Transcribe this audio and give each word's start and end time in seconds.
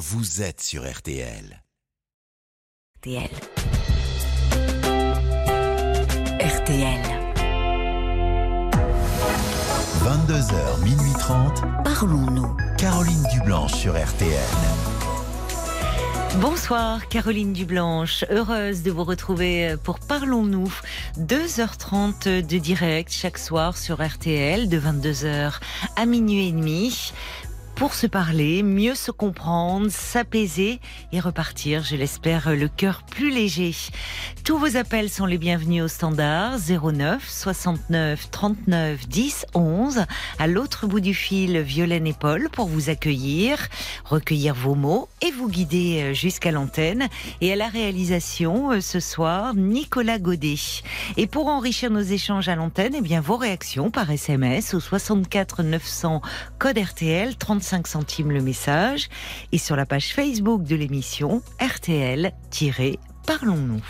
vous 0.00 0.40
êtes 0.40 0.62
sur 0.62 0.90
RTL. 0.90 1.62
RTL. 3.00 3.28
RTL. 6.40 7.02
22h, 10.00 10.82
minuit 10.84 11.12
30, 11.18 11.60
Parlons-nous. 11.84 12.56
Caroline 12.78 13.22
Dublanche 13.30 13.74
sur 13.74 13.92
RTL. 13.92 14.38
Bonsoir 16.40 17.06
Caroline 17.08 17.52
Dublanche, 17.52 18.24
heureuse 18.30 18.82
de 18.82 18.90
vous 18.90 19.04
retrouver 19.04 19.74
pour 19.84 19.98
Parlons-nous. 20.00 20.72
2h30 21.18 22.46
de 22.46 22.58
direct 22.58 23.12
chaque 23.12 23.36
soir 23.36 23.76
sur 23.76 24.02
RTL 24.02 24.70
de 24.70 24.80
22h 24.80 25.60
à 25.96 26.06
minuit 26.06 26.48
et 26.48 26.52
demi 26.52 27.12
pour 27.80 27.94
se 27.94 28.06
parler, 28.06 28.62
mieux 28.62 28.94
se 28.94 29.10
comprendre, 29.10 29.86
s'apaiser 29.88 30.80
et 31.12 31.20
repartir, 31.20 31.82
je 31.82 31.96
l'espère, 31.96 32.54
le 32.54 32.68
cœur 32.68 33.02
plus 33.04 33.30
léger. 33.30 33.74
Tous 34.44 34.58
vos 34.58 34.76
appels 34.76 35.08
sont 35.08 35.24
les 35.24 35.38
bienvenus 35.38 35.84
au 35.84 35.88
standard 35.88 36.58
09 36.58 37.26
69 37.26 38.30
39 38.30 39.08
10 39.08 39.46
11. 39.54 40.04
À 40.38 40.46
l'autre 40.46 40.86
bout 40.88 41.00
du 41.00 41.14
fil, 41.14 41.58
Violaine 41.60 42.06
et 42.06 42.12
Paul 42.12 42.50
pour 42.50 42.68
vous 42.68 42.90
accueillir, 42.90 43.56
recueillir 44.04 44.54
vos 44.54 44.74
mots 44.74 45.08
et 45.22 45.30
vous 45.30 45.48
guider 45.48 46.02
euh, 46.02 46.12
jusqu'à 46.12 46.50
l'antenne. 46.50 47.08
Et 47.40 47.50
à 47.50 47.56
la 47.56 47.68
réalisation, 47.68 48.72
euh, 48.72 48.82
ce 48.82 49.00
soir, 49.00 49.54
Nicolas 49.54 50.18
Godet. 50.18 50.82
Et 51.16 51.26
pour 51.26 51.46
enrichir 51.46 51.90
nos 51.90 52.00
échanges 52.00 52.50
à 52.50 52.56
l'antenne, 52.56 52.94
eh 52.94 53.00
bien, 53.00 53.22
vos 53.22 53.38
réactions 53.38 53.90
par 53.90 54.10
SMS 54.10 54.74
au 54.74 54.80
64 54.80 55.62
900 55.62 56.20
code 56.58 56.76
RTL 56.76 57.36
35 57.36 57.69
centimes 57.86 58.30
le 58.32 58.42
message 58.42 59.08
et 59.52 59.58
sur 59.58 59.76
la 59.76 59.86
page 59.86 60.12
Facebook 60.12 60.64
de 60.64 60.74
l'émission 60.76 61.40
RTL-Parlons-nous. 61.60 63.82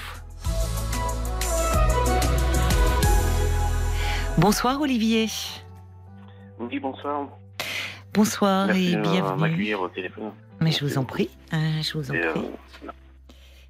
Bonsoir 4.38 4.80
Olivier. 4.80 5.26
Oui, 6.58 6.78
bonsoir. 6.78 7.28
Bonsoir 8.14 8.66
Merci 8.66 8.92
et 8.92 8.96
bienvenue. 8.96 9.74
au 9.74 9.88
téléphone. 9.88 10.32
Mais 10.60 10.72
je 10.72 10.84
vous 10.84 10.98
en 10.98 11.04
prie, 11.04 11.30
hein, 11.52 11.80
je 11.82 11.96
vous 11.96 12.10
en 12.10 12.14
Et, 12.14 12.22
euh, 12.22 12.32
prie. 12.32 12.44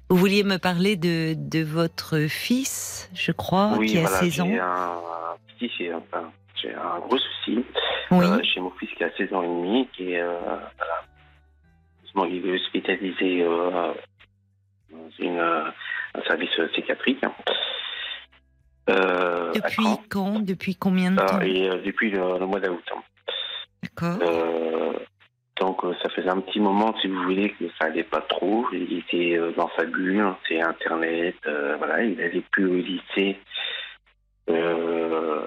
Vous 0.09 0.17
vouliez 0.17 0.43
me 0.43 0.57
parler 0.57 0.95
de, 0.97 1.35
de 1.37 1.63
votre 1.63 2.27
fils, 2.27 3.09
je 3.13 3.31
crois, 3.31 3.75
oui, 3.77 3.87
qui 3.87 3.97
a 3.97 4.01
voilà, 4.01 4.19
16 4.19 4.41
ans. 4.41 4.49
un 4.59 5.37
petit, 5.57 5.71
j'ai 6.61 6.73
un 6.73 6.99
gros 6.99 7.17
souci 7.17 7.63
Oui, 8.11 8.25
euh, 8.25 8.41
chez 8.43 8.59
mon 8.59 8.71
fils 8.71 8.89
qui 8.91 9.03
a 9.03 9.11
16 9.15 9.33
ans 9.33 9.43
et 9.43 9.47
demi, 9.47 9.87
qui 9.93 10.13
est, 10.13 10.21
euh, 10.21 10.37
voilà, 12.13 12.29
il 12.29 12.45
est 12.45 12.53
hospitalisé 12.53 13.43
euh, 13.43 13.93
dans 14.91 15.09
une, 15.19 15.39
euh, 15.39 15.63
un 16.15 16.21
service 16.27 16.49
psychiatrique. 16.73 17.23
Depuis 18.87 19.85
quand 20.09 20.39
Depuis 20.39 20.75
combien 20.75 21.11
de 21.11 21.17
temps 21.17 21.39
Euh, 21.39 21.41
et 21.41 21.69
depuis 21.85 22.09
le, 22.11 22.39
le 22.39 22.45
mois 22.45 22.59
d'août. 22.59 22.83
D'accord. 23.83 24.17
Donc 25.59 25.81
ça 26.01 26.09
faisait 26.09 26.29
un 26.29 26.41
petit 26.41 26.59
moment, 26.59 26.95
si 26.99 27.07
vous 27.07 27.21
voulez, 27.23 27.51
que 27.51 27.65
ça 27.79 27.85
allait 27.85 28.03
pas 28.03 28.21
trop. 28.21 28.65
Il 28.73 28.97
était 28.97 29.37
dans 29.55 29.69
sa 29.77 29.85
bulle, 29.85 30.25
c'est 30.47 30.59
Internet, 30.59 31.35
voilà, 31.77 32.03
il 32.03 32.17
n'allait 32.17 32.43
plus 32.51 32.65
au 32.65 32.75
lycée. 32.75 33.37
Euh, 34.49 35.45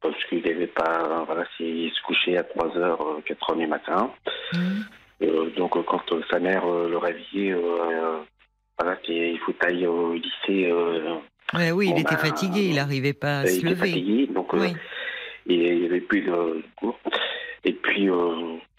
parce 0.00 0.22
qu'il 0.26 0.42
n'avait 0.42 0.66
pas, 0.68 1.24
voilà, 1.26 1.44
il 1.60 1.90
se 1.90 2.02
couchait 2.02 2.36
à 2.36 2.42
3h, 2.42 3.22
4h 3.24 3.58
du 3.58 3.66
matin. 3.66 4.10
Mhm. 4.52 4.84
Euh, 5.22 5.50
donc 5.56 5.76
euh, 5.76 5.82
quand 5.82 6.12
euh, 6.12 6.22
sa 6.30 6.38
mère 6.38 6.64
le 6.66 6.96
réveillait, 6.96 7.54
voilà, 8.78 8.96
il 9.08 9.38
faut 9.40 9.52
tailler 9.52 9.86
au 9.86 10.14
lycée. 10.14 10.72
Ouais, 11.54 11.72
oui, 11.72 11.90
il 11.94 12.00
était 12.00 12.14
ben, 12.14 12.18
fatigué, 12.18 12.66
il 12.68 12.74
n'arrivait 12.76 13.12
pas 13.14 13.40
à 13.40 13.46
se 13.46 13.64
lever. 13.64 13.74
fatigué, 13.74 14.26
donc 14.28 14.52
Oui. 14.52 14.72
et 15.48 15.54
il 15.72 15.78
n'y 15.80 15.86
avait 15.86 16.00
plus 16.00 16.20
de 16.22 16.62
cours. 16.76 16.98
Et 17.64 17.72
puis, 17.72 18.06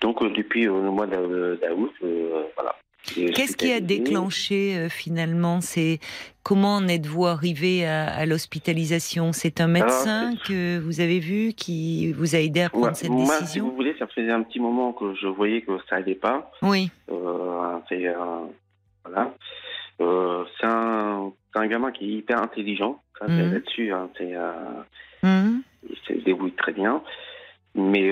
donc, 0.02 0.24
depuis 0.34 0.64
le 0.66 0.72
mois 0.72 1.06
d'a- 1.08 1.18
d'août, 1.18 1.94
voilà. 2.56 2.76
Qu'est-ce 3.16 3.56
qui 3.58 3.72
a 3.72 3.80
déclenché 3.80 4.76
euh, 4.78 4.90
finalement 4.90 5.62
C'est 5.62 6.00
comment 6.44 6.76
en 6.76 6.88
êtes-vous 6.88 7.26
arrivé 7.26 7.86
à, 7.86 8.08
à 8.08 8.26
l'hospitalisation? 8.26 9.32
C'est 9.34 9.62
un 9.62 9.68
médecin 9.68 10.34
que 10.48 10.78
vous 10.80 11.00
avez 11.02 11.20
vu 11.20 11.54
qui 11.54 12.12
vous 12.12 12.36
a 12.36 12.40
aidé 12.40 12.62
à 12.62 12.70
prendre 12.70 12.88
Ouais, 12.88 12.94
cette 12.94 13.10
Moi, 13.10 13.26
si 13.36 13.42
décision? 13.42 13.70
vous 13.70 13.76
voulez, 13.76 13.96
ça 13.98 14.06
faisait 14.08 14.32
un 14.32 14.44
petit 14.44 14.60
moment 14.60 14.94
que 14.94 15.16
je 15.16 15.28
voyais 15.28 15.62
que 15.62 15.72
ça 15.90 15.96
allait 15.98 16.14
pas. 16.16 16.52
Oui, 16.62 16.92
Euh, 17.10 17.78
c'est, 17.88 18.06
euh, 18.08 18.16
voilà. 19.06 19.34
Euh, 20.02 20.44
c'est 20.60 20.68
un, 20.68 21.32
un 21.56 21.68
gamin 21.68 21.92
qui 21.92 22.06
est 22.06 22.14
hyper 22.20 22.42
intelligent. 22.42 23.02
Mhm. 23.28 23.52
Là-dessus, 23.54 23.92
hein, 23.92 24.10
Mhm. 25.24 25.62
il 25.90 25.98
se 26.08 26.14
débrouille 26.24 26.54
très 26.54 26.72
bien. 26.74 27.02
Mais 27.76 28.10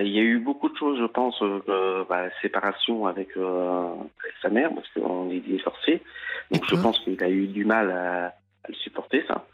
il 0.00 0.08
y 0.08 0.18
a 0.18 0.22
eu 0.22 0.38
beaucoup 0.38 0.68
de 0.68 0.76
choses, 0.76 0.98
je 0.98 1.06
pense, 1.06 1.40
euh, 1.42 2.04
bah, 2.08 2.28
séparation 2.42 3.06
avec, 3.06 3.28
euh, 3.36 3.92
avec 3.92 4.34
sa 4.42 4.48
mère, 4.48 4.70
parce 4.74 4.88
qu'on 4.90 5.30
est 5.30 5.40
divorcés. 5.40 6.02
Donc 6.50 6.64
je 6.66 6.76
pense 6.76 6.98
qu'il 7.00 7.22
a 7.22 7.30
eu 7.30 7.46
du 7.46 7.64
mal 7.64 7.90
à, 7.90 8.26
à 8.26 8.68
le 8.68 8.74
supporter, 8.74 9.24
ça. 9.28 9.46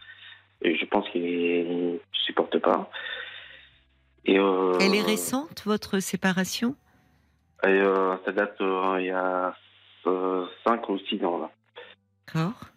Et 0.63 0.77
je 0.77 0.85
pense 0.87 1.09
qu'il 1.11 1.23
ne 1.23 1.99
supporte 2.13 2.59
pas. 2.59 2.91
Et, 4.25 4.39
euh, 4.39 4.79
Elle 4.81 4.95
est 4.95 5.03
récente, 5.03 5.63
votre 5.67 5.99
séparation? 6.01 6.77
et, 7.65 7.81
ça 8.25 8.33
date 8.33 8.57
il 8.61 9.07
y 9.07 9.11
a 9.11 9.55
5 10.05 10.89
ou 10.89 10.99
6 10.99 11.25
ans, 11.25 11.39
là. 11.39 11.51
D'accord. 12.27 12.71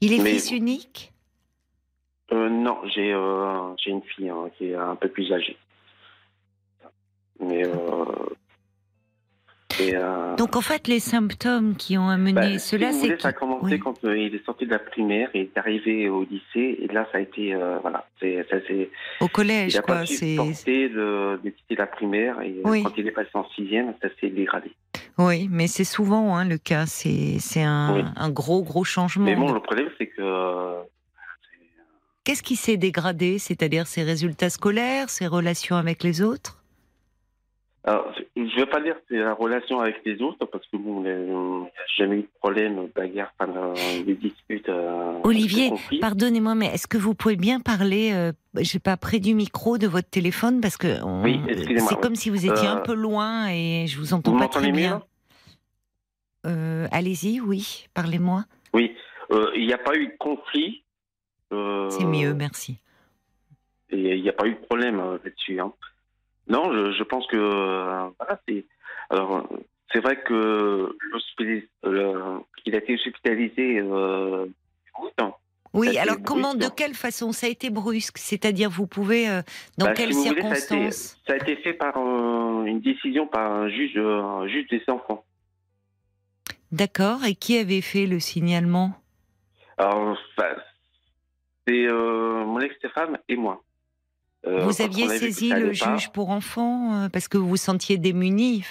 Il 0.00 0.12
est 0.12 0.18
Mais- 0.22 0.30
fils 0.32 0.50
unique? 0.50 1.12
Euh, 2.32 2.48
non, 2.48 2.78
j'ai 2.86 3.14
j'ai 3.78 3.90
une 3.90 4.02
fille 4.02 4.30
hein, 4.30 4.48
qui 4.56 4.70
est 4.70 4.74
un 4.74 4.96
peu 4.96 5.08
plus 5.08 5.32
âgée. 5.32 5.56
Mais. 7.40 7.66
Euh, 7.66 8.04
et, 9.80 9.96
euh, 9.96 10.36
Donc 10.36 10.54
en 10.56 10.60
fait, 10.60 10.86
les 10.86 11.00
symptômes 11.00 11.76
qui 11.76 11.96
ont 11.96 12.08
amené 12.10 12.32
bah, 12.34 12.58
cela, 12.58 12.92
si 12.92 13.08
c'est 13.08 13.20
ça 13.20 13.28
a 13.28 13.32
commencé 13.32 13.72
oui. 13.72 13.78
quand 13.78 14.04
euh, 14.04 14.18
il 14.18 14.34
est 14.34 14.44
sorti 14.44 14.66
de 14.66 14.70
la 14.70 14.78
primaire 14.78 15.30
et 15.32 15.40
est 15.42 15.56
arrivé 15.58 16.10
au 16.10 16.24
lycée. 16.24 16.76
Et 16.82 16.88
là, 16.88 17.08
ça 17.10 17.18
a 17.18 17.20
été. 17.22 17.54
voilà. 17.80 18.06
C'est, 18.20 18.44
au 19.20 19.26
il 19.26 19.28
collège, 19.30 19.74
n'a 19.76 19.82
quoi. 19.82 19.94
pas 20.00 20.06
C'est 20.06 20.36
de, 20.88 21.40
de 21.42 21.50
quitter 21.50 21.74
la 21.76 21.86
primaire. 21.86 22.40
Et 22.42 22.60
Oui. 22.64 22.82
quand 22.82 22.92
il 22.98 23.06
est 23.08 23.12
passé 23.12 23.30
en 23.34 23.48
sixième, 23.56 23.94
ça 24.02 24.08
s'est 24.20 24.28
dégradé. 24.28 24.72
oui, 25.18 25.48
mais 25.50 25.66
c'est 25.68 25.84
souvent 25.84 26.36
hein, 26.36 26.44
le 26.46 26.58
cas. 26.58 26.84
C'est 26.86 27.38
c'est 27.40 27.62
un, 27.62 27.94
Oui. 27.94 28.02
un 28.14 28.30
gros 28.30 28.62
gros 28.62 28.84
changement. 28.84 29.24
Mais 29.24 29.36
bon, 29.36 29.52
le 29.52 29.60
problème, 29.60 29.88
c'est 29.98 30.06
que. 30.08 30.74
Qu'est-ce 32.24 32.42
qui 32.44 32.54
s'est 32.56 32.76
dégradé 32.76 33.38
C'est-à-dire 33.38 33.86
ses 33.88 34.02
résultats 34.04 34.50
scolaires, 34.50 35.08
ses 35.10 35.26
relations 35.26 35.76
avec 35.76 36.04
les 36.04 36.22
autres? 36.22 36.61
Alors, 37.84 38.12
je 38.36 38.40
ne 38.40 38.60
veux 38.60 38.66
pas 38.66 38.80
dire 38.80 38.94
que 38.94 39.00
c'est 39.08 39.16
la 39.18 39.34
relation 39.34 39.80
avec 39.80 40.04
les 40.04 40.22
autres, 40.22 40.46
parce 40.46 40.64
que 40.68 40.76
bon, 40.76 41.04
il 41.04 41.10
n'y 41.10 41.66
a 41.66 41.70
jamais 41.96 42.18
eu 42.18 42.22
de 42.22 42.28
problème, 42.38 42.86
bagarre, 42.94 43.32
enfin, 43.38 43.52
euh, 43.56 44.02
des 44.04 44.14
disputes. 44.14 44.68
euh, 44.68 45.18
Olivier. 45.24 45.72
Pardonnez-moi, 46.00 46.54
mais 46.54 46.66
est-ce 46.66 46.86
que 46.86 46.96
vous 46.96 47.14
pouvez 47.14 47.34
bien 47.34 47.58
parler, 47.58 48.12
euh, 48.12 48.30
je 48.56 48.62
sais 48.64 48.78
pas, 48.78 48.96
près 48.96 49.18
du 49.18 49.34
micro 49.34 49.78
de 49.78 49.88
votre 49.88 50.08
téléphone 50.08 50.60
Parce 50.60 50.76
que 50.76 51.02
on- 51.02 51.24
Oui, 51.24 51.40
c'est 51.88 51.96
comme 52.00 52.14
si 52.14 52.30
vous 52.30 52.46
étiez 52.46 52.68
un 52.68 52.76
Euh, 52.78 52.82
peu 52.82 52.94
loin 52.94 53.48
et 53.50 53.86
je 53.88 53.98
vous 53.98 54.14
entends 54.14 54.32
Vous 54.32 54.38
pas 54.38 54.46
très 54.48 54.70
bien. 54.70 55.02
Euh, 56.46 56.86
Allez-y, 56.92 57.40
oui, 57.40 57.86
parlez-moi. 57.94 58.44
Oui, 58.74 58.94
euh, 59.32 59.50
il 59.56 59.66
n'y 59.66 59.72
a 59.72 59.78
pas 59.78 59.96
eu 59.96 60.06
de 60.06 60.16
conflit. 60.18 60.84
euh, 61.52 61.88
C'est 61.90 62.04
mieux, 62.04 62.34
merci. 62.34 62.78
Et 63.90 64.16
il 64.16 64.22
n'y 64.22 64.28
a 64.28 64.32
pas 64.32 64.46
eu 64.46 64.54
de 64.54 64.60
problème 64.66 64.98
euh, 65.00 65.18
là-dessus. 65.24 65.60
hein. 65.60 65.72
Non, 66.48 66.72
je, 66.72 66.92
je 66.92 67.02
pense 67.04 67.26
que 67.28 67.36
euh, 67.36 68.08
voilà, 68.18 68.40
c'est. 68.48 68.64
Alors, 69.10 69.36
euh, 69.36 69.56
c'est 69.92 70.00
vrai 70.00 70.20
que 70.22 70.96
il 72.64 72.74
a 72.74 72.78
été 72.78 72.94
hospitalisé. 72.94 73.78
Euh, 73.80 74.46
hein. 75.18 75.32
Oui, 75.74 75.96
alors 75.98 76.16
comment, 76.24 76.52
de 76.54 76.60
brusque. 76.60 76.74
quelle 76.76 76.94
façon 76.94 77.32
Ça 77.32 77.46
a 77.46 77.50
été 77.50 77.70
brusque, 77.70 78.18
c'est-à-dire 78.18 78.68
vous 78.70 78.86
pouvez, 78.86 79.28
euh, 79.28 79.42
dans 79.78 79.86
Bah, 79.86 79.94
quelles 79.94 80.12
si 80.12 80.28
vous 80.28 80.34
voulez, 80.34 80.42
ça 80.42 80.48
a 80.48 80.50
été- 80.50 80.66
circonstances 80.66 81.18
ça, 81.26 81.32
a 81.32 81.36
été 81.36 81.56
fait 81.56 81.72
par 81.72 81.96
euh, 81.96 82.64
une 82.64 82.80
décision 82.80 83.26
par 83.26 83.50
un 83.50 83.68
juge, 83.68 83.96
un 83.96 84.46
juge 84.48 84.66
des 84.68 84.82
enfants. 84.88 85.24
D'accord, 86.72 87.24
et 87.24 87.34
qui 87.34 87.58
avait 87.58 87.80
fait 87.80 88.06
le 88.06 88.20
signalement? 88.20 88.92
Alors, 89.78 90.16
enfin, 90.36 90.54
c'est 91.66 91.86
euh, 91.86 92.44
mon 92.44 92.60
ex-femme 92.60 93.18
et 93.28 93.36
moi. 93.36 93.62
Euh, 94.46 94.64
Vous 94.64 94.82
aviez 94.82 95.06
saisi 95.08 95.50
le 95.50 95.68
pas, 95.68 95.72
juge 95.72 96.10
pour 96.12 96.30
enfants 96.30 97.04
euh, 97.04 97.08
parce 97.08 97.28
que 97.28 97.38
vous 97.38 97.48
vous 97.48 97.56
sentiez 97.56 97.96
démuni 97.96 98.64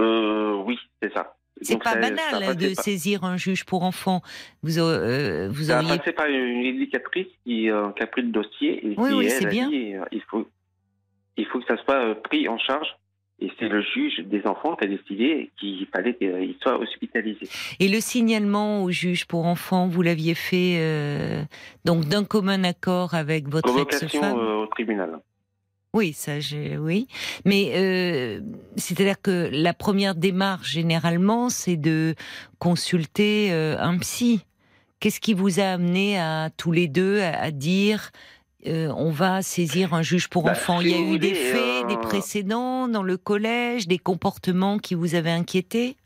euh, 0.00 0.54
Oui, 0.64 0.78
c'est 1.02 1.12
ça. 1.12 1.36
C'est 1.62 1.78
pas 1.82 1.92
ça- 1.94 2.00
banal 2.00 2.56
de 2.56 2.74
saisir 2.74 3.24
un 3.24 3.36
juge 3.38 3.64
pour 3.64 3.82
enfants. 3.82 4.20
Vous, 4.62 4.78
euh, 4.78 5.48
vous 5.50 5.64
Ça 5.64 5.78
auriez. 5.80 5.96
passé 5.96 6.12
par 6.12 6.26
une 6.26 6.62
éducatrice 6.66 7.28
qui, 7.44 7.70
euh, 7.70 7.90
qui 7.92 8.02
a 8.02 8.06
pris 8.06 8.22
le 8.22 8.28
dossier 8.28 8.84
et 8.86 8.94
Oui, 8.98 9.08
qui, 9.08 9.14
oui, 9.14 9.24
elle, 9.26 9.30
c'est 9.30 9.46
a 9.46 9.50
bien. 9.50 9.68
dit 9.70 9.94
il 10.12 10.20
faut, 10.28 10.46
il 11.38 11.46
faut 11.46 11.60
que 11.60 11.66
ça 11.66 11.82
soit 11.84 12.14
pris 12.22 12.46
en 12.48 12.58
charge 12.58 12.88
Et 13.38 13.50
c'est 13.58 13.68
le 13.68 13.82
juge 13.82 14.20
des 14.24 14.46
enfants 14.46 14.76
qui 14.76 14.84
a 14.84 14.88
décidé 14.88 15.50
qu'il 15.60 15.86
fallait 15.94 16.14
qu'il 16.14 16.54
soit 16.62 16.78
hospitalisé. 16.78 17.48
Et 17.78 17.88
le 17.88 18.00
signalement 18.00 18.82
au 18.82 18.90
juge 18.90 19.26
pour 19.26 19.44
enfants, 19.44 19.88
vous 19.88 20.00
l'aviez 20.00 20.34
fait 20.34 20.76
euh, 20.78 21.42
donc 21.84 22.06
d'un 22.06 22.24
commun 22.24 22.64
accord 22.64 23.12
avec 23.12 23.48
votre 23.48 23.68
Convocation 23.68 24.06
ex-femme 24.06 24.38
euh, 24.38 24.62
au 24.62 24.66
tribunal. 24.68 25.20
Oui, 25.92 26.12
ça, 26.12 26.40
j'ai, 26.40 26.76
oui. 26.76 27.08
Mais 27.44 27.72
euh, 27.74 28.40
c'est-à-dire 28.76 29.20
que 29.20 29.48
la 29.52 29.72
première 29.72 30.14
démarche, 30.14 30.70
généralement, 30.70 31.48
c'est 31.48 31.76
de 31.76 32.14
consulter 32.58 33.52
euh, 33.52 33.76
un 33.78 33.98
psy. 33.98 34.44
Qu'est-ce 35.00 35.20
qui 35.20 35.34
vous 35.34 35.60
a 35.60 35.64
amené 35.64 36.18
à 36.18 36.48
tous 36.56 36.72
les 36.72 36.88
deux 36.88 37.20
à, 37.20 37.38
à 37.38 37.50
dire 37.50 38.10
euh, 38.66 38.92
on 38.96 39.10
va 39.10 39.42
saisir 39.42 39.94
un 39.94 40.02
juge 40.02 40.28
pour 40.28 40.44
Bah, 40.44 40.52
enfants 40.52 40.80
si 40.80 40.86
Il 40.88 40.90
y 40.90 40.94
a 40.94 41.14
eu 41.14 41.18
des 41.18 41.34
faits, 41.34 41.86
des 41.88 41.94
euh, 41.94 42.00
précédents 42.00 42.88
dans 42.88 43.02
le 43.02 43.16
collège, 43.16 43.86
des 43.88 43.98
comportements 43.98 44.78
qui 44.78 44.94
vous 44.94 45.14
avaient 45.14 45.30
inquiété? 45.30 45.96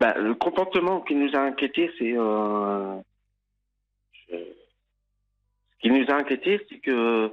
Bah, 0.00 0.14
le 0.18 0.34
comportement 0.34 1.00
qui 1.00 1.14
nous 1.14 1.30
a 1.34 1.40
inquiétés, 1.40 1.90
c'est. 1.98 2.14
euh, 2.16 2.96
je- 4.28 4.36
Ce 4.36 5.88
qui 5.88 5.90
nous 5.90 6.06
a 6.10 6.14
inquiétés, 6.14 6.60
c'est 6.68 6.78
que 6.78 7.32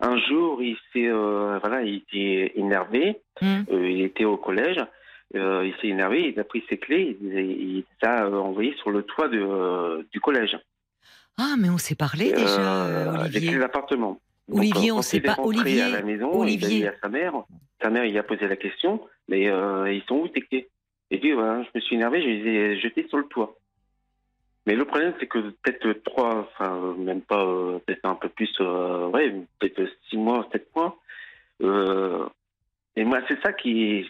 un 0.00 0.16
jour, 0.28 0.62
il 0.62 0.76
s'est, 0.92 1.08
euh, 1.08 1.58
voilà, 1.58 1.82
il 1.82 1.96
était 1.96 2.52
énervé. 2.56 3.20
Euh, 3.70 3.90
il 3.90 4.02
était 4.02 4.24
au 4.24 4.36
collège. 4.36 4.78
euh, 5.36 5.64
il 5.66 5.74
s'est 5.80 5.88
énervé. 5.88 6.28
Il 6.32 6.40
a 6.40 6.44
pris 6.44 6.64
ses 6.68 6.78
clés. 6.78 7.16
Il, 7.20 7.28
il 7.38 7.76
les 7.76 7.84
a 8.08 8.28
envoyées 8.28 8.74
sur 8.78 8.90
le 8.90 9.02
toit 9.02 9.28
de, 9.28 10.06
du 10.12 10.20
collège. 10.20 10.56
Ah, 11.42 11.54
mais 11.58 11.70
on 11.70 11.78
s'est 11.78 11.94
parlé 11.94 12.32
déjà, 12.32 12.84
Euh, 12.84 13.06
euh, 13.06 13.12
les 13.12 13.18
Olivier. 13.36 13.50
clés 13.50 13.58
d'appartement. 13.60 14.20
Donc, 14.48 14.58
Olivier, 14.58 14.90
euh, 14.90 14.94
on 14.94 14.96
quand 14.96 15.02
sait 15.02 15.20
pas- 15.20 15.36
Olivier, 15.38 15.82
à 15.82 15.88
la 15.88 16.02
maison, 16.02 16.30
Olivier. 16.38 16.68
il 16.68 16.86
a 16.86 16.90
dit 16.90 16.96
à 16.96 17.00
sa 17.00 17.08
mère. 17.08 17.32
Sa 17.82 17.88
mère, 17.88 18.04
il 18.04 18.18
a 18.18 18.22
posé 18.22 18.46
la 18.46 18.56
question, 18.56 19.00
mais 19.28 19.48
euh, 19.48 19.90
ils 19.90 20.02
sont 20.04 20.16
où 20.16 20.28
tes 20.28 20.42
clés? 20.42 20.68
Il 21.10 21.20
dit, 21.20 21.32
voilà, 21.32 21.62
je 21.62 21.68
me 21.74 21.80
suis 21.80 21.96
énervé, 21.96 22.20
je 22.22 22.28
les 22.28 22.50
ai 22.50 22.80
jetés 22.80 23.06
sur 23.08 23.16
le 23.18 23.24
toit. 23.24 23.56
Mais 24.66 24.74
le 24.76 24.84
problème, 24.84 25.14
c'est 25.18 25.26
que 25.26 25.38
peut-être 25.62 26.02
trois, 26.04 26.40
enfin, 26.52 26.74
euh, 26.74 26.94
même 26.94 27.22
pas, 27.22 27.42
euh, 27.44 27.78
peut-être 27.86 28.04
un 28.04 28.14
peu 28.16 28.28
plus, 28.28 28.52
euh, 28.60 29.08
ouais, 29.08 29.34
peut-être 29.58 29.88
six 30.10 30.18
mois, 30.18 30.46
sept 30.52 30.68
mois. 30.76 30.98
euh, 31.62 32.26
et 32.96 33.04
moi, 33.04 33.20
c'est 33.28 33.40
ça 33.42 33.52
qui, 33.52 34.04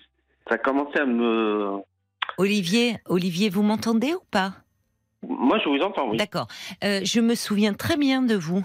ça 0.49 0.55
a 0.57 0.59
commencé 0.59 0.99
à 0.99 1.07
me. 1.07 1.79
Olivier, 2.39 2.97
Olivier, 3.07 3.49
vous 3.51 3.63
m'entendez 3.63 4.15
ou 4.15 4.23
pas? 4.31 4.55
Moi, 5.27 5.59
je 5.63 5.69
vous 5.69 5.79
entends, 5.81 6.09
oui. 6.11 6.17
D'accord. 6.17 6.49
Euh, 6.85 7.01
je 7.05 7.21
me 7.21 7.35
souviens 7.35 7.75
très 7.75 7.97
bien 7.97 8.23
de 8.23 8.35
vous. 8.35 8.65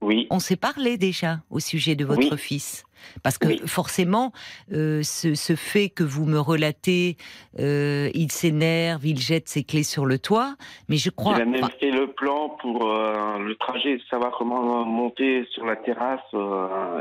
Oui, 0.00 0.26
On 0.30 0.40
s'est 0.40 0.56
parlé 0.56 0.96
déjà 0.98 1.42
au 1.48 1.60
sujet 1.60 1.94
de 1.94 2.04
votre 2.04 2.32
Oui. 2.32 2.36
fils. 2.38 2.82
Parce 3.22 3.38
que 3.38 3.46
Oui. 3.48 3.60
forcément, 3.66 4.32
euh, 4.72 5.00
ce, 5.04 5.34
ce 5.36 5.54
fait 5.54 5.90
que 5.90 6.02
vous 6.02 6.24
me 6.24 6.40
relatez, 6.40 7.16
euh, 7.60 8.10
il 8.14 8.30
s'énerve, 8.32 9.06
il 9.06 9.18
jette 9.20 9.48
ses 9.48 9.62
clés 9.62 9.84
sur 9.84 10.04
le 10.06 10.18
toit, 10.18 10.56
mais 10.88 10.96
je 10.96 11.10
crois... 11.10 11.34
il 11.36 11.42
a 11.42 11.44
même 11.44 11.68
fait 11.78 11.90
le 11.92 12.12
plan 12.12 12.48
pour 12.60 12.84
euh, 12.90 13.38
le 13.38 13.54
trajet, 13.56 14.00
savoir 14.10 14.32
comment 14.36 14.84
monter 14.84 15.46
sur 15.52 15.64
la 15.66 15.76
terrasse. 15.76 16.20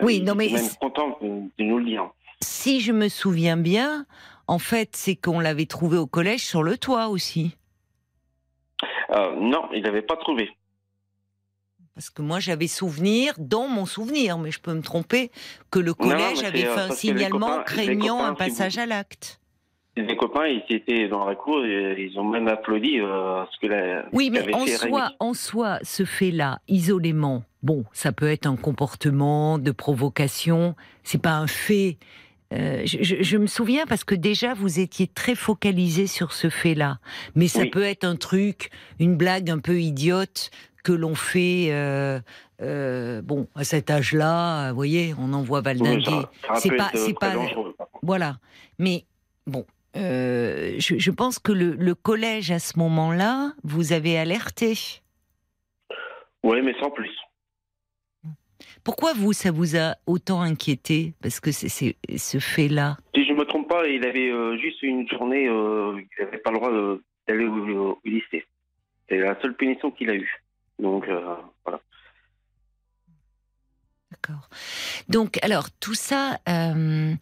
Oui, 0.03 0.17
il 0.17 0.23
non, 0.23 0.35
mais 0.35 0.49
même 0.49 0.69
content 0.79 1.17
de 1.21 1.63
nous 1.63 1.77
le 1.79 1.85
dire. 1.85 2.07
Si 2.41 2.81
je 2.81 2.91
me 2.91 3.07
souviens 3.09 3.57
bien, 3.57 4.05
en 4.47 4.59
fait, 4.59 4.95
c'est 4.95 5.15
qu'on 5.15 5.39
l'avait 5.39 5.65
trouvé 5.67 5.97
au 5.97 6.07
collège 6.07 6.43
sur 6.43 6.61
le 6.61 6.77
toit 6.77 7.07
aussi. 7.07 7.55
Euh, 9.11 9.35
non, 9.39 9.63
il 9.73 9.83
n'avait 9.83 10.01
pas 10.01 10.15
trouvé. 10.17 10.49
Parce 11.93 12.09
que 12.09 12.21
moi, 12.21 12.39
j'avais 12.39 12.67
souvenir, 12.67 13.33
dans 13.37 13.67
mon 13.67 13.85
souvenir, 13.85 14.37
mais 14.37 14.51
je 14.51 14.59
peux 14.61 14.73
me 14.73 14.81
tromper, 14.81 15.29
que 15.69 15.79
le 15.79 15.93
collège 15.93 16.43
avait 16.43 16.65
euh, 16.65 16.73
fait 16.75 16.79
un 16.79 16.91
signalement 16.91 17.57
copains- 17.57 17.63
craignant 17.63 18.17
copains, 18.17 18.23
un 18.23 18.27
si 18.27 18.31
vous- 18.31 18.37
passage 18.57 18.77
à 18.77 18.85
l'acte. 18.85 19.39
Les 19.97 20.15
copains, 20.15 20.47
ils 20.47 20.63
étaient 20.73 21.09
dans 21.09 21.25
la 21.25 21.35
cour 21.35 21.65
et 21.65 21.95
ils 22.09 22.17
ont 22.17 22.23
même 22.23 22.47
applaudi 22.47 23.01
euh, 23.01 23.43
ce 23.51 23.59
que 23.59 23.67
la. 23.67 24.05
Oui, 24.13 24.29
mais 24.29 24.53
en 24.55 24.65
soi, 24.65 25.01
Rémi. 25.03 25.15
en 25.19 25.33
soi, 25.33 25.79
ce 25.83 26.05
fait-là, 26.05 26.59
isolément, 26.69 27.43
bon, 27.61 27.83
ça 27.91 28.13
peut 28.13 28.29
être 28.31 28.45
un 28.47 28.55
comportement 28.55 29.57
de 29.59 29.71
provocation. 29.71 30.75
C'est 31.03 31.21
pas 31.21 31.33
un 31.33 31.47
fait. 31.47 31.97
Euh, 32.53 32.81
je, 32.85 32.97
je- 33.01 33.23
je 33.23 33.37
me 33.37 33.47
souviens 33.47 33.85
parce 33.85 34.03
que 34.03 34.15
déjà 34.15 34.53
vous 34.53 34.79
étiez 34.79 35.07
très 35.07 35.35
focalisé 35.35 36.05
sur 36.07 36.33
ce 36.33 36.49
fait-là, 36.49 36.99
mais 37.35 37.47
ça 37.47 37.61
Oui. 37.61 37.69
peut 37.69 37.83
être 37.83 38.03
un 38.03 38.15
truc, 38.17 38.71
une 38.99 39.15
blague 39.15 39.49
un 39.49 39.59
peu 39.59 39.79
idiote 39.79 40.51
que 40.83 40.91
l'on 40.91 41.15
fait. 41.15 41.67
euh, 41.71 42.19
euh, 42.61 43.21
bon, 43.21 43.47
à 43.55 43.63
cet 43.63 43.89
âge-là, 43.89 44.69
vous 44.69 44.75
voyez, 44.75 45.15
on 45.17 45.31
en 45.33 45.41
voit 45.43 45.59
Oui, 45.59 45.65
valdinguer. 45.65 46.25
c'est 46.55 46.75
pas- 46.75 46.91
c'est 46.93 47.17
pas-. 47.17 47.33
Voilà. 48.03 48.37
Mais 48.79 49.05
bon, 49.47 49.65
je, 49.95 50.77
je 50.77 51.11
pense 51.11 51.39
que 51.39 51.51
le, 51.51 51.73
le 51.75 51.95
collège 51.95 52.51
à 52.51 52.59
ce 52.59 52.77
moment-là, 52.79 53.53
vous 53.63 53.93
avez 53.93 54.17
alerté. 54.17 54.77
Oui, 56.43 56.61
mais 56.63 56.73
sans 56.81 56.89
plus. 56.91 57.09
Pourquoi 58.83 59.13
vous, 59.13 59.33
ça 59.33 59.51
vous 59.51 59.75
a 59.77 59.95
autant 60.07 60.41
inquiété 60.41 61.13
Parce 61.21 61.39
que 61.39 61.51
c'est 61.51 61.69
ce 62.17 62.39
fait-là. 62.39 62.97
Si 63.15 63.25
je 63.25 63.33
me 63.33 63.43
trompe 63.45 63.67
pas, 63.69 63.87
il 63.87 64.05
avait 64.05 64.29
euh, 64.31 64.57
juste 64.57 64.81
une 64.83 65.07
journée, 65.09 65.47
euh, 65.47 65.99
il 65.99 66.23
n'avait 66.25 66.37
pas 66.39 66.51
le 66.51 66.57
droit 66.57 66.71
de- 66.71 67.03
d'aller 67.27 67.45
au, 67.45 67.91
au- 67.91 67.99
lycée. 68.05 68.45
C'est 69.09 69.17
la 69.17 69.39
seule 69.41 69.55
punition 69.55 69.91
qu'il 69.91 70.09
a 70.09 70.15
eue. 70.15 70.41
Donc, 70.79 71.07
euh, 71.07 71.35
voilà. 71.65 71.79
D'accord. 74.11 74.49
Donc, 75.09 75.39
alors, 75.43 75.69
tout 75.79 75.93
ça, 75.93 76.39
euh, 76.49 77.13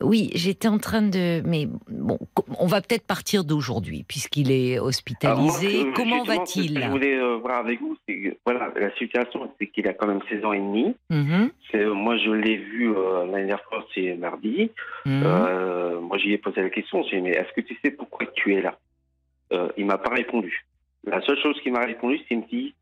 oui, 0.00 0.30
j'étais 0.34 0.68
en 0.68 0.78
train 0.78 1.02
de. 1.02 1.42
Mais 1.44 1.66
bon, 1.90 2.18
on 2.60 2.66
va 2.66 2.80
peut-être 2.80 3.06
partir 3.06 3.44
d'aujourd'hui, 3.44 4.04
puisqu'il 4.06 4.52
est 4.52 4.78
moi, 4.78 4.88
hospitalisé. 4.88 5.86
Comment 5.94 6.22
va-t-il 6.22 6.68
Ce 6.70 6.74
que 6.74 6.80
je 6.82 6.88
voulais 6.88 7.16
euh, 7.18 7.36
voir 7.38 7.58
avec 7.58 7.80
vous, 7.80 7.96
c'est 8.06 8.14
que 8.20 8.36
voilà, 8.46 8.72
la 8.76 8.94
situation, 8.96 9.50
c'est 9.58 9.66
qu'il 9.66 9.88
a 9.88 9.94
quand 9.94 10.06
même 10.06 10.20
16 10.28 10.44
ans 10.44 10.52
et 10.52 10.58
demi. 10.60 10.94
Mhm, 11.10 11.50
C'est- 11.70 11.78
euh, 11.84 11.92
moi, 11.94 12.16
je 12.16 12.30
l'ai 12.30 12.56
vu 12.56 12.90
euh, 12.94 13.20
l'année 13.26 13.46
dernière 13.46 13.64
fois, 13.64 13.84
c'est 13.94 14.14
mardi. 14.14 14.70
mhm. 15.04 15.22
Euh, 15.24 16.00
moi, 16.00 16.16
j'y 16.18 16.32
ai 16.32 16.38
posé 16.38 16.62
la 16.62 16.70
question. 16.70 17.02
J'ai 17.10 17.16
dit, 17.16 17.22
mais 17.22 17.30
est-ce 17.30 17.52
que 17.54 17.60
tu 17.62 17.76
sais 17.84 17.90
pourquoi 17.90 18.26
tu 18.34 18.54
es 18.54 18.62
là? 18.62 18.78
Euh, 19.52 19.68
Il 19.76 19.86
m'a 19.86 19.98
pas 19.98 20.10
répondu. 20.14 20.64
La 21.04 21.20
seule 21.22 21.38
chose 21.40 21.58
qu'il 21.62 21.72
m'a 21.72 21.84
répondu, 21.84 22.18
c'est 22.18 22.24
qu'il 22.26 22.38
me 22.38 22.46
dit, 22.48 22.74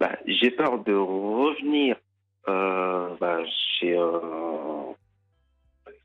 bah, 0.00 0.12
j'ai 0.26 0.50
peur 0.50 0.82
de 0.84 0.92
revenir 0.94 1.96
euh, 2.48 3.08
bah, 3.20 3.38
chez 3.78 3.94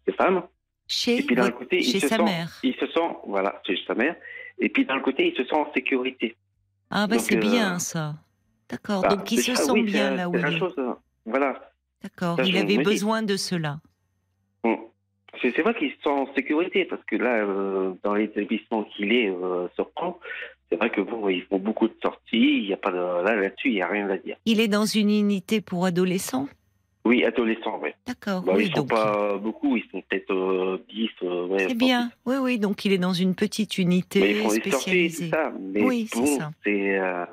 ces 0.05 0.13
femmes. 0.13 0.44
Chez, 0.88 1.19
Et 1.19 1.23
puis 1.23 1.35
d'un 1.35 1.49
côté, 1.51 1.80
il 1.80 1.99
se 2.01 2.07
sa 2.07 2.18
sent, 2.18 2.23
mère. 2.23 2.59
il 2.63 2.75
se 2.75 2.85
sent, 2.87 3.09
voilà, 3.25 3.61
chez 3.66 3.78
sa 3.87 3.95
mère. 3.95 4.16
Et 4.59 4.69
puis 4.69 4.85
d'un 4.85 4.99
côté, 4.99 5.28
il 5.30 5.35
se 5.35 5.44
sent 5.45 5.56
en 5.56 5.71
sécurité. 5.73 6.35
Ah, 6.92 7.07
bah 7.07 7.18
c'est 7.19 7.37
euh, 7.37 7.39
bien 7.39 7.80
ça. 7.80 8.16
D'accord. 8.69 9.01
Bah, 9.01 9.09
Donc, 9.16 9.31
il 9.31 9.39
se 9.42 9.56
sent 9.56 9.71
oui, 9.71 9.83
bien 9.83 10.11
là 10.16 10.30
où 10.30 10.35
il 10.37 10.45
est. 10.45 10.57
chose, 10.59 10.73
euh, 10.78 10.94
Voilà. 11.25 11.71
D'accord. 12.01 12.39
Il 12.45 12.57
avait 12.57 12.78
besoin 12.80 13.23
de 13.23 13.37
cela. 13.37 13.80
Bon. 14.63 14.78
C'est 15.42 15.61
vrai 15.61 15.73
qu'il 15.73 15.89
se 15.92 15.95
sent 16.04 16.09
en 16.09 16.31
sécurité 16.35 16.85
parce 16.85 17.04
que 17.06 17.16
là, 17.16 17.44
euh, 17.44 17.94
dans 18.04 18.13
l'établissement 18.13 18.83
qu'il 18.83 19.11
est 19.13 19.30
euh, 19.30 19.68
sur 19.75 19.89
Caen, 19.97 20.19
c'est 20.69 20.75
vrai 20.78 20.89
que 20.92 21.01
bon, 21.01 21.28
ils 21.30 21.44
font 21.44 21.57
beaucoup 21.57 21.87
de 21.87 21.95
sorties. 22.01 22.59
Il 22.59 22.66
y 22.68 22.73
a 22.73 22.78
pas 22.78 22.92
de, 22.92 22.97
là 22.97 23.35
là-dessus, 23.35 23.69
il 23.69 23.73
y 23.75 23.81
a 23.81 23.87
rien 23.87 24.09
à 24.09 24.18
dire. 24.18 24.37
Il 24.45 24.59
est 24.59 24.68
dans 24.68 24.85
une 24.85 25.09
unité 25.09 25.59
pour 25.61 25.85
adolescents? 25.85 26.47
Oui, 27.06 27.24
adolescents. 27.26 27.81
D'accord. 28.07 28.42
Bah, 28.44 28.54
oui, 28.56 28.66
ils 28.68 28.72
sont 28.72 28.81
donc. 28.81 28.90
pas 28.90 29.38
beaucoup, 29.38 29.76
ils 29.76 29.83
sont 29.92 30.02
peut-être 30.10 30.31
euh, 30.33 30.86
10. 30.90 31.10
euh, 31.24 31.48
ouais, 31.48 31.60
C'est 31.60 31.68
pas 31.69 31.74
bien. 31.74 32.12
Oui, 32.26 32.36
oui. 32.40 32.60
Donc, 32.60 32.86
il 32.86 32.94
est 32.94 32.98
dans 32.98 33.12
une 33.14 33.36
petite 33.36 33.78
unité. 33.78 34.22
Mais 34.22 34.31
ils 34.31 34.38
font 34.38 34.48
des 34.54 34.72
sorties 34.72 34.90
et 34.98 35.10
spécialisée. 35.10 35.30
tout 35.30 35.36
ça. 35.36 35.54
Mais 35.60 35.81
Oui, 35.83 36.07
c'est 36.14 36.26
ça. 36.38 36.52
c'est. 36.64 36.98
Euh, 37.00 37.26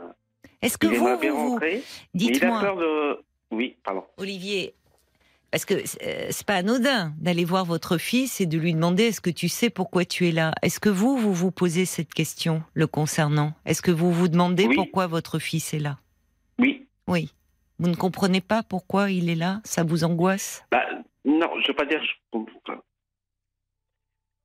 Est-ce 0.63 0.77
que 0.77 0.89
il 0.89 0.95
vous, 0.99 1.07
vous, 1.07 1.19
vous- 1.37 1.51
rentrer, 1.53 1.75
mais 1.77 1.83
il 2.15 2.29
a 2.29 2.33
dites-moi, 2.33 2.61
peur 2.61 2.77
de. 2.77 3.19
Oui, 3.53 3.77
pardon. 3.85 4.03
Olivier, 4.17 4.75
parce 5.53 5.65
que 5.65 5.75
euh, 5.75 6.27
c'est 6.31 6.47
pas 6.47 6.55
anodin 6.57 7.13
d'aller 7.21 7.45
voir 7.45 7.65
votre 7.65 7.97
fils 7.99 8.41
et 8.41 8.47
de 8.47 8.59
lui 8.59 8.75
demander 8.75 9.05
est-ce 9.05 9.21
que 9.21 9.31
tu 9.31 9.49
sais 9.49 9.71
pourquoi 9.71 10.05
tu 10.05 10.29
es 10.29 10.33
là? 10.33 10.53
Est-ce 10.63 10.79
que 10.81 10.89
vous, 10.89 11.17
vous 11.17 11.33
vous 11.35 11.51
posez 11.53 11.85
cette 11.85 12.13
question 12.13 12.63
le 12.75 12.87
concernant? 12.89 13.53
Est-ce 13.67 13.83
que 13.83 13.91
vous 13.93 14.13
vous 14.13 14.29
demandez 14.29 14.67
Oui. 14.67 14.75
pourquoi 14.77 15.07
votre 15.09 15.39
fils 15.39 15.75
est 15.75 15.79
là? 15.81 15.99
Oui. 16.59 16.87
Oui. 17.09 17.33
Vous 17.81 17.89
ne 17.89 17.95
comprenez 17.97 18.43
pas 18.43 18.63
pourquoi 18.63 19.11
il 19.11 19.31
est 19.31 19.35
là? 19.35 19.61
Ça 19.65 19.83
vous 19.85 20.05
angoisse? 20.05 20.67
Bah, 20.71 20.85
non, 21.25 21.49
je 21.63 21.69
veux 21.69 21.75
pas 21.75 21.87
dire. 21.87 22.03
Je... 22.05 22.41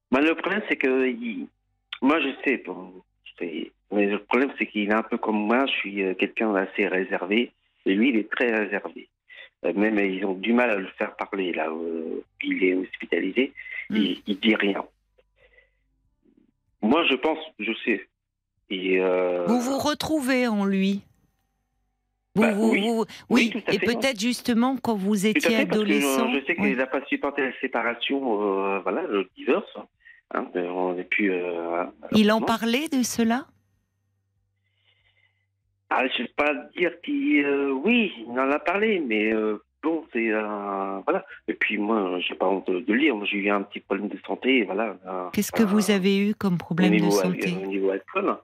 Bah, 0.10 0.22
le 0.22 0.34
problème, 0.36 0.62
c'est 0.70 0.78
que 0.78 1.08
il- 1.10 1.48
moi, 2.02 2.22
je 2.22 2.30
sais, 2.46 2.64
bon, 2.66 2.94
mais 3.92 4.06
le 4.08 4.20
problème, 4.24 4.54
c'est 4.58 4.66
qu'il 4.68 4.90
est 4.90 4.94
un 4.94 5.04
peu 5.04 5.18
comme 5.18 5.36
moi. 5.48 5.66
Je 5.66 5.72
suis 5.74 6.02
euh, 6.02 6.14
quelqu'un 6.14 6.54
d'assez 6.54 6.88
réservé, 6.88 7.52
et 7.86 7.94
lui, 7.94 8.10
il 8.10 8.16
est 8.18 8.32
très 8.32 8.56
réservé. 8.56 9.10
Euh, 9.66 9.74
Même 9.74 10.00
ils 10.00 10.24
ont 10.26 10.34
du 10.36 10.54
mal 10.54 10.70
à 10.70 10.76
le 10.78 10.88
faire 10.98 11.16
parler 11.18 11.52
là. 11.52 11.68
il 12.42 12.64
est 12.64 12.74
hospitalisé, 12.76 13.52
Mm. 13.90 13.96
il, 13.98 14.22
il 14.28 14.40
dit 14.40 14.56
rien. 14.56 14.84
Moi, 16.82 17.06
je 17.10 17.16
pense, 17.16 17.38
je 17.60 17.72
sais. 17.84 18.08
Et, 18.70 19.00
euh, 19.00 19.46
Vous 19.48 19.60
vous 19.60 19.78
retrouvez 19.78 20.48
en 20.48 20.66
lui 20.66 21.02
Vous, 22.36 22.42
Bah, 22.42 22.52
vous- 22.52 22.72
oui. 22.72 22.82
vous- 22.82 23.06
Oui, 23.30 23.52
oui, 23.56 23.64
et 23.74 23.80
peut-être 23.80 24.20
justement 24.20 24.76
quand 24.78 24.96
vous 24.96 25.26
étiez 25.26 25.40
fait, 25.52 25.56
adolescent. 25.56 26.30
je, 26.34 26.40
je 26.42 26.46
sais 26.46 26.56
qu'il 26.56 26.66
oui. 26.66 26.76
n'a 26.76 26.86
pas 26.86 27.04
supporté 27.06 27.44
la 27.44 27.52
séparation, 27.62 28.42
euh, 28.76 28.80
voilà, 28.80 29.04
le 29.04 29.30
divorce. 29.38 29.72
Hein, 30.34 30.48
on 30.56 30.96
plus. 31.10 31.32
euh, 31.32 31.86
Il 32.12 32.32
en 32.32 32.42
parlait 32.42 32.90
de 32.90 33.04
cela? 33.04 33.46
Ah, 35.90 36.08
je 36.08 36.24
ne 36.24 36.28
vais 36.28 36.34
pas 36.36 36.54
dire 36.76 36.92
qu'il. 37.02 37.46
euh, 37.46 37.72
oui, 37.72 38.12
il 38.28 38.38
en 38.38 38.52
a 38.52 38.60
parlé, 38.60 39.00
mais 39.00 39.32
bon, 39.82 40.04
c'est. 40.12 40.32
voilà. 40.32 41.26
Et 41.48 41.54
puis 41.54 41.78
moi, 41.78 42.20
j'ai 42.20 42.36
pas 42.36 42.48
honte 42.48 42.68
de 42.70 42.74
le 42.92 43.00
dire. 43.00 43.16
Moi, 43.16 43.26
j'ai 43.32 43.38
eu 43.38 43.50
un 43.50 43.62
petit 43.62 43.80
problème 43.80 44.10
de 44.10 44.18
santé, 44.28 44.64
voilà. 44.64 44.98
Qu'est-ce 45.32 45.52
que 45.54 45.64
vous 45.64 45.90
avez 45.92 46.18
eu 46.18 46.36
comme 46.36 46.58
problème 46.58 46.90
de 46.92 46.96
niveau, 46.96 47.12
santé? 47.12 47.54
au 47.64 47.66
niveau 47.68 47.92
alcool. 47.92 48.36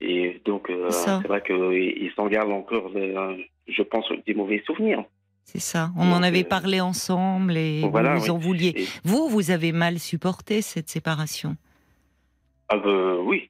Et 0.00 0.40
donc, 0.44 0.68
euh, 0.70 0.90
C'est 0.90 1.26
vrai 1.26 1.42
qu'il 1.42 1.56
il 1.56 2.10
s'en 2.16 2.26
garde 2.28 2.50
encore, 2.50 2.90
euh, 2.94 3.36
je 3.66 3.82
pense, 3.82 4.04
des 4.26 4.34
mauvais 4.34 4.62
souvenirs. 4.66 5.04
C'est 5.44 5.60
ça. 5.60 5.90
On 5.96 6.10
en 6.12 6.22
avait 6.22 6.44
euh, 6.44 6.48
parlé 6.48 6.80
ensemble 6.80 7.56
et 7.56 7.80
voilà, 7.88 8.16
vous 8.16 8.30
en 8.30 8.36
vouliez. 8.38 8.72
Et- 8.76 8.86
Vous, 9.04 9.28
vous 9.28 9.50
avez 9.50 9.72
mal 9.72 9.98
supporté 9.98 10.60
cette 10.60 10.88
séparation. 10.88 11.56
ah, 12.68 12.76
bah, 12.76 13.16
oui. 13.24 13.48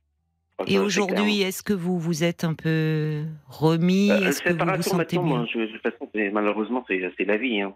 Ah, 0.58 0.64
Et 0.66 0.74
ça, 0.76 0.82
aujourd'hui, 0.82 1.42
est-ce 1.42 1.62
que 1.62 1.72
vous 1.74 1.98
vous 1.98 2.22
êtes 2.24 2.44
un 2.44 2.54
peu 2.54 3.24
remis? 3.48 4.10
Euh, 4.10 4.28
Est-ce 4.28 4.40
que 4.42 4.50
vous 4.52 4.76
vous 4.76 4.82
sentez 4.82 5.18
mieux 5.18 5.24
moi, 5.24 5.46
je- 5.52 5.58
de 5.58 5.66
toute 5.66 5.82
façon, 5.82 6.08
c'est- 6.14 6.30
malheureusement, 6.30 6.84
c'est 6.88 7.00
c'est 7.18 7.24
la 7.24 7.36
vie. 7.36 7.60
Hein. 7.60 7.74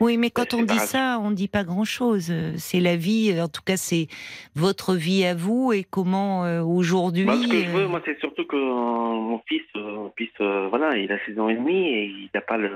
Euh, 0.00 0.04
Oui, 0.04 0.16
mais 0.16 0.30
quand 0.30 0.54
on 0.54 0.62
dit 0.62 0.78
ça, 0.78 1.18
on 1.22 1.30
ne 1.30 1.34
dit 1.34 1.48
pas 1.48 1.64
grand-chose. 1.64 2.30
Euh, 2.30 2.52
C'est 2.56 2.80
la 2.80 2.96
vie, 2.96 3.32
euh, 3.32 3.44
en 3.44 3.48
tout 3.48 3.62
cas, 3.64 3.76
c'est 3.76 4.08
votre 4.54 4.94
vie 4.94 5.24
à 5.24 5.34
vous 5.34 5.72
et 5.72 5.84
comment 5.84 6.44
euh, 6.44 6.62
aujourd'hui. 6.62 7.24
Moi, 7.24 7.36
ce 7.36 7.48
que 7.48 7.60
je 7.60 7.68
euh, 7.68 7.72
veux, 7.72 7.86
moi, 7.86 8.00
c'est 8.04 8.18
surtout 8.20 8.44
que 8.46 8.56
euh, 8.56 8.58
mon 8.58 9.40
fils 9.46 9.62
euh, 9.76 10.08
puisse, 10.14 10.30
euh, 10.40 10.68
voilà, 10.68 10.96
il 10.96 11.10
a 11.12 11.18
16 11.26 11.38
ans 11.38 11.48
et 11.48 11.54
demi 11.54 11.86
et 11.88 12.04
il 12.04 12.30
n'a 12.34 12.40
pas 12.40 12.56
le, 12.56 12.70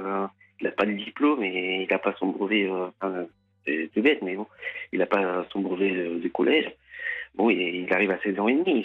il 0.61 0.67
a 0.67 0.71
pas 0.73 0.85
le 0.85 0.95
diplôme 0.95 1.43
et 1.43 1.83
il 1.83 1.89
n'a 1.91 1.99
pas 1.99 2.15
son 2.19 2.29
brevet. 2.29 2.69
euh, 2.71 2.87
enfin, 3.01 3.25
c'est 3.67 4.03
bête, 4.03 4.21
mais 4.23 4.37
bon, 4.37 4.47
il 4.93 4.99
n'a 4.99 5.07
pas 5.07 5.47
son 5.51 5.61
brevet 5.61 5.91
euh, 5.97 6.19
du 6.19 6.31
collège. 6.31 6.71
Bon, 7.37 7.51
il, 7.51 7.87
arrive 7.93 8.13
à 8.13 8.19
16 8.23 8.39
ans 8.39 8.47
et 8.47 8.55
demi. 8.55 8.85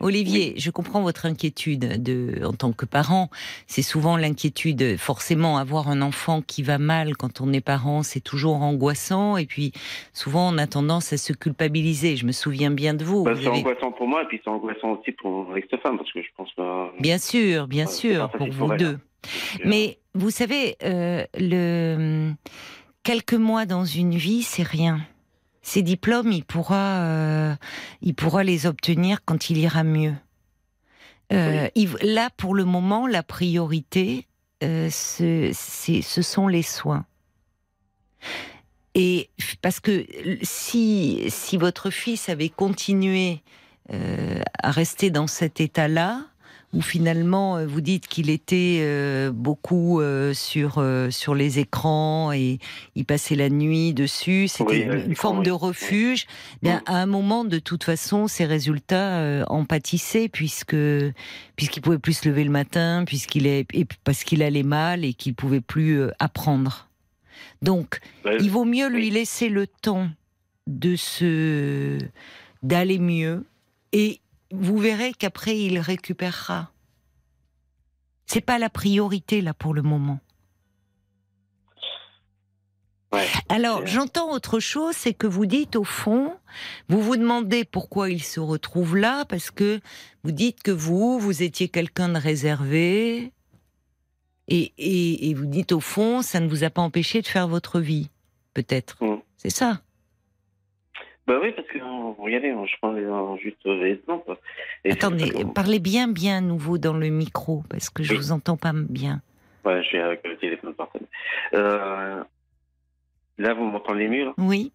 Olivier, 0.00 0.54
il- 0.56 0.60
je 0.60 0.70
comprends 0.70 1.02
votre 1.02 1.26
inquiétude 1.26 2.02
de, 2.02 2.44
en 2.46 2.52
tant 2.54 2.72
que 2.72 2.86
parent. 2.86 3.28
C'est 3.66 3.82
souvent 3.82 4.16
l'inquiétude, 4.16 4.96
forcément, 4.96 5.58
avoir 5.58 5.88
un 5.88 6.00
enfant 6.00 6.40
qui 6.40 6.62
va 6.62 6.78
mal 6.78 7.16
quand 7.18 7.42
on 7.42 7.52
est 7.52 7.60
parent, 7.60 8.02
c'est 8.02 8.20
toujours 8.20 8.62
angoissant. 8.62 9.36
Et 9.36 9.44
puis, 9.44 9.72
souvent, 10.14 10.50
on 10.52 10.56
a 10.56 10.66
tendance 10.66 11.12
à 11.12 11.18
se 11.18 11.34
culpabiliser. 11.34 12.16
Je 12.16 12.24
me 12.24 12.32
souviens 12.32 12.70
bien 12.70 12.94
de 12.94 13.04
vous. 13.04 13.24
Bah, 13.24 13.32
c'est 13.34 13.46
avez- 13.48 13.58
angoissant 13.58 13.92
pour 13.92 14.08
moi 14.08 14.22
et 14.22 14.26
puis 14.26 14.40
c'est 14.42 14.50
angoissant 14.50 14.92
aussi 14.98 15.12
pour 15.12 15.30
mon 15.30 15.56
ex-femme 15.56 15.98
parce 15.98 16.10
que 16.12 16.22
je 16.22 16.28
pense 16.36 16.48
que. 16.56 17.00
Bien 17.02 17.18
sûr, 17.18 17.68
bien 17.68 17.84
Ouais, 17.86 17.92
sûr, 17.92 18.30
pour 18.30 18.46
vous 18.48 18.58
pour 18.64 18.72
elle, 18.72 18.78
deux. 18.78 18.86
euh, 18.86 19.64
Mais 19.66 19.98
vous 20.14 20.30
savez, 20.30 20.76
euh, 20.84 21.24
le 21.38 22.30
quelques 23.02 23.34
mois 23.34 23.66
dans 23.66 23.84
une 23.84 24.14
vie, 24.14 24.42
c'est 24.42 24.62
rien. 24.66 25.00
Ces 25.70 25.82
diplômes, 25.82 26.32
il 26.32 26.44
pourra, 26.44 27.04
euh, 27.04 27.54
il 28.02 28.16
pourra 28.16 28.42
les 28.42 28.66
obtenir 28.66 29.24
quand 29.24 29.50
il 29.50 29.58
ira 29.58 29.84
mieux. 29.84 30.16
Euh, 31.32 31.68
il- 31.76 31.94
là, 32.02 32.28
pour 32.36 32.56
le 32.56 32.64
moment, 32.64 33.06
la 33.06 33.22
priorité, 33.22 34.26
euh, 34.64 34.90
ce, 34.90 35.52
ce 35.54 36.22
sont 36.22 36.48
les 36.48 36.64
soins. 36.64 37.06
Et 38.96 39.30
parce 39.62 39.78
que 39.78 40.04
si, 40.42 41.22
si 41.28 41.56
votre 41.56 41.90
fils 41.90 42.28
avait 42.28 42.48
continué 42.48 43.40
à 43.88 44.72
rester 44.72 45.10
dans 45.10 45.28
cet 45.28 45.60
état-là, 45.60 46.26
où 46.72 46.82
finalement 46.82 47.56
euh, 47.56 47.66
vous 47.66 47.80
dites 47.80 48.06
qu'il 48.06 48.30
était 48.30 48.78
euh, 48.80 49.32
beaucoup 49.32 50.00
euh, 50.00 50.32
sur 50.34 50.74
euh, 50.78 51.10
sur 51.10 51.34
les 51.34 51.58
écrans 51.58 52.32
et 52.32 52.58
il 52.94 53.04
passait 53.04 53.34
la 53.34 53.48
nuit 53.50 53.92
dessus, 53.92 54.46
c'était 54.48 54.88
Oui, 54.88 55.02
une, 55.06 55.16
forme 55.16 55.42
de 55.42 55.50
refuge. 55.50 56.26
Bien, 56.62 56.78
Mm. 56.78 56.82
à 56.86 56.96
un 57.02 57.06
moment, 57.06 57.44
de 57.44 57.58
toute 57.58 57.82
façon, 57.82 58.28
ses 58.28 58.44
résultats 58.44 59.44
en 59.48 59.64
pâtissaient 59.64 60.28
puisque 60.28 60.76
puisqu'il 61.56 61.80
pouvait 61.80 61.98
plus 61.98 62.18
se 62.18 62.28
lever 62.28 62.44
le 62.44 62.50
matin, 62.50 63.04
puisqu'il 63.06 63.46
est 63.46 63.66
et 63.72 63.86
parce 64.04 64.22
qu'il 64.24 64.42
allait 64.42 64.62
mal 64.62 65.04
et 65.04 65.12
qu'il 65.14 65.34
pouvait 65.34 65.60
plus 65.60 66.02
apprendre. 66.18 66.88
Donc, 67.62 68.00
il 68.40 68.50
vaut 68.50 68.64
mieux 68.64 68.88
lui 68.88 69.10
laisser 69.10 69.48
le 69.48 69.66
temps 69.66 70.08
de 70.66 70.94
se 70.96 71.98
d'aller 72.62 72.98
mieux 72.98 73.44
et 73.92 74.20
vous 74.50 74.78
verrez 74.78 75.12
qu'après 75.12 75.58
il 75.58 75.78
récupérera. 75.78 76.72
C'est 78.26 78.40
pas 78.40 78.58
la 78.58 78.70
priorité 78.70 79.40
là 79.40 79.54
pour 79.54 79.74
le 79.74 79.82
moment. 79.82 80.20
Ouais. 83.12 83.26
Alors, 83.48 83.84
j'entends 83.86 84.32
autre 84.32 84.60
chose, 84.60 84.94
c'est 84.94 85.14
que 85.14 85.26
vous 85.26 85.46
dites 85.46 85.74
au 85.74 85.82
fond, 85.82 86.32
vous 86.88 87.02
vous 87.02 87.16
demandez 87.16 87.64
pourquoi 87.64 88.08
il 88.08 88.22
se 88.22 88.38
retrouve 88.38 88.96
là, 88.96 89.24
parce 89.24 89.50
que 89.50 89.80
vous 90.22 90.30
dites 90.30 90.62
que 90.62 90.70
vous, 90.70 91.18
vous 91.18 91.42
étiez 91.42 91.68
quelqu'un 91.68 92.10
de 92.10 92.18
réservé, 92.18 93.32
et, 94.46 94.72
et, 94.78 95.28
et 95.28 95.34
vous 95.34 95.46
dites 95.46 95.72
au 95.72 95.80
fond, 95.80 96.22
ça 96.22 96.38
ne 96.38 96.48
vous 96.48 96.62
a 96.62 96.70
pas 96.70 96.82
empêché 96.82 97.20
de 97.20 97.26
faire 97.26 97.48
votre 97.48 97.80
vie, 97.80 98.10
peut-être. 98.54 99.02
Mm. 99.02 99.20
C'est 99.36 99.50
ça. 99.50 99.80
Bah 101.30 101.38
oui, 101.40 101.52
parce 101.52 101.68
que 101.68 101.78
euh, 101.78 102.12
regardez, 102.18 102.50
je 102.50 102.76
prends 102.82 102.90
les- 102.90 103.04
euh, 103.04 103.36
juste 103.36 103.64
euh, 103.64 103.84
l'exemple. 103.84 104.32
Et 104.84 104.90
c'est 104.90 104.96
Attendez, 104.98 105.32
parlez 105.54 105.78
bien, 105.78 106.08
bien 106.08 106.38
à 106.38 106.40
nouveau 106.40 106.76
dans 106.76 106.92
le 106.96 107.08
micro, 107.08 107.62
parce 107.70 107.88
que 107.88 108.02
je 108.02 108.10
Oui. 108.14 108.18
vous 108.18 108.32
entends 108.32 108.56
pas 108.56 108.72
bien. 108.74 109.22
Ouais, 109.64 109.80
je 109.80 109.86
suis 109.86 109.98
avec 109.98 110.26
le 110.26 110.36
téléphone 110.38 110.74
portable. 110.74 111.06
Euh, 111.54 112.24
là, 113.38 113.54
vous 113.54 113.62
m'entendez 113.62 114.08
mieux 114.08 114.24
là? 114.24 114.34
Oui, 114.38 114.72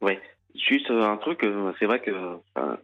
Ouais. 0.00 0.20
Juste 0.54 0.88
un 0.88 1.16
truc, 1.16 1.44
c'est 1.80 1.86
vrai 1.86 2.00
que 2.00 2.12
enfin, 2.54 2.78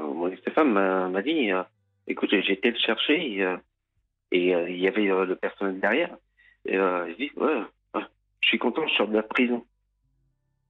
mon 0.00 0.28
ex-femme 0.28 0.72
m'a 0.72 1.20
dit, 1.22 1.52
euh, 1.52 1.62
écoute, 2.06 2.30
j'ai 2.30 2.52
été 2.52 2.70
le 2.70 2.78
chercher 2.78 3.30
et, 3.34 3.42
euh, 3.44 3.56
et, 4.32 4.54
euh, 4.54 4.70
il 4.70 4.80
y 4.80 4.88
avait 4.88 5.04
le 5.04 5.36
personnel 5.36 5.80
derrière. 5.80 6.16
Et 6.64 6.76
je 6.76 7.16
dis, 7.18 7.30
ouais, 7.36 7.60
je 8.40 8.48
suis 8.48 8.58
content, 8.58 8.86
je 8.88 8.94
sors 8.94 9.08
de 9.08 9.16
la 9.16 9.22
prison. 9.22 9.66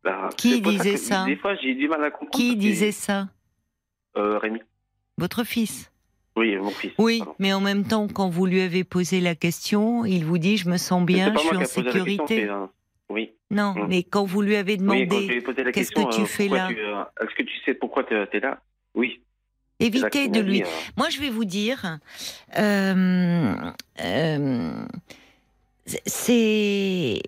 Bah, 0.04 0.28
Qui 0.36 0.60
disait 0.60 0.96
ça 0.98 1.24
Des 1.24 1.36
fois, 1.36 1.54
j'ai 1.56 1.74
du 1.74 1.88
mal 1.88 2.04
à 2.04 2.10
comprendre. 2.10 2.30
qui 2.36 2.56
disait 2.56 2.92
ça 2.92 3.28
euh, 4.16 4.38
Rémi. 4.38 4.60
Votre 5.18 5.44
fils 5.44 5.90
Oui, 6.36 6.56
mon 6.56 6.70
fils. 6.70 6.92
Oui, 6.98 7.18
pardon. 7.18 7.34
mais 7.38 7.52
en 7.54 7.60
même 7.60 7.84
temps, 7.84 8.06
quand 8.08 8.28
vous 8.28 8.44
lui 8.46 8.60
avez 8.60 8.84
posé 8.84 9.20
la 9.20 9.34
question, 9.34 10.04
il 10.04 10.24
vous 10.24 10.38
dit, 10.38 10.56
je 10.58 10.68
me 10.68 10.76
sens 10.76 11.04
bien, 11.06 11.32
je 11.34 11.38
suis 11.38 11.56
en 11.56 11.58
question, 11.60 11.82
sécurité. 11.84 12.48
euh, 12.50 12.66
oui. 13.08 13.32
Non, 13.50 13.72
Mm. 13.74 13.86
mais 13.88 14.02
quand 14.02 14.24
vous 14.24 14.42
lui 14.42 14.56
avez 14.56 14.76
demandé, 14.76 15.42
qu'est-ce 15.72 15.92
que 15.92 16.14
tu 16.14 16.22
euh, 16.22 16.26
fais 16.26 16.48
là 16.48 16.68
euh, 16.70 17.04
Est-ce 17.24 17.34
que 17.34 17.42
tu 17.42 17.54
sais 17.64 17.74
pourquoi 17.74 18.04
tu 18.04 18.14
es 18.14 18.40
là? 18.40 18.60
Oui. 18.94 19.20
Évitez 19.80 20.28
de 20.28 20.40
lui. 20.40 20.60
dit, 20.62 20.68
Moi, 20.96 21.08
je 21.10 21.18
vais 21.20 21.30
vous 21.30 21.44
dire, 21.44 21.98
c'est 26.06 27.20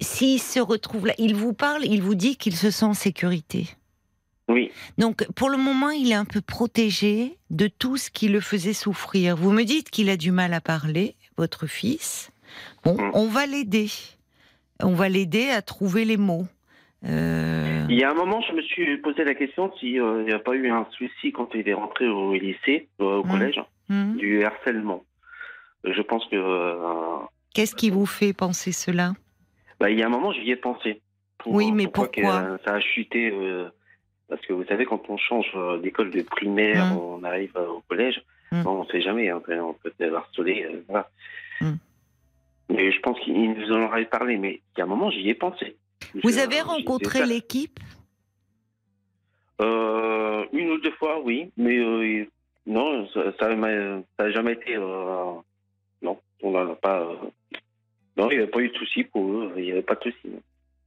s'il 0.00 0.40
se 0.40 0.60
retrouve 0.60 1.06
là, 1.06 1.14
il 1.18 1.34
vous 1.34 1.52
parle, 1.52 1.84
il 1.84 2.02
vous 2.02 2.14
dit 2.14 2.36
qu'il 2.36 2.54
se 2.54 2.70
sent 2.70 2.84
en 2.86 2.94
sécurité. 2.94 3.66
Oui. 4.48 4.70
Donc, 4.98 5.26
pour 5.34 5.48
le 5.48 5.56
moment, 5.56 5.90
il 5.90 6.10
est 6.10 6.14
un 6.16 6.26
peu 6.26 6.40
protégé 6.42 7.36
de 7.50 7.66
tout 7.66 7.96
ce 7.96 8.10
qui 8.10 8.28
le 8.28 8.40
faisait 8.40 8.74
souffrir. 8.74 9.36
Vous 9.36 9.50
me 9.52 9.62
dites 9.64 9.90
qu'il 9.90 10.10
a 10.10 10.16
du 10.16 10.32
mal 10.32 10.52
à 10.52 10.60
parler, 10.60 11.16
votre 11.38 11.66
fils. 11.66 12.30
Bon, 12.84 12.94
Mm. 12.96 13.10
on 13.14 13.26
va 13.26 13.46
l'aider. 13.46 13.88
On 14.82 14.92
va 14.94 15.08
l'aider 15.08 15.48
à 15.50 15.62
trouver 15.62 16.04
les 16.04 16.16
mots. 16.18 16.46
Euh, 17.06 17.86
Il 17.88 17.98
y 17.98 18.04
a 18.04 18.10
un 18.10 18.14
moment, 18.14 18.40
je 18.48 18.52
me 18.54 18.62
suis 18.62 18.98
posé 18.98 19.24
la 19.24 19.34
question 19.34 19.72
s'il 19.78 20.02
n'y 20.02 20.32
a 20.32 20.38
pas 20.38 20.54
eu 20.54 20.70
un 20.70 20.86
souci 20.96 21.32
quand 21.32 21.48
il 21.54 21.68
est 21.68 21.74
rentré 21.74 22.06
au 22.08 22.34
lycée, 22.34 22.88
euh, 23.00 23.20
au 23.20 23.24
Mm. 23.24 23.30
collège, 23.30 23.60
hmm. 23.88 24.16
du 24.16 24.44
harcèlement. 24.44 25.04
Je 25.84 26.00
pense 26.02 26.24
que. 26.30 26.36
euh, 26.36 27.18
Qu'est-ce 27.54 27.74
qui 27.74 27.90
vous 27.90 28.06
fait 28.06 28.32
penser 28.32 28.72
cela? 28.72 29.12
Bah, 29.84 29.90
il 29.90 29.98
y 29.98 30.02
a 30.02 30.06
un 30.06 30.08
moment, 30.08 30.32
j'y 30.32 30.50
ai 30.50 30.56
pensé. 30.56 31.02
Pour- 31.36 31.52
Oui, 31.52 31.70
mais 31.72 31.84
que, 31.84 31.90
pourquoi 31.90 32.36
euh, 32.36 32.56
Ça 32.64 32.72
a 32.76 32.80
chuté. 32.80 33.30
euh, 33.30 33.68
parce 34.30 34.40
que 34.46 34.54
vous 34.54 34.64
savez, 34.64 34.86
quand 34.86 35.10
on 35.10 35.18
change 35.18 35.50
euh, 35.54 35.76
d'école 35.78 36.10
de 36.10 36.22
primaire, 36.22 36.86
Mm. 36.86 36.96
on 36.96 37.22
arrive 37.22 37.52
euh, 37.56 37.66
au 37.68 37.80
collège, 37.86 38.22
Mm. 38.50 38.62
bon, 38.62 38.70
on 38.80 38.84
ne 38.84 38.88
sait 38.88 39.02
jamais, 39.02 39.28
hein, 39.28 39.42
on 39.46 39.74
peut 39.74 39.92
être 40.00 40.14
harcelé. 40.14 40.64
euh, 40.64 40.82
voilà. 40.88 41.10
Mm. 41.60 41.72
Mais 42.70 42.92
je 42.92 43.00
pense 43.00 43.20
qu'il 43.20 43.52
nous 43.52 43.72
en 43.72 43.82
aurait 43.84 44.06
parlé, 44.06 44.38
mais 44.38 44.62
il 44.74 44.78
y 44.78 44.80
a 44.80 44.84
un 44.84 44.88
moment, 44.88 45.10
j'y 45.10 45.28
ai 45.28 45.34
pensé. 45.34 45.76
Vous 46.22 46.30
Je- 46.32 46.38
avez 46.38 46.62
rencontré 46.62 47.26
l'équipe? 47.26 47.78
Euh, 49.60 50.46
une 50.52 50.70
ou 50.70 50.78
deux 50.78 50.92
fois, 50.92 51.20
oui, 51.20 51.50
mais 51.58 51.76
euh, 51.78 52.24
non, 52.66 53.06
ça 53.10 53.24
n'a 53.38 54.30
jamais 54.30 54.52
été. 54.52 54.76
euh, 54.76 55.34
non, 56.00 56.18
on 56.42 56.50
n'en 56.52 56.72
a 56.72 56.74
pas. 56.74 57.06
Non, 58.16 58.30
il 58.30 58.36
n'y 58.36 58.42
avait 58.42 58.50
pas 58.50 58.60
eu 58.60 58.68
de 58.70 58.74
souci 58.76 59.04
pour 59.04 59.24
eux, 59.30 59.52
il 59.56 59.64
n'y 59.64 59.72
avait 59.72 59.82
pas 59.82 59.94
de 59.96 60.02
souci. 60.04 60.28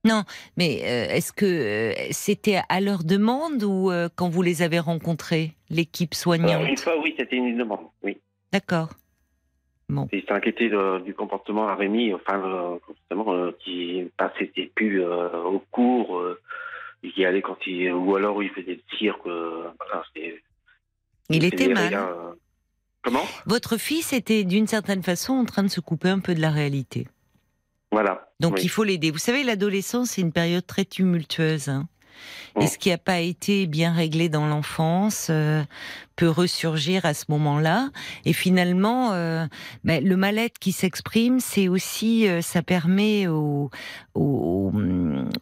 non. 0.05 0.23
Mais 0.55 0.81
euh, 0.83 1.13
est-ce 1.15 1.33
que 1.33 1.45
euh, 1.45 1.93
c'était 2.11 2.61
à 2.69 2.79
leur 2.81 3.03
demande 3.03 3.63
ou 3.63 3.91
euh, 3.91 4.07
quand 4.15 4.29
vous 4.29 4.41
les 4.41 4.61
avez 4.61 4.79
rencontrés, 4.79 5.53
l'équipe 5.69 6.13
Alors, 6.25 6.35
une 6.35 6.47
soignante 6.47 6.79
fois, 6.79 7.01
oui, 7.01 7.13
c'était 7.17 7.35
une 7.35 7.57
demande, 7.57 7.87
oui. 8.03 8.17
D'accord. 8.53 8.89
Bon. 9.89 10.07
Il 10.11 10.21
s'est 10.21 10.31
inquiété 10.33 10.69
de- 10.69 10.99
du 10.99 11.13
comportement 11.13 11.67
à 11.67 11.75
Rémi, 11.75 12.13
enfin, 12.13 12.77
justement, 12.89 13.51
qui 13.63 14.03
passait 14.17 14.51
plus 14.75 15.01
au 15.03 15.63
cours, 15.71 16.21
qui 17.13 17.23
allait 17.23 17.41
quand 17.41 17.57
il, 17.65 17.91
ou 17.93 18.15
alors 18.15 18.43
il 18.43 18.49
faisait 18.49 18.75
le 18.75 18.97
cirque. 18.97 19.23
voilà, 19.25 20.03
Il 21.29 21.43
était 21.45 21.69
mal. 21.69 21.97
Comment? 23.01 23.23
Votre 23.45 23.77
fils 23.77 24.11
était 24.11 24.43
d'une 24.43 24.67
certaine 24.67 25.03
façon 25.03 25.33
en 25.33 25.45
train 25.45 25.63
de 25.63 25.69
se 25.69 25.79
couper 25.79 26.09
un 26.09 26.19
peu 26.19 26.35
de 26.35 26.41
la 26.41 26.51
réalité. 26.51 27.07
Voilà. 27.91 28.29
Donc 28.39 28.55
Oui. 28.55 28.61
il 28.63 28.69
faut 28.69 28.83
l'aider. 28.83 29.11
Vous 29.11 29.17
savez, 29.17 29.43
l'adolescence, 29.43 30.11
c'est 30.11 30.21
une 30.21 30.31
période 30.33 30.65
très 30.65 30.85
tumultueuse. 30.85 31.69
hein. 31.69 31.87
Et 32.59 32.63
Mm. 32.63 32.67
ce 32.67 32.77
qui 32.79 32.89
n'a 32.89 32.97
pas 32.97 33.19
été 33.19 33.67
bien 33.67 33.93
réglé 33.93 34.29
dans 34.29 34.47
l'enfance 34.47 35.27
euh, 35.29 35.63
peut 36.15 36.27
ressurgir 36.29 37.05
à 37.05 37.13
ce 37.13 37.25
moment-là? 37.29 37.89
Et 38.25 38.33
finalement, 38.33 39.13
euh, 39.13 39.45
ben, 39.83 40.03
le 40.03 40.17
mal-être 40.17 40.57
qui 40.57 40.71
s'exprime, 40.71 41.39
c'est 41.39 41.67
aussi, 41.67 42.27
euh, 42.27 42.41
ça 42.41 42.63
permet 42.63 43.27
aux, 43.27 43.69
aux, 44.15 44.71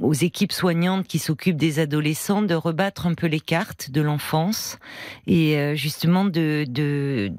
aux 0.01 0.13
équipes 0.13 0.51
soignantes 0.51 1.07
qui 1.07 1.19
s'occupent 1.19 1.55
des 1.55 1.79
adolescents 1.79 2.41
de 2.41 2.53
rebattre 2.55 3.07
un 3.07 3.13
peu 3.13 3.27
les 3.27 3.39
cartes 3.39 3.91
de 3.91 4.01
l'enfance 4.01 4.77
et 5.27 5.75
justement 5.77 6.25
de, 6.25 6.65
de 6.67 7.31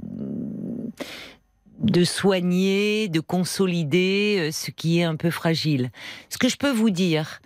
de 1.78 2.04
soigner, 2.04 3.08
de 3.08 3.20
consolider 3.20 4.36
euh, 4.38 4.52
ce 4.52 4.70
qui 4.70 5.00
est 5.00 5.04
un 5.04 5.16
peu 5.16 5.30
fragile. 5.30 5.90
Ce 6.30 6.38
que 6.38 6.48
je 6.48 6.56
peux 6.56 6.70
vous 6.70 6.90
dire, 6.90 7.40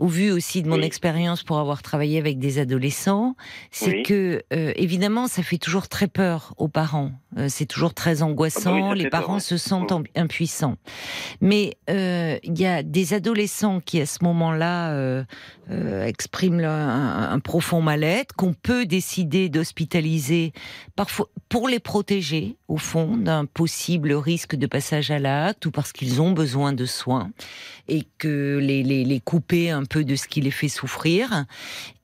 au 0.00 0.06
vu 0.08 0.30
aussi 0.32 0.62
de 0.62 0.68
mon 0.68 0.76
Oui. 0.78 0.84
expérience 0.84 1.42
pour 1.44 1.58
avoir 1.58 1.82
travaillé 1.82 2.18
avec 2.18 2.38
des 2.38 2.58
adolescents, 2.58 3.36
c'est 3.70 3.96
Oui. 3.98 4.02
que 4.02 4.42
euh, 4.52 4.72
évidemment 4.76 5.28
ça 5.28 5.42
fait 5.42 5.58
toujours 5.58 5.88
très 5.88 6.08
peur 6.08 6.54
aux 6.56 6.68
parents. 6.68 7.12
Euh, 7.38 7.46
c'est 7.48 7.66
toujours 7.66 7.94
très 7.94 8.22
angoissant. 8.22 8.74
Ah 8.76 8.80
bah 8.80 8.86
oui, 8.86 8.88
ça 8.88 8.94
les 9.04 9.10
peur, 9.10 9.20
parents 9.20 9.34
ouais. 9.34 9.40
se 9.40 9.56
sentent 9.56 9.92
Mm. 9.92 10.04
impuissants. 10.16 10.76
Mais 11.40 11.76
euh, 11.88 12.38
il 12.42 12.58
y 12.58 12.66
a 12.66 12.82
des 12.82 13.14
adolescents 13.14 13.80
qui 13.80 14.00
à 14.00 14.06
ce 14.06 14.24
moment-là 14.24 15.24
expriment 16.04 16.64
un, 16.64 17.30
un 17.30 17.38
profond 17.40 17.80
mal-être 17.80 18.34
qu'on 18.34 18.54
peut 18.54 18.86
décider 18.86 19.48
d'hospitaliser 19.48 20.52
parfois 20.96 21.28
pour 21.48 21.68
les 21.68 21.78
protéger 21.78 22.56
au 22.68 22.76
fond 22.76 23.16
d'un 23.16 23.44
possible 23.44 24.12
risque 24.12 24.56
de 24.56 24.66
passage 24.66 25.10
à 25.10 25.18
l'acte 25.18 25.66
ou 25.66 25.70
parce 25.70 25.92
qu'ils 25.92 26.20
ont 26.20 26.32
besoin 26.32 26.72
de 26.72 26.86
soins 26.86 27.30
et 27.88 28.02
que 28.18 28.58
les, 28.60 28.82
les, 28.82 29.04
les 29.04 29.20
couper 29.20 29.70
un 29.70 29.84
peu 29.90 30.04
de 30.04 30.16
ce 30.16 30.26
qui 30.26 30.40
les 30.40 30.50
fait 30.50 30.68
souffrir 30.68 31.44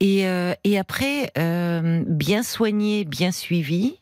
et, 0.01 0.27
euh, 0.27 0.55
et 0.65 0.77
après 0.79 1.31
euh, 1.39 2.05
bien 2.07 2.43
soigné 2.43 3.07
bien 3.07 3.33
suivi 3.33 3.99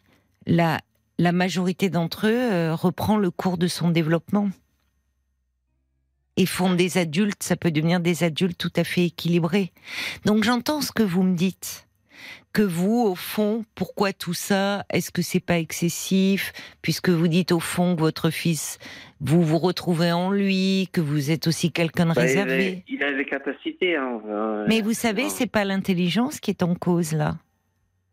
la 0.47 0.81
la 1.19 1.31
majorité 1.31 1.91
d'entre 1.91 2.27
eux 2.27 2.53
euh, 2.53 2.75
reprend 2.75 3.17
le 3.19 3.31
cours 3.31 3.59
de 3.59 3.69
son 3.69 3.91
développement 3.91 4.51
et 6.37 6.47
font 6.47 6.75
des 6.75 6.99
adultes, 6.99 7.43
ça 7.43 7.57
peut 7.57 7.71
devenir 7.71 8.01
des 8.01 8.25
adultes 8.25 8.59
tout 8.59 8.73
à 8.77 8.85
fait 8.85 9.05
équilibrés. 9.05 9.73
Donc 10.25 10.43
j'entends 10.43 10.81
ce 10.81 10.91
que 10.91 11.03
vous 11.03 11.23
me 11.23 11.37
dites. 11.37 11.87
Que 12.53 12.63
vous, 12.63 13.01
au 13.03 13.15
fond, 13.15 13.65
pourquoi 13.75 14.13
tout 14.13 14.35
ça? 14.35 14.85
Est-ce 14.91 15.11
que 15.11 15.23
c'est 15.23 15.41
pas 15.41 15.59
excessif? 15.59 16.53
Puisque 16.83 17.09
vous 17.09 17.27
dites 17.29 17.51
au 17.53 17.61
fond 17.61 17.97
que 17.97 18.01
votre 18.01 18.31
fils, 18.31 18.79
vous 19.21 19.43
vous 19.43 19.59
retrouvez 19.59 20.13
en 20.13 20.31
lui, 20.31 20.89
que 20.93 21.01
vous 21.01 21.31
êtes 21.31 21.47
aussi 21.47 21.73
quelqu'un 21.73 22.07
de 22.07 22.13
Bah, 22.15 22.23
il, 22.23 22.27
réservé. 22.27 22.85
a, 22.89 22.93
il 22.93 23.03
a 23.03 23.13
des 23.13 23.25
capacités. 23.25 23.97
Hein, 23.97 24.21
euh, 24.29 24.67
Mais 24.69 24.81
vous 24.83 24.93
savez, 24.93 25.29
c'est 25.31 25.47
pas 25.51 25.65
l'intelligence 25.65 26.39
qui 26.41 26.51
est 26.51 26.63
en 26.63 26.75
cause 26.75 27.13
là. 27.13 27.37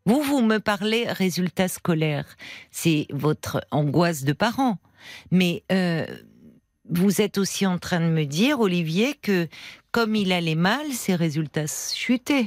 Vous, 0.04 0.20
vous 0.22 0.42
me 0.42 0.58
parlez 0.58 1.04
résultats 1.06 1.68
scolaires. 1.68 2.36
C'est 2.72 3.06
votre 3.10 3.64
angoisse 3.70 4.24
de 4.24 4.32
parent. 4.32 4.78
Mais 5.30 5.62
euh, 5.70 6.04
vous 6.90 7.20
êtes 7.20 7.38
aussi 7.38 7.66
en 7.66 7.78
train 7.78 8.00
de 8.00 8.10
me 8.12 8.24
dire, 8.24 8.58
Olivier, 8.58 9.14
que 9.22 9.46
comme 9.92 10.16
il 10.16 10.32
allait 10.32 10.56
mal, 10.56 10.90
ses 10.90 11.14
résultats 11.14 11.66
chutaient. 11.94 12.46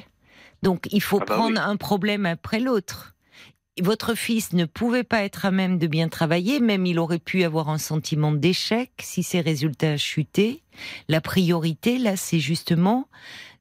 Donc 0.63 0.87
il 0.91 1.01
faut 1.01 1.19
Ah 1.21 1.25
bah 1.25 1.35
prendre 1.35 1.59
oui. 1.59 1.63
un 1.71 1.77
problème 1.77 2.25
après 2.25 2.59
l'autre. 2.59 3.13
Votre 3.81 4.15
fils 4.15 4.53
ne 4.53 4.63
pouvait 4.63 5.03
pas 5.03 5.23
être 5.23 5.45
à 5.45 5.51
même 5.51 5.77
de 5.79 5.87
bien 5.87 6.07
travailler, 6.07 6.61
même 6.61 6.85
il 6.85 6.97
aurait 6.97 7.19
pu 7.19 7.43
avoir 7.43 7.67
un 7.69 7.77
sentiment 7.77 8.31
d'échec 8.31 8.91
si 9.01 9.21
ses 9.21 9.41
résultats 9.41 9.97
chutaient. 9.97 10.61
La 11.09 11.19
priorité, 11.19 11.97
là, 11.97 12.15
c'est 12.15 12.39
justement 12.39 13.09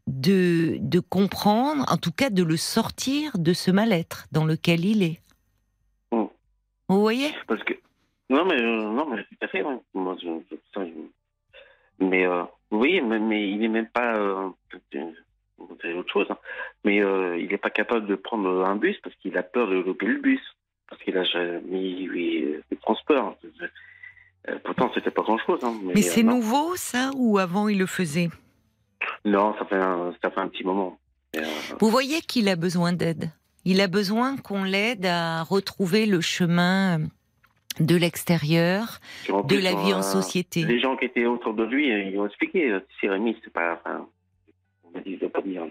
de, 0.07 0.77
de 0.79 1.01
comprendre, 1.01 1.85
en 1.91 1.97
tout 1.97 2.13
cas 2.13 2.31
de 2.31 2.45
le 2.45 2.57
sortir 2.57 3.33
de 3.39 3.53
ce 3.53 3.73
mal-être 3.73 4.27
dans 4.31 4.45
lequel 4.45 4.85
il 4.85 5.03
est. 5.03 5.21
Mm. 6.13 6.27
Vous 6.89 7.01
voyez? 7.01 7.31
Parce 7.49 7.65
que. 7.65 7.73
Non, 8.31 8.45
mais, 8.45 8.55
euh, 8.61 8.91
non, 8.93 9.07
mais 9.11 9.23
tout 9.25 9.37
à 9.43 9.49
fait, 9.49 9.63
ouais. 9.65 9.79
Moi, 9.95 10.17
je, 10.23 10.29
je- 10.51 10.57
ça, 10.73 10.85
je- 10.87 12.05
Mais, 12.05 12.25
euh, 12.25 12.45
vous 12.71 12.79
voyez, 12.79 13.01
mais, 13.01 13.19
mais 13.19 13.51
il 13.51 13.59
n'est 13.59 13.69
même 13.69 13.89
pas. 13.89 14.15
Euh, 14.17 14.49
c'est 15.81 15.93
autre 15.93 16.13
chose, 16.13 16.27
hein. 16.31 16.39
Mais 16.85 17.01
euh, 17.01 17.39
il 17.39 17.49
n'est 17.49 17.59
pas 17.59 17.71
capable 17.71 18.07
de 18.07 18.15
prendre 18.15 18.65
un 18.65 18.77
bus 18.77 18.97
parce 19.03 19.15
qu'il 19.17 19.37
a 19.39 19.43
peur 19.43 19.69
de 19.69 19.77
louper 19.77 20.07
le 20.07 20.21
bus. 20.21 20.41
Parce 20.89 21.03
qu'il 21.03 21.17
a 21.17 21.25
jamais 21.25 22.03
eu 22.03 22.63
de 22.71 22.77
transport. 22.77 23.37
Euh, 24.49 24.59
pourtant, 24.63 24.91
c'était 24.95 25.11
pas 25.11 25.23
grand-chose. 25.23 25.61
Hein. 25.65 25.75
Mais 25.95 26.03
c'est 26.03 26.21
euh, 26.21 26.25
nouveau 26.25 26.77
ça 26.77 27.11
ou 27.17 27.39
avant 27.39 27.69
il 27.69 27.79
le 27.79 27.87
faisait? 27.87 28.29
Non, 29.25 29.55
ça 29.59 29.65
fait 29.65 29.77
un, 29.77 30.15
ça 30.23 30.31
fait 30.31 30.41
un 30.41 30.49
petit 30.49 30.63
moment. 30.63 30.99
Euh, 31.37 31.41
Vous 31.81 31.89
voyez 31.89 32.21
qu'il 32.21 32.49
a 32.49 32.57
besoin 32.57 32.93
d'aide. 32.93 33.31
Il 33.65 33.81
a 33.81 33.89
besoin 33.89 34.37
qu'on 34.37 34.63
l'aide 34.63 35.07
à 35.07 35.43
retrouver 35.43 36.05
le 36.05 36.21
chemin 36.21 36.99
de 37.81 37.97
l'extérieur, 37.97 39.01
de 39.29 39.57
la 39.57 39.75
vie 39.75 39.95
en 39.95 39.99
euh, 39.99 40.03
société. 40.03 40.65
Les 40.65 40.81
gens 40.81 40.97
qui 40.97 41.07
étaient 41.07 41.27
autour 41.27 41.55
de 41.55 41.65
lui, 41.65 41.91
euh, 41.91 42.03
ils 42.05 42.21
ont 42.21 42.27
expliqué. 42.27 42.71
euh, 42.71 42.81
Si 43.01 43.09
Rémi, 43.09 43.37
c'est 43.43 43.53
pas. 43.53 43.81
Enfin, 43.83 44.07
vais 44.95 45.29
pas 45.29 45.43
dire. 45.43 45.63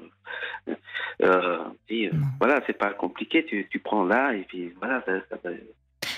Euh, 1.22 1.58
euh, 1.92 2.10
voilà, 2.40 2.62
c'est 2.68 2.78
pas 2.78 2.92
compliqué. 2.94 3.46
Tu, 3.46 3.68
tu 3.70 3.80
prends 3.80 4.04
là 4.04 4.34
et 4.34 4.44
puis 4.48 4.74
voilà. 4.80 5.04
Ça, 5.06 5.14
ça, 5.30 5.38
ça- 5.44 5.50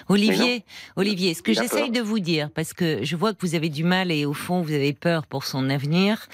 Olivier, 0.10 0.64
Olivier, 0.96 1.34
ce 1.34 1.42
que 1.42 1.52
Il 1.52 1.58
j'essaye 1.58 1.90
de 1.92 2.02
vous 2.02 2.20
dire, 2.20 2.50
parce 2.54 2.74
que 2.74 3.04
je 3.04 3.16
vois 3.16 3.34
que 3.34 3.40
vous 3.42 3.56
avez 3.56 3.70
du 3.70 3.84
mal 3.84 4.12
et 4.12 4.26
au 4.26 4.34
fond 4.34 4.62
vous 4.62 4.74
avez 4.74 4.94
peur 4.94 5.26
pour 5.26 5.44
son 5.46 5.70
avenir. 5.70 6.28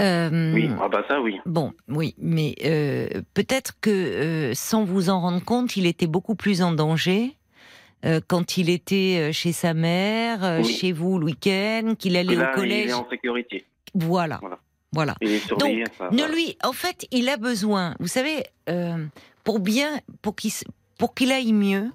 euh, 0.00 0.52
Oui, 0.54 0.68
ah 0.80 0.88
bah 0.88 1.04
ça, 1.08 1.20
oui. 1.20 1.38
Bon, 1.46 1.72
oui, 1.88 2.14
mais 2.18 2.54
euh, 2.64 3.08
peut-être 3.34 3.72
que 3.80 3.90
euh, 3.90 4.54
sans 4.54 4.84
vous 4.84 5.08
en 5.10 5.20
rendre 5.20 5.44
compte, 5.44 5.76
il 5.76 5.86
était 5.86 6.06
beaucoup 6.06 6.34
plus 6.36 6.62
en 6.62 6.72
danger 6.72 7.32
euh, 8.04 8.20
quand 8.26 8.56
il 8.56 8.70
était 8.70 9.32
chez 9.32 9.52
sa 9.52 9.72
mère, 9.74 10.60
Oui. 10.64 10.72
chez 10.72 10.92
vous 10.92 11.18
le 11.18 11.26
week-end, 11.26 11.94
qu'il 11.98 12.16
allait 12.16 12.34
Là, 12.36 12.52
au 12.52 12.54
collège. 12.54 12.84
il 12.86 12.90
est 12.90 12.92
en 12.94 13.08
sécurité. 13.08 13.64
Voilà, 13.94 14.38
Voilà. 14.40 14.58
Voilà. 14.96 15.14
Il 15.20 15.30
est 15.30 15.46
surveillé. 15.46 15.84
ça, 15.96 16.10
Ne 16.10 16.16
voilà. 16.18 16.34
lui, 16.34 16.56
en 16.64 16.72
fait, 16.72 17.06
il 17.12 17.28
a 17.28 17.36
besoin. 17.36 17.94
Vous 18.00 18.08
savez, 18.08 18.44
euh, 18.68 19.06
pour 19.44 19.60
bien, 19.60 20.00
pour 20.22 20.34
qu'il, 20.34 20.50
pour 20.98 21.14
qu'il 21.14 21.30
aille 21.30 21.52
mieux, 21.52 21.90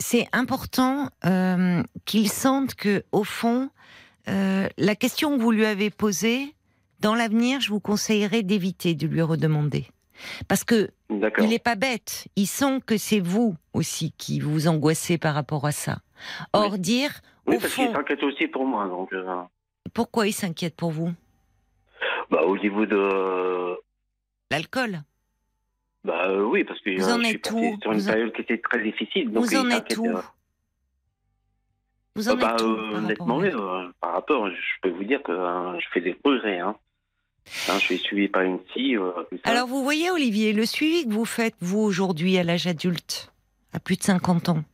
c'est 0.00 0.26
important 0.32 1.08
euh, 1.24 1.82
qu'il 2.04 2.28
sente 2.30 2.74
que, 2.74 3.04
au 3.12 3.22
fond, 3.24 3.70
euh, 4.28 4.68
la 4.76 4.94
question 4.96 5.36
que 5.36 5.40
vous 5.42 5.52
lui 5.52 5.64
avez 5.66 5.90
posée, 5.90 6.54
dans 7.00 7.14
l'avenir, 7.14 7.60
je 7.60 7.68
vous 7.70 7.80
conseillerais 7.80 8.42
d'éviter 8.42 8.94
de 8.94 9.06
lui 9.06 9.20
redemander, 9.22 9.86
parce 10.48 10.64
que 10.64 10.90
il 11.38 11.48
n'est 11.48 11.58
pas 11.58 11.76
bête. 11.76 12.26
Il 12.34 12.46
sent 12.46 12.80
que 12.86 12.96
c'est 12.96 13.20
vous 13.20 13.54
aussi 13.72 14.12
qui 14.18 14.40
vous 14.40 14.66
angoissez 14.68 15.18
par 15.18 15.34
rapport 15.34 15.66
à 15.66 15.72
ça. 15.72 15.98
Or, 16.52 16.72
Oui. 16.72 16.78
dire, 16.80 17.20
Oui, 17.46 17.56
au 17.56 17.60
parce 17.60 17.74
qu'il 17.74 17.84
fond, 17.86 17.92
s'inquiète 17.94 18.22
aussi 18.22 18.48
pour 18.48 18.64
moi. 18.66 18.88
Donc, 18.88 19.10
pourquoi 19.92 20.26
il 20.26 20.32
s'inquiète 20.32 20.74
pour 20.76 20.90
vous? 20.90 21.12
Bah, 22.34 22.42
au 22.44 22.56
niveau 22.58 22.84
de. 22.86 23.76
L'alcool? 24.50 25.02
Bah 26.04 26.28
euh, 26.28 26.42
oui, 26.44 26.64
parce 26.64 26.80
que 26.80 26.90
Vous 27.00 27.08
euh, 27.08 27.14
en 27.14 27.18
je 27.20 27.24
suis 27.26 27.34
êtes 27.36 27.42
passé 27.44 27.54
où? 27.56 27.80
sur 27.80 27.92
une 27.92 27.98
Vous 27.98 28.08
en- 28.08 28.12
période 28.12 28.32
qui 28.34 28.42
était 28.42 28.58
très 28.58 28.82
difficile. 28.82 29.30
Donc 29.32 29.44
Vous 29.44 29.52
il 29.52 29.58
en 29.58 29.70
êtes 29.70 29.72
s'inquiète, 29.72 29.98
où? 29.98 30.06
euh, 30.08 30.22
Vous 32.16 32.28
en 32.28 32.36
bah, 32.36 32.54
êtes 32.56 32.62
où 32.62 32.64
euh, 32.66 32.76
par 32.76 32.84
rapport 32.92 32.96
honnêtement, 32.98 33.38
à 33.40 33.44
euh, 33.44 33.88
par 34.00 34.12
rapport, 34.12 34.50
je 34.50 34.80
peux 34.82 34.90
vous 34.90 35.04
dire 35.04 35.22
que 35.22 35.32
euh, 35.32 35.78
je 35.80 35.86
fais 35.92 36.00
des 36.00 36.14
progrès. 36.14 36.58
Hein. 36.60 36.76
Hein, 37.68 37.74
je 37.78 37.84
suis 37.84 37.98
suivi 37.98 38.28
par 38.28 38.42
une 38.42 38.58
euh, 38.76 39.12
tout 39.30 39.38
ça. 39.44 39.50
Alors 39.50 39.66
vous 39.66 39.82
voyez 39.82 40.10
Olivier, 40.10 40.52
le 40.52 40.66
suivi 40.66 41.06
que 41.06 41.12
vous 41.12 41.24
faites 41.24 41.54
vous 41.60 41.80
aujourd'hui 41.80 42.36
à 42.38 42.44
l'âge 42.44 42.66
adulte, 42.66 43.32
à 43.72 43.80
plus 43.80 43.96
de 43.96 44.02
50 44.02 44.48
ans, 44.50 44.64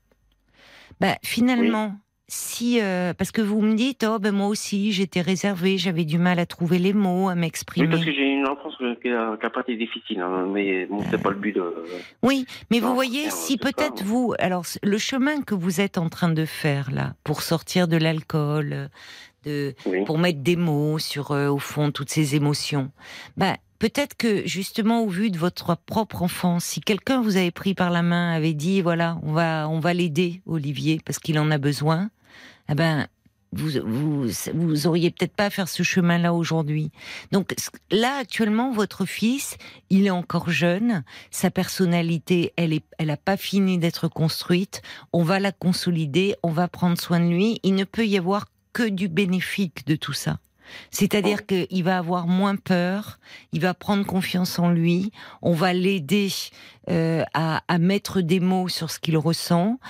bah, 1.01 1.17
finalement, 1.23 1.97
si 2.33 2.81
euh, 2.81 3.13
parce 3.13 3.33
que 3.33 3.43
vous 3.43 3.61
me 3.61 3.75
dites 3.75 4.07
oh 4.09 4.19
ben 4.21 4.33
moi 4.33 4.47
aussi 4.47 4.93
j'étais 4.93 5.21
réservée, 5.21 5.79
j'avais 5.79 6.05
du 6.05 6.17
mal 6.19 6.39
à 6.39 6.47
trouver 6.47 6.79
les 6.79 6.93
mots, 6.93 7.29
à 7.29 7.33
oui, 7.35 7.41
m'exprimer. 7.41 7.89
parce 7.89 8.05
que 8.05 8.13
j'ai 8.13 8.33
une 8.33 8.47
enfance 8.47 8.75
euh, 8.81 8.95
qui 9.03 9.09
a, 9.09 9.37
qui 9.37 9.47
a 9.47 9.51
pas 9.51 9.61
été 9.63 9.77
difficile, 9.77 10.21
hein, 10.21 10.47
mais 10.49 10.87
bon, 10.87 11.03
c'est 11.11 11.21
pas 11.21 11.31
le 11.31 11.37
but 11.37 11.57
de. 11.57 11.63
Oui, 12.23 12.47
mais 12.71 12.79
vous 12.81 12.95
voyez, 12.95 13.31
si 13.31 13.57
peut-être 13.59 14.03
vous, 14.05 14.33
alors 14.39 14.65
le 14.83 14.99
chemin 14.99 15.43
que 15.43 15.55
vous 15.55 15.81
êtes 15.81 15.99
en 15.99 16.09
train 16.09 16.31
de 16.31 16.45
faire 16.45 16.91
là, 16.93 17.15
pour 17.25 17.43
sortir 17.43 17.89
de 17.89 17.97
l'alcool, 17.97 18.91
de, 19.45 19.75
Oui. 19.87 20.05
pour 20.05 20.19
mettre 20.19 20.41
des 20.41 20.57
mots 20.57 20.99
sur, 20.99 21.33
euh, 21.33 21.49
au 21.49 21.59
fond, 21.59 21.91
toutes 21.91 22.11
ces 22.11 22.37
émotions, 22.37 22.91
bah, 23.37 23.57
peut-être 23.81 24.17
que 24.17 24.47
justement 24.47 25.03
au 25.03 25.09
vu 25.09 25.31
de 25.31 25.39
votre 25.39 25.77
propre 25.77 26.23
enfance, 26.23 26.65
si 26.65 26.81
quelqu'un 26.81 27.21
vous 27.23 27.37
avait 27.37 27.51
pris 27.51 27.75
par 27.75 27.91
la 27.91 28.03
main, 28.03 28.33
avait 28.33 28.55
dit 28.55 28.83
voilà, 28.83 29.19
on 29.23 29.33
va 29.33 29.69
on 29.69 29.81
va 29.81 29.95
l'aider 29.95 30.43
Olivier 30.47 31.01
parce 31.05 31.19
qu'il 31.19 31.39
en 31.39 31.51
a 31.51 31.59
besoin, 31.59 32.11
eh 32.71 32.75
ben 32.75 33.07
vous 33.53 33.71
vous 33.85 34.29
vous 34.55 34.87
auriez 34.87 35.11
peut-être 35.11 35.35
pas 35.35 35.47
à 35.47 35.51
faire 35.51 35.69
ce 35.69 35.83
chemin-là 35.83 36.33
aujourd'hui. 36.33 36.93
Donc 37.33 37.55
là 37.91 38.19
actuellement 38.19 38.73
votre 38.73 39.05
fils, 39.07 39.57
il 39.91 40.07
est 40.07 40.11
encore 40.11 40.51
jeune, 40.51 41.03
sa 41.31 41.51
personnalité, 41.51 42.53
elle 42.57 42.73
est 42.73 42.85
elle 42.99 43.11
a 43.11 43.17
pas 43.17 43.37
fini 43.37 43.79
d'être 43.79 44.09
construite, 44.09 44.83
on 45.13 45.25
va 45.25 45.41
la 45.41 45.53
consolider, 45.53 46.37
on 46.43 46.51
va 46.51 46.69
prendre 46.69 47.01
soin 47.01 47.19
de 47.21 47.29
lui, 47.29 47.59
il 47.63 47.75
ne 47.75 47.85
peut 47.85 48.07
y 48.07 48.17
avoir 48.17 48.47
que 48.73 48.89
du 48.89 49.09
bénéfique 49.09 49.85
de 49.87 49.97
tout 49.97 50.13
ça. 50.13 50.39
C'est-à-dire 50.93 51.47
qu'il 51.47 51.83
va 51.83 51.99
avoir 51.99 52.29
moins 52.29 52.55
peur, 52.55 53.19
il 53.53 53.61
va 53.61 53.75
prendre 53.75 54.07
confiance 54.07 54.61
en 54.61 54.71
lui, 54.71 55.11
on 55.43 55.53
va 55.53 55.73
l'aider 55.73 56.29
euh, 56.89 57.25
à, 57.35 57.65
à, 57.67 57.79
mettre 57.79 58.21
des 58.21 58.39
mots 58.39 58.69
sur 58.69 58.89
ce 58.89 59.01
qu'il 59.01 59.19
ressent, 59.19 59.81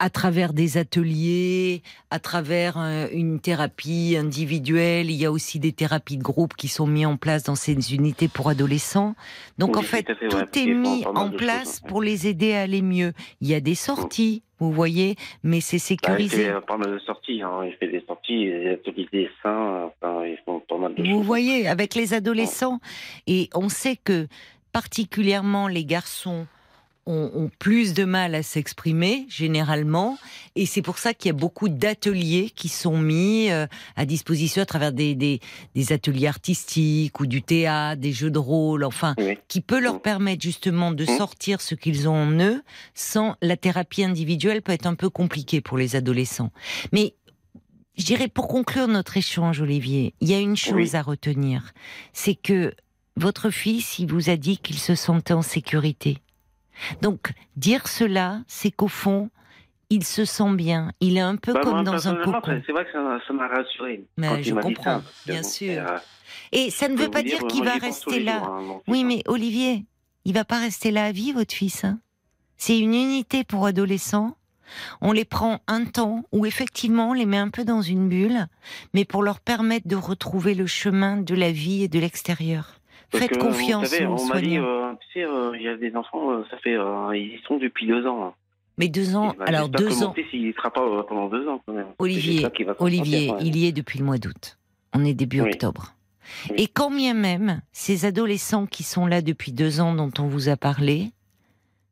à 0.00 0.08
travers 0.08 0.54
des 0.54 0.78
ateliers, 0.78 1.82
à 2.10 2.18
travers 2.18 2.78
euh, 2.78 3.06
une 3.12 3.38
thérapie 3.38 4.16
individuelle. 4.18 5.10
Il 5.10 5.16
y 5.16 5.26
a 5.26 5.30
aussi 5.30 5.60
des 5.60 5.72
thérapies 5.72 6.16
de 6.16 6.22
groupe 6.22 6.54
qui 6.56 6.68
sont 6.68 6.86
mises 6.86 7.06
en 7.06 7.18
place 7.18 7.44
dans 7.44 7.54
ces 7.54 7.94
unités 7.94 8.26
pour 8.26 8.48
adolescents. 8.48 9.14
Donc 9.58 9.76
en 9.76 9.82
fait, 9.82 10.04
tout, 10.04 10.58
est 10.58 10.66
mis 10.66 11.04
en 11.06 11.28
place 11.30 11.80
pour 11.80 12.02
les 12.02 12.26
aider 12.26 12.54
à 12.54 12.62
aller 12.62 12.80
mieux. 12.80 13.12
Il 13.42 13.48
y 13.48 13.54
a 13.54 13.60
des 13.60 13.74
sorties, 13.74 14.42
vous 14.58 14.72
voyez, 14.72 15.16
mais 15.42 15.60
c'est 15.60 15.78
sécurisé. 15.78 16.36
Bah, 16.36 16.42
il 16.42 16.60
fait 16.60 16.66
pas 16.66 16.78
mal 16.78 16.92
de 16.92 16.98
sorties, 17.00 17.42
hein. 17.42 17.60
il 17.66 17.74
fait 17.74 17.88
des 17.88 18.02
sorties, 18.06 18.46
des 18.46 18.70
ateliers 18.70 19.06
de 19.12 19.18
dessin, 19.18 19.90
enfin, 20.02 20.24
ils 20.24 20.38
font 20.46 20.60
pas 20.60 20.78
mal 20.78 20.94
de 20.94 21.02
vous 21.02 21.08
choses. 21.08 21.16
Vous 21.16 21.22
voyez, 21.22 21.68
avec 21.68 21.94
les 21.94 22.14
adolescents, 22.14 22.80
et 23.26 23.50
on 23.54 23.68
sait 23.68 23.96
que 23.96 24.28
particulièrement 24.72 25.68
les 25.68 25.84
garçons 25.84 26.46
ont, 27.06 27.50
plus 27.58 27.94
de 27.94 28.04
mal 28.04 28.34
à 28.34 28.42
s'exprimer 28.42 29.26
généralement, 29.28 30.18
et 30.54 30.66
c'est 30.66 30.82
pour 30.82 30.98
ça 30.98 31.14
qu'il 31.14 31.28
y 31.28 31.30
a 31.30 31.36
beaucoup 31.36 31.68
d'ateliers 31.68 32.50
qui 32.54 32.68
sont 32.68 32.98
mis 32.98 33.50
euh, 33.50 33.66
à 33.96 34.06
disposition 34.06 34.62
à 34.62 34.66
travers 34.66 34.92
des, 34.92 35.14
des, 35.14 35.92
ateliers 35.92 36.28
artistiques 36.28 37.18
ou 37.20 37.26
du 37.26 37.42
théâtre, 37.42 38.00
des 38.00 38.12
jeux 38.12 38.30
de 38.30 38.38
rôle, 38.38 38.84
enfin, 38.84 39.14
qui 39.48 39.60
peut 39.60 39.80
leur 39.80 40.00
permettre 40.00 40.42
justement 40.42 40.92
de 40.92 41.04
sortir 41.04 41.60
ce 41.60 41.74
qu'ils 41.74 42.08
ont 42.08 42.14
en 42.14 42.32
eux. 42.40 42.62
Sans 42.94 43.36
la 43.42 43.56
thérapie 43.56 44.04
individuelle 44.04 44.62
peut 44.62 44.72
être 44.72 44.86
un 44.86 44.94
peu 44.94 45.10
compliquée 45.10 45.60
pour 45.60 45.78
les 45.78 45.96
adolescents, 45.96 46.52
mais 46.92 47.14
je 47.96 48.04
dirais 48.04 48.28
pour 48.28 48.48
conclure 48.48 48.88
notre 48.88 49.16
échange, 49.16 49.60
Olivier, 49.60 50.14
il 50.20 50.28
y 50.28 50.34
a 50.34 50.40
une 50.40 50.56
chose 50.56 50.94
à 50.94 51.02
retenir, 51.02 51.72
c'est 52.12 52.34
que 52.34 52.72
votre 53.16 53.50
fils, 53.50 53.98
il 53.98 54.10
vous 54.10 54.30
a 54.30 54.36
dit 54.36 54.58
qu'il 54.58 54.78
se 54.78 54.94
sentait 54.94 55.34
en 55.34 55.42
sécurité. 55.42 56.18
Donc, 57.02 57.32
dire 57.56 57.88
cela, 57.88 58.40
c'est 58.46 58.70
qu'au 58.70 58.88
fond, 58.88 59.30
il 59.90 60.04
se 60.04 60.24
sent 60.24 60.54
bien. 60.54 60.92
Il 61.00 61.16
est 61.16 61.20
un 61.20 61.36
peu 61.36 61.52
bah, 61.52 61.60
comme 61.62 61.84
dans 61.84 62.08
un 62.08 62.14
cocon. 62.16 62.62
C'est 62.64 62.72
vrai 62.72 62.84
que 62.84 62.92
ça 62.92 63.32
m'a 63.32 63.48
rassuré. 63.48 64.04
Mais 64.16 64.42
je 64.42 64.54
comprends, 64.54 65.02
bien 65.26 65.42
sûr. 65.42 65.82
Euh, 65.82 65.98
Et 66.52 66.70
ça 66.70 66.88
ne 66.88 66.96
veut 66.96 67.10
pas 67.10 67.22
dire, 67.22 67.40
qu'il 67.48 67.64
va 67.64 67.74
rester 67.74 68.20
là. 68.20 68.42
Hein, 68.44 68.80
oui, 68.86 69.04
mais 69.04 69.22
Olivier, 69.26 69.84
il 70.24 70.34
va 70.34 70.44
pas 70.44 70.60
rester 70.60 70.90
là 70.90 71.06
à 71.06 71.12
vie, 71.12 71.32
votre 71.32 71.52
fils. 71.52 71.84
Hein. 71.84 71.98
c'est 72.56 72.78
une 72.78 72.94
unité 72.94 73.42
pour 73.44 73.66
adolescents. 73.66 74.36
On 75.00 75.10
les 75.10 75.24
prend 75.24 75.58
un 75.66 75.84
temps 75.84 76.22
où 76.30 76.46
effectivement 76.46 77.10
on 77.10 77.12
les 77.12 77.26
met 77.26 77.38
un 77.38 77.48
peu 77.48 77.64
dans 77.64 77.82
une 77.82 78.08
bulle, 78.08 78.46
mais 78.94 79.04
pour 79.04 79.24
leur 79.24 79.40
permettre 79.40 79.88
de 79.88 79.96
retrouver 79.96 80.54
le 80.54 80.66
chemin 80.66 81.16
de 81.16 81.34
la 81.34 81.50
vie 81.50 81.82
et 81.82 81.88
de 81.88 81.98
l'extérieur. 81.98 82.79
Faites 83.12 83.38
confiance 83.38 83.84
vous 83.84 83.90
savez, 83.90 84.06
on 84.06 84.26
m'a 84.26 84.40
dit, 84.40 84.58
euh, 84.58 84.92
tu 85.00 85.20
sais, 85.20 85.24
euh, 85.24 85.52
il 85.56 85.62
y 85.62 85.68
a 85.68 85.76
des 85.76 85.94
enfants, 85.96 86.30
euh, 86.30 86.44
ça 86.50 86.56
fait, 86.58 86.76
ils 87.18 87.34
y 87.34 87.42
sont 87.46 87.58
depuis 87.58 87.86
deux 87.86 88.06
ans. 88.06 88.26
Hein. 88.26 88.34
Mais 88.78 88.88
deux 88.88 89.16
ans, 89.16 89.34
alors 89.40 89.68
deux 89.68 90.02
ans. 90.02 90.14
il 90.32 90.48
ne 90.48 90.52
sera 90.52 90.70
pas 90.70 90.80
pendant 91.08 91.28
deux 91.28 91.46
ans 91.48 91.60
quand 91.66 91.72
même. 91.72 91.88
Olivier, 91.98 92.46
Olivier, 92.78 93.32
il 93.40 93.56
y 93.56 93.66
est 93.66 93.72
depuis 93.72 93.98
le 93.98 94.04
mois 94.04 94.18
d'août. 94.18 94.58
On 94.94 95.04
est 95.04 95.14
début 95.14 95.40
octobre. 95.40 95.94
Et 96.56 96.68
quand 96.68 96.90
bien 96.90 97.14
même, 97.14 97.60
ces 97.72 98.04
adolescents 98.04 98.66
qui 98.66 98.84
sont 98.84 99.06
là 99.06 99.20
depuis 99.20 99.52
deux 99.52 99.80
ans 99.80 99.94
dont 99.94 100.12
on 100.18 100.28
vous 100.28 100.48
a 100.48 100.56
parlé, 100.56 101.10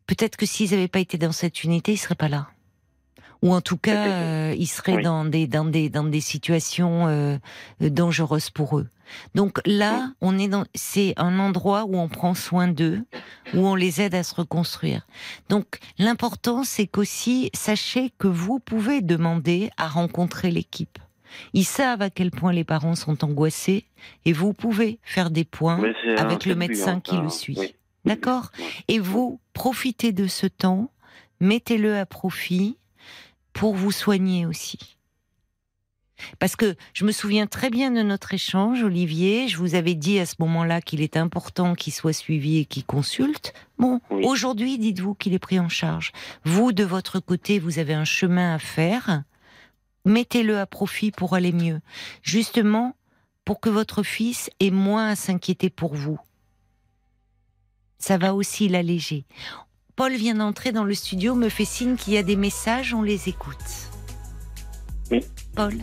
peut-être 0.07 0.37
que 0.37 0.47
s'ils 0.47 0.71
n'avaient 0.71 0.89
pas 0.89 1.01
été 1.01 1.19
dans 1.19 1.33
cette 1.33 1.65
unité, 1.65 1.93
ils 1.93 1.97
ne 1.97 2.01
seraient 2.01 2.15
pas 2.15 2.29
là 2.29 2.49
ou 3.43 3.55
en 3.55 3.61
tout 3.61 3.77
cas, 3.77 4.07
euh, 4.07 4.55
ils 4.59 4.67
seraient 4.67 5.03
dans 5.03 5.25
des 5.25 5.47
dans 5.47 5.65
des 5.65 5.89
dans 5.89 6.05
des 6.05 6.21
situations 6.21 7.07
euh, 7.07 7.37
dangereuses 7.81 8.51
pour 8.51 8.79
eux. 8.79 8.89
Donc 9.35 9.61
là, 9.65 10.13
on 10.21 10.39
est 10.39 10.49
dans 10.49 10.65
c'est 10.75 11.15
un 11.17 11.39
endroit 11.39 11.85
où 11.85 11.97
on 11.97 12.09
prend 12.09 12.35
soin 12.35 12.69
d'eux, 12.69 13.05
où 13.55 13.67
on 13.67 13.75
les 13.75 14.01
aide 14.01 14.15
à 14.15 14.23
se 14.23 14.35
reconstruire. 14.35 15.07
Donc 15.49 15.79
l'important, 15.99 16.65
c'est 16.65 16.87
qu'aussi 16.87 17.51
sachez 17.55 18.11
que 18.19 18.29
vous 18.29 18.59
pouvez 18.59 19.01
demander 19.01 19.71
à 19.77 19.89
rencontrer 19.89 20.51
l'équipe. 20.51 20.99
Ils 21.53 21.65
savent 21.65 22.03
à 22.03 22.11
quel 22.11 22.31
point 22.31 22.53
les 22.53 22.65
parents 22.65 22.95
sont 22.95 23.25
angoissés 23.25 23.85
et 24.25 24.33
vous 24.33 24.53
pouvez 24.53 24.99
faire 25.03 25.31
des 25.31 25.45
points 25.45 25.81
avec 26.17 26.47
le 26.47 26.55
médecin 26.55 26.97
hein, 26.97 27.01
qui 27.01 27.17
le 27.17 27.29
suit. 27.29 27.75
D'accord? 28.05 28.51
Et 28.89 28.99
vous 28.99 29.41
profitez 29.53 30.13
de 30.13 30.27
ce 30.27 30.47
temps, 30.47 30.91
mettez-le 31.41 31.97
à 31.97 32.07
profit 32.07 32.79
pour 33.53 33.75
vous 33.75 33.93
soigner 33.93 34.47
aussi. 34.47 34.98
Parce 36.39 36.57
que 36.57 36.77
je 36.93 37.05
me 37.05 37.13
souviens 37.13 37.47
très 37.47 37.71
bien 37.71 37.91
de 37.91 38.03
notre 38.03 38.35
échange, 38.35 38.83
Olivier. 38.83 39.49
Je 39.49 39.57
vous 39.57 39.75
avais 39.75 39.95
dit 39.95 40.19
à 40.19 40.27
ce 40.27 40.37
moment-là 40.41 40.81
qu'il 40.81 41.01
est 41.01 41.17
important 41.17 41.75
qu'il 41.75 41.93
soit 41.93 42.13
suivi 42.13 42.59
et 42.59 42.65
qu'il 42.65 42.85
consulte. 42.85 43.53
Bon, 43.79 44.01
aujourd'hui, 44.11 44.79
dites-vous 44.79 45.15
qu'il 45.15 45.35
est 45.35 45.39
pris 45.39 45.61
en 45.61 45.69
charge. 45.69 46.13
Vous, 46.45 46.73
de 46.73 46.85
votre 46.85 47.21
côté, 47.21 47.59
vous 47.59 47.79
avez 47.79 47.95
un 47.95 48.05
chemin 48.05 48.55
à 48.55 48.59
faire. 48.59 49.23
Mettez-le 50.05 50.59
à 50.59 50.67
profit 50.67 51.11
pour 51.11 51.35
aller 51.35 51.53
mieux. 51.53 51.81
Justement, 52.23 52.97
pour 53.45 53.61
que 53.61 53.71
votre 53.71 54.03
fils 54.03 54.51
ait 54.61 54.71
moins 54.71 55.09
à 55.09 55.17
s'inquiéter 55.17 55.71
pour 55.71 55.95
vous. 55.95 56.19
Ça 57.99 58.19
va 58.19 58.35
aussi 58.35 58.69
l'alléger. 58.69 59.25
Paul 59.97 60.15
vient 60.15 60.37
d'entrer 60.37 60.71
dans 60.71 60.85
le 60.85 60.95
studio, 60.95 61.35
me 61.35 61.49
fait 61.49 61.65
signe 61.65 61.97
qu'il 61.97 62.13
y 62.13 62.19
a 62.19 62.23
des 62.23 62.37
messages, 62.37 62.95
on 62.95 63.03
les 63.03 63.29
écoute. 63.29 63.57
Oui. 65.11 65.25
Paul 65.57 65.75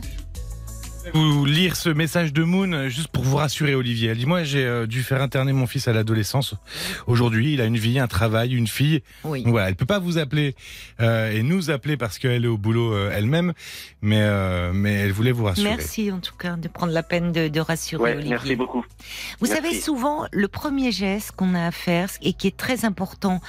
vous 1.13 1.45
lire 1.45 1.75
ce 1.75 1.89
message 1.89 2.33
de 2.33 2.43
Moon 2.43 2.89
juste 2.89 3.09
pour 3.09 3.23
vous 3.23 3.37
rassurer 3.37 3.75
Olivier. 3.75 4.09
Elle 4.09 4.17
dit 4.17 4.25
moi 4.25 4.43
j'ai 4.43 4.65
euh, 4.65 4.87
dû 4.87 5.03
faire 5.03 5.21
interner 5.21 5.53
mon 5.53 5.67
fils 5.67 5.87
à 5.87 5.93
l'adolescence. 5.93 6.55
Aujourd'hui, 7.07 7.53
il 7.53 7.61
a 7.61 7.65
une 7.65 7.77
vie, 7.77 7.99
un 7.99 8.07
travail, 8.07 8.55
une 8.55 8.67
fille. 8.67 9.03
Oui. 9.23 9.43
Donc 9.43 9.51
voilà, 9.51 9.69
elle 9.69 9.75
peut 9.75 9.85
pas 9.85 9.99
vous 9.99 10.17
appeler 10.17 10.55
euh, 11.01 11.31
et 11.31 11.43
nous 11.43 11.69
appeler 11.69 11.97
parce 11.97 12.17
qu'elle 12.17 12.45
est 12.45 12.49
au 12.49 12.57
boulot 12.57 12.93
euh, 12.93 13.11
elle-même, 13.13 13.53
mais 14.01 14.25
mais 14.73 14.93
elle 14.93 15.11
voulait 15.11 15.31
vous 15.31 15.45
rassurer. 15.45 15.69
Merci 15.69 16.11
en 16.11 16.19
tout 16.19 16.35
cas 16.35 16.55
de 16.55 16.67
prendre 16.67 16.93
la 16.93 17.03
peine 17.03 17.31
de, 17.31 17.59
rassurer 17.59 18.13
Olivier. 18.13 18.29
Merci 18.31 18.55
beaucoup. 18.55 18.83
Vous 19.39 19.47
savez 19.47 19.79
souvent 19.79 20.27
le 20.31 20.47
premier 20.47 20.91
geste 20.91 21.31
qu'on 21.31 21.53
a 21.55 21.67
à 21.67 21.71
faire 21.71 22.09
et 22.21 22.33
qui 22.33 22.47
est 22.47 22.57
très 22.57 22.85
important 22.85 23.41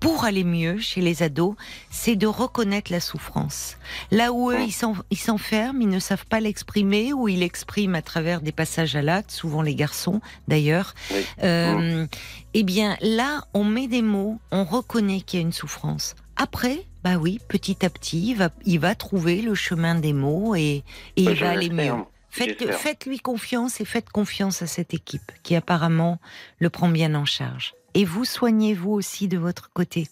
pour 0.00 0.24
aller 0.24 0.44
mieux 0.44 0.78
chez 0.78 1.02
les 1.02 1.22
ados, 1.22 1.54
c'est 1.90 2.16
de 2.16 2.26
reconnaître 2.26 2.90
la 2.90 3.00
souffrance. 3.00 3.76
Là 4.10 4.32
où 4.32 4.50
eux, 4.50 4.62
ils 4.62 5.18
s'enferment, 5.18 5.82
ils 5.82 5.88
ne 5.88 5.98
savent 5.98 6.26
pas 6.26 6.40
l'exprimer, 6.40 7.12
ou 7.12 7.28
ils 7.28 7.40
l'expriment 7.40 7.94
à 7.94 8.02
travers 8.02 8.40
des 8.40 8.52
passages 8.52 8.96
à 8.96 9.02
l'acte, 9.02 9.30
souvent 9.30 9.62
les 9.62 9.74
garçons 9.74 10.20
d'ailleurs. 10.48 10.94
Euh, 11.42 12.06
eh 12.54 12.62
bien, 12.62 12.96
là, 13.00 13.44
on 13.54 13.64
met 13.64 13.88
des 13.88 14.02
mots, 14.02 14.40
on 14.50 14.64
reconnaît 14.64 15.20
qu'il 15.20 15.38
y 15.38 15.42
a 15.42 15.46
une 15.46 15.52
souffrance. 15.52 16.16
Après, 16.36 16.86
bah 17.04 17.16
oui, 17.16 17.38
petit 17.48 17.84
à 17.84 17.90
petit, 17.90 18.30
il 18.30 18.36
va, 18.36 18.50
il 18.64 18.80
va 18.80 18.94
trouver 18.94 19.42
le 19.42 19.54
chemin 19.54 19.94
des 19.94 20.14
mots 20.14 20.54
et, 20.54 20.82
et 21.16 21.22
il 21.22 21.34
va 21.34 21.50
aller 21.50 21.68
mieux. 21.68 21.92
Faites, 22.30 22.72
faites-lui 22.72 23.18
confiance 23.18 23.80
et 23.80 23.84
faites 23.84 24.08
confiance 24.08 24.62
à 24.62 24.66
cette 24.66 24.94
équipe 24.94 25.32
qui 25.42 25.56
apparemment 25.56 26.20
le 26.60 26.70
prend 26.70 26.88
bien 26.88 27.14
en 27.16 27.24
charge 27.24 27.74
et 27.94 28.04
vous 28.04 28.24
soignez-vous 28.24 28.90
aussi 28.90 29.28
de 29.28 29.38
votre 29.38 29.70
côté. 29.72 30.06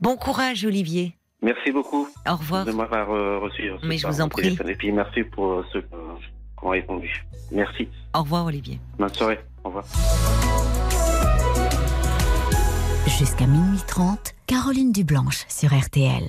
Bon 0.00 0.16
courage, 0.16 0.64
Olivier. 0.64 1.14
Merci 1.42 1.70
beaucoup. 1.70 2.08
Au 2.28 2.36
revoir. 2.36 2.64
De 2.64 2.72
m'avoir 2.72 3.10
euh, 3.10 3.38
reçu. 3.38 3.70
Mais 3.84 3.98
je 3.98 4.06
vous 4.06 4.20
en 4.20 4.28
prie. 4.28 4.58
Et 4.66 4.74
puis 4.74 4.90
merci 4.92 5.22
pour 5.22 5.52
euh, 5.52 5.64
ceux 5.72 5.82
qui 5.82 5.88
ont 6.62 6.70
répondu. 6.70 7.24
Merci. 7.52 7.88
Au 8.14 8.22
revoir, 8.22 8.46
Olivier. 8.46 8.80
Bonne 8.98 9.14
soirée. 9.14 9.38
Au 9.64 9.68
revoir. 9.68 9.84
Jusqu'à 13.18 13.46
minuit 13.46 13.80
30, 13.86 14.34
Caroline 14.46 14.92
Dublanche 14.92 15.44
sur 15.48 15.70
RTL. 15.72 16.24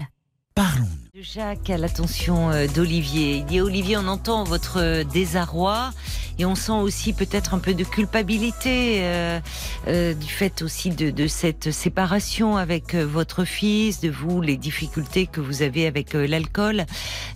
Parlons. 0.55 0.87
Jacques 1.21 1.69
à 1.69 1.77
l'attention 1.77 2.49
euh, 2.49 2.67
d'Olivier. 2.67 3.37
Il 3.37 3.45
dit 3.45 3.61
Olivier, 3.61 3.97
on 3.97 4.07
entend 4.07 4.43
votre 4.43 5.03
désarroi 5.03 5.91
et 6.39 6.45
on 6.45 6.55
sent 6.55 6.71
aussi 6.71 7.11
peut-être 7.11 7.53
un 7.53 7.59
peu 7.59 7.73
de 7.73 7.83
culpabilité 7.83 8.99
euh, 9.01 9.39
euh, 9.87 10.13
du 10.13 10.27
fait 10.27 10.61
aussi 10.61 10.89
de, 10.89 11.09
de, 11.09 11.27
cette 11.27 11.71
séparation 11.71 12.55
avec 12.55 12.95
euh, 12.95 13.05
votre 13.05 13.43
fils, 13.43 13.99
de 13.99 14.09
vous, 14.09 14.41
les 14.41 14.55
difficultés 14.55 15.27
que 15.27 15.41
vous 15.41 15.61
avez 15.61 15.85
avec 15.85 16.15
euh, 16.15 16.25
l'alcool. 16.25 16.85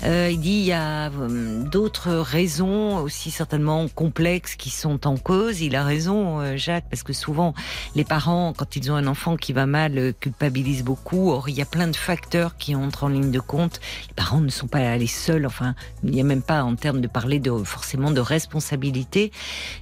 Euh, 0.03 0.29
il 0.31 0.39
dit 0.39 0.51
il 0.51 0.65
y 0.65 0.71
a 0.71 1.09
d'autres 1.09 2.13
raisons 2.13 2.97
aussi 2.97 3.29
certainement 3.29 3.89
complexes 3.89 4.55
qui 4.55 4.69
sont 4.69 5.05
en 5.05 5.17
cause. 5.17 5.59
Il 5.59 5.75
a 5.75 5.83
raison, 5.83 6.55
Jacques, 6.55 6.85
parce 6.89 7.03
que 7.03 7.13
souvent 7.13 7.53
les 7.95 8.05
parents, 8.05 8.53
quand 8.55 8.77
ils 8.77 8.89
ont 8.91 8.95
un 8.95 9.07
enfant 9.07 9.35
qui 9.35 9.51
va 9.51 9.65
mal, 9.65 10.13
culpabilisent 10.19 10.83
beaucoup. 10.83 11.31
Or, 11.31 11.49
il 11.49 11.55
y 11.55 11.61
a 11.61 11.65
plein 11.65 11.87
de 11.87 11.95
facteurs 11.95 12.55
qui 12.55 12.75
entrent 12.75 13.03
en 13.03 13.09
ligne 13.09 13.31
de 13.31 13.39
compte. 13.41 13.72
Les 14.07 14.13
parents 14.13 14.39
ne 14.41 14.49
sont 14.49 14.67
pas 14.67 14.95
les 14.97 15.07
seuls. 15.07 15.45
Enfin, 15.45 15.75
il 16.03 16.11
n'y 16.11 16.21
a 16.21 16.23
même 16.23 16.41
pas 16.41 16.63
en 16.63 16.75
termes 16.75 17.01
de 17.01 17.07
parler 17.07 17.39
de 17.39 17.51
forcément 17.63 18.11
de 18.11 18.21
responsabilité. 18.21 19.31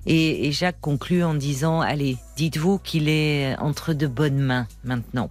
Et, 0.05 0.47
et 0.47 0.51
Jacques 0.51 0.81
conclut 0.81 1.23
en 1.23 1.33
disant 1.33 1.81
allez, 1.81 2.17
dites-vous 2.37 2.79
qu'il 2.79 3.09
est 3.09 3.55
entre 3.59 3.93
de 3.93 4.07
bonnes 4.07 4.39
mains 4.39 4.67
maintenant. 4.83 5.29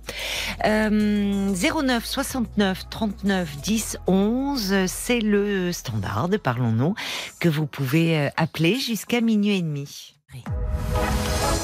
Euh, 0.65 1.53
09 1.55 2.05
69 2.05 2.89
39 2.91 3.61
10 3.63 3.99
11, 4.07 4.75
c'est 4.87 5.21
le 5.21 5.73
standard 5.73 6.21
Parlons-nous 6.43 6.95
que 7.39 7.49
vous 7.49 7.67
pouvez 7.67 8.19
euh, 8.19 8.29
appeler 8.37 8.79
jusqu'à 8.79 9.21
minuit 9.21 9.57
et 9.57 9.63
demi. 9.63 10.15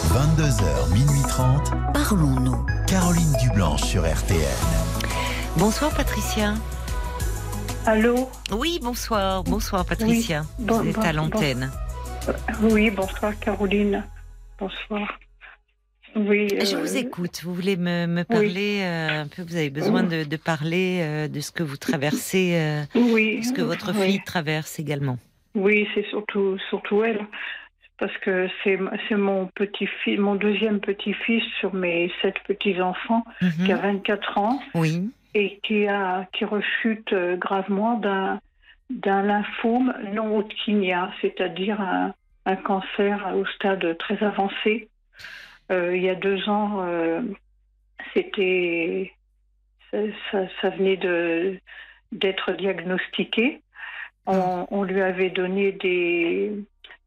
22h, 0.08 0.92
minuit 0.92 1.22
30. 1.28 1.72
Parlons-nous. 1.92 2.64
Caroline 2.86 3.32
Dublanche 3.40 3.82
sur 3.82 4.02
RTL. 4.02 4.40
Bonsoir 5.56 5.90
Patricia. 5.92 6.54
Allô 7.86 8.28
Oui, 8.52 8.78
bonsoir. 8.82 9.44
Bonsoir 9.44 9.84
Patricia. 9.86 10.42
Oui. 10.58 10.64
Bon, 10.66 10.80
vous 10.82 10.88
êtes 10.90 10.96
bon, 10.96 11.02
à 11.02 11.12
l'antenne. 11.12 11.70
Bon. 12.26 12.68
Oui, 12.72 12.90
bonsoir 12.90 13.38
Caroline. 13.38 14.04
Bonsoir. 14.58 15.18
Oui, 16.16 16.48
Je 16.64 16.76
euh, 16.76 16.80
vous 16.80 16.96
écoute. 16.96 17.42
Vous 17.44 17.54
voulez 17.54 17.76
me, 17.76 18.06
me 18.06 18.22
parler 18.24 18.80
euh, 18.82 19.22
un 19.22 19.26
peu 19.28 19.42
Vous 19.42 19.54
avez 19.56 19.70
besoin 19.70 20.02
de, 20.02 20.24
de 20.24 20.36
parler 20.36 21.00
euh, 21.02 21.28
de 21.28 21.40
ce 21.40 21.52
que 21.52 21.62
vous 21.62 21.76
traversez, 21.76 22.84
Oui. 22.94 23.40
de 23.40 23.44
ce 23.44 23.52
que 23.52 23.62
votre 23.62 23.92
oui. 23.94 24.06
fille 24.12 24.20
traverse 24.24 24.78
également. 24.78 25.18
Oui, 25.54 25.86
c'est 25.94 26.06
surtout, 26.06 26.58
surtout 26.70 27.02
elle. 27.04 27.20
Parce 27.98 28.16
que 28.18 28.46
c'est 28.62 28.76
mon 29.16 29.46
petit 29.54 29.86
fils, 30.04 30.18
mon 30.18 30.34
deuxième 30.34 30.80
petit-fils 30.80 31.42
sur 31.60 31.72
mes 31.72 32.10
sept 32.20 32.34
petits-enfants, 32.46 33.24
qui 33.64 33.72
a 33.72 33.76
Mhm. 33.76 33.82
24 33.94 34.38
ans 34.38 34.58
Oui. 34.74 35.10
Et 35.38 35.58
qui 35.62 35.86
a 35.86 36.26
qui 36.32 36.44
rechute 36.46 37.12
euh, 37.12 37.36
gravement 37.36 37.94
d'un 37.98 38.40
d'un 38.88 39.22
lymphome 39.22 39.92
non 40.14 40.34
hodgkinien, 40.38 41.10
c'est-à-dire 41.20 41.78
un, 41.80 42.14
un 42.46 42.56
cancer 42.56 43.32
au 43.36 43.44
stade 43.54 43.98
très 43.98 44.18
avancé. 44.24 44.88
Euh, 45.70 45.94
il 45.96 46.02
y 46.02 46.08
a 46.08 46.14
deux 46.14 46.48
ans, 46.48 46.80
euh, 46.86 47.20
c'était 48.14 49.12
ça, 49.90 49.98
ça- 50.30 50.48
ça 50.60 50.70
venait 50.70 50.96
de 50.96 51.58
d'être 52.12 52.52
diagnostiqué. 52.52 53.60
On, 54.26 54.66
on 54.70 54.82
lui 54.84 55.02
avait 55.02 55.30
donné 55.30 55.72
des 55.72 56.52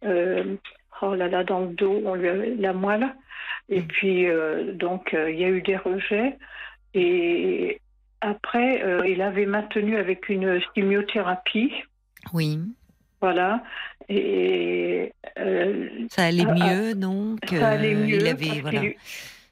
euh, 0.06 0.56
oh 1.02 1.16
là 1.16 1.28
là 1.30 1.44
dans 1.44 1.62
le 1.62 1.74
dos, 1.74 2.02
on 2.06 2.14
lui 2.16 2.28
avait 2.30 2.54
la 2.56 2.74
moelle. 2.74 3.08
Et 3.70 3.82
puis 3.82 4.28
euh, 4.28 4.74
donc 4.74 5.16
il 5.18 5.40
y 5.40 5.46
a 5.46 5.50
eu 5.50 5.62
des 5.64 5.78
rejets 5.78 6.38
et 6.94 7.80
après 8.22 8.84
euh, 8.84 9.08
il 9.08 9.22
avait 9.22 9.46
maintenu 9.46 9.98
avec 9.98 10.30
une 10.30 10.60
chimiothérapie, 10.74 11.72
Oui. 12.34 12.60
voilà. 13.22 13.64
Et 14.08 15.14
euh, 15.38 15.88
Ça 16.10 16.26
allait 16.26 16.46
ah, 16.48 16.54
mieux, 16.54 16.96
donc. 16.96 17.40
ça 17.50 17.70
allait 17.70 17.96
euh, 17.96 18.06
mieux. 18.06 18.16
Il 18.16 18.28
avait, 18.28 18.62
voilà. 18.62 18.82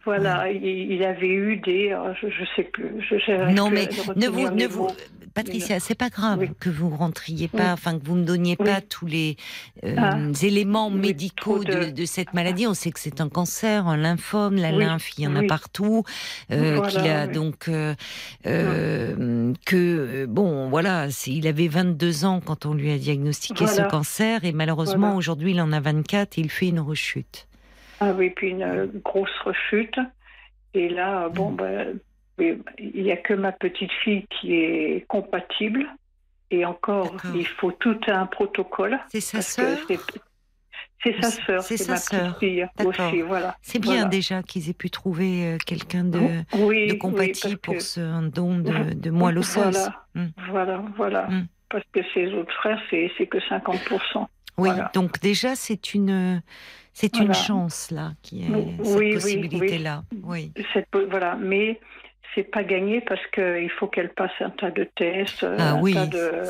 Voilà, 0.08 0.50
il, 0.52 1.04
avait 1.04 1.28
eu 1.28 1.58
des, 1.58 1.92
euh, 1.92 2.14
je, 2.22 2.28
je 2.30 2.44
sais 2.56 2.64
plus, 2.64 2.90
je 3.10 3.52
Non, 3.54 3.70
mais 3.70 3.88
ne 4.16 4.28
vous, 4.28 4.50
ne 4.50 4.66
vous. 4.68 4.88
Patricia, 5.34 5.80
c'est 5.80 5.94
pas 5.94 6.10
grave 6.10 6.40
Oui. 6.40 6.50
que 6.60 6.70
vous 6.72 6.90
rentriez 6.90 7.48
Oui. 7.54 7.60
pas, 7.60 7.74
enfin 7.74 8.00
que 8.00 8.04
vous 8.04 8.16
me 8.16 8.24
donniez 8.24 8.56
Oui. 8.60 8.66
pas 8.66 8.82
tous 8.82 9.06
les 9.06 9.36
euh, 9.84 9.94
Ah. 9.96 10.18
éléments 10.42 10.90
médicaux 10.90 11.64
de... 11.64 11.74
de- 11.86 11.92
de 11.92 12.06
cette 12.06 12.34
maladie. 12.34 12.66
On 12.66 12.74
sait 12.74 12.90
que 12.90 13.00
c'est 13.00 13.22
un 13.22 13.30
cancer, 13.30 13.86
un 13.88 13.98
lymphome, 13.98 14.56
la 14.56 14.72
lymphe, 14.72 15.12
il 15.18 15.26
y 15.26 15.28
en 15.28 15.36
a 15.36 15.44
partout, 15.44 16.04
euh, 16.52 16.78
Voilà, 16.78 16.90
qu'il 16.92 17.08
a 17.12 17.28
donc 17.28 17.68
euh, 17.68 17.94
que 19.66 20.26
bon, 20.26 20.70
voilà, 20.70 21.08
il 21.28 21.48
avait 21.48 21.68
22 21.68 22.26
ans 22.26 22.42
quand 22.44 22.66
on 22.66 22.74
lui 22.74 22.92
a 22.92 22.98
diagnostiqué 22.98 23.68
ce 23.68 23.82
cancer 23.84 24.44
et 24.44 24.52
malheureusement 24.54 25.08
Voilà. 25.08 25.18
aujourd'hui 25.18 25.52
il 25.52 25.62
en 25.62 25.72
a 25.72 25.80
24 25.80 26.38
et 26.38 26.42
il 26.42 26.50
fait 26.50 26.70
une 26.70 26.80
rechute. 26.80 27.48
Ah 28.00 28.12
oui, 28.14 28.30
puis 28.32 28.50
une 28.50 28.64
euh, 28.64 28.88
grosse 29.04 29.36
rechute. 29.44 29.98
Et 30.74 30.90
là, 30.90 31.24
euh, 31.26 31.30
Mm. 31.30 31.34
bon, 31.34 31.52
ben, 31.52 32.00
oui, 32.38 32.62
il 32.78 33.04
n'y 33.04 33.12
a 33.12 33.18
que 33.18 33.34
ma 33.34 33.52
petite 33.52 33.92
fille 34.04 34.26
qui 34.30 34.54
est 34.56 35.06
compatible. 35.08 35.86
Et 36.52 36.64
encore, 36.66 37.14
il 37.36 37.46
faut 37.46 37.72
tout 37.74 38.00
un 38.08 38.26
protocole. 38.26 38.98
C'est 39.10 39.20
sa 39.22 39.42
sœur 39.42 39.78
c'est- 39.88 41.22
sa 41.22 41.30
sœur, 41.30 41.62
C'est 41.64 41.88
ma 41.90 41.98
sœur. 41.98 42.36
petite 42.36 42.40
fille 42.40 42.68
aussi, 42.86 43.22
voilà. 43.22 43.56
C'est 43.62 43.80
bien 43.80 43.94
Voilà. 43.96 44.10
déjà 44.10 44.42
qu'ils 44.44 44.70
aient 44.70 44.74
pu 44.74 44.90
trouver 44.90 45.46
euh, 45.46 45.58
quelqu'un 45.66 46.04
de, 46.04 46.20
oui, 46.20 46.88
de 46.88 46.94
oui, 46.94 46.98
compati 46.98 47.42
parce 47.42 47.56
pour 47.58 47.74
que- 47.76 47.80
ce 47.82 48.30
don 48.30 48.60
de, 48.60 48.72
de 48.94 49.10
moelle 49.12 49.38
osseuse. 49.38 49.64
Voilà, 49.64 50.06
Mm. 50.16 50.28
voilà, 50.50 50.84
voilà. 50.96 51.28
Mm. 51.28 51.48
Parce 51.70 51.84
que 51.92 52.00
ses 52.14 52.34
autres 52.34 52.54
frères, 52.56 52.82
c'est 52.90 53.12
c'est 53.18 53.28
que 53.28 53.40
50%. 53.50 54.28
Oui, 54.58 54.70
Voilà. 54.70 54.90
donc 54.94 55.20
déjà 55.22 55.56
c'est 55.56 55.94
une 55.94 56.42
c'est 57.00 57.18
une 57.20 57.34
chance 57.34 57.92
là 57.92 58.12
qui 58.24 58.44
est 58.44 58.50
Oui, 58.50 58.76
cette 58.84 58.98
oui, 58.98 59.14
possibilité 59.14 59.78
là. 59.78 60.04
Oui. 60.24 60.52
Cette- 60.74 60.88
voilà, 61.10 61.36
mais 61.40 61.80
c'est 62.34 62.44
pas 62.44 62.64
gagné 62.64 63.02
parce 63.02 63.26
qu'il 63.34 63.70
faut 63.78 63.88
qu'elle 63.88 64.10
passe 64.14 64.32
un 64.40 64.50
tas 64.52 64.72
de 64.72 64.84
tests. 64.96 65.46
Ah 65.58 65.74
un 65.74 65.82
oui, 65.82 65.94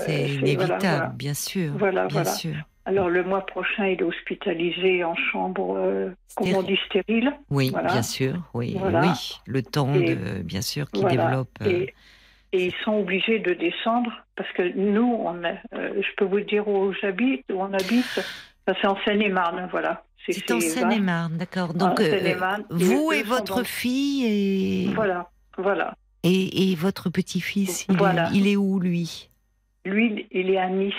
c'est 0.05 0.29
inévitable, 0.29 0.55
voilà, 0.65 0.77
voilà. 0.79 1.13
bien 1.15 1.33
sûr. 1.33 1.71
Voilà, 1.77 2.05
bien 2.07 2.23
voilà. 2.23 2.31
sûr. 2.31 2.55
Alors 2.86 3.10
le 3.10 3.23
mois 3.23 3.45
prochain, 3.45 3.88
il 3.88 3.99
est 3.99 4.03
hospitalisé 4.03 5.03
en 5.03 5.15
chambre, 5.15 5.75
euh, 5.77 6.10
comment 6.36 6.60
on 6.60 6.63
dit, 6.63 6.79
stérile? 6.86 7.33
Oui, 7.49 7.69
Voilà. 7.71 7.91
bien 7.91 8.01
sûr. 8.01 8.33
Oui, 8.53 8.77
oui. 8.81 9.38
Le 9.45 9.62
temps 9.62 9.93
Et- 9.93 10.15
de 10.15 10.41
bien 10.43 10.62
sûr 10.62 10.89
qui 10.91 11.03
développe. 11.03 11.49
euh, 11.63 11.69
Et, 11.69 11.93
et 12.53 12.65
ils 12.67 12.75
sont 12.86 12.93
obligés 12.93 13.39
de 13.39 13.53
descendre 13.53 14.12
parce 14.38 14.49
que 14.53 14.63
nous, 14.77 15.03
on 15.21 15.43
a, 15.43 15.51
euh, 15.75 16.01
je 16.01 16.15
peux 16.15 16.23
vous 16.23 16.39
dire 16.39 16.65
où 16.69 16.93
j'habite, 17.01 17.43
où 17.51 17.60
on 17.62 17.73
habite. 17.73 18.05
Ça, 18.65 18.73
C'est 18.81 18.88
en 18.88 18.97
Seine-et-Marne, 19.05 19.67
voilà. 19.71 20.03
C'est 20.29 20.51
en 20.51 20.59
Seine-et-Marne, 20.59 21.37
d'accord. 21.37 21.73
Donc 21.73 21.99
euh, 21.99 22.35
vous 22.69 23.11
Et 23.13 23.23
votre 23.23 23.63
fille 23.63 24.25
et 24.25 24.93
Voilà, 24.93 25.29
voilà. 25.57 25.95
et, 26.23 26.71
et 26.71 26.75
votre 26.75 27.09
petit-fils, 27.09 27.85
il, 27.89 27.97
Voilà. 27.97 28.29
est, 28.29 28.35
il 28.35 28.47
est 28.47 28.55
où 28.55 28.79
lui? 28.79 29.29
Lui, 29.85 30.27
il 30.31 30.49
est 30.49 30.57
à 30.57 30.67
Nice. 30.69 30.93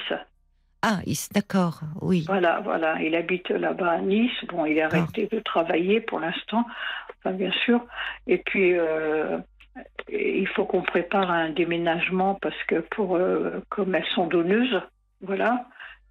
Ah, 0.82 1.00
d'accord, 1.34 1.80
oui. 2.00 2.24
Voilà, 2.26 2.60
voilà. 2.60 3.02
Il 3.02 3.14
habite 3.14 3.50
là-bas 3.50 3.90
à 3.90 3.98
Nice. 3.98 4.30
Bon, 4.48 4.64
il 4.64 4.80
a 4.80 4.88
D'accord. 4.88 5.02
arrêté 5.02 5.28
de 5.30 5.40
travailler 5.40 6.00
pour 6.00 6.20
l'instant, 6.20 6.64
enfin, 7.18 7.32
bien 7.34 7.50
sûr. 7.64 7.84
Et 8.28 8.38
puis, 8.38 8.78
euh, 8.78 9.38
il 10.08 10.46
faut 10.48 10.64
qu'on 10.64 10.82
prépare 10.82 11.30
un 11.30 11.50
déménagement 11.50 12.36
parce 12.40 12.62
que 12.68 12.76
pour, 12.92 13.16
euh, 13.16 13.60
comme 13.68 13.94
elles 13.94 14.06
sont 14.14 14.26
donneuses, 14.26 14.80
voilà, 15.20 15.66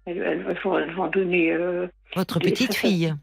elles, 0.08 0.44
elles 0.48 0.58
vont, 0.62 0.78
elles 0.78 0.94
vont 0.94 1.08
donner. 1.08 1.52
euh, 1.52 1.86
Votre 2.16 2.38
des- 2.38 2.50
petite 2.50 2.74
fille, 2.74 3.14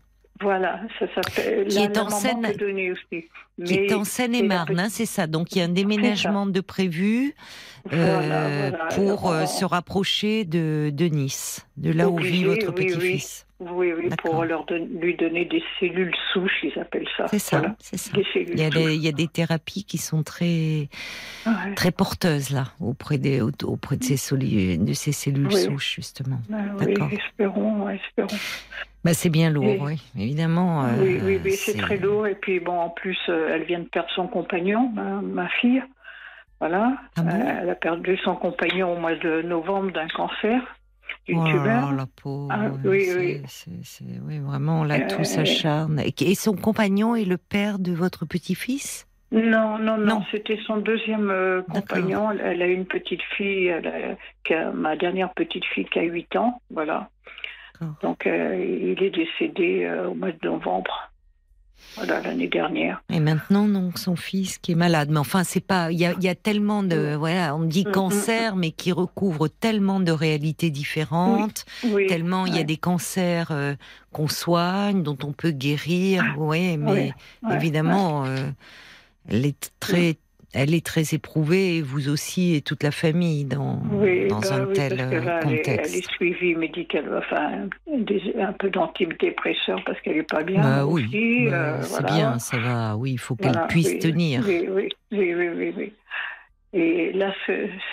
voilà, 0.42 0.82
ça 1.00 1.06
s'appelle. 1.16 1.68
Qui 1.68 1.80
est 1.80 1.98
en 1.98 2.08
peut 2.08 2.54
donner 2.58 2.92
aussi. 2.92 3.26
qui 3.66 3.74
est 3.74 3.94
en 3.94 4.04
Seine-et-Marne, 4.04 4.80
hein, 4.80 4.88
c'est 4.90 5.06
ça. 5.06 5.28
Donc 5.28 5.54
il 5.56 5.60
y 5.60 5.62
a 5.62 5.66
un 5.66 5.70
déménagement 5.70 6.46
de 6.46 6.60
prévu 6.62 7.34
euh, 7.94 8.20
Voilà, 8.20 8.88
pour 8.96 9.30
euh, 9.32 9.46
se 9.46 9.64
rapprocher 9.64 10.44
de, 10.44 10.90
de 10.94 11.06
Nice, 11.06 11.66
de 11.78 11.92
là 11.92 12.10
où 12.10 12.18
vit 12.18 12.44
votre 12.44 12.68
oui, 12.70 12.88
petit-fils. 12.88 13.48
Oui, 13.62 13.94
oui, 13.98 14.10
D'accord. 14.10 14.32
pour 14.32 14.44
leur 14.44 14.66
don- 14.66 14.86
lui 15.00 15.16
donner 15.16 15.46
des 15.46 15.64
cellules 15.80 16.14
souches, 16.34 16.64
ils 16.64 16.78
appellent 16.78 17.08
ça. 17.16 17.28
C'est 17.30 17.40
ça, 17.40 17.60
Voilà, 17.60 17.76
c'est 17.80 17.96
ça. 17.98 18.12
Il 18.36 18.60
y, 18.60 18.64
a 18.64 18.70
des, 18.70 18.96
il 18.96 19.02
y 19.02 19.08
a 19.08 19.14
des 19.14 19.30
thérapies 19.30 19.86
qui 19.86 19.98
sont 19.98 20.24
très 20.24 20.90
Ouais. 21.46 21.74
très 21.76 21.92
porteuses 21.92 22.50
là 22.50 22.66
auprès 22.82 23.18
des 23.18 23.40
auprès 23.64 23.96
de 23.96 24.04
ces 24.04 24.18
soli- 24.18 24.78
de 24.78 24.92
ces 24.94 25.14
cellules 25.14 25.48
Oui. 25.48 25.62
souches 25.62 25.96
justement. 25.96 26.42
Ah 26.52 26.56
oui, 26.80 26.86
D'accord. 26.88 27.10
espérons, 27.14 27.88
espérons. 27.90 28.36
Bah 29.06 29.14
c'est 29.14 29.30
bien 29.30 29.52
lourd, 29.52 29.66
Et- 29.66 29.80
oui, 29.80 30.02
évidemment. 30.18 30.84
euh, 30.84 30.88
oui, 31.00 31.20
oui, 31.24 31.40
oui, 31.46 31.52
c'est 31.52 31.78
très 31.78 31.98
lourd. 31.98 32.26
Et 32.28 32.34
puis, 32.36 32.60
bon, 32.60 32.78
en 32.80 32.90
plus, 32.90 33.18
euh, 33.30 33.52
elle 33.54 33.64
vient 33.64 33.80
de 33.80 33.86
perdre 33.88 34.10
son 34.16 34.28
compagnon, 34.28 34.90
ma, 34.96 35.22
ma 35.22 35.48
fille. 35.48 35.84
Voilà. 36.60 36.94
Ah 37.16 37.22
bon? 37.22 37.30
Euh, 37.30 37.60
elle 37.62 37.70
a 37.70 37.76
perdu 37.76 38.18
son 38.24 38.36
compagnon 38.36 38.94
au 38.94 39.00
mois 39.00 39.16
de 39.16 39.44
novembre 39.44 39.92
d'un 39.92 40.08
cancer, 40.08 40.60
Oh 41.30 41.44
là 41.44 41.92
la 41.96 42.06
pauvre. 42.22 42.50
Ah, 42.52 42.70
oui, 42.84 43.08
oui. 43.16 43.42
oui, 44.28 44.40
vraiment, 44.40 44.84
là, 44.84 45.02
tout 45.02 45.22
Euh, 45.22 45.24
s'acharne. 45.24 46.00
Et, 46.00 46.36
son 46.36 46.56
compagnon 46.56 47.16
est 47.16 47.26
le 47.26 47.38
père 47.38 47.78
de 47.80 47.92
votre 47.94 48.26
petit-fils? 48.26 49.08
Non, 49.32 49.78
non, 49.80 49.98
non, 49.98 50.06
Non. 50.20 50.24
c'était 50.32 50.58
son 50.66 50.78
deuxième 50.78 51.30
euh, 51.30 51.62
compagnon. 51.64 52.32
Elle, 52.32 52.42
elle 52.42 52.62
a 52.62 52.68
une 52.68 52.86
petite 52.86 53.22
fille, 53.38 53.68
elle 53.68 53.88
a- 53.88 54.16
qui 54.44 54.54
a- 54.54 54.72
ma 54.72 54.96
dernière 54.96 55.32
petite 55.34 55.66
fille 55.66 55.86
qui 55.86 56.00
a 56.00 56.04
8 56.04 56.36
ans. 56.36 56.62
Voilà. 56.72 57.10
Donc, 58.02 58.28
euh, 58.28 58.56
il 58.56 59.02
est 59.04 59.10
décédé 59.10 59.86
euh, 59.86 60.10
au 60.10 60.14
mois 60.14 60.32
de 60.32 60.48
novembre. 60.48 61.12
Voilà, 61.96 62.20
l'année 62.20 62.48
dernière. 62.48 63.02
Et 63.10 63.20
maintenant, 63.20 63.68
donc, 63.68 63.98
son 63.98 64.16
fils 64.18 64.58
qui 64.58 64.74
est 64.74 64.76
malade. 64.76 65.10
Mais 65.12 65.20
enfin, 65.20 65.44
c'est 65.44 65.66
pas. 65.66 65.92
Il 65.92 66.00
y 66.00 66.06
a, 66.06 66.14
y 66.20 66.28
a, 66.28 66.36
tellement 66.36 66.84
de. 66.84 67.16
Voilà, 67.16 67.56
on 67.56 67.64
dit 67.64 67.86
mm, 67.86 67.90
mm, 67.90 67.92
cancer, 67.92 68.56
mm. 68.56 68.60
mais 68.60 68.72
qui 68.72 68.92
recouvre 68.92 69.48
tellement 69.48 70.00
de 70.00 70.12
réalités 70.12 70.70
différentes. 70.70 71.66
tellement 72.08 72.46
il 72.46 72.56
y 72.56 72.60
a 72.60 72.64
des 72.64 72.78
cancers 72.78 73.52
euh, 73.52 73.76
qu'on 74.12 74.28
soigne, 74.28 75.04
dont 75.04 75.18
on 75.24 75.32
peut 75.32 75.52
guérir. 75.52 76.36
Oui, 76.38 76.78
mais 76.78 77.14
évidemment, 77.50 78.26
euh, 78.26 78.50
elle 79.30 79.46
est 79.46 79.72
très 79.80 80.18
elle 80.56 80.74
est 80.74 80.86
très 80.86 81.14
éprouvée, 81.14 81.82
vous 81.82 82.10
aussi 82.10 82.56
et 82.56 82.62
toute 82.62 82.82
la 82.82 82.92
famille, 82.92 83.44
dans, 83.44 83.82
dans 84.30 84.40
bah 84.40 84.56
un 84.56 84.66
tel 84.74 84.98
contexte. 85.44 85.94
Elle 85.94 86.00
est, 86.00 86.12
suivie 86.12 86.56
médicalement, 86.56 87.18
enfin, 87.18 87.68
un 88.40 88.54
peu 88.54 88.70
d'antidépresseurs 88.70 89.84
parce 89.86 90.00
qu'elle 90.02 90.16
n'est 90.16 90.24
pas 90.24 90.44
bien. 90.44 90.62
Bah 90.62 90.86
oui, 90.86 91.50
bah, 91.50 91.56
euh, 91.56 91.82
c'est 91.82 92.06
bien, 92.06 92.40
ça 92.40 92.58
va. 92.58 92.96
Oui, 92.96 93.12
il 93.12 93.20
faut 93.20 93.36
qu'elle 93.36 93.68
puisse 93.68 94.00
tenir. 94.00 94.44
Oui, 94.48 94.66
oui, 94.72 94.90
oui, 95.12 95.74
oui, 95.78 95.94
Et 96.74 97.12
là, 97.12 97.34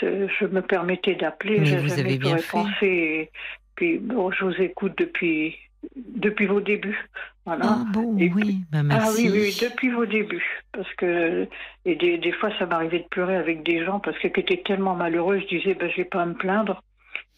je 0.00 0.46
me 0.46 0.62
permettais 0.62 1.16
d'appeler. 1.16 1.58
Mais 1.58 1.76
vous 1.76 1.98
avez 1.98 2.16
bien. 2.16 2.36
Pensé, 2.50 3.30
puis 3.74 3.98
bon, 3.98 4.30
je 4.30 4.44
vous 4.44 4.62
écoute 4.62 4.92
depuis 4.98 5.56
depuis 5.96 6.46
vos 6.46 6.60
débuts. 6.60 7.08
Voilà. 7.44 7.64
Ah 7.66 7.84
bon, 7.92 8.14
oui, 8.14 8.62
bah, 8.70 8.84
merci. 8.84 9.28
Ah 9.28 9.30
oui, 9.30 9.30
oui, 9.32 9.58
depuis 9.60 9.90
vos 9.90 10.06
débuts. 10.06 10.62
Parce 10.72 10.92
que, 10.94 11.48
et 11.84 11.96
des, 11.96 12.18
des 12.18 12.32
fois, 12.32 12.50
ça 12.58 12.66
m'arrivait 12.66 13.00
de 13.00 13.08
pleurer 13.10 13.36
avec 13.36 13.64
des 13.64 13.84
gens 13.84 13.98
parce 13.98 14.16
que 14.18 14.28
qui 14.28 14.40
étaient 14.40 14.62
tellement 14.64 14.94
malheureux, 14.94 15.40
je 15.40 15.56
disais, 15.56 15.74
bah, 15.74 15.88
je 15.88 15.96
vais 15.96 16.04
pas 16.04 16.22
à 16.22 16.26
me 16.26 16.34
plaindre. 16.34 16.82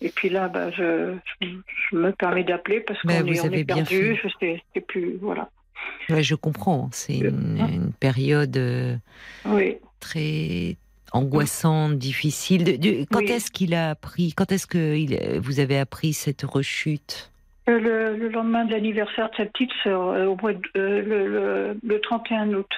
Et 0.02 0.10
puis 0.10 0.28
là, 0.28 0.48
bah, 0.48 0.70
je, 0.72 1.14
je, 1.40 1.96
me 1.96 2.10
permets 2.12 2.44
d'appeler 2.44 2.80
parce 2.80 3.00
qu'on 3.00 3.08
est, 3.08 3.40
on 3.40 3.50
est 3.50 3.64
perdu. 3.64 4.20
Je 4.22 4.28
sais, 4.40 4.62
plus, 4.86 5.16
voilà. 5.22 5.48
Ouais, 6.10 6.22
je 6.22 6.34
comprends. 6.34 6.90
C'est 6.92 7.18
une, 7.18 7.58
hein 7.60 7.68
une, 7.72 7.92
période 7.92 8.56
euh, 8.58 8.96
oui. 9.46 9.78
très 10.00 10.76
angoissante, 11.12 11.96
difficile. 11.96 13.06
Quand 13.10 13.20
est-ce 13.20 13.50
qu'il 13.50 13.72
a 13.72 13.90
appris 13.90 14.34
Quand 14.34 14.52
est-ce 14.52 14.66
que 14.66 15.38
vous 15.38 15.60
avez 15.60 15.78
appris 15.78 16.12
cette 16.12 16.42
rechute? 16.42 17.30
Euh, 17.68 18.16
le, 18.16 18.28
lendemain 18.28 18.64
de 18.64 18.72
l'anniversaire 18.72 19.30
de 19.30 19.36
sa 19.36 19.46
petite 19.46 19.70
sœur, 19.82 20.08
euh, 20.08 20.26
au 20.26 20.36
mois 20.36 20.52
euh, 20.76 21.02
le, 21.02 21.76
le, 21.82 22.00
31 22.00 22.52
août. 22.54 22.70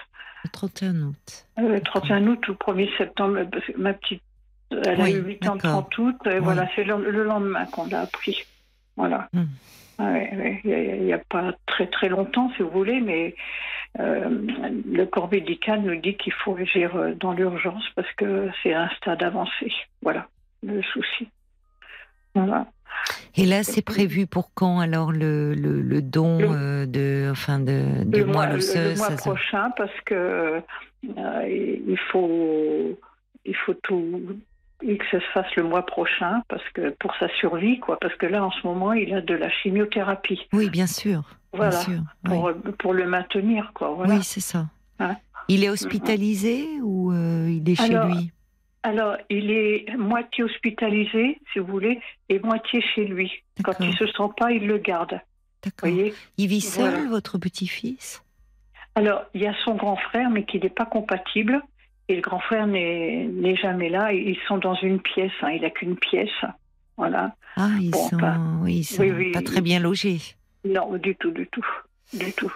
Le 0.44 0.51
31 0.51 1.03
août. 1.03 1.46
Le 1.59 1.81
31 1.81 2.27
aût 2.27 2.38
ou 2.49 2.53
1er 2.53 2.96
septembre, 2.96 3.40
ma 3.77 3.94
petite, 3.94 4.22
elle 4.70 5.01
a 5.01 5.11
eu 5.11 5.22
8 5.22 5.49
ans 5.49 5.55
le 5.55 5.61
30 5.61 5.99
août, 5.99 6.16
et 6.27 6.38
voilà, 6.38 6.68
c'est 6.75 6.85
le, 6.85 7.25
lendemain 7.25 7.66
qu'on 7.66 7.87
l'a 7.87 8.03
appris. 8.03 8.44
Voilà. 8.96 9.29
Hmm. 9.33 9.44
il 10.64 11.03
n'y 11.05 11.12
a, 11.12 11.18
pas 11.18 11.53
très 11.66 11.87
très 11.87 12.09
longtemps, 12.09 12.51
si 12.57 12.62
vous 12.62 12.70
voulez, 12.70 13.01
mais 13.01 13.35
le 13.99 15.05
corps 15.05 15.31
médical 15.31 15.83
nous 15.83 15.96
dit 15.96 16.16
qu'il 16.16 16.33
faut 16.33 16.57
agir 16.57 17.14
dans 17.18 17.33
l'urgence 17.33 17.85
parce 17.94 18.11
que 18.12 18.49
c'est 18.62 18.75
un 18.75 18.88
stade 18.96 19.22
avancé. 19.22 19.72
Voilà 20.03 20.29
le 20.66 20.83
souci. 20.83 21.29
Voilà. 22.35 22.66
Et 23.37 23.45
là, 23.45 23.63
c'est 23.63 23.83
prévu 23.83 24.27
pour 24.27 24.53
quand 24.55 24.81
alors 24.81 25.13
le, 25.13 25.55
le, 25.55 26.03
don 26.03 26.39
euh, 26.41 26.87
de, 26.87 27.29
enfin 27.31 27.59
de, 27.59 27.83
le 28.11 28.25
mois, 28.25 28.47
le, 28.47 28.97
mois 28.97 29.11
prochain, 29.11 29.71
parce 29.77 30.01
que 30.07 30.63
euh, 31.05 31.49
il 31.49 31.99
faut, 32.11 32.99
il 33.45 33.57
faut 33.57 33.75
tout 33.75 34.23
que 34.81 35.05
ça 35.11 35.21
se 35.21 35.27
fasse 35.33 35.55
le 35.57 35.65
mois 35.65 35.85
prochain, 35.85 36.43
parce 36.49 36.67
que 36.75 36.91
pour 36.99 37.15
sa 37.19 37.29
survie, 37.37 37.79
quoi. 37.79 37.99
Parce 38.01 38.15
que 38.15 38.27
là, 38.27 38.45
en 38.45 38.51
ce 38.51 38.67
moment, 38.67 38.93
il 38.93 39.13
a 39.15 39.21
de 39.21 39.35
la 39.35 39.51
chimiothérapie. 39.51 40.41
Oui, 40.53 40.71
bien 40.71 40.87
sûr. 40.87 41.23
Voilà. 41.53 41.81
pour, 42.25 42.53
pour, 42.79 42.93
le 42.93 43.07
maintenir, 43.07 43.73
quoi. 43.75 43.97
Oui, 43.99 44.23
c'est 44.23 44.41
ça. 44.41 44.67
Hein 44.99 45.17
il 45.49 45.65
est 45.65 45.69
hospitalisé 45.69 46.67
ou 46.83 47.13
euh, 47.13 47.49
il 47.51 47.69
est 47.71 47.75
chez 47.75 47.95
lui? 47.95 48.33
Alors, 48.87 49.16
il 49.29 49.51
est 49.51 49.96
moitié 49.96 50.44
hospitalisé, 50.44 51.40
si 51.53 51.59
vous 51.59 51.66
voulez, 51.66 52.01
et 52.29 52.38
moitié 52.38 52.81
chez 52.94 53.05
lui. 53.05 53.33
Quand 53.64 53.75
il 53.81 53.92
se 53.96 54.07
sent 54.07 54.31
pas, 54.37 54.53
il 54.53 54.68
le 54.68 54.79
garde. 54.79 55.20
D'accord. 55.64 55.90
Il 56.38 56.46
vit 56.46 56.61
seul, 56.61 57.09
votre 57.09 57.37
petit-fils? 57.37 58.22
Alors, 58.94 59.25
il 59.35 59.42
y 59.42 59.46
a 59.49 59.55
son 59.64 59.75
grand 59.75 59.96
frère, 59.96 60.31
mais 60.31 60.44
qui 60.44 60.61
n'est 60.61 60.70
pas 60.70 60.87
compatible. 60.87 61.61
Et 62.07 62.14
le 62.14 62.22
grand 62.22 62.38
frère 62.38 62.68
n'est 62.68 63.57
jamais 63.57 63.88
là. 63.88 64.12
Ils 64.12 64.38
sont 64.46 64.59
dans 64.59 64.77
une 64.77 65.01
pièce. 65.01 65.33
Hein. 65.42 65.51
Il 65.51 65.62
n'a 65.62 65.70
qu'une 65.70 65.96
pièce. 65.96 66.31
Voilà. 66.96 67.35
Ah, 67.57 67.70
ils 67.81 67.92
sont, 67.92 68.20
oui, 68.62 68.85
sont 68.85 69.05
pas 69.33 69.42
très 69.42 69.62
bien 69.62 69.81
logés. 69.81 70.20
Non, 70.64 70.96
du 70.96 71.16
tout, 71.16 71.33
du 71.33 71.49
tout. 71.49 71.66
Du 72.12 72.33
tout 72.35 72.53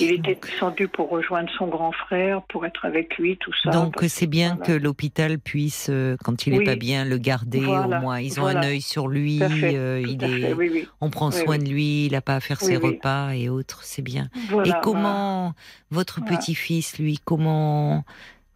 il 0.00 0.12
était 0.12 0.34
descendu 0.34 0.88
pour 0.88 1.08
rejoindre 1.08 1.50
son 1.56 1.66
grand 1.66 1.92
frère, 1.92 2.42
pour 2.42 2.66
être 2.66 2.84
avec 2.84 3.16
lui, 3.18 3.36
tout 3.36 3.52
ça. 3.62 3.70
Donc 3.70 3.96
c'est 4.08 4.26
bien 4.26 4.56
que 4.56 4.72
l'hôpital 4.72 5.38
puisse, 5.38 5.88
euh, 5.90 6.16
quand 6.24 6.46
il 6.46 6.56
n'est 6.56 6.64
pas 6.64 6.76
bien, 6.76 7.04
le 7.04 7.18
garder 7.18 7.64
au 7.64 7.88
moins. 7.88 8.20
Ils 8.20 8.40
ont 8.40 8.46
un 8.46 8.62
œil 8.62 8.80
sur 8.80 9.08
lui, 9.08 9.40
euh, 9.42 10.02
il 10.06 10.24
est, 10.24 10.86
on 11.00 11.10
prend 11.10 11.30
soin 11.30 11.58
de 11.58 11.68
lui, 11.68 12.06
il 12.06 12.12
n'a 12.12 12.20
pas 12.20 12.36
à 12.36 12.40
faire 12.40 12.60
ses 12.60 12.76
repas 12.76 13.32
et 13.32 13.48
autres, 13.48 13.82
c'est 13.82 14.02
bien. 14.02 14.28
et 14.64 14.72
comment 14.82 15.54
votre 15.90 16.24
petit-fils, 16.24 16.98
lui, 16.98 17.18
comment, 17.24 18.04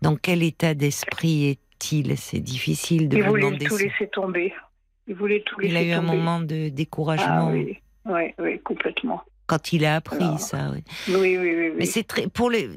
dans 0.02 0.16
quel 0.16 0.42
état 0.42 0.74
d'esprit 0.74 1.46
est-il? 1.46 2.16
C'est 2.16 2.40
difficile 2.40 3.08
de 3.08 3.18
il 3.18 3.22
vous 3.24 3.36
demander. 3.36 3.58
Il 3.60 3.68
voulait 3.68 3.68
tout 3.68 3.76
laisser 3.76 4.10
tomber. 4.10 4.54
Il 5.06 5.14
voulait 5.14 5.42
tout 5.44 5.60
laisser 5.60 5.74
tomber. 5.74 5.86
Il 5.86 5.90
a 5.90 5.94
eu 5.94 5.98
un 5.98 6.02
moment 6.02 6.40
de 6.40 6.68
découragement. 6.70 7.50
Ah, 7.50 7.52
oui. 7.52 8.34
oui, 8.38 8.60
complètement 8.60 9.22
quand 9.46 9.72
il 9.72 9.84
a 9.84 9.96
appris 9.96 10.38
ça. 10.38 10.70
Oui, 10.72 10.82
oui, 11.08 11.36
oui. 11.38 11.54
oui, 11.56 11.72
Mais 11.76 11.86
c'est 11.86 12.04
très 12.04 12.28
pour 12.28 12.50
les 12.50 12.70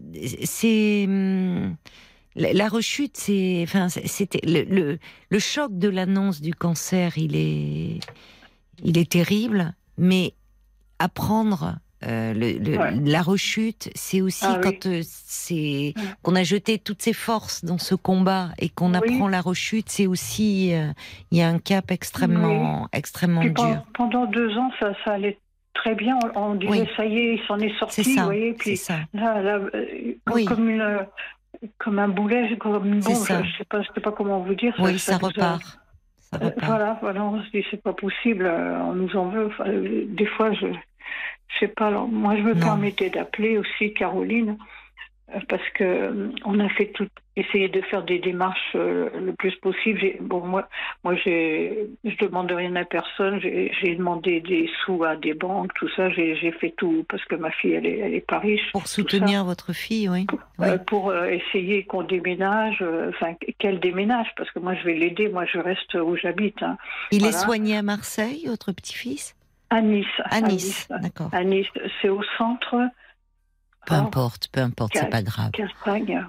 c'est 0.44 1.06
hum, 1.08 1.76
la, 2.36 2.68
rechute, 2.68 3.18
c'est 3.18 3.62
enfin 3.64 3.90
c'était 3.90 4.42
le, 4.46 4.98
le, 5.30 5.40
choc 5.40 5.72
de 5.78 5.90
l'annonce 5.90 6.42
du 6.42 6.54
cancer, 6.54 7.18
il 7.18 7.36
est 7.36 8.00
il 8.84 8.98
est 8.98 9.12
terrible, 9.12 9.74
mais 9.98 10.34
apprendre 11.00 11.78
euh, 12.06 12.34
le, 12.36 13.10
la 13.10 13.24
rechute, 13.24 13.90
c'est 13.96 14.22
aussi 14.22 14.46
ah 14.48 14.60
quand 14.62 14.86
euh, 14.86 15.02
c'est 15.04 15.96
qu'on 16.22 16.36
a 16.36 16.44
jeté 16.44 16.78
toutes 16.78 17.02
ses 17.02 17.14
forces 17.14 17.66
dans 17.66 17.80
ce 17.80 17.96
combat 17.96 18.50
et 18.60 18.70
qu'on 18.70 18.94
apprend 18.94 19.28
la 19.28 19.42
rechute, 19.42 19.90
c'est 19.90 20.06
aussi 20.06 20.76
euh, 20.76 20.92
il 21.32 21.40
y 21.40 21.42
a 21.42 21.50
un 21.50 21.58
cap 21.58 21.90
extrêmement 21.90 22.88
extrêmement 22.94 23.44
dur. 23.44 23.84
Pendant 23.96 24.26
deux 24.28 24.56
ans, 24.58 24.70
ça, 24.80 24.92
ça 25.04 25.14
allait 25.14 25.40
très 25.78 25.96
bien. 25.96 26.18
On, 26.36 26.56
disait 26.56 26.88
ça 26.96 27.06
y 27.06 27.18
est, 27.18 27.34
il 27.36 27.42
s'en 27.48 27.60
est 27.60 27.78
sorti, 27.80 28.04
ça, 28.04 28.22
vous 28.22 28.28
voyez. 28.28 28.54
Puis 28.54 28.80
là, 29.14 29.42
là 29.42 29.60
euh, 29.74 30.46
comme 30.46 30.70
une 30.70 31.00
comme 31.80 32.00
un 32.00 32.08
boulet, 32.08 32.56
comme 32.58 32.86
une 32.86 33.00
bombe, 33.00 33.26
je 33.28 33.34
ne 33.34 33.44
sais 33.58 33.66
pas, 33.68 33.82
sais 33.84 34.02
pas 34.02 34.12
comment 34.12 34.40
vous 34.40 34.56
dire. 34.56 34.76
Oui, 34.80 35.00
ça, 35.00 35.18
repart. 35.18 35.80
ça, 36.20 36.38
repart. 36.38 36.64
voilà, 36.64 36.98
voilà, 37.02 37.24
on 37.24 37.42
se 37.42 37.50
dit 37.50 37.66
c'est 37.72 37.82
pas 37.82 37.94
possible, 37.94 38.46
euh, 38.46 38.78
on 38.82 38.94
nous 38.94 39.16
en 39.16 39.30
veut. 39.30 39.50
des 40.08 40.26
fois, 40.26 40.52
je, 40.54 40.68
je 40.68 41.60
sais 41.60 41.68
pas. 41.68 41.90
moi, 41.90 42.36
je 42.36 42.42
me 42.42 42.54
permettais 42.54 43.10
d'appeler 43.10 43.58
aussi 43.58 43.94
Caroline 43.94 44.52
euh, 44.52 44.77
parce 45.50 45.70
que 45.76 45.84
euh, 45.84 46.30
on 46.46 46.60
a 46.60 46.70
fait 46.70 46.88
tout, 46.94 47.08
essayer 47.36 47.68
de 47.68 47.82
faire 47.82 48.04
des 48.04 48.20
démarches 48.20 48.76
euh, 48.76 49.10
le 49.20 49.34
plus 49.34 49.54
possible. 49.56 50.00
Bon, 50.22 50.40
moi, 50.40 50.70
moi, 51.04 51.16
j'ai, 51.16 51.90
je 52.06 52.16
demande 52.18 52.52
rien 52.52 52.76
à 52.78 52.86
personne. 52.86 53.40
J'ai 53.42 53.96
demandé 53.96 54.40
des 54.40 54.70
sous 54.86 55.04
à 55.04 55.18
des 55.18 55.34
banques, 55.34 55.74
tout 55.76 55.90
ça. 55.96 56.10
J'ai 56.12 56.52
fait 56.60 56.74
tout 56.78 57.06
parce 57.10 57.24
que 57.26 57.36
ma 57.36 57.52
fille, 57.52 57.74
elle 57.74 57.86
est, 57.86 58.00
elle 58.00 58.14
est 58.14 58.26
pas 58.26 58.40
riche. 58.40 58.72
Pour 58.72 58.88
soutenir 58.88 59.44
votre 59.44 59.74
fille, 59.74 60.10
oui. 60.10 60.26
Pour, 60.88 61.14
essayer 61.14 61.84
qu'on 61.84 62.04
déménage, 62.04 62.84
enfin 63.10 63.36
qu'elle 63.60 63.80
déménage, 63.80 64.28
parce 64.38 64.50
que 64.52 64.60
moi, 64.60 64.76
je 64.76 64.84
vais 64.86 64.94
l'aider. 64.94 65.28
Moi, 65.28 65.46
je 65.46 65.60
reste 65.60 65.94
où 65.96 66.16
j'habite. 66.16 66.64
Hein. 66.64 66.78
Il 67.12 67.26
est 67.26 67.34
soigné 67.34 67.78
à 67.78 67.82
Marseille, 67.82 68.46
votre 68.48 68.72
petit-fils? 68.72 69.36
À 69.70 69.82
Nice. 69.82 70.08
À 70.24 70.40
Nice, 70.40 70.88
d'accord. 71.02 71.30
À 71.34 71.44
Nice, 71.44 71.68
c'est 72.02 72.10
au 72.10 72.24
centre. 72.38 72.90
Peu 73.88 73.96
importe, 73.96 74.50
peu 74.52 74.60
importe, 74.60 74.92
c'est 74.96 75.10
pas 75.10 75.22
grave. 75.22 75.52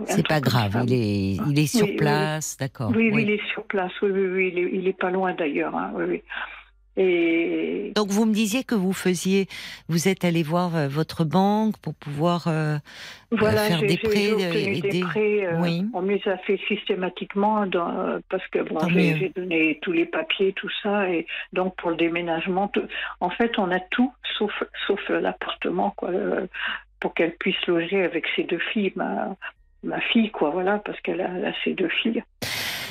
C'est 0.07 0.27
pas 0.27 0.41
grave, 0.41 0.85
il 0.87 0.93
est, 0.93 1.37
il 1.51 1.59
est 1.59 1.67
sur 1.67 1.89
place, 1.97 2.57
d'accord. 2.57 2.93
Oui, 2.95 3.11
il 3.13 3.31
est 3.31 3.47
sur 3.53 3.65
place, 3.65 3.93
oui, 4.01 4.11
oui, 4.13 4.27
oui, 4.27 4.53
il 4.53 4.59
est, 4.59 4.71
il 4.75 4.89
est 4.89 4.99
pas 4.99 5.11
loin 5.11 5.35
d'ailleurs, 5.35 5.75
hein, 5.75 5.91
oui, 5.97 6.05
oui. 6.09 6.23
Et... 7.01 7.93
Donc 7.95 8.09
vous 8.09 8.27
me 8.27 8.35
disiez 8.35 8.65
que 8.65 8.75
vous 8.75 8.93
faisiez, 8.93 9.47
vous 9.89 10.09
êtes 10.09 10.25
allé 10.25 10.43
voir 10.43 10.75
euh, 10.75 10.89
votre 10.89 11.25
banque 11.25 11.79
pour 11.79 11.95
pouvoir 11.95 12.49
euh, 12.49 12.77
euh, 13.33 13.37
faire 13.37 13.81
des 13.81 13.97
prêts, 13.97 14.33
aider. 14.33 14.81
Des 14.81 15.49
oui. 15.61 15.85
On 15.95 16.03
me 16.03 16.17
les 16.17 16.29
a 16.29 16.39
fait 16.39 16.59
systématiquement 16.67 17.67
dans, 17.67 18.21
parce 18.29 18.47
que 18.49 18.69
bon, 18.69 18.81
j'ai 18.89 19.33
donné 19.35 19.79
tous 19.81 19.93
les 19.93 20.07
papiers, 20.07 20.53
tout 20.55 20.71
ça, 20.83 21.09
et 21.09 21.29
donc 21.53 21.77
pour 21.77 21.91
le 21.91 21.97
déménagement, 21.97 22.71
en 23.21 23.31
fait, 23.31 23.57
on 23.59 23.71
a 23.71 23.79
tout 23.79 24.13
sauf 24.37 24.53
sauf 24.89 25.09
l'appartement, 25.09 25.93
quoi, 25.97 26.11
pour 27.01 27.15
qu'elle 27.15 27.35
puisse 27.37 27.67
loger 27.67 28.03
avec 28.03 28.27
ses 28.35 28.45
deux 28.45 28.59
filles, 28.73 28.93
ma, 28.97 29.37
ma 29.83 30.01
fille, 30.01 30.31
quoi, 30.31 30.51
voilà, 30.51 30.79
parce 30.79 31.01
qu'elle 31.01 31.21
a, 31.21 31.53
ses 31.65 31.75
deux 31.75 31.89
filles. 31.89 32.23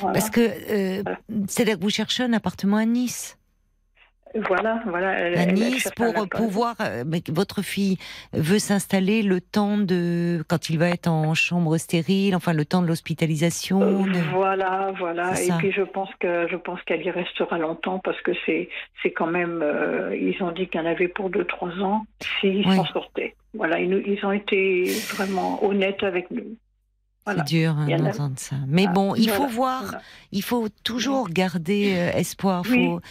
Parce 0.00 0.30
que 0.30 0.40
euh, 0.40 1.02
c'est 1.48 1.64
là 1.64 1.74
que 1.74 1.80
vous 1.80 1.90
cherchez 1.90 2.22
un 2.22 2.32
appartement 2.32 2.76
à 2.76 2.84
Nice 2.84 3.36
Voilà, 4.34 4.82
voilà. 4.86 5.10
à 5.40 5.46
Nice 5.46 5.90
pour 5.96 6.28
pouvoir. 6.28 6.76
Euh, 6.80 7.04
votre 7.28 7.62
fille 7.62 7.96
veut 8.32 8.58
s'installer 8.58 9.22
le 9.22 9.40
temps 9.40 9.78
de 9.78 10.44
quand 10.48 10.70
il 10.70 10.78
va 10.78 10.88
être 10.88 11.08
en 11.08 11.34
chambre 11.34 11.76
stérile, 11.78 12.34
enfin 12.36 12.52
le 12.52 12.64
temps 12.64 12.82
de 12.82 12.86
l'hospitalisation. 12.86 13.80
Euh, 13.82 14.04
voilà, 14.32 14.92
voilà. 14.98 15.40
Et 15.40 15.50
puis 15.58 15.72
je 15.72 15.82
pense 15.82 16.10
que 16.20 16.46
je 16.48 16.56
pense 16.56 16.80
qu'elle 16.82 17.02
y 17.04 17.10
restera 17.10 17.58
longtemps 17.58 17.98
parce 17.98 18.20
que 18.22 18.32
c'est 18.46 18.68
c'est 19.02 19.12
quand 19.12 19.26
même. 19.26 19.60
Euh, 19.62 20.16
ils 20.16 20.42
ont 20.42 20.52
dit 20.52 20.68
qu'il 20.68 20.80
y 20.80 20.84
en 20.84 20.86
avait 20.86 21.08
pour 21.08 21.30
deux 21.30 21.44
trois 21.44 21.72
ans 21.80 22.04
s'ils 22.40 22.64
s'en 22.64 22.84
sortaient. 22.86 23.34
Voilà, 23.54 23.80
ils, 23.80 24.02
ils 24.06 24.24
ont 24.24 24.32
été 24.32 24.84
vraiment 25.14 25.64
honnêtes 25.64 26.02
avec 26.02 26.30
nous. 26.30 26.56
C'est 27.36 27.44
dur 27.44 27.76
hein, 27.76 27.86
d'entendre 27.98 28.38
ça. 28.38 28.56
Mais 28.66 28.86
ah, 28.88 28.92
bon, 28.92 29.14
il 29.14 29.30
faut 29.30 29.46
voir, 29.46 29.96
il 30.32 30.42
faut 30.42 30.68
toujours 30.84 31.28
garder 31.28 31.94
euh, 31.96 32.18
espoir. 32.18 32.62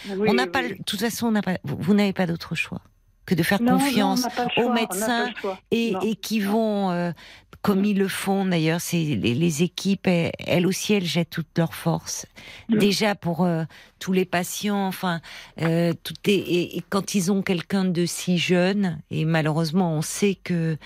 on 0.10 0.34
n'a 0.34 0.48
pas, 0.48 0.64
de 0.64 0.76
toute 0.86 1.00
façon, 1.00 1.36
on 1.36 1.42
pas, 1.42 1.58
vous, 1.64 1.94
n'avez 1.94 2.14
pas 2.14 2.26
d'autre 2.26 2.56
choix 2.56 2.82
que 3.26 3.36
de 3.36 3.44
faire 3.44 3.60
confiance 3.60 4.26
aux 4.56 4.72
médecins 4.72 5.30
et, 5.70 6.16
qui 6.22 6.40
vont, 6.40 6.92
euh, 6.92 7.12
comme 7.62 7.84
ils 7.84 7.98
le 7.98 8.08
font 8.08 8.46
d'ailleurs, 8.46 8.80
c'est 8.80 9.04
les, 9.04 9.64
équipes, 9.64 10.08
elles, 10.08 10.66
aussi, 10.66 10.94
elles 10.94 11.04
jettent 11.04 11.32
toutes 11.32 11.58
leurs 11.58 11.74
forces. 11.74 12.26
Déjà 12.70 13.16
pour 13.16 13.44
euh, 13.44 13.66
tous 14.00 14.14
les 14.14 14.24
patients, 14.24 14.88
enfin, 14.88 15.20
tout 15.58 16.14
et, 16.26 16.82
quand 16.90 17.16
ils 17.16 17.30
ont 17.30 17.42
quelqu'un 17.42 17.84
de 17.84 18.06
si 18.06 18.38
jeune, 18.38 19.00
et 19.12 19.26
malheureusement, 19.26 19.92
on 19.92 20.02
sait 20.02 20.36
que 20.36 20.78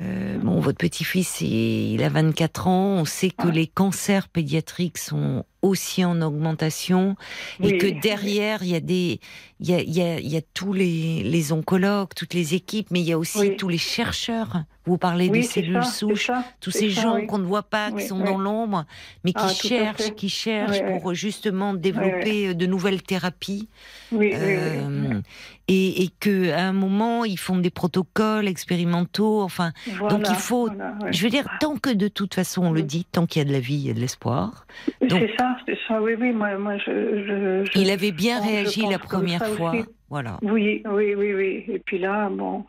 euh, 0.00 0.38
bon, 0.38 0.60
votre 0.60 0.78
petit-fils, 0.78 1.40
il 1.40 2.02
a 2.04 2.08
24 2.08 2.68
ans. 2.68 2.98
On 3.00 3.04
sait 3.04 3.30
que 3.30 3.48
les 3.48 3.66
cancers 3.66 4.28
pédiatriques 4.28 4.98
sont 4.98 5.44
aussi 5.60 6.04
en 6.04 6.22
augmentation 6.22 7.16
et 7.60 7.78
que 7.78 8.00
derrière, 8.00 8.62
il 8.62 8.68
y 8.68 8.76
a 8.76 8.80
des, 8.80 9.20
il 9.58 9.68
y 9.68 9.74
a, 9.74 9.80
il 9.80 9.92
y 9.92 10.02
a, 10.02 10.20
il 10.20 10.28
y 10.28 10.36
a 10.36 10.40
tous 10.54 10.72
les, 10.72 11.24
les, 11.24 11.52
oncologues, 11.52 12.10
toutes 12.14 12.34
les 12.34 12.54
équipes, 12.54 12.88
mais 12.92 13.00
il 13.00 13.06
y 13.06 13.12
a 13.12 13.18
aussi 13.18 13.56
tous 13.56 13.68
les 13.68 13.78
chercheurs. 13.78 14.62
Vous 14.88 14.98
parlez 14.98 15.28
des 15.28 15.42
cellules 15.42 15.84
souches, 15.84 16.30
tous 16.60 16.70
ces 16.70 16.88
gens 16.88 17.26
qu'on 17.26 17.38
ne 17.38 17.44
voit 17.44 17.62
pas, 17.62 17.92
qui 17.92 18.06
sont 18.06 18.20
dans 18.20 18.38
l'ombre, 18.38 18.86
mais 19.22 19.32
qui 19.32 19.44
ah, 19.44 19.48
cherchent, 19.48 20.14
qui 20.16 20.28
cherchent 20.28 20.82
pour 20.84 21.12
justement 21.14 21.74
développer 21.74 22.54
de 22.54 22.66
nouvelles 22.66 23.02
thérapies. 23.02 23.68
Euh, 24.14 25.20
et, 25.68 26.02
et 26.02 26.08
que 26.18 26.50
à 26.52 26.62
un 26.62 26.72
moment 26.72 27.26
ils 27.26 27.38
font 27.38 27.58
des 27.58 27.68
protocoles 27.70 28.48
expérimentaux. 28.48 29.42
Enfin, 29.42 29.72
donc 30.08 30.26
il 30.28 30.36
faut. 30.36 30.70
Je 31.10 31.22
veux 31.22 31.30
dire, 31.30 31.46
tant 31.60 31.76
que 31.76 31.90
de 31.90 32.08
toute 32.08 32.34
façon 32.34 32.62
on 32.64 32.72
le 32.72 32.82
dit, 32.82 33.04
tant 33.04 33.26
qu'il 33.26 33.40
y 33.40 33.44
a 33.44 33.48
de 33.48 33.52
la 33.52 33.60
vie, 33.60 33.74
il 33.74 33.86
y 33.86 33.90
a 33.90 33.94
de 33.94 34.00
l'espoir. 34.00 34.66
C'est 35.00 35.30
ça, 35.36 35.56
c'est 35.66 35.78
ça. 35.86 36.00
Oui, 36.00 36.14
oui. 36.18 36.32
Moi, 36.32 36.56
moi 36.56 36.78
je, 36.78 37.64
je, 37.66 37.78
Il 37.78 37.90
avait 37.90 38.12
bien 38.12 38.40
réagi 38.40 38.86
la 38.90 38.98
première 38.98 39.44
fois. 39.46 39.74
Voilà. 40.10 40.38
Oui, 40.40 40.82
oui, 40.90 41.14
oui, 41.14 41.34
oui. 41.34 41.64
Et 41.68 41.78
puis 41.78 41.98
là, 41.98 42.30
bon. 42.30 42.64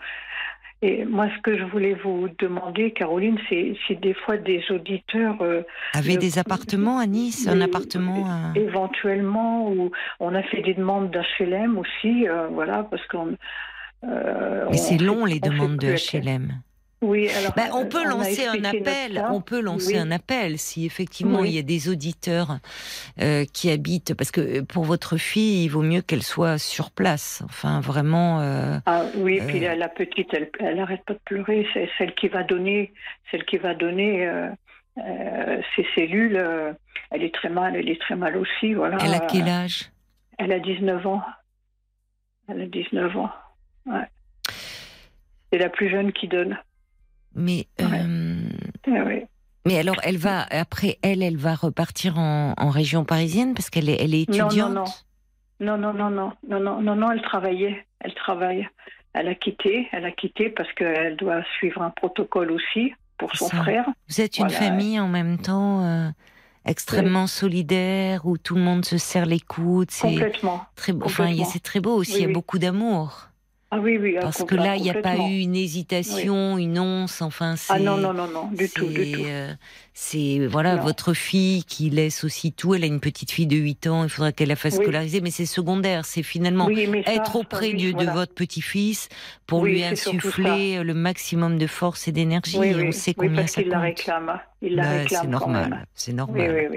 Et 0.81 1.03
moi, 1.03 1.27
ce 1.35 1.41
que 1.41 1.57
je 1.57 1.63
voulais 1.65 1.93
vous 1.93 2.29
demander, 2.39 2.91
Caroline, 2.91 3.37
c'est 3.49 3.75
si 3.85 3.97
des 3.97 4.13
fois 4.13 4.37
des 4.37 4.63
auditeurs 4.69 5.41
euh, 5.41 5.61
avaient 5.93 6.15
des 6.15 6.39
appartements 6.39 6.99
à 6.99 7.05
Nice, 7.05 7.47
un 7.49 7.59
appartement 7.59 8.25
à... 8.25 8.57
éventuellement, 8.57 9.69
ou 9.69 9.91
on 10.21 10.33
a 10.33 10.41
fait 10.43 10.61
des 10.61 10.73
demandes 10.73 11.11
d'HLM 11.11 11.77
aussi, 11.77 12.27
euh, 12.29 12.47
voilà, 12.47 12.83
parce 12.89 13.05
qu'on. 13.07 13.35
Euh, 14.05 14.67
Mais 14.71 14.77
c'est 14.77 14.97
long 14.97 15.25
les 15.25 15.41
demandes 15.41 15.75
de 15.75 15.95
HLM. 15.95 16.61
Oui, 17.01 17.29
alors, 17.29 17.53
bah, 17.55 17.63
on 17.73 17.85
peut 17.85 18.03
lancer 18.03 18.45
un 18.45 18.63
appel. 18.65 19.23
On 19.31 19.39
peut 19.39 19.61
lancer 19.61 19.97
un 19.97 20.11
appel 20.11 20.57
si 20.57 20.85
effectivement 20.85 21.45
il 21.45 21.51
y 21.51 21.57
a 21.57 21.61
des 21.61 21.87
auditeurs 21.87 22.59
euh, 23.21 23.45
qui 23.53 23.71
habitent, 23.71 24.13
parce 24.15 24.31
que 24.31 24.41
euh, 24.41 24.63
pour 24.63 24.83
votre 24.83 25.15
fille, 25.15 25.63
il 25.63 25.69
vaut 25.69 25.81
mieux 25.81 26.01
qu'elle 26.01 26.23
soit 26.23 26.57
sur 26.57 26.91
place. 26.91 27.41
Enfin, 27.45 27.79
vraiment. 27.79 28.41
Euh, 28.41 28.79
ah 28.85 29.03
oui, 29.15 29.39
puis 29.47 29.61
la, 29.61 29.87
petite, 29.87 30.33
elle, 30.33 30.51
elle 30.59 30.79
arrête 30.79 31.05
pas 31.05 31.13
de 31.13 31.19
pleurer. 31.23 31.65
C'est 31.73 31.89
celle 31.97 32.13
qui 32.15 32.27
va 32.27 32.43
donner, 32.43 32.91
celle 33.31 33.45
qui 33.45 33.57
va 33.57 33.73
donner 33.73 34.29
ses 34.97 35.87
cellules. 35.95 36.35
elle 37.11 37.23
est 37.23 37.33
très 37.33 37.49
mal. 37.49 37.77
Elle 37.77 37.89
est 37.89 38.01
très 38.01 38.17
mal 38.17 38.35
aussi. 38.35 38.73
Voilà. 38.73 38.97
Elle 39.01 39.13
a 39.13 39.21
quel 39.21 39.47
âge? 39.47 39.89
Elle 40.37 40.51
a 40.51 40.59
19 40.59 41.07
ans. 41.07 41.21
Elle 42.49 42.61
a 42.61 42.65
19 42.65 43.15
ans. 43.15 43.31
Ouais. 43.85 44.07
C'est 45.51 45.59
la 45.59 45.69
plus 45.69 45.89
jeune 45.89 46.11
qui 46.11 46.27
donne. 46.27 46.57
Mais, 47.35 47.67
euh, 47.79 48.49
mais 49.65 49.77
alors, 49.77 49.97
elle 50.03 50.17
va, 50.17 50.45
après, 50.49 50.97
elle, 51.01 51.21
elle 51.21 51.37
va 51.37 51.55
repartir 51.55 52.17
en, 52.17 52.69
région 52.69 53.05
parisienne 53.05 53.53
parce 53.53 53.69
qu'elle 53.69 53.89
est, 53.89 54.01
elle 54.01 54.13
est 54.13 54.23
étudiante 54.23 54.73
non 55.59 55.77
non. 55.77 55.77
non, 55.77 55.93
non, 55.93 56.09
non, 56.09 56.33
non, 56.47 56.59
non, 56.59 56.81
non, 56.81 56.95
non, 56.95 57.11
elle 57.11 57.21
travaillait, 57.21 57.85
elle 57.99 58.13
travaille. 58.13 58.67
Elle 59.13 59.27
a 59.27 59.35
quitté, 59.35 59.87
elle 59.91 60.05
a 60.05 60.11
quitté 60.11 60.49
parce 60.49 60.71
qu'elle 60.73 61.17
doit 61.17 61.43
suivre 61.57 61.81
un 61.81 61.89
protocole 61.89 62.51
aussi 62.51 62.93
pour 63.17 63.35
son 63.35 63.49
frère. 63.49 63.85
Vous 64.07 64.21
êtes 64.21 64.37
une 64.37 64.49
famille 64.49 64.99
en 64.99 65.07
même 65.07 65.39
temps 65.39 65.83
euh, 65.83 66.09
extrêmement 66.65 67.27
solidaire 67.27 68.25
où 68.25 68.37
tout 68.37 68.55
le 68.55 68.61
monde 68.61 68.85
se 68.85 68.97
serre 68.97 69.25
les 69.25 69.39
coudes. 69.39 69.89
Complètement. 69.91 70.63
Très 70.75 70.93
beau. 70.93 71.05
Enfin, 71.05 71.31
c'est 71.45 71.61
très 71.61 71.79
beau 71.79 71.95
aussi. 71.95 72.17
il 72.17 72.21
y 72.21 72.25
a 72.25 72.33
beaucoup 72.33 72.59
d'amour. 72.59 73.28
Ah 73.71 73.77
oui, 73.79 73.99
oui. 74.01 74.15
Ah, 74.17 74.21
Parce 74.21 74.43
que 74.43 74.55
là, 74.55 74.75
il 74.77 74.81
n'y 74.81 74.89
a 74.89 74.95
pas 74.95 75.15
eu 75.15 75.41
une 75.41 75.55
hésitation, 75.55 76.57
une 76.57 76.79
once, 76.79 77.21
enfin, 77.21 77.55
c'est. 77.55 77.73
Ah 77.73 77.79
non, 77.79 77.97
non, 77.97 78.13
non, 78.13 78.27
non, 78.27 78.49
du 78.51 78.67
tout, 78.67 78.87
du 78.87 79.11
tout. 79.11 79.21
Euh, 79.23 79.53
c'est, 79.93 80.47
voilà, 80.47 80.75
votre 80.75 81.13
fille 81.13 81.63
qui 81.65 81.91
laisse 81.91 82.23
aussi 82.23 82.51
tout. 82.51 82.73
Elle 82.73 82.83
a 82.83 82.87
une 82.87 82.99
petite 82.99 83.29
fille 83.29 83.45
de 83.45 83.57
8 83.57 83.85
ans, 83.85 84.03
il 84.05 84.09
faudra 84.09 84.31
qu'elle 84.31 84.47
la 84.47 84.55
fasse 84.55 84.75
scolariser, 84.75 85.21
mais 85.21 85.29
c'est 85.29 85.45
secondaire. 85.45 86.05
C'est 86.05 86.23
finalement 86.23 86.67
être 87.05 87.35
auprès 87.35 87.73
de, 87.73 88.11
votre 88.11 88.33
petit-fils 88.33 89.07
pour 89.45 89.65
lui 89.65 89.83
insuffler 89.83 90.83
le 90.83 90.93
maximum 90.95 91.59
de 91.59 91.67
force 91.67 92.07
et 92.07 92.11
d'énergie. 92.11 92.57
et 92.57 92.87
on 92.87 92.91
sait 92.91 93.13
combien 93.13 93.45
ça 93.45 93.61
compte. 93.61 93.71
la 93.71 93.79
réclame. 93.81 94.39
Il 94.63 94.75
la 94.77 94.83
bah, 94.83 94.89
réclame. 94.89 95.21
C'est 95.21 95.29
normal. 95.29 95.85
C'est 95.93 96.13
normal. 96.13 96.69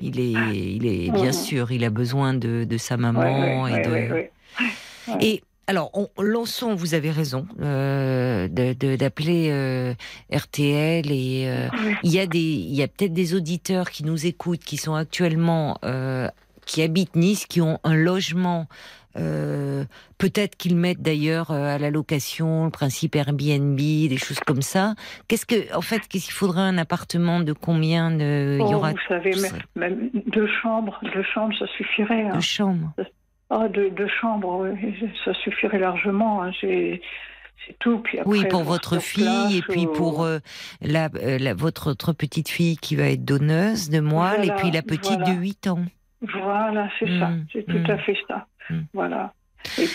Il 0.00 0.20
est, 0.20 0.32
il 0.32 0.86
est, 0.86 1.10
bien 1.12 1.26
mhm. 1.26 1.32
sûr, 1.32 1.70
il 1.70 1.84
a 1.84 1.90
besoin 1.90 2.34
de, 2.34 2.64
de 2.64 2.76
sa 2.78 2.96
maman 2.96 3.68
et 3.68 3.82
de. 3.82 4.28
Et 5.20 5.40
alors, 5.68 5.90
on, 5.94 6.08
lançons, 6.22 6.74
vous 6.76 6.94
avez 6.94 7.10
raison, 7.10 7.46
euh, 7.60 8.46
d'appeler 8.48 9.48
euh, 9.50 9.94
RTL 10.32 11.10
et 11.10 11.46
euh, 11.48 11.68
il 12.04 12.12
y 12.12 12.20
a 12.20 12.26
des, 12.26 12.38
il 12.38 12.74
y 12.74 12.84
a 12.84 12.88
peut-être 12.88 13.12
des 13.12 13.34
auditeurs 13.34 13.90
qui 13.90 14.04
nous 14.04 14.26
écoutent, 14.26 14.62
qui 14.62 14.76
sont 14.76 14.94
actuellement, 14.94 15.78
qui 16.66 16.82
habitent 16.82 17.16
Nice, 17.16 17.46
qui 17.46 17.60
ont 17.60 17.80
un 17.82 17.96
logement. 17.96 18.68
peut-être 19.14 20.56
qu'ils 20.56 20.76
mettent 20.76 21.02
d'ailleurs 21.02 21.50
à 21.50 21.78
la 21.78 21.90
location 21.90 22.66
le 22.66 22.70
principe 22.70 23.16
Airbnb, 23.16 23.76
des 23.76 24.18
choses 24.18 24.40
comme 24.46 24.62
ça. 24.62 24.94
Qu'est-ce 25.26 25.46
que, 25.46 25.74
en 25.74 25.82
fait, 25.82 26.06
qu'est-ce 26.08 26.26
qu'il 26.26 26.34
faudrait 26.34 26.62
un 26.62 26.78
appartement 26.78 27.40
de 27.40 27.52
combien 27.52 28.12
de, 28.12 28.58
il 28.60 28.70
y 28.70 28.74
oh, 28.74 28.76
aura 28.76 28.92
Vous 28.92 28.98
savez, 29.08 29.32
même, 29.74 30.10
deux 30.26 30.48
chambres, 30.62 31.00
deux 31.12 31.24
chambres, 31.34 31.56
ça 31.58 31.66
suffirait. 31.76 32.22
Hein. 32.22 32.34
Deux 32.34 32.40
chambres. 32.40 32.92
Ah, 33.50 33.68
de, 33.68 33.88
de 33.88 34.06
chambre, 34.08 34.74
ça 35.24 35.32
suffirait 35.34 35.78
largement. 35.78 36.42
Hein. 36.42 36.52
C'est 36.60 37.00
tout. 37.78 37.98
Puis 38.00 38.18
oui, 38.26 38.44
pour 38.48 38.64
votre 38.64 38.98
fille 39.00 39.58
et 39.58 39.62
puis 39.62 39.86
pour 39.86 40.24
euh, 40.24 40.38
la, 40.82 41.08
euh, 41.16 41.38
la, 41.38 41.54
votre 41.54 41.90
autre 41.90 42.12
petite 42.12 42.48
fille 42.48 42.76
qui 42.76 42.96
va 42.96 43.04
être 43.04 43.24
donneuse 43.24 43.90
de 43.90 44.00
moelle 44.00 44.44
et 44.44 44.52
puis 44.56 44.70
la 44.70 44.82
petite 44.82 45.20
de 45.20 45.32
8 45.32 45.68
ans. 45.68 45.84
Voilà, 46.22 46.88
c'est 46.98 47.06
ça. 47.18 47.28
Mmh, 47.28 47.46
c'est 47.52 47.66
tout 47.66 47.90
à 47.90 47.96
mmh. 47.96 47.98
fait 48.00 48.16
ça. 48.26 48.46
Mmh. 48.70 48.80
Voilà. 48.94 49.32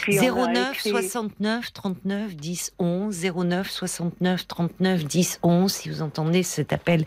09 0.07 0.79
69 0.79 1.73
39 1.73 2.35
10 2.35 2.73
11 2.79 3.25
09 3.35 3.69
69 3.69 4.47
39 4.47 5.05
10 5.05 5.39
11 5.43 5.71
si 5.71 5.89
vous 5.89 6.01
entendez 6.01 6.43
cet 6.43 6.73
appel 6.73 7.05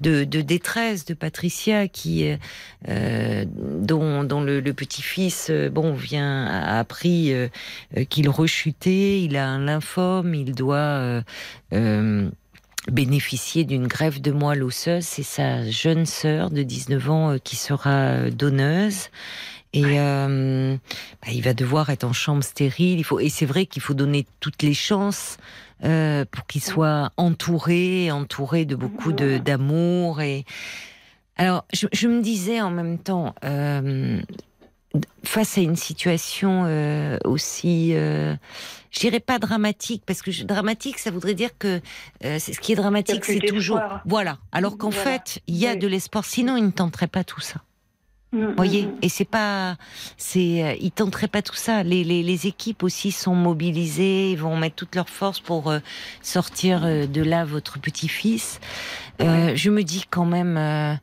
de, 0.00 0.24
détresse 0.24 1.04
de 1.04 1.14
Patricia 1.14 1.88
qui 1.88 2.32
euh, 2.88 3.44
dont, 3.48 4.24
dont 4.24 4.40
le, 4.40 4.60
petit-fils 4.72 5.48
euh, 5.50 5.68
bon 5.68 5.92
vient 5.92 6.46
a 6.46 6.78
appris 6.78 7.32
euh, 7.32 7.48
qu'il 8.08 8.28
rechutait 8.28 9.22
il 9.22 9.36
a 9.36 9.46
un 9.48 9.64
lymphome 9.64 10.34
il 10.34 10.54
doit 10.54 11.22
bénéficier 12.90 13.64
d'une 13.64 13.88
grève 13.88 14.20
de 14.20 14.30
moelle 14.30 14.62
osseuse. 14.62 15.04
C'est 15.04 15.24
sa 15.24 15.68
jeune 15.68 16.06
sœur 16.06 16.50
de 16.50 16.62
19 16.62 17.10
ans 17.10 17.36
qui 17.42 17.56
sera 17.56 18.30
donneuse 18.30 19.08
et 19.76 20.00
euh, 20.00 20.76
bah, 21.22 21.28
il 21.30 21.42
va 21.42 21.52
devoir 21.52 21.90
être 21.90 22.04
en 22.04 22.14
chambre 22.14 22.42
stérile. 22.42 22.98
Il 22.98 23.04
faut, 23.04 23.20
et 23.20 23.28
c'est 23.28 23.44
vrai 23.44 23.66
qu'il 23.66 23.82
faut 23.82 23.92
donner 23.92 24.26
toutes 24.40 24.62
les 24.62 24.72
chances 24.72 25.36
euh, 25.84 26.24
pour 26.30 26.46
qu'il 26.46 26.62
soit 26.62 27.12
entouré, 27.18 28.10
entouré 28.10 28.64
de 28.64 28.74
beaucoup 28.74 29.12
de, 29.12 29.36
d'amour. 29.36 30.22
Et 30.22 30.46
alors, 31.36 31.66
je, 31.74 31.88
je, 31.92 32.08
me 32.08 32.22
disais 32.22 32.62
en 32.62 32.70
même 32.70 32.98
temps, 32.98 33.34
euh, 33.44 34.22
face 35.24 35.58
à 35.58 35.60
une 35.60 35.76
situation 35.76 36.64
euh, 36.66 37.18
aussi, 37.24 37.90
euh, 37.94 38.34
je 38.90 39.00
dirais 39.00 39.20
pas 39.20 39.38
dramatique, 39.38 40.04
parce 40.06 40.22
que 40.22 40.30
dramatique, 40.44 40.98
ça 40.98 41.10
voudrait 41.10 41.34
dire 41.34 41.50
que 41.58 41.82
euh, 42.24 42.38
ce 42.38 42.58
qui 42.58 42.72
est 42.72 42.76
dramatique, 42.76 43.26
c'est 43.26 43.40
toujours, 43.40 43.82
voilà. 44.06 44.38
Alors 44.52 44.78
qu'en 44.78 44.90
fait, 44.90 45.40
il 45.46 45.56
y 45.56 45.66
a 45.66 45.76
de 45.76 45.86
l'espoir. 45.86 46.24
Sinon, 46.24 46.56
il 46.56 46.64
ne 46.64 46.70
tenterait 46.70 47.08
pas 47.08 47.24
tout 47.24 47.40
ça. 47.40 47.60
Mm, 48.32 48.54
voyez, 48.56 48.86
mm, 48.86 48.94
et 49.02 49.08
c'est 49.08 49.24
pas, 49.24 49.76
c'est, 50.16 50.62
euh, 50.64 50.74
ils 50.80 50.90
tenteraient 50.90 51.28
pas 51.28 51.42
tout 51.42 51.54
ça. 51.54 51.82
Les, 51.82 52.02
les, 52.04 52.22
les 52.22 52.46
équipes 52.46 52.82
aussi 52.82 53.12
sont 53.12 53.34
mobilisées, 53.34 54.32
ils 54.32 54.38
vont 54.38 54.56
mettre 54.56 54.74
toutes 54.76 54.94
leurs 54.96 55.08
forces 55.08 55.40
pour 55.40 55.70
euh, 55.70 55.78
sortir 56.22 56.84
euh, 56.84 57.06
de 57.06 57.22
là 57.22 57.44
votre 57.44 57.78
petit-fils. 57.80 58.60
Euh, 59.22 59.52
je 59.54 59.70
me 59.70 59.82
dis 59.82 60.04
quand 60.10 60.24
même, 60.26 60.56
euh, 60.56 60.94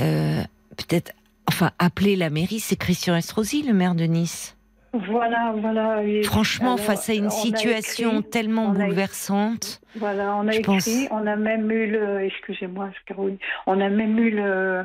euh, 0.00 0.42
peut-être, 0.76 1.12
enfin, 1.48 1.70
appeler 1.78 2.14
la 2.14 2.28
mairie, 2.30 2.60
c'est 2.60 2.76
Christian 2.76 3.16
Estrosi, 3.16 3.62
le 3.62 3.72
maire 3.72 3.94
de 3.94 4.04
Nice. 4.04 4.52
Voilà, 4.92 5.54
voilà. 5.60 6.02
et 6.04 6.22
Franchement, 6.22 6.74
alors, 6.74 6.86
face 6.86 7.10
à 7.10 7.14
une 7.14 7.28
situation 7.30 8.18
écrit- 8.20 8.30
tellement 8.30 8.68
bouleversante, 8.68 9.80
Voilà, 9.96 10.34
on 10.36 10.48
a 10.48 10.54
écrit, 10.54 10.62
pense. 10.62 10.88
on 11.10 11.26
a 11.26 11.36
même 11.36 11.70
eu 11.70 11.90
le, 11.90 12.20
excusez-moi, 12.24 12.90
Caroline, 13.06 13.36
on 13.66 13.78
a 13.80 13.88
même 13.90 14.18
eu 14.18 14.30
le, 14.30 14.84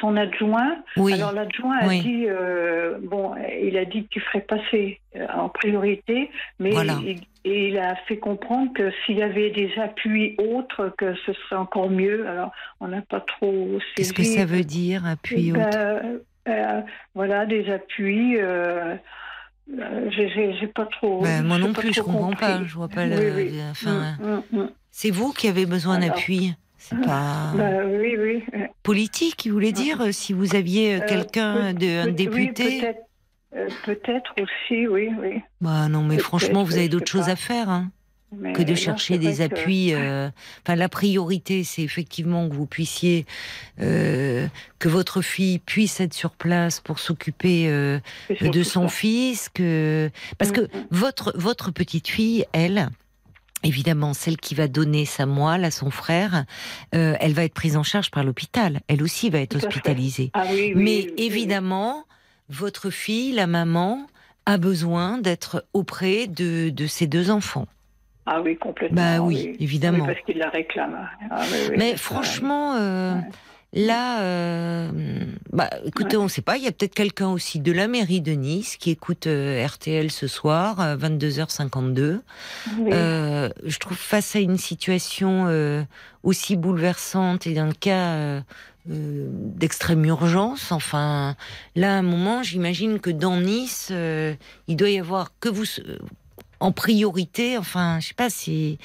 son 0.00 0.16
adjoint. 0.16 0.76
oui, 0.96 1.12
Alors 1.14 1.32
l'adjoint 1.32 1.78
oui. 1.86 1.98
a 1.98 2.02
dit, 2.02 2.24
euh, 2.28 2.98
bon, 3.02 3.34
il 3.62 3.76
a 3.76 3.84
dit 3.84 4.06
qu'il 4.06 4.22
ferait 4.22 4.40
passer 4.42 5.00
euh, 5.16 5.26
en 5.34 5.48
priorité, 5.48 6.30
mais 6.58 6.70
Voilà. 6.70 6.98
il, 7.04 7.20
et 7.44 7.68
il 7.68 7.78
a 7.78 7.96
fait 8.06 8.18
comprendre 8.18 8.72
que 8.74 8.90
s'il 9.04 9.16
y 9.18 9.22
avait 9.22 9.50
des 9.50 9.70
appuis 9.78 10.36
autres, 10.38 10.92
que 10.98 11.14
ce 11.26 11.32
serait 11.32 11.56
encore 11.56 11.88
mieux. 11.90 12.26
Alors 12.28 12.52
on 12.80 12.88
n'a 12.88 13.02
pas 13.02 13.20
trop. 13.20 13.78
qu'est-ce 13.96 14.12
que 14.12 14.22
ça 14.22 14.44
veut 14.44 14.64
dire, 14.64 15.04
appui 15.06 15.52
Ben, 15.52 15.66
autre? 15.66 15.78
euh, 16.48 16.80
Voilà, 17.14 17.46
des 17.46 17.70
appuis. 17.70 18.36
Euh, 18.38 18.94
euh, 19.78 20.10
j'ai- 20.10 20.66
pas 20.68 20.86
trop. 20.86 21.22
Ben, 21.22 21.44
Moi 21.44 21.58
non 21.58 21.72
plus, 21.72 21.92
je 21.92 22.00
trop 22.00 22.12
comprends 22.12 22.32
pas. 22.32 22.62
Je 22.64 22.74
vois 22.74 22.88
pas 22.88 23.04
Oui. 23.06 23.60
Enfin, 23.70 24.16
Mm, 24.20 24.42
mm, 24.56 24.60
mm. 24.60 24.70
c'est 24.90 25.10
vous 25.10 25.32
qui 25.32 25.48
avez 25.48 25.66
besoin 25.66 25.98
d'appui. 25.98 26.54
C'est 26.88 27.00
pas 27.02 27.52
oui, 27.86 28.16
oui. 28.18 28.42
politique, 28.82 29.44
il 29.44 29.52
voulait 29.52 29.72
dire, 29.72 30.00
euh, 30.00 30.12
si 30.12 30.32
vous 30.32 30.54
aviez 30.54 30.94
euh, 30.94 31.00
Euh, 31.02 31.06
quelqu'un, 31.06 31.74
de, 31.74 32.08
un 32.08 32.12
député. 32.12 32.64
Oui, 32.64 32.80
peut-être 32.80 32.98
euh, 33.56 33.68
peut-être 33.84 34.34
aussi, 34.40 34.86
oui, 34.86 35.08
oui. 35.20 35.40
bah 35.60 35.88
non, 35.88 36.02
mais 36.02 36.18
franchement, 36.18 36.64
vous 36.64 36.76
avez 36.76 36.88
d'autres 36.88 37.10
choses 37.10 37.26
pas. 37.26 37.32
à 37.32 37.36
faire 37.36 37.68
hein, 37.70 37.90
que 38.54 38.62
de 38.62 38.74
chercher 38.74 39.16
des 39.16 39.36
que- 39.36 39.42
appuis. 39.44 39.94
euh, 39.94 40.28
Enfin, 40.62 40.76
la 40.76 40.88
priorité, 40.90 41.64
c'est 41.64 41.80
effectivement 41.82 42.46
que 42.48 42.54
vous 42.54 42.66
puissiez, 42.66 43.24
euh, 43.80 44.46
que 44.78 44.88
votre 44.90 45.22
fille 45.22 45.58
puisse 45.60 45.98
être 46.00 46.12
sur 46.12 46.32
place 46.32 46.80
pour 46.80 46.98
s'occuper 46.98 47.68
de 48.28 48.62
son 48.62 48.82
ça. 48.88 48.94
fils, 48.94 49.48
que 49.48 50.10
parce 50.36 50.52
que 50.52 50.60
Mm, 50.60 50.64
mm. 50.64 50.86
votre 50.90 51.32
votre 51.36 51.70
petite 51.70 52.08
fille, 52.08 52.44
elle. 52.52 52.90
Évidemment, 53.64 54.14
celle 54.14 54.36
qui 54.36 54.54
va 54.54 54.68
donner 54.68 55.04
sa 55.04 55.26
moelle 55.26 55.64
à 55.64 55.70
son 55.70 55.90
frère, 55.90 56.44
euh, 56.94 57.14
elle 57.20 57.32
va 57.32 57.44
être 57.44 57.54
prise 57.54 57.76
en 57.76 57.82
charge 57.82 58.10
par 58.10 58.22
l'hôpital. 58.22 58.80
Elle 58.88 59.02
aussi 59.02 59.30
va 59.30 59.40
être 59.40 59.56
hospitalisée. 59.56 60.30
Ah 60.34 60.44
oui, 60.50 60.72
oui, 60.74 60.82
Mais 60.82 61.06
oui, 61.08 61.14
évidemment, 61.16 62.04
votre 62.48 62.90
fille, 62.90 63.32
la 63.32 63.46
maman, 63.46 64.06
a 64.46 64.56
besoin 64.58 65.18
d'être 65.18 65.64
auprès 65.74 66.26
de, 66.26 66.70
de 66.70 66.86
ses 66.86 67.06
deux 67.06 67.30
enfants. 67.30 67.66
Ah 68.26 68.40
oui, 68.42 68.56
complètement. 68.56 68.96
Bah 69.18 69.20
oui, 69.22 69.56
évidemment. 69.58 70.06
Parce 70.06 70.20
qu'il 70.24 70.38
la 70.38 70.50
réclame. 70.50 71.08
Ah, 71.30 71.42
Mais 71.76 71.92
ça. 71.92 71.96
franchement, 71.98 72.74
euh, 72.76 73.14
Ouais. 73.14 73.20
Là, 73.72 74.22
euh, 74.22 74.90
bah, 75.52 75.70
écoutez, 75.84 76.16
on 76.16 76.24
ne 76.24 76.28
sait 76.28 76.42
pas, 76.42 76.56
il 76.56 76.64
y 76.64 76.66
a 76.66 76.72
peut-être 76.72 76.94
quelqu'un 76.94 77.28
aussi 77.28 77.60
de 77.60 77.72
la 77.72 77.88
mairie 77.88 78.20
de 78.20 78.32
Nice 78.32 78.76
qui 78.76 78.90
écoute 78.90 79.26
euh, 79.26 79.66
RTL 79.66 80.10
ce 80.10 80.26
soir, 80.26 80.80
à 80.80 80.96
22h52. 80.96 82.20
Oui. 82.78 82.90
Euh, 82.92 83.50
je 83.64 83.78
trouve 83.78 83.96
face 83.96 84.36
à 84.36 84.40
une 84.40 84.56
situation 84.56 85.46
euh, 85.48 85.82
aussi 86.22 86.56
bouleversante 86.56 87.46
et 87.46 87.54
le 87.54 87.72
cas 87.72 88.12
euh, 88.14 88.40
euh, 88.90 89.28
d'extrême 89.30 90.04
urgence, 90.06 90.72
enfin, 90.72 91.36
là, 91.76 91.94
à 91.94 91.98
un 91.98 92.02
moment, 92.02 92.42
j'imagine 92.42 93.00
que 93.00 93.10
dans 93.10 93.38
Nice, 93.38 93.88
euh, 93.90 94.34
il 94.66 94.76
doit 94.76 94.90
y 94.90 94.98
avoir 94.98 95.32
que 95.40 95.50
vous 95.50 95.64
euh, 95.80 95.98
en 96.60 96.72
priorité, 96.72 97.58
enfin, 97.58 97.98
je 98.00 98.08
sais 98.08 98.14
pas 98.14 98.30
si, 98.30 98.78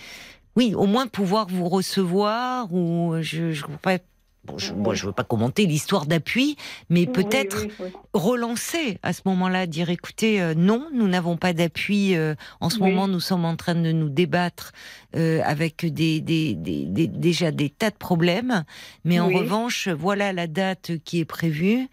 oui, 0.58 0.76
au 0.76 0.88
moins 0.88 1.08
pouvoir 1.08 1.48
vous 1.48 1.70
recevoir 1.70 2.74
ou 2.74 3.16
je, 3.22 3.52
je 3.52 3.64
pas. 3.82 3.98
Bon, 4.46 4.58
je, 4.58 4.74
moi, 4.74 4.94
je 4.94 5.06
veux 5.06 5.14
pas 5.14 5.24
commenter 5.24 5.66
l'histoire 5.66 6.06
d'appui, 6.06 6.58
mais 6.90 7.06
peut-être 7.08 7.62
oui, 7.64 7.72
oui. 7.80 7.88
relancer 8.14 8.98
à 9.02 9.14
ce 9.14 9.22
moment-là, 9.26 9.68
dire 9.68 9.90
écoutez, 9.90 10.42
euh, 10.42 10.54
non, 10.54 10.90
nous 10.94 11.08
n'avons 11.08 11.38
pas 11.38 11.54
d'appui. 11.54 12.16
euh, 12.16 12.36
en 12.60 12.70
ce 12.70 12.80
moment, 12.80 13.08
nous 13.08 13.22
sommes 13.22 13.46
en 13.46 13.56
train 13.56 13.76
de 13.76 13.92
nous 13.94 14.10
débattre 14.10 14.74
euh, 15.16 15.40
avec 15.46 15.86
des, 15.86 16.20
des, 16.20 16.56
des- 16.56 16.86
des- 16.86 17.08
déjà 17.08 17.52
des 17.52 17.70
tas 17.70 17.90
de 17.90 17.96
problèmes. 17.96 18.66
Mais 19.06 19.20
en 19.22 19.28
revanche, 19.40 19.88
voilà 19.88 20.34
la 20.34 20.48
date 20.48 20.92
qui 21.06 21.20
est 21.20 21.26
prévue. 21.26 21.88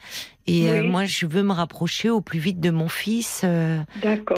Et 0.48 0.68
euh, 0.70 0.82
moi, 0.90 1.04
je 1.04 1.26
veux 1.26 1.44
me 1.44 1.52
rapprocher 1.52 2.10
au 2.10 2.20
plus 2.20 2.40
vite 2.40 2.58
de 2.58 2.70
mon 2.70 2.88
fils 2.88 3.42
euh, 3.44 3.78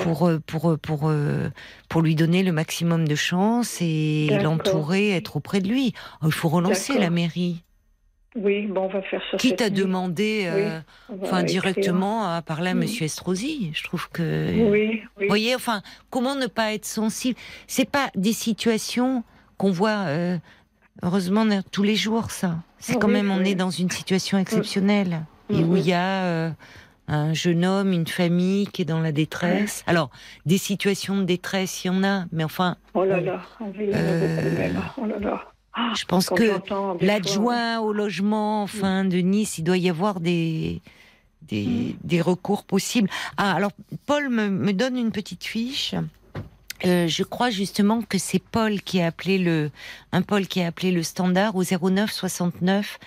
pour, 0.03 0.31
pour, 0.47 0.79
pour, 0.79 1.09
euh, 1.09 1.49
pour 1.89 2.03
lui 2.03 2.15
donner 2.15 2.43
le 2.43 2.53
maximum 2.53 3.09
de 3.09 3.15
chance 3.15 3.79
et 3.81 4.27
l'entourer, 4.43 5.13
être 5.13 5.37
auprès 5.37 5.61
de 5.61 5.69
lui. 5.69 5.95
Oh, 6.21 6.27
il 6.27 6.33
faut 6.33 6.51
relancer 6.51 6.93
la 6.99 7.09
mairie. 7.11 7.63
Oui, 8.35 8.66
bon, 8.66 8.83
on 8.83 8.89
va 8.89 9.03
faire 9.03 9.20
ça. 9.30 9.37
À 9.37 9.68
nuit. 9.70 9.70
demander. 9.70 10.45
euh, 10.47 10.80
enfin 11.22 11.43
directement 11.43 12.24
à 12.35 12.41
parler 12.43 12.70
à 12.70 12.74
Mm. 12.74 12.78
Monsieur 12.80 13.05
Estrosi. 13.05 13.70
Je 13.74 13.85
trouve 13.85 14.09
que, 14.11 14.53
Oui, 14.70 14.70
oui. 14.70 15.03
vous 15.20 15.26
voyez, 15.28 15.55
enfin, 15.55 15.83
comment 16.11 16.35
ne 16.35 16.47
pas 16.47 16.72
être 16.72 16.87
sensible? 16.87 17.39
C'est 17.66 17.89
pas 17.89 18.09
des 18.14 18.33
situations 18.33 19.22
qu'on 19.59 19.70
voit, 19.70 20.07
euh, 20.07 20.39
heureusement, 21.03 21.47
tous 21.70 21.83
les 21.83 21.95
jours. 21.97 22.30
Ça, 22.30 22.57
c'est 22.78 22.99
quand 22.99 23.09
Oui, 23.09 23.12
même, 23.14 23.30
on 23.30 23.39
oui. 23.43 23.51
est 23.51 23.55
dans 23.55 23.70
une 23.70 23.91
situation 23.91 24.39
exceptionnelle 24.39 25.22
et 25.51 25.57
où 25.57 25.72
Mhm. 25.72 25.76
il 25.76 25.87
y 25.87 25.93
a 25.93 26.24
euh, 26.24 26.51
un 27.09 27.35
jeune 27.35 27.64
homme, 27.66 27.93
une 27.93 28.07
famille 28.07 28.66
qui 28.68 28.80
est 28.83 28.87
dans 28.87 29.01
la 29.01 29.12
détresse. 29.12 29.85
Alors, 29.87 30.11
des 30.47 30.57
situations 30.59 31.18
de 31.18 31.24
détresse, 31.24 31.85
il 31.85 31.89
y 31.89 31.91
en 31.91 32.03
a, 32.03 32.24
mais 32.33 32.45
enfin, 32.45 32.76
Oh 32.95 33.05
là 33.05 33.20
là, 33.20 33.43
on 33.61 33.70
vit 33.70 33.91
Euh. 33.93 34.70
Oh 34.97 35.05
là 35.05 35.18
là. 35.18 35.52
Ah, 35.75 35.93
je 35.97 36.05
pense 36.05 36.29
que 36.29 36.61
l'adjoint 37.05 37.81
au 37.81 37.93
logement, 37.93 38.62
enfin, 38.62 39.05
de 39.05 39.18
Nice, 39.18 39.59
il 39.59 39.64
doit 39.64 39.79
y 39.79 39.89
avoir 39.89 40.20
des, 40.20 40.83
des, 41.43 41.97
des 42.05 42.20
recours 42.20 42.64
possibles. 42.64 43.09
Ah, 43.37 43.55
alors, 43.55 43.73
Paul 44.07 44.29
me, 44.29 44.49
me 44.49 44.73
donne 44.73 44.97
une 44.97 45.12
petite 45.12 45.45
fiche. 45.45 45.95
Euh, 46.85 47.07
je 47.07 47.23
crois 47.23 47.51
justement 47.51 48.03
que 48.03 48.18
c'est 48.18 48.43
Paul 48.43 48.83
qui 48.83 49.01
a 49.01 49.07
appelé 49.07 49.39
le, 49.39 49.70
un 50.11 50.23
Paul 50.23 50.47
qui 50.47 50.61
a 50.61 50.66
appelé 50.66 50.91
le 50.91 51.03
standard 51.03 51.55
au 51.55 51.62
09 51.62 52.11
69 52.11 52.99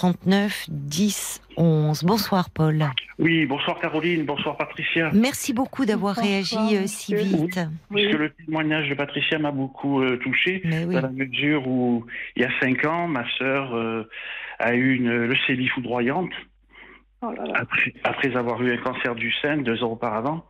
39 0.00 0.66
10 0.68 1.40
11. 1.56 2.04
Bonsoir 2.04 2.50
Paul. 2.50 2.84
Oui, 3.18 3.46
bonsoir 3.46 3.78
Caroline, 3.80 4.26
bonsoir 4.26 4.58
Patricia. 4.58 5.10
Merci 5.14 5.54
beaucoup 5.54 5.86
d'avoir 5.86 6.16
Bonsoir, 6.16 6.26
réagi 6.34 6.76
euh, 6.76 6.82
si 6.86 7.14
vite. 7.14 7.58
Oui. 7.90 8.02
Puisque 8.02 8.18
le 8.18 8.30
témoignage 8.44 8.90
de 8.90 8.94
Patricia 8.94 9.38
m'a 9.38 9.52
beaucoup 9.52 10.02
euh, 10.02 10.18
touché, 10.18 10.60
oui. 10.66 10.94
dans 10.94 11.00
la 11.00 11.08
mesure 11.08 11.66
où, 11.66 12.04
il 12.36 12.42
y 12.42 12.44
a 12.44 12.50
cinq 12.60 12.84
ans, 12.84 13.08
ma 13.08 13.24
sœur 13.38 13.74
euh, 13.74 14.06
a 14.58 14.74
eu 14.74 14.96
une 14.96 15.16
leucémie 15.24 15.68
foudroyante, 15.68 16.32
Oh 17.22 17.30
là 17.32 17.44
là. 17.46 17.52
après, 17.56 17.94
après 18.04 18.36
avoir 18.36 18.60
eu 18.62 18.74
un 18.74 18.76
cancer 18.76 19.14
du 19.14 19.32
sein 19.40 19.56
deux 19.56 19.82
ans 19.82 19.92
auparavant. 19.92 20.44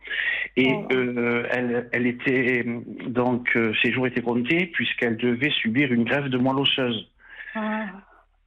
Et 0.57 0.73
Oh. 0.73 0.87
euh, 0.91 1.47
elle, 1.51 1.87
elle 1.93 2.05
était, 2.05 2.65
donc, 3.07 3.47
euh, 3.55 3.71
ses 3.81 3.93
jours 3.93 4.07
étaient 4.07 4.21
comptés, 4.21 4.65
puisqu'elle 4.73 5.15
devait 5.15 5.51
subir 5.51 5.93
une 5.93 6.03
greffe 6.03 6.27
de 6.29 6.37
moelle 6.37 6.57
osseuse. 6.59 7.09
Ah, 7.55 7.85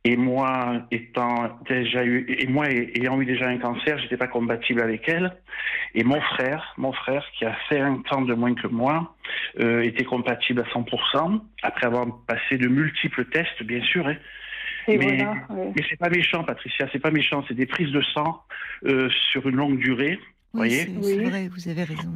Et 0.05 0.17
moi, 0.17 0.83
étant 0.91 1.59
déjà 1.69 2.05
eu, 2.05 2.25
et 2.27 2.47
moi 2.47 2.67
ayant 2.71 3.21
eu 3.21 3.27
déjà 3.27 3.49
un 3.49 3.59
cancer, 3.59 3.99
j'étais 3.99 4.17
pas 4.17 4.29
compatible 4.29 4.81
avec 4.81 5.07
elle. 5.09 5.37
Et 5.95 6.05
mon 6.05 6.21
frère, 6.23 6.73
mon 6.79 6.93
frère, 6.93 7.27
qui 7.39 7.45
a 7.45 7.55
5 7.69 8.11
ans 8.13 8.23
de 8.23 8.33
moins 8.33 8.55
que 8.55 8.67
moi, 8.67 9.15
euh, 9.59 9.83
était 9.83 10.05
compatible 10.05 10.63
à 10.63 10.73
100%, 10.73 11.43
après 11.63 11.87
avoir 11.87 12.07
passé 12.27 12.57
de 12.57 12.67
multiples 12.69 13.27
tests, 13.27 13.63
bien 13.63 13.83
sûr. 13.83 14.07
hein. 14.07 14.17
et 14.89 14.97
Mais- 14.97 15.17
voilà. 15.17 15.35
oui. 15.51 15.73
Mais 15.77 15.83
c'est 15.91 15.99
pas 15.99 16.09
méchant, 16.09 16.45
Patricia, 16.45 16.89
c'est 16.93 16.99
pas 16.99 17.11
méchant, 17.11 17.45
c'est 17.47 17.55
des 17.55 17.67
prises 17.67 17.93
de 17.93 18.01
sang 18.01 18.43
euh, 18.87 19.11
sur 19.31 19.47
une 19.49 19.57
longue 19.57 19.79
durée. 19.79 20.19
Oui, 20.53 20.59
voyez 20.69 20.75
c'est 20.81 21.03
c'est 21.03 21.17
Oui. 21.19 21.25
vrai, 21.29 21.49
vous 21.49 21.69
avez 21.69 21.85
raison. 21.85 22.11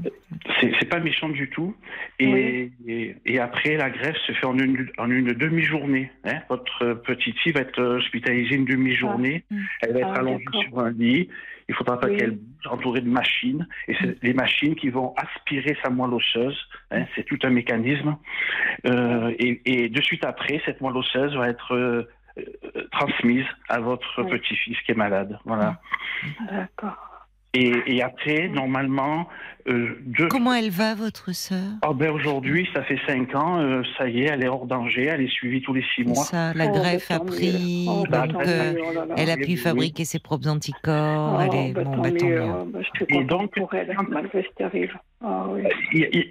C'est 0.60 0.72
c'est 0.80 0.88
pas 0.88 0.98
méchant 0.98 1.28
du 1.28 1.48
tout. 1.50 1.76
Et, 2.18 2.70
et, 2.86 3.14
et 3.26 3.38
après, 3.38 3.76
la 3.76 3.90
greffe 3.90 4.16
se 4.26 4.32
fait 4.32 4.46
en 4.46 4.58
une, 4.58 4.88
en 4.98 5.08
une 5.10 5.32
demi-journée. 5.32 6.10
hein. 6.24 6.40
Votre 6.48 6.94
petite 6.94 7.38
fille 7.38 7.52
va 7.52 7.60
être 7.60 7.80
hospitalisée 7.80 8.56
une 8.56 8.64
demi-journée. 8.64 9.44
Ah. 9.50 9.54
Elle 9.82 9.92
va 9.92 10.00
être 10.00 10.12
Ah, 10.14 10.18
allongée 10.18 10.44
d'accord. 10.46 10.62
sur 10.62 10.78
un 10.80 10.90
lit. 10.90 11.28
Il 11.68 11.74
faudra 11.76 11.98
pas 12.00 12.08
Oui. 12.08 12.16
qu'elle 12.16 12.32
bouge, 12.32 12.66
entourée 12.68 13.00
de 13.02 13.08
machines. 13.08 13.66
Et 13.88 13.94
c'est 14.00 14.20
les 14.22 14.34
machines 14.34 14.74
qui 14.74 14.88
vont 14.90 15.14
aspirer 15.16 15.76
sa 15.82 15.90
moelle 15.90 16.12
osseuse. 16.14 16.58
hein. 16.90 17.04
C'est 17.14 17.24
tout 17.24 17.38
un 17.44 17.50
mécanisme. 17.50 18.16
Euh, 18.86 19.32
et, 19.38 19.60
et 19.64 19.88
de 19.88 20.02
suite 20.02 20.24
après, 20.24 20.60
cette 20.66 20.80
moelle 20.80 20.96
osseuse 20.96 21.34
va 21.36 21.48
être 21.48 21.72
euh, 21.74 22.02
euh, 22.38 22.88
transmise 22.90 23.46
à 23.68 23.78
votre 23.78 24.24
petit-fils 24.24 24.76
qui 24.84 24.90
est 24.92 24.96
malade. 24.96 25.38
Voilà. 25.44 25.80
D'accord. 26.50 27.13
Et, 27.54 27.72
et 27.86 28.02
après, 28.02 28.48
normalement, 28.48 29.28
euh, 29.68 29.96
deux... 30.04 30.26
Comment 30.28 30.52
elle 30.52 30.70
va, 30.70 30.94
votre 30.94 31.32
sœur? 31.32 31.62
Oh 31.88 31.94
ben 31.94 32.10
aujourd'hui, 32.10 32.68
ça 32.74 32.82
fait 32.82 32.98
cinq 33.06 33.34
ans, 33.34 33.60
euh, 33.60 33.82
ça 33.96 34.08
y 34.08 34.22
est, 34.22 34.26
elle 34.26 34.42
est 34.42 34.48
hors 34.48 34.66
danger, 34.66 35.04
elle 35.04 35.22
est 35.22 35.30
suivie 35.30 35.62
tous 35.62 35.72
les 35.72 35.84
six 35.94 36.04
mois. 36.04 36.16
Ça, 36.24 36.52
la 36.52 36.66
Oh, 36.66 36.72
greffe 36.72 37.08
bah, 37.08 37.14
a 37.16 37.20
pris. 37.20 37.86
Oh, 37.88 38.04
bah, 38.10 38.26
donc 38.26 38.42
tant 38.42 38.48
euh, 38.50 38.72
mieux, 38.72 38.80
oh 38.86 38.92
là 38.92 39.06
là. 39.06 39.14
elle 39.16 39.30
a 39.30 39.36
pu 39.36 39.44
oui. 39.46 39.56
fabriquer 39.56 40.04
ses 40.04 40.18
propres 40.18 40.48
anticorps. 40.48 41.40
elle 41.42 41.54
est... 41.54 41.72
bah, 41.72 41.84
bon, 41.84 41.96
bah, 41.98 42.10
tant 42.10 42.26
mieux, 42.26 42.40
mieux. 42.40 42.64
bah, 42.66 42.80
je 42.82 43.04
suis 43.04 43.16
Et 43.18 43.24
donc, 43.24 43.54
pour 43.54 43.72
elle, 43.72 43.96
malgré 44.08 44.42
ce 44.42 44.48
qui 44.56 44.62
arrive. 44.64 44.92
Ah, 45.24 45.46
oui. 45.48 45.62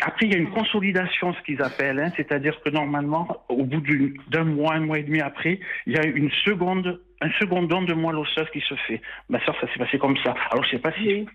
Après, 0.06 0.26
il 0.28 0.34
y 0.34 0.36
a 0.36 0.38
une 0.38 0.52
consolidation, 0.52 1.34
ce 1.34 1.42
qu'ils 1.46 1.62
appellent, 1.64 2.00
hein, 2.00 2.12
c'est-à-dire 2.16 2.60
que 2.64 2.70
normalement, 2.70 3.28
au 3.50 3.64
bout 3.64 3.82
d'un 4.30 4.44
mois, 4.44 4.76
un 4.76 4.82
mois 4.82 5.00
et 5.00 5.04
demi 5.04 5.22
après, 5.22 5.60
il 5.88 5.94
y 5.94 5.98
a 5.98 6.06
une 6.06 6.30
seconde, 6.46 7.00
un 7.24 7.32
second 7.40 7.64
don 7.64 7.82
de 7.84 7.94
moelle 7.94 8.18
osseuse 8.18 8.50
qui 8.52 8.62
se 8.62 8.76
fait. 8.88 9.02
Ma 9.30 9.40
soeur, 9.46 9.56
ça 9.60 9.68
s'est 9.72 9.80
passé 9.80 9.98
comme 9.98 10.18
ça. 10.18 10.34
Alors, 10.52 10.64
je 10.66 10.72
sais 10.72 10.80
pas 10.80 10.92
si 10.94 11.08
Oui, 11.08 11.28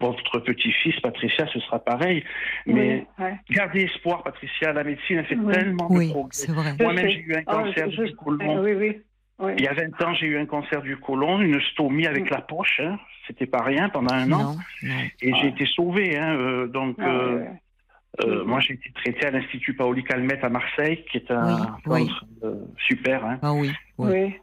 votre 0.00 0.38
petit-fils, 0.40 0.98
Patricia, 1.00 1.46
ce 1.52 1.60
sera 1.60 1.78
pareil, 1.78 2.24
mais 2.66 3.06
oui, 3.18 3.24
ouais. 3.24 3.34
gardez 3.50 3.82
espoir, 3.82 4.22
Patricia. 4.22 4.72
La 4.72 4.84
médecine, 4.84 5.18
elle 5.18 5.26
fait 5.26 5.36
Oui. 5.36 5.52
tellement 5.52 5.86
Oui, 5.90 6.06
de 6.08 6.12
progrès. 6.12 6.74
Moi-même, 6.80 7.08
j'ai 7.08 7.20
eu 7.20 7.34
un 7.34 7.42
Ah, 7.46 7.52
cancer 7.64 7.90
je- 7.90 8.02
du 8.04 8.14
côlon. 8.16 8.56
Ah, 8.58 8.60
oui, 8.60 8.72
oui. 8.74 9.00
oui. 9.40 9.52
Il 9.58 9.64
y 9.64 9.68
a 9.68 9.74
20 9.74 10.02
ans, 10.02 10.14
j'ai 10.14 10.26
eu 10.26 10.38
un 10.38 10.46
cancer 10.46 10.82
du 10.82 10.96
côlon, 10.96 11.40
une 11.40 11.60
stomie 11.72 12.06
avec 12.06 12.24
Mm. 12.30 12.34
la 12.34 12.40
poche. 12.42 12.80
Hein. 12.82 12.98
C'était 13.26 13.46
pas 13.46 13.62
rien 13.62 13.88
pendant 13.88 14.14
un 14.14 14.30
an. 14.32 14.54
Non. 14.54 14.56
Et 15.22 15.32
Ah. 15.32 15.36
j'ai 15.42 15.48
été 15.48 15.66
sauvé. 15.66 16.16
Hein, 16.16 16.34
euh, 16.36 16.66
donc, 16.68 16.96
Ah, 17.00 17.06
euh, 17.08 17.34
ouais, 17.36 17.42
ouais. 17.42 17.50
euh, 18.24 18.44
moi, 18.44 18.60
j'ai 18.60 18.74
été 18.74 18.90
traité 18.92 19.26
à 19.26 19.30
l'Institut 19.30 19.74
Paoli 19.74 20.02
Calmette 20.04 20.42
à 20.44 20.48
Marseille, 20.48 21.04
qui 21.10 21.18
est 21.18 21.30
un 21.30 21.76
Oui, 21.86 22.02
oui. 22.02 22.06
centre 22.08 22.24
euh, 22.44 22.54
super. 22.78 23.24
Hein. 23.24 23.38
Ah 23.42 23.52
oui, 23.52 23.70
oui. 23.98 24.34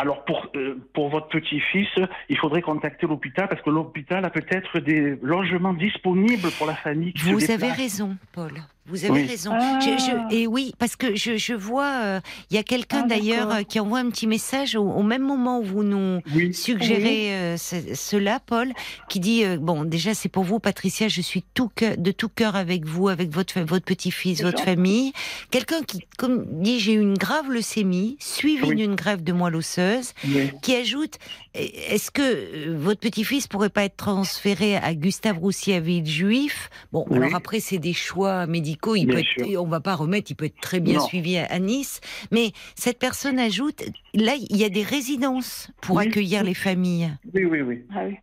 Alors, 0.00 0.24
pour, 0.24 0.46
euh, 0.56 0.76
pour 0.94 1.10
votre 1.10 1.28
petit-fils, 1.28 1.88
il 2.30 2.38
faudrait 2.38 2.62
contacter 2.62 3.06
l'hôpital 3.06 3.48
parce 3.48 3.60
que 3.60 3.68
l'hôpital 3.68 4.24
a 4.24 4.30
peut-être 4.30 4.78
des 4.78 5.18
logements 5.20 5.74
disponibles 5.74 6.50
pour 6.56 6.66
la 6.66 6.74
famille. 6.74 7.12
Qui 7.12 7.20
se 7.20 7.30
Vous 7.30 7.50
avez 7.50 7.70
raison, 7.70 8.16
Paul. 8.32 8.52
Vous 8.90 9.04
avez 9.04 9.22
Oui. 9.22 9.26
raison. 9.26 9.52
Ah. 9.54 9.78
Je- 9.80 9.90
je- 9.98 10.34
et 10.34 10.46
oui, 10.46 10.72
parce 10.78 10.96
que 10.96 11.14
je, 11.16 11.36
je 11.36 11.54
vois, 11.54 11.90
euh, 12.02 12.20
il 12.50 12.56
y 12.56 12.58
a 12.58 12.62
quelqu'un 12.62 13.02
Ah, 13.04 13.08
d'ailleurs 13.08 13.50
euh, 13.54 13.62
qui 13.62 13.78
envoie 13.80 13.98
un 14.00 14.10
petit 14.10 14.26
message 14.26 14.74
au, 14.76 14.82
au 14.82 15.02
même 15.02 15.22
moment 15.22 15.60
où 15.60 15.64
vous 15.64 15.82
nous 15.84 16.20
Oui, 16.34 16.52
suggérez 16.54 17.32
euh, 17.34 17.56
ce- 17.56 17.94
cela, 17.94 18.40
Paul, 18.44 18.72
qui 19.08 19.20
dit 19.20 19.44
euh, 19.44 19.56
bon, 19.58 19.84
déjà 19.84 20.14
c'est 20.14 20.28
pour 20.28 20.44
vous, 20.44 20.58
Patricia, 20.58 21.08
je 21.08 21.20
suis 21.20 21.42
tout 21.54 21.70
de 21.80 22.10
tout 22.12 22.28
cœur 22.28 22.56
avec 22.56 22.84
vous, 22.84 23.08
avec 23.08 23.30
votre 23.30 23.60
votre 23.60 23.84
petit-fils, 23.84 24.42
votre 24.42 24.58
gentil. 24.58 24.64
famille. 24.70 25.12
Quelqu'un 25.50 25.82
qui, 25.82 26.00
comme 26.18 26.46
dit, 26.62 26.80
j'ai 26.80 26.92
eu 26.94 27.00
une 27.00 27.16
grave 27.18 27.48
leucémie, 27.50 28.16
suivie 28.20 28.68
Oui. 28.68 28.76
d'une 28.76 28.94
grève 28.96 29.22
de 29.22 29.32
moelle 29.32 29.56
osseuse, 29.56 30.12
oui. 30.26 30.50
qui 30.62 30.74
ajoute 30.74 31.18
est-ce 31.54 32.10
que 32.10 32.74
votre 32.76 33.00
petit-fils 33.00 33.46
pourrait 33.48 33.68
pas 33.70 33.84
être 33.84 33.96
transféré 33.96 34.76
à 34.76 34.94
Gustave 34.94 35.38
Roussy 35.38 35.72
à 35.72 35.80
Villejuif 35.80 36.70
Bon, 36.92 37.04
Oui. 37.10 37.16
alors 37.18 37.34
après 37.34 37.60
c'est 37.60 37.78
des 37.78 37.92
choix 37.92 38.46
médicaux, 38.46 38.79
il 38.94 39.06
Bien 39.06 39.16
peut 39.16 39.22
sûr. 39.22 39.46
être, 39.46 39.56
on 39.58 39.66
va 39.66 39.80
pas 39.80 39.94
remettre, 39.94 40.30
il 40.30 40.34
peut 40.34 40.46
être 40.46 40.60
très 40.60 40.80
bien 40.80 40.94
Non. 40.98 41.00
suivi 41.06 41.36
à, 41.38 41.46
à 41.46 41.58
Nice, 41.58 42.00
mais 42.30 42.52
cette 42.74 42.98
personne 42.98 43.38
ajoute 43.38 43.82
là 44.14 44.32
il 44.36 44.56
y 44.56 44.64
a 44.64 44.68
des 44.68 44.82
résidences 44.82 45.70
pour 45.82 45.96
Oui. 45.96 46.06
accueillir 46.06 46.42
les 46.44 46.54
familles. 46.54 47.10
Oui, 47.34 47.44
oui, 47.44 47.60
oui. 47.62 47.84
Ah, 47.94 48.04
oui. 48.06 48.16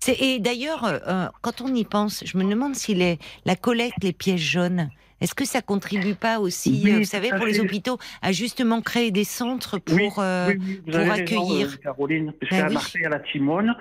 C'est- 0.00 0.20
Et 0.20 0.40
d'ailleurs, 0.40 0.84
euh, 0.84 1.26
quand 1.42 1.60
on 1.60 1.72
y 1.74 1.84
pense, 1.84 2.24
je 2.26 2.36
me 2.36 2.44
demande 2.44 2.74
si 2.74 2.92
les, 2.94 3.18
la 3.44 3.54
collecte, 3.54 4.02
les 4.02 4.12
pièces 4.12 4.40
jaunes, 4.40 4.90
est-ce 5.20 5.34
que 5.34 5.44
ça 5.44 5.62
contribue 5.62 6.16
pas 6.16 6.40
aussi, 6.40 6.80
Oui, 6.84 6.90
euh, 6.92 6.98
vous 6.98 7.04
savez, 7.04 7.30
pour 7.30 7.46
les 7.46 7.60
hôpitaux, 7.60 7.98
à 8.20 8.32
justement 8.32 8.82
créer 8.82 9.12
des 9.12 9.22
centres 9.24 9.78
pour... 9.78 9.94
Oui, 9.96 10.08
euh, 10.18 10.48
oui, 10.48 10.56
oui, 10.58 10.80
vous 10.84 10.90
pour 10.90 11.00
avez 11.00 11.10
raison, 11.10 11.22
accueillir? 11.22 11.68
euh, 11.72 11.76
Caroline, 11.82 12.32
parce 12.40 12.50
Ben 12.50 12.58
qu'à 12.62 12.66
oui. 12.68 12.74
Marseille, 12.74 13.04
à 13.04 13.08
la 13.10 13.20
Timone, 13.20 13.76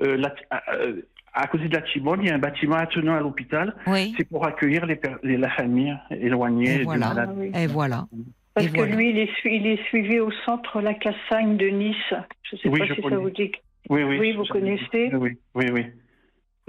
euh, 0.00 0.16
la- 0.16 0.34
euh, 0.72 1.02
à 1.40 1.46
côté 1.46 1.68
de 1.68 1.74
la 1.74 1.82
Timone, 1.82 2.20
il 2.22 2.28
y 2.28 2.30
a 2.30 2.34
un 2.34 2.38
bâtiment 2.38 2.76
attenant 2.76 3.14
à 3.14 3.20
l'hôpital. 3.20 3.74
Oui, 3.86 4.14
C'est 4.16 4.28
pour 4.28 4.44
accueillir 4.46 4.84
les, 4.86 5.00
les- 5.22 5.36
la 5.36 5.50
famille 5.50 5.96
éloignée 6.10 6.74
Et 6.74 6.78
du 6.78 6.84
voilà. 6.84 7.08
malade. 7.08 7.30
Oui. 7.36 7.50
et 7.54 7.66
voilà. 7.66 8.06
Parce 8.54 8.66
Et 8.66 8.70
que 8.70 8.76
voilà. 8.78 8.96
lui, 8.96 9.10
il 9.10 9.18
est, 9.18 9.30
su- 9.40 9.50
il 9.52 9.66
est 9.66 9.82
suivi 9.84 10.18
au 10.18 10.30
centre 10.44 10.80
La 10.80 10.94
Cassagne 10.94 11.56
de 11.56 11.68
Nice. 11.68 11.96
Je 12.42 12.56
ne 12.56 12.60
sais 12.60 12.68
Oui, 12.68 12.80
pas 12.80 12.86
si 12.94 13.00
connais. 13.00 13.14
ça 13.16 13.20
vous 13.22 13.30
dit. 13.30 13.52
Oui, 13.88 14.02
oui. 14.02 14.18
Oui, 14.18 14.32
vous 14.32 14.44
connaissez. 14.46 15.10
Oui, 15.14 15.38
oui, 15.54 15.66
oui. 15.72 15.86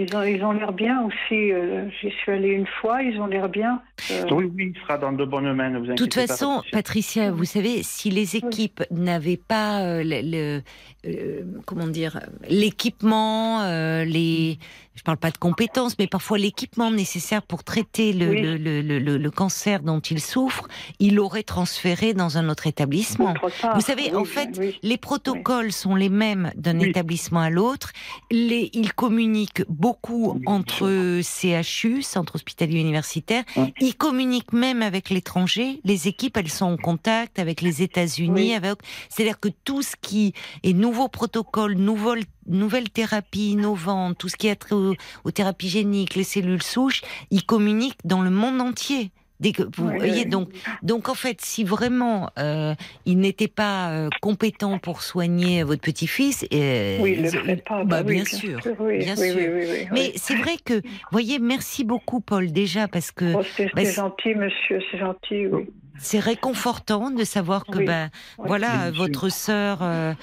Ils 0.01 0.15
ont 0.15 0.23
ils 0.23 0.41
ont 0.45 0.53
l'air 0.53 0.71
bien 0.71 1.01
aussi. 1.03 1.51
euh, 1.51 1.89
J'y 2.01 2.09
suis 2.09 2.31
allée 2.31 2.49
une 2.51 2.65
fois, 2.81 3.01
ils 3.03 3.19
ont 3.19 3.27
l'air 3.27 3.49
bien. 3.49 3.81
Euh, 4.11 4.23
Oui, 4.31 4.45
oui, 4.55 4.71
il 4.73 4.81
sera 4.81 4.97
dans 4.97 5.11
de 5.11 5.25
bonnes 5.25 5.51
mains, 5.53 5.71
De 5.71 5.93
toute 5.95 6.15
pas. 6.15 6.25
façon, 6.27 6.61
Patricia. 6.71 6.77
Patricia, 6.79 7.31
vous 7.31 7.43
savez, 7.45 7.83
si 7.83 8.09
les 8.09 8.37
équipes 8.37 8.81
n'avaient 8.91 9.35
pas 9.45 9.81
euh, 9.81 10.01
le, 10.05 10.61
le- 11.03 11.43
comment 11.65 11.87
dire 11.87 12.19
l'équipement, 12.49 13.61
euh, 13.63 14.05
les, 14.05 14.57
je 14.99 15.03
parle 15.03 15.17
pas 15.17 15.31
de 15.31 15.37
compétences, 15.37 15.95
mais 15.97 16.07
parfois 16.07 16.37
l'équipement 16.37 16.91
nécessaire 16.91 17.41
pour 17.41 17.63
traiter 17.63 18.11
le, 18.11 18.29
Oui. 18.29 18.41
le, 18.41 18.57
le, 18.57 18.99
le- 18.99 19.17
le 19.17 19.31
cancer 19.31 19.81
dont 19.81 20.01
il 20.01 20.19
souffre, 20.19 20.67
il 20.99 21.15
l'aurait 21.15 21.43
transféré 21.43 22.13
dans 22.13 22.37
un 22.37 22.49
autre 22.49 22.67
établissement. 22.67 23.33
autre. 23.41 23.49
Vous 23.75 23.79
savez, 23.81 24.09
Oui, 24.11 24.17
en 24.17 24.25
fait, 24.25 24.49
oui. 24.59 24.77
Les 24.83 24.97
protocoles 24.97 25.71
sont 25.71 25.95
les 25.95 26.09
mêmes 26.09 26.51
d'un 26.57 26.79
établissement 26.79 27.39
à 27.39 27.49
l'autre. 27.49 27.93
Les, 28.29 28.69
ils 28.73 28.91
communiquent 28.93 29.63
beaucoup 29.69 30.41
entre 30.45 31.21
CHU, 31.23 32.01
centre 32.01 32.35
hospitalier 32.35 32.81
universitaire. 32.81 33.45
Ils 33.79 33.95
communiquent 33.95 34.51
même 34.51 34.81
avec 34.81 35.09
l'étranger. 35.09 35.79
Les 35.85 36.09
équipes, 36.09 36.35
elles 36.35 36.49
sont 36.51 36.65
en 36.65 36.77
contact 36.77 37.39
avec 37.39 37.61
les 37.61 37.81
États-Unis. 37.81 38.53
Avec... 38.53 38.79
C'est-à-dire 39.07 39.39
que 39.39 39.47
tout 39.63 39.81
ce 39.81 39.95
qui 40.01 40.33
est 40.63 40.73
nouveaux 40.73 41.07
protocoles, 41.07 41.75
nouvelles, 41.75 42.25
nouvelles 42.49 42.89
thérapies 42.89 43.51
innovantes, 43.51 44.17
tout 44.17 44.29
ce 44.29 44.35
qui 44.35 44.47
est 44.47 44.55
trait 44.55 44.75
aux, 44.75 44.95
aux 45.23 45.31
thérapies 45.31 45.69
géniques, 45.69 46.15
les 46.15 46.23
cellules 46.23 46.63
souches, 46.63 47.01
ils 47.31 47.45
communiquent 47.45 47.99
dans 48.03 48.21
le 48.21 48.29
monde 48.29 48.59
entier. 48.61 49.11
Dès 49.39 49.53
que 49.53 49.63
vous 49.63 49.87
voyez, 49.87 50.25
donc, 50.25 50.49
donc 50.83 51.07
en 51.07 51.13
fait, 51.13 51.39
si 51.39 51.63
vraiment 51.63 52.29
euh, 52.37 52.75
il 53.05 53.19
n'était 53.19 53.47
pas 53.47 53.91
euh, 53.91 54.09
compétent 54.21 54.79
pour 54.79 55.01
soigner 55.01 55.63
votre 55.63 55.79
petit-fils, 55.81 56.45
euh, 56.53 56.97
Oui, 56.99 57.13
il 57.15 57.21
ne 57.21 57.31
le 57.31 57.55
pas. 57.55 57.85
bah, 57.85 58.01
oui, 58.05 58.15
bien 58.15 58.25
sûr, 58.25 58.59
oui, 58.81 58.97
bien 58.97 59.15
oui, 59.17 59.29
sûr. 59.31 59.37
oui, 59.37 59.47
oui, 59.47 59.65
oui, 59.71 59.87
Mais 59.93 60.11
c'est 60.17 60.35
vrai 60.35 60.57
que, 60.65 60.81
voyez, 61.13 61.39
merci 61.39 61.85
beaucoup, 61.85 62.19
Paul, 62.19 62.51
déjà, 62.51 62.89
parce 62.89 63.11
que 63.11 63.33
Oh, 63.33 63.41
c'est 63.55 63.73
bah, 63.73 63.85
c'est 63.85 63.93
gentil, 63.93 64.35
monsieur, 64.35 64.81
c'est 64.91 64.97
gentil, 64.97 65.47
oui. 65.47 65.69
C'est 65.99 66.19
réconfortant 66.19 67.11
de 67.11 67.23
savoir 67.23 67.65
que, 67.65 67.79
Oui. 67.79 67.85
ben, 67.85 68.09
Oui. 68.37 68.45
voilà, 68.47 68.91
votre 68.91 69.29
sœur, 69.29 69.79
euh, 69.81 70.13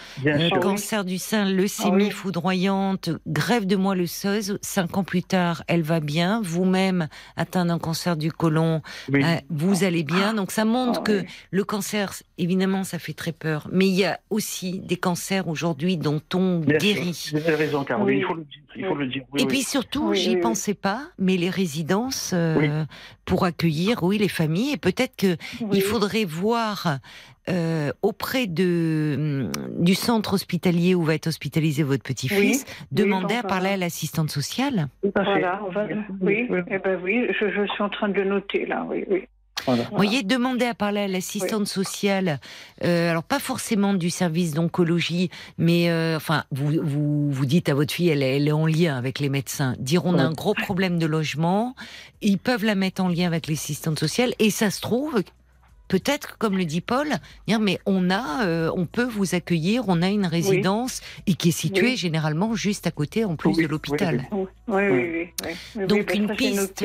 cancer 0.61 1.05
du 1.05 1.18
sein, 1.18 1.45
leucémie 1.51 2.09
Ah 2.11 2.14
foudroyante, 2.14 3.11
grève 3.27 3.66
de 3.66 3.77
moelle 3.77 4.03
osseuse, 4.03 4.59
cinq 4.62 4.97
ans 4.97 5.05
plus 5.05 5.22
tard, 5.22 5.62
elle 5.68 5.83
va 5.83 6.01
bien. 6.01 6.41
Vous-même, 6.43 7.09
atteint 7.37 7.66
d'un 7.66 7.79
cancer 7.79 8.16
du 8.16 8.33
côlon, 8.33 8.83
euh, 9.12 9.37
vous 9.51 9.85
allez 9.85 10.03
bien. 10.03 10.35
Donc 10.35 10.51
ça 10.51 10.64
montre 10.64 11.01
Ah 11.03 11.07
que 11.07 11.24
le 11.51 11.64
cancer, 11.64 12.12
évidemment, 12.39 12.85
ça 12.85 12.99
fait 12.99 13.12
très 13.14 13.33
peur. 13.33 13.68
Mais 13.72 13.87
il 13.87 13.95
y 13.95 14.05
a 14.05 14.20
aussi 14.31 14.81
des 14.81 14.97
cancers 14.97 15.49
aujourd'hui 15.49 15.97
dont 15.97 16.20
on 16.35 16.61
Bien 16.61 16.79
guérit. 16.79 17.31
Vous 17.33 17.39
avez 17.39 17.55
raison, 17.55 17.85
Caroline. 17.85 18.18
Il 18.18 18.24
faut 18.24 18.35
le 18.35 18.45
dire. 18.45 18.62
Il 18.79 18.85
faut 18.85 18.95
le 18.95 19.07
dire. 19.07 19.22
Et 19.39 19.47
puis 19.47 19.62
surtout, 19.62 20.12
j'y 20.12 20.37
pensais 20.37 20.74
pas, 20.74 21.03
mais 21.18 21.37
les 21.37 21.49
résidences 21.51 22.33
euh, 22.35 22.85
pour 23.24 23.45
accueillir, 23.45 24.03
oui, 24.03 24.18
les 24.18 24.29
familles. 24.29 24.72
Et 24.72 24.77
peut-être 24.77 25.16
que 25.16 25.37
Oui. 25.71 25.79
il 25.79 25.83
faudrait 25.83 26.25
voir 26.25 26.99
euh, 27.49 27.93
auprès 28.03 28.47
de 28.47 29.14
hum, 29.49 29.53
du 29.85 29.95
centre 29.95 30.35
hospitalier 30.35 30.95
où 30.95 31.03
va 31.05 31.14
être 31.14 31.29
hospitalisé 31.29 31.83
votre 31.83 32.03
petit-fils, 32.03 32.64
demander 32.93 33.35
à 33.37 33.43
parler 33.43 33.71
à 33.71 33.77
l'assistante 33.77 34.31
sociale. 34.31 34.89
Voilà, 35.14 35.61
on 35.67 35.71
va... 35.71 35.87
oui, 36.21 36.49
eh 36.71 36.79
ben 36.79 36.99
oui, 37.03 37.27
je, 37.41 37.47
je 37.51 37.67
suis 37.73 37.83
en 37.83 37.89
train 37.89 38.09
de 38.09 38.23
noter 38.23 38.67
là, 38.67 38.85
oui, 38.89 39.05
oui. 39.11 39.25
Voilà. 39.64 39.85
Vous 39.91 39.97
voyez, 39.97 40.23
demander 40.23 40.67
à 40.67 40.75
parler 40.75 41.01
à 41.01 41.09
l'assistante 41.09 41.67
sociale, 41.67 42.39
euh, 42.85 43.11
alors 43.11 43.23
pas 43.25 43.39
forcément 43.41 43.95
du 43.95 44.11
service 44.11 44.53
d'oncologie, 44.53 45.31
mais 45.59 45.89
euh, 45.91 46.17
enfin, 46.17 46.45
vous, 46.53 46.75
vous, 46.85 47.31
vous 47.33 47.47
dites 47.47 47.69
à 47.69 47.75
votre 47.75 47.93
fille, 47.93 48.11
elle, 48.11 48.23
est- 48.23 48.37
elle 48.37 48.47
est 48.47 48.53
en 48.53 48.67
lien 48.67 48.97
avec 48.97 49.19
les 49.19 49.29
médecins, 49.29 49.75
dire 49.81 50.05
on 50.05 50.19
a 50.19 50.23
un 50.23 50.33
gros 50.33 50.55
problème 50.55 50.99
de 50.99 51.07
logement, 51.07 51.75
ils 52.21 52.39
peuvent 52.39 52.64
la 52.64 52.75
mettre 52.77 53.03
en 53.03 53.09
lien 53.09 53.27
avec 53.27 53.49
l'assistante 53.49 53.99
sociale, 53.99 54.35
et 54.39 54.51
ça 54.51 54.71
se 54.71 54.81
trouve, 54.81 55.23
peut-être, 55.89 56.39
comme 56.39 56.57
le 56.57 56.64
dit 56.64 56.80
Paul, 56.80 57.09
dire, 57.47 57.61
mais 57.61 57.78
on 57.87 58.11
a, 58.11 58.45
euh, 58.47 58.70
on 58.74 58.87
peut 58.87 59.05
vous 59.05 59.34
accueillir, 59.34 59.84
on 59.89 60.03
a 60.03 60.09
une 60.09 60.26
résidence, 60.26 61.01
et 61.26 61.34
qui 61.34 61.49
est 61.49 61.53
située 61.53 61.91
Oui. 61.91 61.97
généralement 61.97 62.55
juste 62.55 62.87
à 62.87 62.91
côté, 62.91 63.24
en 63.24 63.37
plus 63.37 63.51
Oui, 63.51 63.62
de 63.62 63.68
l'hôpital. 63.68 64.28
Oui, 64.32 64.47
oui, 64.68 65.28
Donc, 65.87 66.07
ben 66.07 66.22
une 66.22 66.37
piste. 66.37 66.84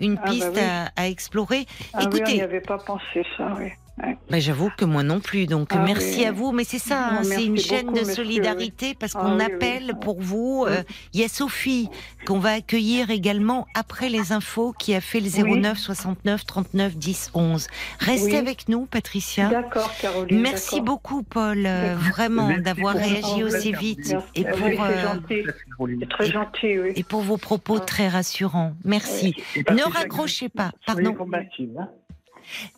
Une 0.00 0.18
Ah, 0.22 0.26
bah 0.26 0.30
piste 0.30 0.60
à, 0.96 1.08
explorer. 1.08 1.66
Ah 1.92 2.00
on 2.02 2.08
Écoutez, 2.08 2.34
n'y 2.34 2.42
avait 2.42 2.60
pas 2.60 2.78
pensé 2.78 3.24
ça, 3.36 3.54
oui. 3.58 3.70
Bah, 3.96 4.40
J'avoue 4.40 4.70
que 4.76 4.84
moi 4.84 5.02
non 5.04 5.20
plus. 5.20 5.46
Donc 5.46 5.68
Ah 5.70 5.78
merci 5.84 6.18
oui. 6.20 6.24
à 6.26 6.32
vous. 6.32 6.50
Mais 6.52 6.64
c'est 6.64 6.78
ça, 6.80 7.08
hein, 7.10 7.22
c'est 7.22 7.44
une 7.44 7.56
chaîne 7.58 7.86
beaucoup, 7.86 7.94
de 7.94 8.00
monsieur, 8.00 8.14
solidarité 8.14 8.94
parce 8.98 9.12
Ah 9.14 9.20
qu'on 9.20 9.36
oui, 9.38 9.44
oui, 9.46 9.54
appelle 9.54 9.92
pour 10.00 10.20
vous. 10.20 10.64
euh, 10.66 10.82
Il 11.12 11.20
y 11.20 11.24
a 11.24 11.28
Sophie 11.28 11.88
qu'on 12.26 12.38
va 12.40 12.54
accueillir 12.54 13.10
également 13.10 13.66
après 13.74 14.08
les 14.08 14.32
infos 14.32 14.72
qui 14.78 14.94
a 14.94 15.00
fait 15.00 15.20
le 15.20 15.28
09 15.30 15.78
69 15.78 16.44
39 16.44 16.96
10 16.96 17.30
11. 17.34 17.66
Restez 18.00 18.26
Oui. 18.32 18.36
avec 18.36 18.68
nous, 18.68 18.86
Patricia. 18.86 19.48
D'accord, 19.48 19.90
Caroline. 20.00 20.40
Merci 20.40 20.80
beaucoup, 20.80 21.22
Paul, 21.22 21.64
euh, 21.64 21.94
vraiment 21.96 22.50
d'avoir 22.58 22.94
réagi 22.96 23.44
aussi 23.44 23.72
vite 23.72 24.08
Merci. 24.10 24.26
et 24.34 24.44
pour 24.44 24.84
euh, 24.84 25.02
gentil. 25.02 25.42
Caroline. 25.68 25.98
C'est 26.00 26.08
très 26.08 26.26
gentil, 26.32 26.78
oui. 26.80 26.92
et 26.96 27.04
pour 27.04 27.20
vos 27.20 27.36
propos 27.36 27.76
Ah. 27.80 27.84
très 27.84 28.08
rassurants. 28.08 28.74
Merci. 28.84 29.34
Ne 29.56 29.82
raccrochez 29.88 30.48
pas. 30.48 30.72
soyez 30.88 31.04
Pardon. 31.14 31.26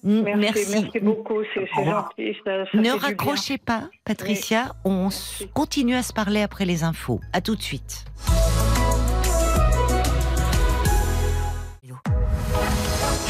Merci, 0.02 0.66
merci 0.70 1.00
beaucoup, 1.00 1.42
c'est 1.54 1.66
gentil. 1.66 2.36
Ça, 2.44 2.64
ça 2.64 2.70
fait 2.70 2.78
Ne 2.78 2.92
raccrochez 2.92 3.58
pas, 3.58 3.88
Patricia. 4.04 4.74
On 4.84 5.04
Merci. 5.04 5.48
continue 5.54 5.94
à 5.94 6.02
se 6.02 6.12
parler 6.12 6.42
après 6.42 6.64
les 6.64 6.84
infos. 6.84 7.20
À 7.32 7.40
tout 7.40 7.56
de 7.56 7.62
suite. 7.62 8.04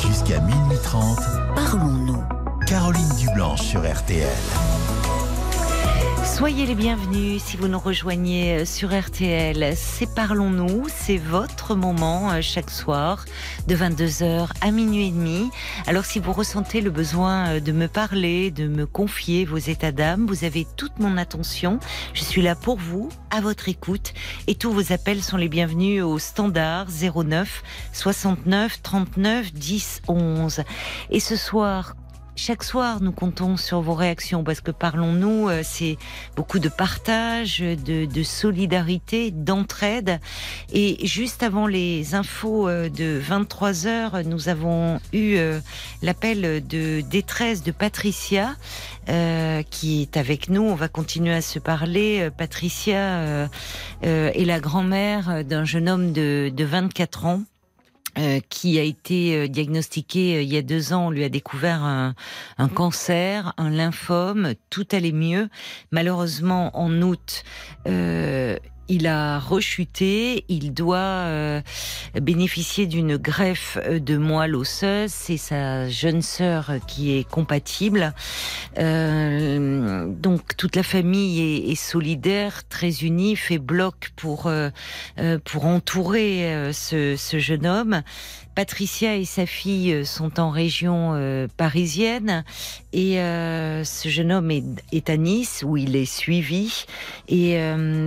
Jusqu'à 0.03 0.41
minuit 0.41 0.78
30, 0.82 1.18
Parlons-nous. 1.55 2.22
Caroline 2.66 3.09
Dublanche 3.18 3.61
sur 3.62 3.80
RTL. 3.80 4.26
Soyez 6.37 6.66
les 6.66 6.74
bienvenus 6.74 7.43
si 7.43 7.57
vous 7.57 7.66
nous 7.66 7.78
rejoignez 7.78 8.59
euh, 8.59 8.64
sur 8.66 8.95
RTL. 8.95 9.72
C'est 9.74 10.14
Parlons-nous, 10.14 10.84
c'est 10.95 11.16
votre 11.16 11.74
moment 11.74 12.30
euh, 12.30 12.43
chaque 12.43 12.68
soir 12.68 13.24
de 13.68 13.74
22h 13.74 14.51
à 14.61 14.70
minuit 14.70 15.07
et 15.07 15.11
demi. 15.11 15.51
Alors 15.87 16.05
si 16.05 16.18
vous 16.18 16.34
ressentez 16.34 16.82
le 16.82 16.91
besoin 16.91 17.49
euh, 17.49 17.61
de 17.61 17.72
me 17.72 17.89
parler, 17.89 18.51
de 18.51 18.68
me 18.68 18.84
confier 18.84 19.47
vos 19.47 19.57
états 19.57 19.93
d'âme, 19.93 20.26
vous 20.26 20.45
avez 20.45 20.66
toute 20.76 20.99
mon 20.99 21.16
attention. 21.16 21.78
Je 22.12 22.22
suis 22.22 22.43
là 22.43 22.55
pour 22.55 22.76
vous, 22.76 23.09
à 23.30 23.41
votre 23.41 23.70
écoute 23.70 24.12
et 24.47 24.57
tous 24.57 24.70
vos 24.70 24.93
appels 24.93 25.22
sont 25.22 25.39
les 25.39 25.49
bienvenus 25.49 26.03
au 26.03 26.18
standard 26.18 26.89
09 26.91 27.62
69 27.95 28.82
39 28.82 29.55
10 29.55 30.03
11. 30.07 30.64
Et 31.09 31.20
ce 31.20 31.34
soir, 31.34 31.95
chaque 32.37 32.62
soir, 32.62 33.03
nous 33.03 33.12
comptons 33.12 33.57
sur 33.57 33.80
vos 33.80 33.95
réactions 33.95 34.45
parce 34.45 34.61
que 34.61 34.70
parlons-nous, 34.70 35.49
euh, 35.49 35.62
c'est 35.64 35.97
beaucoup 36.37 36.59
de 36.59 36.68
partage, 36.68 37.61
de, 37.61 38.22
solidarité, 38.22 39.30
d'entraide. 39.30 40.20
Et 40.72 41.05
juste 41.07 41.43
avant 41.43 41.66
les 41.66 42.14
infos 42.14 42.68
euh, 42.68 42.89
de 42.89 43.18
23 43.18 43.87
heures, 43.87 44.22
nous 44.24 44.49
avons 44.49 45.01
eu 45.12 45.37
euh, 45.37 45.61
l'appel 46.03 46.66
de 46.66 47.01
détresse 47.01 47.62
de 47.62 47.72
Patricia 47.72 48.55
qui 49.70 50.03
est 50.03 50.16
avec 50.16 50.51
nous. 50.51 50.62
On 50.62 50.74
va 50.74 50.89
continuer 50.89 51.32
à 51.32 51.41
se 51.41 51.61
parler. 51.61 52.28
Patricia 52.37 53.47
euh, 54.05 54.30
est 54.34 54.45
la 54.45 54.59
grand-mère 54.59 55.45
d'un 55.45 55.64
jeune 55.64 55.89
homme 55.89 56.12
de, 56.12 56.51
de 56.53 56.64
24 56.64 57.26
ans. 57.26 57.43
Euh, 58.18 58.40
qui 58.48 58.78
a 58.78 58.82
été 58.82 59.36
euh, 59.36 59.48
diagnostiqué 59.48 60.36
euh, 60.36 60.42
il 60.42 60.52
y 60.52 60.56
a 60.56 60.62
deux 60.62 60.92
ans, 60.92 61.08
on 61.08 61.10
lui 61.10 61.24
a 61.24 61.28
découvert 61.28 61.82
un, 61.82 62.14
un 62.58 62.68
cancer, 62.68 63.52
un 63.58 63.70
lymphome, 63.70 64.54
tout 64.70 64.86
allait 64.92 65.12
mieux. 65.12 65.48
Malheureusement, 65.90 66.70
en 66.78 67.02
août, 67.02 67.44
euh, 67.86 68.56
il 68.89 69.07
a 69.07 69.39
rechuté, 69.39 70.45
il 70.49 70.72
doit 70.72 70.97
euh, 70.97 71.61
bénéficier 72.20 72.87
d'une 72.87 73.16
greffe 73.16 73.78
euh, 73.84 73.99
de 73.99 74.16
moelle 74.16 74.55
osseuse. 74.55 75.11
C'est 75.11 75.37
sa 75.37 75.89
jeune 75.89 76.22
sœur 76.22 76.72
qui 76.87 77.16
est 77.16 77.28
compatible. 77.28 78.14
Euh, 78.78 80.07
donc 80.07 80.57
toute 80.57 80.76
la 80.76 80.82
famille 80.82 81.70
est, 81.70 81.74
solidaire, 81.74 82.66
très 82.68 83.03
unie, 83.03 83.37
fait 83.37 83.59
bloc 83.59 84.11
pour 84.16 84.51
pour 85.45 85.66
entourer 85.66 86.70
ce 86.72 87.39
jeune 87.39 87.66
homme. 87.66 88.03
Patricia 88.57 89.16
et 89.16 89.26
sa 89.26 89.44
fille 89.44 89.92
euh, 89.92 90.04
sont 90.07 90.40
en 90.40 90.48
région 90.48 91.12
euh, 91.12 91.46
parisienne 91.59 92.42
et 92.94 93.20
euh, 93.20 93.84
ce 93.84 94.09
jeune 94.09 94.32
homme 94.32 94.50
est, 94.50 95.11
à 95.11 95.18
Nice 95.18 95.62
où 95.62 95.76
il 95.76 95.94
est 95.94 96.07
suivi. 96.07 96.86
Et 97.28 97.57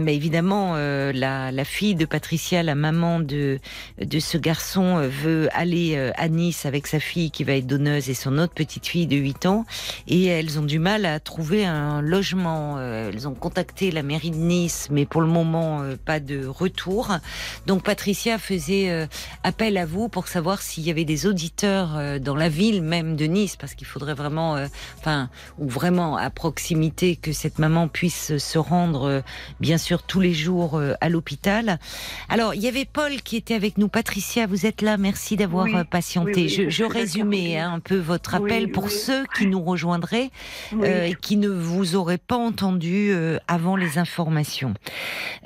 évidemment, 0.08 0.74
la, 0.76 1.64
fille 1.64 1.94
de 1.94 2.06
Patricia, 2.06 2.64
la 2.64 2.74
maman 2.74 3.20
de, 3.20 3.60
de 4.02 4.20
ce 4.20 4.40
garçon, 4.40 5.08
veut 5.08 5.50
aller 5.54 6.12
à 6.16 6.28
Nice 6.30 6.66
avec 6.66 6.88
sa 6.88 7.00
fille 7.00 7.30
qui 7.30 7.44
va 7.44 7.54
être 7.54 7.68
donneuse 7.68 8.10
et 8.10 8.16
son 8.16 8.40
autre 8.40 8.54
petite 8.54 8.88
fille 8.88 9.06
de 9.06 9.18
8 9.18 9.46
ans. 9.46 9.66
Et 10.08 10.26
elles 10.26 10.58
ont 10.58 10.64
du 10.64 10.80
mal 10.80 11.06
à 11.06 11.20
trouver 11.20 11.66
un 11.66 12.02
logement. 12.02 12.82
Elles 12.82 13.28
ont 13.28 13.36
contacté 13.36 13.92
la 13.92 14.02
mairie 14.02 14.32
de 14.32 14.38
Nice, 14.38 14.88
mais 14.90 15.06
pour 15.06 15.22
le 15.22 15.28
moment, 15.28 15.84
pas 16.06 16.20
de 16.20 16.48
retour. 16.48 17.12
Donc 17.68 17.84
Patricia 17.84 18.40
faisait 18.40 19.08
appel 19.44 19.78
à 19.78 19.86
vous 19.86 20.10
pour 20.10 20.28
savoir 20.40 20.62
s'il 20.62 20.86
y 20.86 20.90
avait 20.90 21.04
des 21.04 21.26
auditeurs 21.26 21.98
euh, 21.98 22.18
dans 22.18 22.34
la 22.34 22.48
ville 22.48 22.82
même 22.82 23.18
de 23.18 23.26
Nice, 23.26 23.58
parce 23.58 23.76
qu'il 23.76 23.86
faudrait 23.86 24.14
vraiment, 24.14 24.56
euh, 24.56 24.68
enfin, 24.98 25.30
ou 25.58 25.68
vraiment 25.68 26.16
à 26.16 26.30
proximité 26.30 27.18
que 27.18 27.34
cette 27.34 27.60
maman 27.60 27.90
puisse 27.90 28.38
se 28.38 28.58
rendre, 28.58 29.04
euh, 29.04 29.22
bien 29.60 29.78
sûr, 29.78 30.02
tous 30.02 30.22
les 30.22 30.34
jours 30.34 30.78
euh, 30.78 30.94
à 31.02 31.10
l'hôpital. 31.10 31.78
Alors, 32.30 32.54
il 32.54 32.62
y 32.62 32.70
avait 32.70 32.86
Paul 32.86 33.22
qui 33.22 33.36
était 33.36 33.54
avec 33.54 33.78
nous. 33.78 33.90
Patricia, 33.90 34.48
vous 34.48 34.66
êtes 34.66 34.82
là. 34.82 34.96
Merci 34.96 35.36
d'avoir 35.36 35.66
Oui, 35.66 35.74
patienté. 35.92 36.32
oui, 36.36 36.42
oui, 36.44 36.50
je, 36.50 36.70
je 36.70 36.86
résumais 36.86 37.58
hein, 37.58 37.74
un 37.74 37.80
peu 37.82 37.98
votre 37.98 38.34
appel 38.36 38.72
pour 38.72 38.90
ceux 38.92 39.26
qui 39.38 39.46
nous 39.46 39.62
rejoindraient 39.62 40.32
et 40.82 41.16
qui 41.20 41.36
ne 41.36 41.50
vous 41.50 41.98
auraient 41.98 42.18
pas 42.18 42.38
entendu 42.38 43.12
avant 43.50 43.76
les 43.76 43.98
informations. 43.98 44.74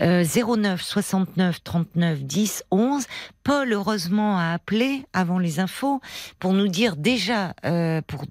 Euh, 0.02 0.24
09 0.24 0.80
69 0.80 1.64
39 1.64 2.24
10 2.24 2.64
11. 2.70 3.06
Paul, 3.44 3.74
heureusement, 3.74 4.38
a 4.38 4.54
appelé 4.54 5.06
avant 5.14 5.38
les 5.40 5.60
infos 5.60 6.00
pour 6.40 6.54
nous 6.54 6.68
dire 6.68 6.96
déjà, 6.96 7.54
euh, 7.66 8.02
pour 8.08 8.24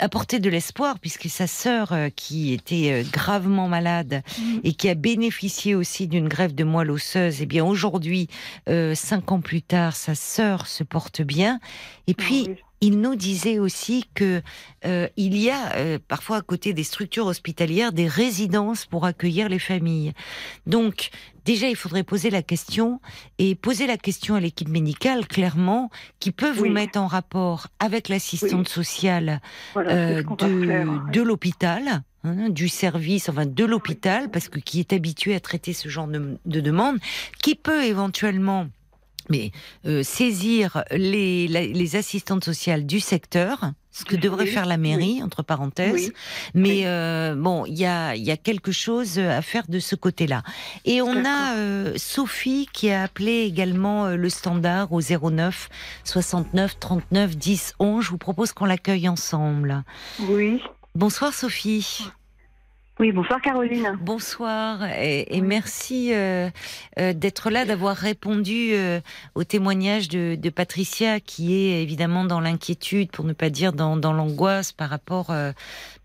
apporter 0.00 0.38
de 0.38 0.48
l'espoir, 0.48 0.98
puisque 0.98 1.28
sa 1.28 1.46
sœur, 1.46 1.92
euh, 1.92 2.08
qui 2.08 2.52
était 2.54 2.90
euh, 2.92 3.04
gravement 3.12 3.68
malade 3.68 4.22
et 4.62 4.72
qui 4.72 4.88
a 4.88 4.94
bénéficié 4.94 5.74
aussi 5.74 6.08
d'une 6.08 6.28
greffe 6.28 6.54
de 6.54 6.64
moelle 6.64 6.90
osseuse, 6.90 7.42
et 7.42 7.46
bien 7.46 7.64
aujourd'hui, 7.64 8.28
euh, 8.68 8.94
cinq 8.94 9.30
ans 9.32 9.40
plus 9.40 9.60
tard, 9.62 9.94
sa 9.94 10.14
sœur 10.14 10.66
se 10.66 10.82
porte 10.84 11.20
bien. 11.20 11.60
Et 12.06 12.14
puis, 12.14 12.46
Oui. 12.48 12.56
il 12.80 13.00
nous 13.00 13.14
disait 13.16 13.58
aussi 13.58 14.04
que 14.14 14.42
euh, 14.86 15.08
il 15.16 15.36
y 15.36 15.50
a 15.50 15.74
euh, 15.76 15.98
parfois 16.08 16.38
à 16.38 16.42
côté 16.42 16.72
des 16.72 16.84
structures 16.84 17.26
hospitalières 17.26 17.92
des 17.92 18.08
résidences 18.08 18.86
pour 18.86 19.04
accueillir 19.04 19.48
les 19.48 19.58
familles. 19.58 20.12
Donc 20.66 21.10
déjà 21.44 21.68
il 21.68 21.76
faudrait 21.76 22.02
poser 22.04 22.30
la 22.30 22.42
question 22.42 23.00
et 23.38 23.54
poser 23.54 23.86
la 23.86 23.96
question 23.96 24.34
à 24.34 24.40
l'équipe 24.40 24.68
médicale 24.68 25.26
clairement 25.26 25.90
qui 26.20 26.32
peut 26.32 26.50
vous 26.50 26.62
Oui. 26.64 26.70
mettre 26.70 26.98
en 26.98 27.06
rapport 27.06 27.68
avec 27.78 28.08
l'assistante 28.08 28.68
sociale 28.68 29.40
Voilà, 29.74 29.90
euh, 29.92 30.22
de, 30.22 30.66
faire. 30.66 31.04
de 31.12 31.22
l'hôpital. 31.22 32.02
hein, 32.24 32.48
du 32.48 32.68
service, 32.68 33.28
enfin 33.28 33.44
de 33.44 33.64
l'hôpital, 33.66 34.30
parce 34.30 34.48
que 34.48 34.58
qui 34.58 34.80
est 34.80 34.94
habitué 34.94 35.34
à 35.34 35.40
traiter 35.40 35.74
ce 35.74 35.88
genre 35.90 36.06
de, 36.08 36.38
de 36.46 36.60
demande, 36.60 36.96
qui 37.42 37.54
peut 37.54 37.84
éventuellement 37.84 38.66
mais 39.30 39.52
euh, 39.86 40.02
saisir 40.02 40.84
les, 40.90 41.48
la- 41.48 41.66
les 41.66 41.96
assistantes 41.96 42.44
sociales 42.44 42.84
du 42.86 43.00
secteur, 43.00 43.72
ce 43.94 44.04
que 44.04 44.16
Oui, 44.16 44.20
devrait 44.20 44.46
faire 44.46 44.66
la 44.66 44.76
mairie, 44.76 45.22
entre 45.22 45.42
parenthèses. 45.42 45.92
Oui. 45.94 46.12
Mais 46.52 46.82
euh, 46.84 47.34
bon, 47.36 47.64
il 47.64 47.78
y 47.78 47.86
a, 47.86 48.16
y 48.16 48.30
a 48.32 48.36
quelque 48.36 48.72
chose 48.72 49.18
à 49.20 49.40
faire 49.40 49.62
de 49.68 49.78
ce 49.78 49.94
côté-là. 49.94 50.42
Et 50.84 51.00
on 51.00 51.24
a 51.24 51.54
euh, 51.56 51.92
Sophie 51.96 52.68
qui 52.72 52.90
a 52.90 53.04
appelé 53.04 53.42
également 53.42 54.06
euh, 54.06 54.16
le 54.16 54.28
standard 54.28 54.92
au 54.92 55.00
09 55.00 55.68
69 56.02 56.78
39 56.80 57.36
10 57.36 57.74
11. 57.78 58.04
Je 58.04 58.10
vous 58.10 58.18
propose 58.18 58.52
qu'on 58.52 58.64
l'accueille 58.64 59.08
ensemble. 59.08 59.84
Oui. 60.18 60.60
Bonsoir 60.96 61.32
Sophie. 61.32 62.08
Oui, 63.00 63.10
bonsoir 63.10 63.40
Caroline. 63.42 63.98
Bonsoir 64.00 64.84
et, 64.84 65.36
et 65.36 65.40
merci 65.40 66.14
euh, 66.14 66.48
euh, 67.00 67.12
d'être 67.12 67.50
là, 67.50 67.64
d'avoir 67.64 67.96
répondu 67.96 68.68
euh, 68.72 69.00
au 69.34 69.42
témoignage 69.42 70.08
de, 70.08 70.36
de 70.36 70.48
Patricia 70.50 71.18
qui 71.18 71.54
est 71.54 71.82
évidemment 71.82 72.24
dans 72.24 72.38
l'inquiétude, 72.40 73.10
pour 73.10 73.24
ne 73.24 73.32
pas 73.32 73.50
dire 73.50 73.72
dans, 73.72 73.96
dans 73.96 74.12
l'angoisse 74.12 74.70
par 74.70 74.90
rapport 74.90 75.30
euh, 75.30 75.50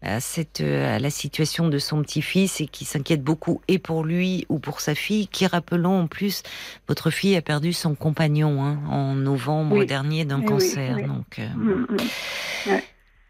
à, 0.02 0.20
cette, 0.20 0.62
euh, 0.62 0.96
à 0.96 0.98
la 0.98 1.12
situation 1.12 1.68
de 1.68 1.78
son 1.78 2.02
petit-fils 2.02 2.60
et 2.60 2.66
qui 2.66 2.86
s'inquiète 2.86 3.22
beaucoup 3.24 3.62
et 3.68 3.78
pour 3.78 4.04
lui 4.04 4.48
ou 4.50 4.58
pour 4.58 4.82
sa 4.82 4.96
fille, 4.96 5.28
qui 5.28 5.46
rappelons 5.46 6.02
en 6.02 6.08
plus, 6.08 6.42
votre 6.88 7.12
fille 7.12 7.36
a 7.36 7.44
perdu 7.44 7.72
son 7.72 7.94
compagnon 7.94 8.64
hein, 8.64 8.80
en 8.90 9.14
novembre 9.14 9.78
Oui. 9.78 9.86
dernier 9.86 10.26
d'un 10.26 10.40
Oui, 10.40 10.46
cancer. 10.46 10.96
oui. 10.96 11.04
Donc, 11.06 11.38
euh, 11.38 11.48
Mm, 11.56 11.86
mm. 12.68 12.80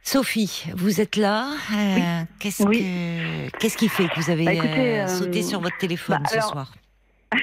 Sophie, 0.01 0.65
vous 0.75 1.01
êtes 1.01 1.15
là. 1.17 1.51
Euh, 1.73 2.23
Qu'est-ce 2.39 2.63
Oui. 2.63 2.79
que 2.79 3.57
qu'est-ce 3.59 3.77
qui 3.77 3.89
fait 3.89 4.07
que 4.07 4.19
vous 4.19 4.29
avez 4.31 4.45
Bah, 4.45 4.53
écoutez, 4.53 4.99
euh, 4.99 5.03
euh, 5.03 5.07
sauté 5.07 5.41
sur 5.43 5.59
votre 5.59 5.77
téléphone 5.77 6.19
bah, 6.23 6.29
ce 6.29 6.35
alors, 6.35 6.49
soir 6.51 6.73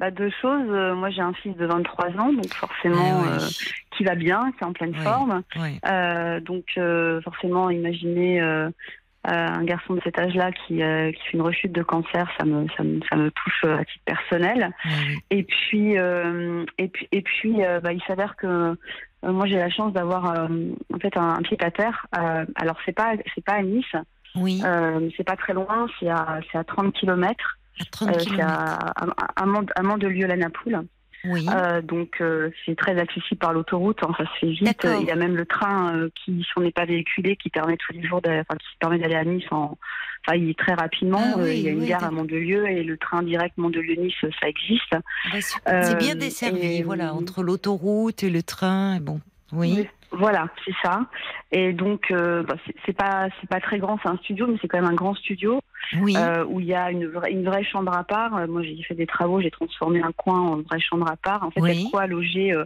bah, 0.00 0.10
deux 0.10 0.30
choses. 0.42 0.68
Euh, 0.70 0.94
moi, 0.94 1.10
j'ai 1.10 1.20
un 1.22 1.34
fils 1.34 1.56
de 1.56 1.66
23 1.66 2.06
ans, 2.18 2.32
donc 2.32 2.52
forcément, 2.54 3.22
Ah 3.22 3.22
oui. 3.22 3.28
euh, 3.44 3.48
qui 3.96 4.04
va 4.04 4.14
bien, 4.16 4.50
qui 4.52 4.64
est 4.64 4.66
en 4.66 4.72
pleine 4.72 4.94
forme. 4.94 5.42
Euh, 5.88 6.40
donc, 6.40 6.64
euh, 6.78 7.20
forcément, 7.22 7.70
imaginez 7.70 8.40
euh, 8.40 8.68
euh, 8.68 8.70
un 9.30 9.62
garçon 9.64 9.94
de 9.94 10.00
cet 10.02 10.18
âge-là 10.18 10.50
qui, 10.52 10.82
euh, 10.82 11.12
qui 11.12 11.20
fait 11.22 11.34
une 11.34 11.42
rechute 11.42 11.72
de 11.72 11.82
cancer, 11.82 12.28
ça 12.38 12.44
me, 12.44 12.66
ça 12.76 12.82
me, 12.82 13.00
ça 13.08 13.16
me 13.16 13.30
touche 13.30 13.60
euh, 13.64 13.78
à 13.78 13.84
titre 13.84 14.04
personnel. 14.04 14.70
Oui. 14.84 15.18
Et 15.30 15.42
puis, 15.44 15.96
euh, 15.98 16.64
et 16.78 16.88
puis, 16.88 17.08
et 17.12 17.22
puis 17.22 17.64
euh, 17.64 17.78
bah, 17.80 17.92
il 17.92 18.02
s'avère 18.02 18.34
que 18.36 18.46
euh, 18.46 18.74
moi, 19.32 19.46
j'ai 19.46 19.56
la 19.56 19.70
chance 19.70 19.92
d'avoir 19.92 20.30
euh, 20.38 20.48
en 20.92 20.98
fait 20.98 21.16
un, 21.16 21.34
un 21.34 21.42
pied 21.42 21.56
à 21.60 21.70
terre. 21.70 22.06
Euh, 22.18 22.44
alors, 22.56 22.76
c'est 22.84 22.92
pas, 22.92 23.12
c'est 23.34 23.44
pas 23.44 23.54
à 23.54 23.62
Nice, 23.62 23.94
Oui, 24.36 24.60
euh, 24.64 25.08
c'est 25.16 25.24
pas 25.24 25.36
très 25.36 25.52
loin, 25.54 25.86
c'est 25.98 26.08
à, 26.08 26.40
c'est 26.50 26.58
à 26.58 26.64
30 26.64 26.92
kilomètres. 26.94 27.58
à 27.80 27.84
30 27.90 28.08
Euh, 28.08 28.12
c'est 28.18 28.24
km. 28.30 28.42
à, 28.48 28.92
à, 29.36 29.44
à, 29.76 29.82
Mandelieu-la-Napoule. 29.82 30.82
Oui. 31.24 31.46
Euh, 31.48 31.80
donc 31.80 32.20
euh, 32.20 32.50
c'est 32.64 32.76
très 32.76 32.98
accessible 32.98 33.38
par 33.38 33.52
l'autoroute, 33.52 33.98
hein, 34.02 34.12
ça 34.18 34.24
se 34.24 34.38
fait 34.40 34.50
vite. 34.50 34.86
Il 35.00 35.06
y 35.06 35.10
a 35.10 35.16
même 35.16 35.36
le 35.36 35.46
train 35.46 35.96
euh, 35.96 36.10
qui, 36.14 36.42
si 36.42 36.50
on 36.56 36.60
n'est 36.60 36.72
pas 36.72 36.84
véhiculé, 36.84 37.36
qui 37.36 37.50
permet 37.50 37.76
tous 37.76 37.92
les 37.92 38.02
jours, 38.02 38.20
enfin, 38.24 38.56
qui 38.58 38.76
permet 38.78 38.98
d'aller 38.98 39.14
à 39.14 39.24
Nice 39.24 39.44
en, 39.50 39.78
enfin, 40.26 40.36
il 40.36 40.50
est 40.50 40.58
très 40.58 40.74
rapidement. 40.74 41.22
Ah 41.22 41.38
oui, 41.38 41.58
il 41.58 41.62
y 41.62 41.68
a 41.68 41.70
une 41.70 41.80
oui, 41.80 41.88
gare 41.88 42.04
à. 42.04 42.10
Mandelieu 42.10 42.68
et 42.68 42.82
le 42.82 42.96
train 42.98 43.22
direct 43.22 43.56
Mandelieu-Nice, 43.56 44.14
ça 44.40 44.48
existe. 44.48 44.94
Bah, 45.64 45.82
c'est 45.82 45.98
bien 45.98 46.14
desservi, 46.14 46.82
voilà, 46.82 47.14
entre 47.14 47.42
l'autoroute 47.42 48.22
et 48.22 48.30
le 48.30 48.42
train. 48.42 49.00
Bon, 49.00 49.20
oui. 49.52 49.88
Voilà, 50.18 50.48
c'est 50.64 50.74
ça. 50.82 51.00
Et 51.52 51.72
donc, 51.72 52.10
euh, 52.10 52.42
bah, 52.42 52.54
c'est- 52.86 52.92
pas, 52.96 53.28
c'est 53.40 53.48
pas 53.48 53.60
très 53.60 53.78
grand, 53.78 53.98
c'est 54.02 54.08
un 54.08 54.16
studio, 54.18 54.46
mais 54.46 54.56
c'est 54.60 54.68
quand 54.68 54.80
même 54.80 54.90
un 54.90 54.94
grand 54.94 55.14
studio 55.14 55.60
Oui. 56.00 56.14
euh, 56.16 56.44
où 56.46 56.60
il 56.60 56.66
y 56.66 56.74
a 56.74 56.90
une 56.90 57.06
vraie, 57.06 57.32
une 57.32 57.44
vraie 57.44 57.64
chambre 57.64 57.92
à 57.92 58.04
part. 58.04 58.36
Euh, 58.36 58.46
moi, 58.46 58.62
j'ai 58.62 58.80
fait 58.82 58.94
des 58.94 59.06
travaux, 59.06 59.40
j'ai 59.40 59.50
transformé 59.50 60.00
un 60.02 60.12
coin 60.12 60.40
en 60.40 60.56
vraie 60.62 60.80
chambre 60.80 61.08
à 61.10 61.16
part. 61.16 61.42
En 61.42 61.50
fait, 61.50 61.60
il 61.60 61.82
y 61.82 61.86
a 61.86 61.90
quoi 61.90 62.06
loger. 62.06 62.52
euh, 62.54 62.64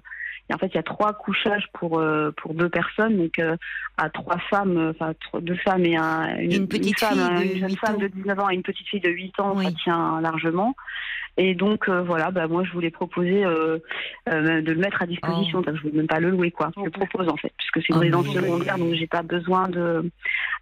et 0.51 0.55
en 0.55 0.59
fait, 0.59 0.69
il 0.69 0.77
y 0.77 0.79
a 0.79 0.83
trois 0.83 1.13
couchages 1.13 1.67
pour 1.75 2.03
pour 2.39 2.55
deux 2.55 2.71
personnes, 2.71 3.19
donc 3.19 3.39
à 3.99 4.09
trois 4.09 4.39
femmes, 4.49 4.93
enfin 4.99 5.13
deux 5.43 5.57
femmes 5.57 5.85
et 5.85 5.95
un, 5.95 6.39
une, 6.39 6.53
Une 6.53 6.69
petite 6.69 6.99
femme, 6.99 7.19
fille 7.19 7.21
hein, 7.23 7.41
de 7.41 7.45
une 7.45 7.59
jeune 7.59 7.69
8 7.73 7.77
femme 7.77 7.99
de 7.99 8.07
19 8.09 8.39
ans 8.39 8.49
et 8.49 8.55
une 8.55 8.63
petite 8.63 8.89
fille 8.89 9.01
de 9.01 9.11
8 9.11 9.39
ans, 9.41 9.53
Oui. 9.57 9.65
ça 9.67 9.73
tient 9.85 10.21
largement. 10.23 10.75
Et 11.41 11.55
donc 11.55 11.89
euh, 11.89 12.03
voilà, 12.03 12.31
bah, 12.33 12.49
moi 12.49 12.65
je 12.65 12.73
voulais 12.73 12.91
proposer 12.91 13.45
euh, 13.45 13.79
euh, 14.29 14.61
de 14.61 14.73
le 14.73 14.79
mettre 14.79 15.01
à 15.03 15.07
disposition. 15.07 15.63
Oh. 15.67 15.71
Je 15.73 15.81
voulais 15.83 15.97
même 15.99 16.07
pas 16.09 16.19
le 16.21 16.31
louer 16.31 16.51
quoi. 16.51 16.71
Je 16.77 16.83
le 16.83 16.91
propose 16.91 17.29
en 17.29 17.37
fait, 17.37 17.53
puisque 17.57 17.81
c'est 17.87 17.93
une 17.93 17.97
Oh, 17.97 18.01
résidence 18.01 18.27
oui. 18.29 18.35
secondaire, 18.35 18.77
donc 18.77 18.95
j'ai 18.95 19.07
pas 19.07 19.23
besoin 19.23 19.69
de. 19.69 20.11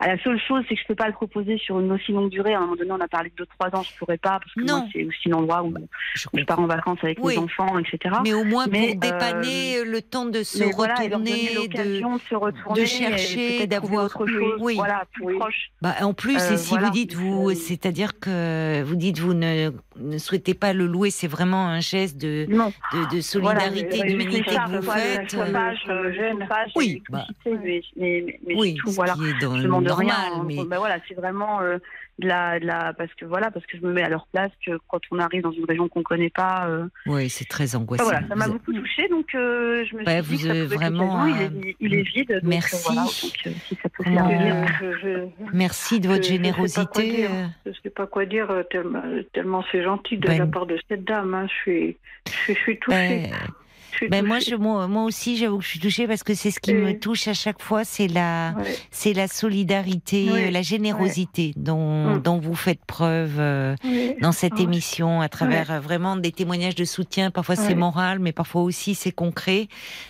Ah, 0.01 0.09
la 0.09 0.23
seule 0.23 0.39
chose, 0.47 0.63
c'est 0.69 0.75
que 0.75 0.81
je 0.83 0.87
peux 0.87 0.95
pas 0.95 1.07
le 1.07 1.15
proposer 1.15 1.57
sur 1.59 1.81
une 1.81 1.91
aussi 1.93 2.13
longue 2.13 2.29
durée. 2.31 2.53
À 2.53 2.59
un 2.59 2.61
moment 2.61 2.77
donné, 2.77 2.93
on 2.93 3.01
a 3.01 3.09
parlé 3.09 3.33
de 3.37 3.45
2-3 3.45 3.75
ans, 3.77 3.83
je 3.83 3.97
pourrais 3.99 4.19
pas, 4.19 4.39
parce 4.39 4.53
que 4.55 4.61
Non. 4.61 4.81
moi 4.81 4.87
c'est 4.93 5.05
aussi 5.05 5.29
l'endroit 5.31 5.63
où, 5.63 5.73
Je 6.35 6.45
pars 6.45 6.61
en 6.61 6.67
vacances 6.67 6.99
avec 7.03 7.19
Oui. 7.23 7.35
mes 7.37 7.43
enfants, 7.43 7.79
etc. 7.79 8.17
Mais 8.23 8.35
au 8.35 8.45
moins 8.45 8.67
Mais, 8.71 8.89
pour 8.93 9.01
dépanner 9.01 9.83
le 9.85 10.03
temps 10.03 10.27
de 10.27 10.43
se 10.43 10.63
voilà, 10.75 10.95
retourner, 10.97 11.49
de, 11.51 11.55
l'occasion 11.57 12.17
de, 12.17 12.21
se 12.21 12.35
retourner, 12.35 12.81
de 12.81 12.85
et 12.85 12.87
chercher, 12.87 13.67
d'avoir- 13.67 14.05
autre 14.05 14.27
chose, 14.27 14.61
Oui. 14.61 14.75
voilà, 14.77 15.05
plus 15.13 15.25
Oui. 15.25 15.39
proche. 15.39 15.71
Bah, 15.81 15.95
en 16.03 16.13
plus, 16.13 16.37
Euh, 16.37 16.55
et 16.55 16.57
si 16.59 16.69
voilà. 16.71 16.87
vous 16.89 16.93
dites, 16.93 17.15
vous, 17.15 17.51
c'est-à-dire 17.55 18.19
que 18.21 18.83
vous 18.83 18.97
dites, 18.97 19.19
vous 19.19 19.33
ne, 19.33 19.71
ne 20.01 20.19
souhaitez 20.19 20.55
pas 20.55 20.73
le 20.73 20.87
louer, 20.87 21.11
c'est 21.11 21.27
vraiment 21.29 21.67
un 21.69 21.81
geste 21.81 22.17
de, 22.19 22.47
de, 22.47 23.17
de 23.17 23.21
solidarité, 23.21 23.89
Voilà, 23.97 24.05
d'humanité 24.11 24.43
que 24.43 24.77
vous 24.77 24.91
faites. 24.91 25.37
Oui, 26.77 27.03
l'électricité, 27.09 27.59
mais, 27.63 27.83
mais, 27.97 28.41
mais 28.47 28.55
oui, 28.57 28.75
c'est 28.77 28.83
tout, 28.83 28.91
ce 28.91 28.95
voilà. 28.97 29.15
qui 29.15 29.25
est 29.27 29.39
dans 29.41 29.57
Je 29.57 29.63
le 29.63 29.69
normal, 29.69 29.97
rien. 29.99 30.15
hein. 30.35 30.45
mais 30.47 30.57
Ben 30.65 30.79
voilà, 30.79 30.99
c'est 31.09 31.15
vraiment 31.15 31.61
euh, 31.61 31.79
de 32.19 32.29
la, 32.29 32.59
de 32.59 32.65
la, 32.67 32.95
parce 32.95 33.13
que 33.15 33.25
voilà, 33.27 33.51
parce 33.51 33.67
que 33.67 33.77
je 33.77 33.83
me 33.87 33.93
mets 33.93 34.03
à 34.03 34.09
leur 34.09 34.27
place 34.29 34.51
que 34.65 34.73
quand 34.89 35.01
on 35.11 35.19
arrive 35.19 35.43
dans 35.43 35.53
une 35.53 35.67
région 35.67 35.87
qu'on 35.89 36.03
connaît 36.03 36.31
pas. 36.31 36.67
euh, 36.67 36.87
oui, 37.07 37.29
c'est 37.29 37.45
très 37.47 37.77
angoissant. 37.77 38.05
voilà, 38.05 38.27
ça 38.27 38.35
m'a 38.35 38.49
beaucoup 38.49 38.73
touchée, 38.73 39.07
donc 39.09 39.35
euh, 39.35 39.85
je 39.85 39.97
me 39.97 40.05
Bah, 40.05 40.23
suis 40.23 40.37
dit 40.39 40.43
vous, 40.43 40.49
que 40.49 40.55
ça 40.55 40.59
euh, 40.59 40.65
pouvait 40.65 40.75
être 40.77 40.81
vraiment, 40.81 41.27
l'occasion. 41.27 41.51
il, 41.63 41.69
est, 41.69 41.77
il 41.81 41.95
est 41.95 42.03
vide. 42.03 42.29
donc, 42.29 42.37
euh, 42.37 42.41
merci. 42.45 42.83
voilà, 42.87 43.03
donc, 43.03 43.13
euh, 43.47 43.51
si 43.69 43.75
ça 43.83 43.89
peut 43.91 44.05
Comment- 44.05 44.29
servir. 44.31 44.67
Je, 44.81 44.93
je, 44.99 45.27
Merci 45.53 46.01
de 46.01 46.09
votre 46.09 46.23
je- 46.23 46.29
je 46.29 46.35
sais 46.35 46.39
pas 46.39 46.53
quoi 46.53 47.03
générosité. 47.03 47.17
dire. 47.17 47.31
euh. 47.33 47.47
je 47.67 47.71
sais 47.83 47.91
pas 47.91 48.07
quoi 48.07 48.25
dire, 48.27 48.51
euh, 48.51 48.63
tellement, 48.63 49.03
tellement 49.35 49.65
c'est 49.71 49.83
gentil 49.83 50.17
de 50.17 50.27
Ben- 50.29 50.39
la 50.39 50.47
part 50.47 50.65
de 50.67 50.79
cette 50.89 51.05
dame. 51.05 51.35
hein. 51.35 51.47
Je, 51.49 51.55
suis, 51.55 51.97
je, 52.29 52.33
suis- 52.33 52.55
je 52.55 52.59
suis 52.61 52.79
touchée. 52.79 52.97
Ben, 53.31 53.31
suis 53.97 54.09
ben 54.09 54.25
moi, 54.27 54.39
je, 54.41 54.55
moi, 54.55 54.87
moi 54.89 55.05
aussi, 55.05 55.37
j'avoue 55.37 55.59
que 55.59 55.65
je 55.65 55.69
suis 55.71 55.81
touchée 55.81 56.07
parce 56.07 56.23
que 56.23 56.35
c'est 56.35 56.51
ce 56.51 56.61
qui 56.61 56.71
Et- 56.71 56.75
me 56.75 56.99
touche 56.99 57.29
à 57.29 57.35
chaque 57.35 57.61
fois, 57.63 57.85
c'est 57.85 58.09
la, 58.09 58.55
Ouais. 58.59 58.77
c'est 58.91 59.13
la 59.13 59.29
solidarité, 59.29 60.29
euh, 60.31 60.51
la 60.51 60.63
générosité 60.63 61.53
dont, 61.57 62.17
Mm. 62.17 62.23
dont 62.23 62.39
vous 62.39 62.55
faites 62.55 62.85
preuve 62.87 63.35
euh, 63.39 63.75
dans 64.21 64.33
cette 64.33 64.55
Ouais. 64.55 64.63
émission 64.63 65.21
à 65.21 65.29
travers 65.29 65.71
euh, 65.71 65.81
vraiment 65.81 66.17
des 66.17 66.33
témoignages 66.33 66.75
de 66.75 66.85
soutien. 66.85 67.31
Parfois 67.31 67.57
c'est 67.57 67.75
moral, 67.75 68.19
mais 68.19 68.33
parfois 68.33 68.63
aussi 68.63 68.95
c'est 68.95 69.13
concret. 69.13 69.69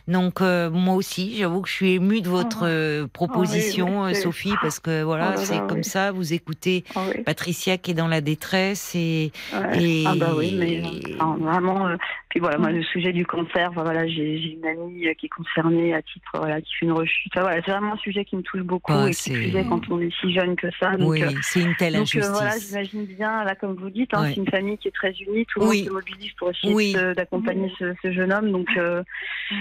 Donc 0.09 0.41
euh, 0.41 0.71
moi 0.71 0.95
aussi, 0.95 1.37
j'avoue 1.37 1.61
que 1.63 1.69
je 1.69 1.75
suis 1.75 1.93
émue 1.95 2.21
de 2.21 2.29
votre 2.29 2.65
Ah. 2.65 2.67
euh, 2.67 3.07
proposition, 3.13 4.05
euh, 4.05 4.13
c'est- 4.13 4.23
Sophie, 4.23 4.55
parce 4.63 4.81
que 4.81 5.03
voilà, 5.03 5.33
Oh 5.35 5.39
là 5.41 5.45
c'est 5.45 5.59
comme 5.69 5.79
oui. 5.79 5.85
ça. 5.85 6.11
Vous 6.13 6.33
écoutez 6.33 6.85
Ah 6.95 7.03
oui. 7.15 7.23
Patricia 7.23 7.79
qui 7.79 7.93
est 7.93 7.95
dans 7.95 8.09
la 8.09 8.21
détresse 8.21 8.95
et, 8.95 9.31
et 9.79 10.05
Ah 10.07 10.15
bah 10.17 10.33
oui, 10.37 10.55
mais 10.59 10.81
euh, 10.83 11.15
enfin, 11.21 11.37
vraiment. 11.39 11.89
Puis 12.37 12.41
voilà, 12.43 12.59
moi 12.59 12.71
le 12.71 12.83
sujet 12.83 13.15
du 13.15 13.25
cancer, 13.25 13.71
voilà, 13.73 14.07
j'ai 14.07 14.37
une 14.37 14.67
amie 14.67 15.07
euh, 15.09 15.15
qui 15.15 15.25
est 15.25 15.29
concernée 15.31 15.95
à 15.95 16.03
titre, 16.03 16.31
voilà, 16.35 16.61
qui 16.61 16.71
fait 16.79 16.85
une 16.85 16.93
rechute. 16.93 17.33
Voilà, 17.35 17.63
c'est 17.65 17.71
vraiment 17.71 17.95
un 17.95 17.97
sujet 17.97 18.27
qui 18.27 18.37
me 18.37 18.43
touche 18.43 18.61
beaucoup 18.61 18.93
Bah, 18.93 19.09
et 19.09 19.15
c'est- 19.15 19.31
qui 19.31 19.37
plus 19.53 19.57
est 19.57 19.65
quand 19.67 19.81
on 19.91 19.99
est 20.03 20.13
si 20.21 20.35
jeune 20.35 20.55
que 20.55 20.67
ça. 20.79 20.91
Donc, 20.97 21.13
oui, 21.13 21.23
euh, 21.23 21.31
c'est 21.41 21.63
une 21.63 21.75
telle 21.77 21.95
donc 21.95 22.15
euh, 22.15 22.31
voilà, 22.31 22.51
j'imagine 22.59 23.07
bien, 23.07 23.43
là 23.45 23.55
comme 23.55 23.75
vous 23.77 23.89
dites, 23.89 24.13
hein, 24.13 24.21
Ouais. 24.21 24.33
c'est 24.35 24.41
une 24.43 24.51
famille 24.51 24.77
qui 24.77 24.89
est 24.89 24.95
très 24.95 25.13
unie, 25.13 25.47
tout 25.47 25.61
le 25.61 25.67
Oui. 25.69 25.79
monde 25.79 25.87
se 25.89 25.93
mobilise 25.95 26.33
pour 26.33 26.51
essayer 26.51 26.75
Oui. 26.75 26.93
d'accompagner 27.17 27.73
ce, 27.79 27.95
ce 28.03 28.13
jeune 28.13 28.31
homme. 28.35 28.53
Donc 28.53 28.69
euh, 28.77 29.03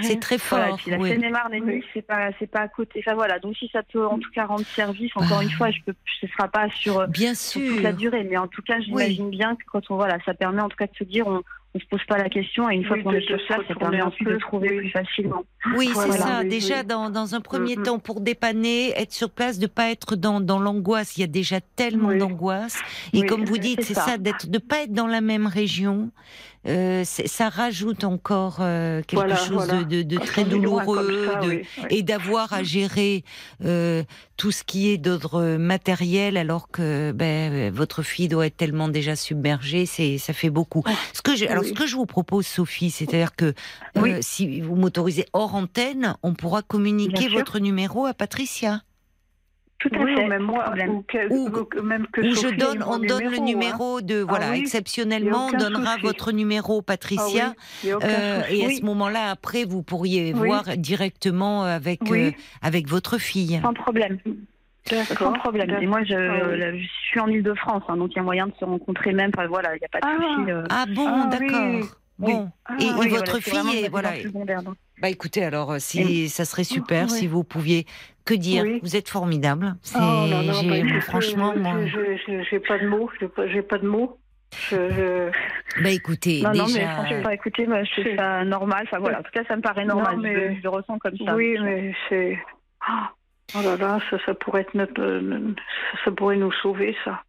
c'est 0.02 0.20
très 0.20 0.36
voilà, 0.36 0.68
fort. 0.68 0.78
puis 0.78 0.92
la 0.92 0.98
oui. 0.98 1.10
Seine-et-Marne 1.12 1.54
c'est 1.94 2.02
pas, 2.06 2.30
c'est 2.40 2.52
pas 2.52 2.60
à 2.60 2.68
côté. 2.68 3.02
Enfin 3.06 3.16
voilà, 3.16 3.40
donc 3.40 3.56
si 3.56 3.70
ça 3.72 3.84
peut 3.84 4.06
en 4.06 4.20
tout 4.20 4.32
cas 4.32 4.48
rendre 4.48 4.66
service, 4.66 5.12
encore 5.16 5.38
Ah. 5.40 5.44
une 5.44 5.52
fois, 5.52 5.72
je 5.72 5.80
peux, 5.86 5.94
ce 6.20 6.28
sera 6.28 6.50
pas 6.50 6.68
sur 6.72 7.08
Bien 7.08 7.36
sur 7.36 7.62
toute 7.62 7.82
la 7.84 7.94
durée. 7.94 8.26
Mais 8.30 8.36
en 8.36 8.48
tout 8.48 8.62
cas, 8.64 8.82
j'imagine 8.82 9.30
bien 9.30 9.56
que 9.56 9.64
quand 9.72 9.90
on 9.92 9.96
voilà, 9.96 10.18
ça 10.26 10.34
permet 10.34 10.62
en 10.62 10.68
tout 10.68 10.76
cas 10.76 10.88
de 10.88 10.96
se 10.98 11.06
dire 11.06 11.26
on 11.28 11.42
on 11.76 11.80
se 11.80 11.86
pose 11.88 12.04
pas 12.08 12.18
la 12.18 12.30
question 12.30 12.70
et 12.70 12.76
une 12.76 12.86
fois 12.86 12.96
Oui, 12.96 13.04
qu'on 13.04 13.12
est 13.12 13.28
sur 13.28 13.38
ça 13.50 13.58
retourner 13.58 13.80
permet 13.80 14.00
un 14.02 14.08
ensuite 14.08 14.30
de 14.30 14.38
trouver 14.38 14.70
oui. 14.72 14.78
plus 14.78 14.90
facilement. 14.92 15.44
Oui, 15.76 15.90
c'est 15.94 16.12
ça. 16.14 16.40
Oui, 16.42 16.48
Déjà, 16.48 16.80
oui. 16.80 16.86
dans, 16.86 17.10
dans 17.10 17.36
un 17.36 17.42
premier 17.42 17.76
Mm, 17.76 17.80
mm. 17.82 17.84
temps, 17.84 18.00
pour 18.00 18.22
dépanner, 18.22 18.92
être 18.98 19.12
sur 19.12 19.30
place, 19.30 19.60
de 19.60 19.68
pas 19.68 19.90
être 19.92 20.16
dans, 20.16 20.40
dans 20.40 20.60
l'angoisse. 20.60 21.18
Il 21.18 21.22
y 21.22 21.24
a 21.26 21.28
déjà 21.28 21.60
tellement 21.76 22.10
Oui. 22.10 22.18
d'angoisse. 22.18 22.80
Et 23.14 23.20
Oui, 23.22 23.28
comme 23.28 23.44
vous 23.44 23.58
dites, 23.58 23.82
c'est 23.82 23.88
c'est 23.94 23.94
ça, 23.96 24.06
ça. 24.06 24.18
d'être, 24.18 24.48
de 24.50 24.58
pas 24.58 24.84
être 24.84 24.94
dans 24.94 25.08
la 25.08 25.20
même 25.20 25.48
région. 25.48 26.12
Euh, 26.68 27.04
ça 27.06 27.50
rajoute 27.50 28.04
encore 28.04 28.58
euh, 28.60 29.02
quelque 29.04 29.20
Voilà, 29.20 29.36
chose 29.36 29.66
voilà. 29.68 29.84
de, 29.84 30.18
très 30.26 30.44
douloureux, 30.46 31.28
ça, 31.32 31.40
de- 31.42 31.48
oui, 31.48 31.62
oui. 31.78 31.84
et 31.92 32.02
d'avoir 32.04 32.54
à 32.54 32.64
gérer 32.64 33.24
euh, 33.64 34.04
tout 34.36 34.52
ce 34.52 34.64
qui 34.64 34.90
est 34.90 34.98
d'ordre 34.98 35.58
matériel 35.58 36.38
alors 36.38 36.70
que 36.70 37.12
ben, 37.12 37.72
votre 37.72 38.02
fille 38.02 38.28
doit 38.28 38.48
être 38.48 38.58
tellement 38.58 38.88
déjà 38.90 39.16
submergée, 39.16 39.86
c'est 39.86 40.18
ça 40.18 40.34
fait 40.34 40.50
beaucoup. 40.50 40.84
Ce 41.14 41.22
que 41.22 41.36
je, 41.36 41.46
alors 41.46 41.64
Oui. 41.64 41.70
ce 41.70 41.74
que 41.74 41.86
je 41.86 41.96
vous 41.96 42.08
propose, 42.08 42.48
Sophie, 42.48 42.90
c'est-à-dire 42.90 43.36
que 43.36 43.54
si 44.22 44.62
vous 44.62 44.76
m'autorisez 44.76 45.26
hors 45.34 45.54
antenne, 45.56 46.16
on 46.24 46.34
pourra 46.34 46.62
communiquer 46.64 47.30
votre 47.30 47.60
numéro 47.60 48.06
à 48.06 48.14
Patricia. 48.14 48.82
Tout 49.80 49.90
à 49.94 49.98
Oui, 50.00 50.16
fait. 50.16 50.24
ou 50.24 50.28
même 50.28 50.42
moi, 50.44 50.74
ou, 50.88 51.02
que, 51.04 51.28
Ou- 51.34 51.50
ou 51.80 51.84
même 51.84 52.08
que 52.08 52.22
Ou 52.22 52.34
je 52.34 52.56
donne, 52.56 52.82
on 52.84 52.98
donne 52.98 53.26
le 53.30 53.38
hein. 53.40 53.44
numéro 53.44 54.02
de 54.02 54.22
voilà, 54.22 54.52
oui, 54.52 54.60
exceptionnellement, 54.60 55.48
on 55.48 55.58
donnera 55.58 55.94
souci. 55.96 56.06
votre 56.06 56.32
numéro, 56.32 56.82
Patricia. 56.82 57.54
Ah 57.56 57.60
oui, 57.84 57.90
Euh, 58.04 58.42
et 58.50 58.64
à 58.64 58.68
Oui. 58.68 58.78
ce 58.78 58.86
moment-là, 58.86 59.30
après, 59.32 59.66
vous 59.66 59.84
pourriez 59.84 60.34
Oui. 60.34 60.48
voir 60.48 60.64
directement 60.78 61.64
avec 61.64 62.00
Oui. 62.10 62.28
euh, 62.28 62.32
avec 62.62 62.88
votre 62.88 63.18
fille. 63.18 63.60
Sans 63.62 63.74
problème. 63.74 64.18
Sans 65.18 65.34
problème. 65.34 65.78
Et 65.82 65.88
moi, 65.88 66.04
je, 66.04 66.14
Ah 66.14 66.48
oui. 66.50 66.60
là, 66.60 66.78
je 66.78 66.88
suis 67.10 67.20
en 67.20 67.28
Ile-de-France, 67.28 67.84
hein, 67.90 67.98
donc 67.98 68.12
il 68.14 68.18
y 68.18 68.20
a 68.20 68.24
moyen 68.24 68.48
de 68.48 68.54
se 68.60 68.64
rencontrer 68.66 69.12
même. 69.14 69.32
Enfin, 69.36 69.48
voilà, 69.48 69.76
il 69.76 69.80
n'y 69.80 69.86
a 69.86 69.90
pas 69.90 70.00
de 70.00 70.06
Ah. 70.08 70.36
souci. 70.38 70.52
euh. 70.52 70.64
Ah 70.70 70.86
bon, 70.96 71.08
Ah 71.08 71.30
oui. 71.40 71.48
d'accord. 71.48 71.90
Oui. 72.20 72.34
Bon. 72.34 72.50
Ah, 72.66 72.76
et, 72.80 72.86
et 72.86 72.92
Oui, 72.98 73.10
votre 73.10 73.40
voilà, 73.40 73.70
fille, 73.70 73.84
est, 73.86 73.90
voilà. 73.90 74.12
Bah 75.02 75.10
écoutez, 75.10 75.44
alors 75.44 75.72
euh, 75.74 75.80
si 75.80 76.30
ça 76.30 76.46
serait 76.46 76.64
super 76.64 77.04
oui. 77.06 77.10
si 77.10 77.28
vous 77.28 77.44
pouviez 77.44 77.86
que 78.24 78.34
dire. 78.34 78.64
Oui. 78.64 78.80
Vous 78.82 78.96
êtes 78.96 79.10
formidable. 79.10 79.76
C'est, 79.82 79.98
Oh 80.00 80.26
là, 80.30 80.42
j'ai- 80.54 80.70
bah, 80.70 80.78
écoutez, 80.78 81.02
franchement, 81.02 81.54
je- 81.56 81.60
moi. 81.60 81.86
je- 81.86 82.18
je- 82.26 82.44
j'ai 82.50 82.60
pas 82.60 82.80
de 82.80 82.88
mots, 82.88 83.10
j'ai 83.20 83.28
pas, 83.28 83.48
j'ai 83.48 83.62
pas 83.62 83.78
de 83.78 83.88
mots. 83.88 84.18
Je, 84.70 84.76
je- 84.90 85.84
Bah 85.84 85.90
écoutez, 85.90 86.42
Non, 86.42 86.54
non, 86.54 86.66
mais 86.68 86.74
déjà. 86.80 86.90
franchement, 86.92 87.30
écoutez, 87.32 87.68
moi, 87.68 87.84
je 87.84 87.92
trouve 87.92 88.04
c'est- 88.06 88.16
ça 88.16 88.46
normal. 88.46 88.84
Enfin, 88.88 89.00
voilà, 89.00 89.20
en 89.20 89.24
tout 89.24 89.32
cas, 89.34 89.44
ça 89.48 89.58
me 89.58 89.62
paraît 89.62 89.84
normal. 89.86 90.16
Non, 90.16 90.22
mais- 90.24 90.54
je, 90.54 90.58
je 90.60 90.64
le 90.64 90.70
ressens 90.70 90.98
comme 91.00 91.18
ça. 91.26 91.36
oui, 91.36 91.58
mais 91.62 91.94
c'est. 92.08 92.40
Ah, 92.88 93.12
Oh 93.54 93.62
là 93.62 93.78
là, 93.78 94.00
ça, 94.10 94.18
ça 94.26 94.34
pourrait 94.34 94.62
être 94.62 94.74
notre, 94.74 95.00
euh, 95.02 95.40
ça, 95.92 95.98
ça 96.06 96.12
pourrait 96.12 96.36
nous 96.38 96.52
sauver, 96.64 96.96
ça. 97.06 97.22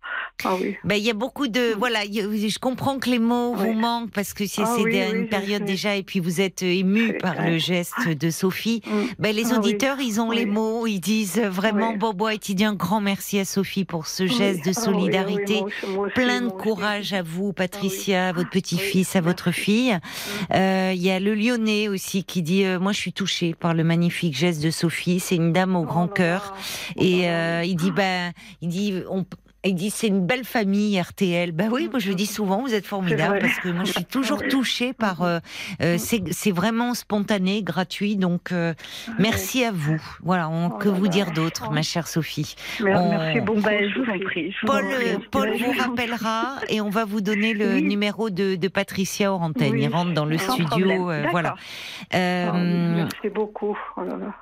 Ah 0.44 0.54
oui. 0.60 0.76
Ben, 0.84 0.96
il 0.96 1.04
y 1.04 1.10
a 1.10 1.14
beaucoup 1.14 1.46
de 1.48 1.74
voilà, 1.78 2.04
y 2.04 2.20
a- 2.20 2.24
je 2.48 2.58
comprends 2.58 2.98
que 2.98 3.08
les 3.10 3.18
mots 3.18 3.54
vous 3.54 3.72
manquent 3.72 4.10
parce 4.12 4.32
que 4.34 4.46
c'est 4.46 4.62
Ah 4.64 4.76
oui, 4.82 4.98
une 5.12 5.28
période 5.28 5.64
déjà 5.64 5.94
et 5.96 6.02
puis 6.02 6.20
vous 6.20 6.40
êtes 6.40 6.62
ému 6.62 7.08
C'est 7.08 7.12
par 7.18 7.34
vrai. 7.34 7.52
le 7.52 7.58
geste 7.58 8.08
de 8.08 8.30
Sophie. 8.30 8.82
Mm. 8.86 8.90
Ben, 9.18 9.34
les 9.36 9.52
Ah 9.52 9.58
auditeurs, 9.58 9.98
ils 10.00 10.20
ont 10.20 10.30
les 10.30 10.46
mots, 10.46 10.86
ils 10.86 11.00
disent 11.00 11.38
euh, 11.38 11.48
vraiment. 11.50 11.94
Bobo 11.94 12.28
dit 12.30 12.64
un 12.64 12.74
grand 12.74 13.00
merci 13.00 13.38
à 13.38 13.44
Sophie 13.44 13.84
pour 13.84 14.06
ce 14.06 14.26
geste 14.26 14.64
de 14.64 14.70
Ah 14.70 14.80
solidarité. 14.80 15.54
oui, 15.54 15.60
moi 15.60 15.66
aussi, 15.82 15.94
moi 15.94 16.04
aussi, 16.06 16.14
Plein 16.14 16.40
de 16.42 16.48
courage 16.50 17.12
à 17.12 17.22
vous, 17.22 17.52
Patricia, 17.52 18.28
à 18.28 18.32
votre 18.32 18.50
petit-fils, 18.50 19.16
à 19.16 19.20
votre 19.20 19.50
fille. 19.50 19.96
Euh, 20.54 20.92
Il 20.94 21.02
y 21.02 21.10
a 21.10 21.18
le 21.20 21.34
Lyonnais 21.34 21.88
aussi 21.88 22.24
qui 22.24 22.42
dit 22.42 22.64
euh, 22.64 22.78
Moi, 22.78 22.92
je 22.92 22.98
suis 22.98 23.12
touchée 23.12 23.54
par 23.54 23.74
le 23.74 23.84
magnifique 23.84 24.36
geste 24.36 24.62
de 24.62 24.70
Sophie. 24.70 25.18
C'est 25.20 25.36
une 25.36 25.52
dame 25.52 25.76
au 25.76 25.80
Oh 25.80 25.84
grand 25.84 26.05
là 26.06 26.12
cœur. 26.14 26.54
Et 26.96 27.18
Oh 27.18 27.22
là. 27.22 27.28
euh, 27.60 27.62
il 27.64 27.76
dit 27.76 27.90
ben, 27.90 28.32
il 28.62 28.68
dit 28.68 29.02
on. 29.10 29.24
Il 29.64 29.74
dit 29.74 29.90
c'est 29.90 30.06
une 30.06 30.24
belle 30.24 30.44
famille 30.44 31.00
RTL. 31.00 31.50
Ben 31.50 31.68
oui, 31.72 31.88
moi 31.90 31.98
je 31.98 32.10
le 32.10 32.14
dis 32.14 32.26
souvent, 32.26 32.60
vous 32.60 32.72
êtes 32.72 32.86
formidable 32.86 33.38
parce 33.40 33.58
que 33.58 33.68
moi 33.70 33.82
je 33.82 33.90
suis 33.90 34.04
toujours 34.04 34.40
touchée 34.46 34.92
par. 34.92 35.22
euh, 35.22 35.40
euh, 35.82 35.96
c'est 35.98 36.52
vraiment 36.52 36.94
spontané, 36.94 37.64
gratuit. 37.64 38.14
Donc 38.16 38.52
euh, 38.52 38.74
merci 39.18 39.64
à 39.64 39.72
vous. 39.72 40.00
Voilà, 40.22 40.48
on, 40.48 40.68
Oh 40.68 40.78
que 40.78 40.88
vous 40.88 41.08
dire 41.08 41.32
d'autre, 41.32 41.64
Oh. 41.68 41.72
ma 41.72 41.82
chère 41.82 42.06
Sophie. 42.06 42.54
On- 42.80 42.84
Merci 42.84 43.40
beaucoup. 43.40 43.60
Ben, 43.62 43.90
je 43.90 43.98
vous 43.98 44.04
en 44.08 44.18
prie. 44.24 44.54
en 44.62 44.66
Paul, 44.68 44.84
prie. 44.88 45.18
Paul 45.32 45.56
vous 45.58 45.72
rappellera 45.80 46.58
et 46.68 46.80
on 46.80 46.90
va 46.90 47.04
vous 47.04 47.20
donner 47.20 47.52
le 47.52 47.74
Oui. 47.74 47.82
numéro 47.82 48.30
de, 48.30 48.54
de 48.54 48.68
Patricia 48.68 49.32
hors 49.32 49.42
antenne. 49.42 49.72
Oui, 49.72 49.82
Il 49.82 49.88
rentre 49.88 50.12
dans 50.14 50.26
le 50.26 50.38
sans 50.38 50.52
studio. 50.52 51.10
voilà. 51.32 51.56
Merci 52.12 53.30
beaucoup. 53.34 53.76
Oh 53.96 54.02
là 54.02 54.16
là. 54.16 54.32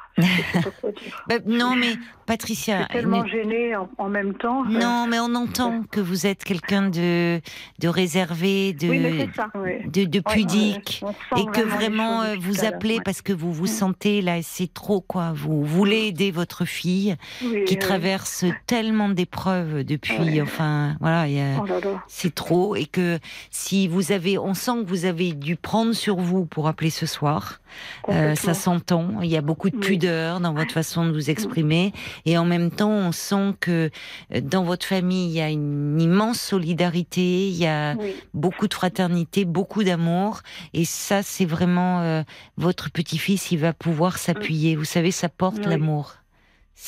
Bah, 1.28 1.36
non, 1.46 1.74
mais 1.76 1.92
Je 1.92 1.98
Patricia. 2.26 2.78
suis 2.78 2.86
tellement 2.88 3.26
gênée 3.26 3.74
en, 3.76 3.88
en 3.98 4.08
même 4.08 4.34
temps. 4.34 4.64
Non, 4.64 5.06
mais 5.08 5.18
on 5.18 5.34
entend 5.34 5.82
que 5.90 6.00
vous 6.00 6.26
êtes 6.26 6.44
quelqu'un 6.44 6.88
de, 6.88 7.40
de 7.80 7.88
réservé, 7.88 8.72
de, 8.72 8.88
Oui, 8.88 8.98
mais 9.00 9.26
c'est 9.26 9.34
ça. 9.34 9.48
Oui. 9.54 9.88
de, 9.88 10.04
de 10.04 10.20
pudique. 10.20 11.02
ouais, 11.02 11.40
Et 11.40 11.46
que 11.46 11.60
vraiment 11.62 12.22
euh, 12.22 12.36
vous 12.38 12.64
appelez 12.64 13.00
parce 13.04 13.22
que 13.22 13.32
vous 13.32 13.52
vous 13.52 13.64
Mm. 13.64 13.66
sentez 13.66 14.22
là, 14.22 14.36
c'est 14.42 14.72
trop 14.72 15.00
quoi. 15.00 15.32
Vous 15.34 15.64
voulez 15.64 16.06
aider 16.08 16.30
votre 16.30 16.64
fille 16.64 17.16
Oui, 17.42 17.64
qui 17.64 17.78
traverse 17.78 18.44
tellement 18.66 19.08
d'épreuves 19.08 19.84
depuis. 19.84 20.40
Enfin, 20.40 20.96
voilà, 21.00 21.24
Oh 21.60 21.66
c'est 22.06 22.34
trop 22.34 22.76
et 22.76 22.86
que 22.86 23.18
si 23.50 23.88
vous 23.88 24.12
avez, 24.12 24.38
on 24.38 24.54
sent 24.54 24.82
que 24.84 24.88
vous 24.88 25.04
avez 25.06 25.32
dû 25.32 25.56
prendre 25.56 25.92
sur 25.92 26.16
vous 26.16 26.44
pour 26.46 26.68
appeler 26.68 26.90
ce 26.90 27.06
soir. 27.06 27.60
Euh, 28.08 28.34
ça 28.34 28.54
s'entend. 28.54 29.20
Il 29.22 29.30
y 29.30 29.36
a 29.36 29.40
beaucoup 29.40 29.70
de 29.70 29.76
pudeur 29.76 30.40
dans 30.40 30.52
votre 30.52 30.72
façon 30.72 31.04
de 31.06 31.12
vous 31.12 31.30
exprimer 31.30 31.92
et 32.26 32.36
en 32.38 32.44
même 32.44 32.70
temps, 32.70 32.90
on 32.90 33.12
sent 33.12 33.54
que 33.60 33.90
euh, 34.34 34.40
dans 34.40 34.64
votre 34.64 34.86
famille, 34.86 35.28
il 35.28 35.32
y 35.34 35.40
a 35.40 35.48
une 35.50 36.00
immense 36.00 36.40
solidarité, 36.40 37.48
il 37.48 37.56
y 37.56 37.66
a 37.66 37.94
Oui. 37.96 38.14
beaucoup 38.34 38.68
de 38.68 38.74
fraternité, 38.74 39.44
beaucoup 39.44 39.84
d'amour 39.84 40.40
et 40.72 40.84
ça, 40.84 41.22
c'est 41.22 41.44
vraiment 41.46 42.00
euh, 42.02 42.22
votre 42.56 42.90
petit-fils. 42.90 43.50
Il 43.50 43.58
va 43.58 43.72
pouvoir 43.72 44.18
s'appuyer. 44.18 44.76
Vous 44.76 44.84
savez, 44.84 45.10
ça 45.10 45.28
porte 45.28 45.58
Oui. 45.64 45.70
l'amour. 45.70 46.14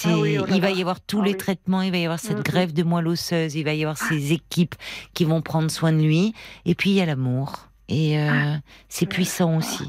Ah 0.05 0.18
oui, 0.18 0.37
oh 0.41 0.45
il 0.53 0.61
va 0.61 0.70
y 0.72 0.80
avoir 0.80 1.01
tous 1.01 1.20
Ah 1.22 1.26
les 1.26 1.30
oui. 1.32 1.37
traitements, 1.37 1.80
il 1.80 1.93
va 1.93 1.99
y 1.99 2.05
avoir 2.05 2.18
cette 2.18 2.45
grève 2.45 2.72
de 2.72 2.82
moelle 2.82 3.07
osseuse, 3.07 3.55
il 3.55 3.62
va 3.64 3.72
y 3.72 3.82
avoir 3.84 3.97
ces 3.97 4.32
équipes 4.32 4.74
qui 5.14 5.24
vont 5.24 5.41
prendre 5.43 5.70
soin 5.70 5.93
de 5.93 6.03
lui, 6.03 6.34
et 6.64 6.74
puis 6.74 6.91
il 6.91 6.97
y 6.97 7.01
a 7.01 7.07
l'amour. 7.07 7.68
Et 7.89 8.18
euh, 8.18 8.57
c'est 8.89 9.07
puissant 9.07 9.57
aussi, 9.57 9.84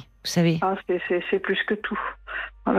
Ah, 0.62 0.76
c'est- 0.88 1.40
plus 1.40 1.62
que 1.64 1.74
tout. 1.74 2.00
Oh. 2.66 2.72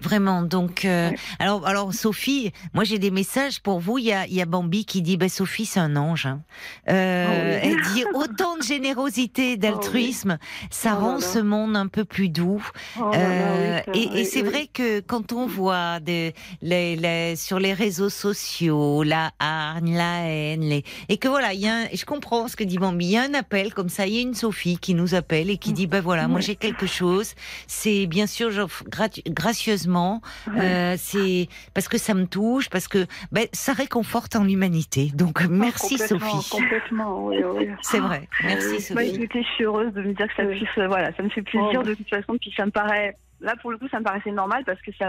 Vraiment. 0.00 0.42
Donc, 0.42 0.84
euh, 0.84 1.10
Ouais. 1.10 1.16
alors, 1.38 1.66
alors 1.66 1.92
Sophie, 1.94 2.52
moi 2.74 2.84
j'ai 2.84 2.98
des 2.98 3.10
messages 3.10 3.60
pour 3.60 3.80
vous. 3.80 3.98
Il 3.98 4.04
y 4.04 4.12
a, 4.12 4.26
il 4.26 4.34
y 4.34 4.40
a 4.42 4.46
Bambi 4.46 4.84
qui 4.84 5.02
dit, 5.02 5.16
bah, 5.16 5.28
Sophie 5.28 5.66
c'est 5.66 5.80
un 5.80 5.96
ange. 5.96 6.26
hein. 6.26 6.42
Euh, 6.88 7.58
oui. 7.62 7.68
Elle 7.70 7.94
dit 7.94 8.04
autant 8.14 8.56
de 8.56 8.62
générosité, 8.62 9.56
d'altruisme, 9.56 10.38
ça 10.70 10.96
Oh 10.98 11.00
rend 11.04 11.14
là. 11.14 11.20
ce 11.20 11.38
monde 11.38 11.76
un 11.76 11.86
peu 11.88 12.04
plus 12.04 12.28
doux. 12.28 12.62
Oh 13.00 13.10
là 13.12 13.18
Euh, 13.18 13.80
oui, 13.94 14.10
et 14.14 14.20
et 14.20 14.24
c'est 14.24 14.42
vrai 14.42 14.68
que 14.72 15.00
quand 15.00 15.32
on 15.32 15.46
voit 15.46 16.00
des, 16.00 16.34
les, 16.62 16.96
les- 16.96 17.36
sur 17.36 17.58
les 17.58 17.72
réseaux 17.72 18.10
sociaux 18.10 19.02
la 19.02 19.32
hargne, 19.38 19.96
la 19.96 20.28
haine, 20.28 20.62
les, 20.62 20.84
et 21.08 21.16
que 21.18 21.28
voilà, 21.28 21.52
il 21.54 21.60
y 21.60 21.68
a 21.68 21.74
un- 21.74 21.86
je 21.92 22.04
comprends 22.04 22.48
ce 22.48 22.56
que 22.56 22.64
dit 22.64 22.78
Bambi, 22.78 23.06
il 23.06 23.10
y 23.12 23.16
a 23.16 23.22
un 23.22 23.34
appel 23.34 23.74
comme 23.74 23.88
ça, 23.88 24.06
il 24.06 24.14
y 24.14 24.18
a 24.18 24.22
une 24.22 24.34
Sophie 24.34 24.78
qui 24.78 24.94
nous 24.94 25.14
appelle 25.14 25.50
et 25.50 25.58
qui 25.58 25.72
dit, 25.72 25.86
ben 25.86 26.00
voilà, 26.00 26.28
moi 26.28 26.40
j'ai 26.40 26.56
quelque 26.56 26.86
chose, 26.86 27.34
c'est 27.66 28.06
bien 28.06 28.26
sûr 28.26 28.50
j'offre 28.50 28.84
gratu- 28.84 29.15
gracieusement, 29.28 30.20
euh, 30.48 30.94
c'est 30.98 31.48
parce 31.74 31.88
que 31.88 31.98
ça 31.98 32.14
me 32.14 32.26
touche, 32.26 32.68
parce 32.70 32.88
que 32.88 33.06
ben, 33.32 33.46
ça 33.52 33.72
réconforte 33.72 34.36
en 34.36 34.44
l'humanité. 34.44 35.10
Donc 35.14 35.44
merci 35.48 35.96
Ah, 36.00 36.08
Complètement, 36.08 36.40
Sophie. 36.40 36.50
Complètement, 36.50 37.26
oui, 37.26 37.36
oui. 37.44 37.68
C'est 37.82 38.00
vrai, 38.00 38.28
merci 38.44 38.66
oui. 38.68 38.94
Bah, 38.94 39.02
Sophie. 39.04 39.28
je 39.34 39.54
suis 39.54 39.64
heureuse 39.64 39.92
de 39.92 40.02
me 40.02 40.12
dire 40.12 40.26
que 40.28 40.34
ça 40.36 40.44
puisse, 40.44 40.68
euh, 40.78 40.86
voilà, 40.88 41.12
ça 41.16 41.22
me 41.22 41.28
fait 41.28 41.42
plaisir 41.42 41.80
Oh. 41.80 41.82
de 41.82 41.94
toute 41.94 42.08
façon, 42.08 42.36
puis 42.40 42.52
ça 42.56 42.66
me 42.66 42.70
paraît, 42.70 43.14
là 43.40 43.54
pour 43.60 43.70
le 43.70 43.78
coup, 43.78 43.88
ça 43.88 43.98
me 43.98 44.04
paraissait 44.04 44.30
normal 44.32 44.62
parce 44.64 44.80
que 44.82 44.90
ça, 44.98 45.06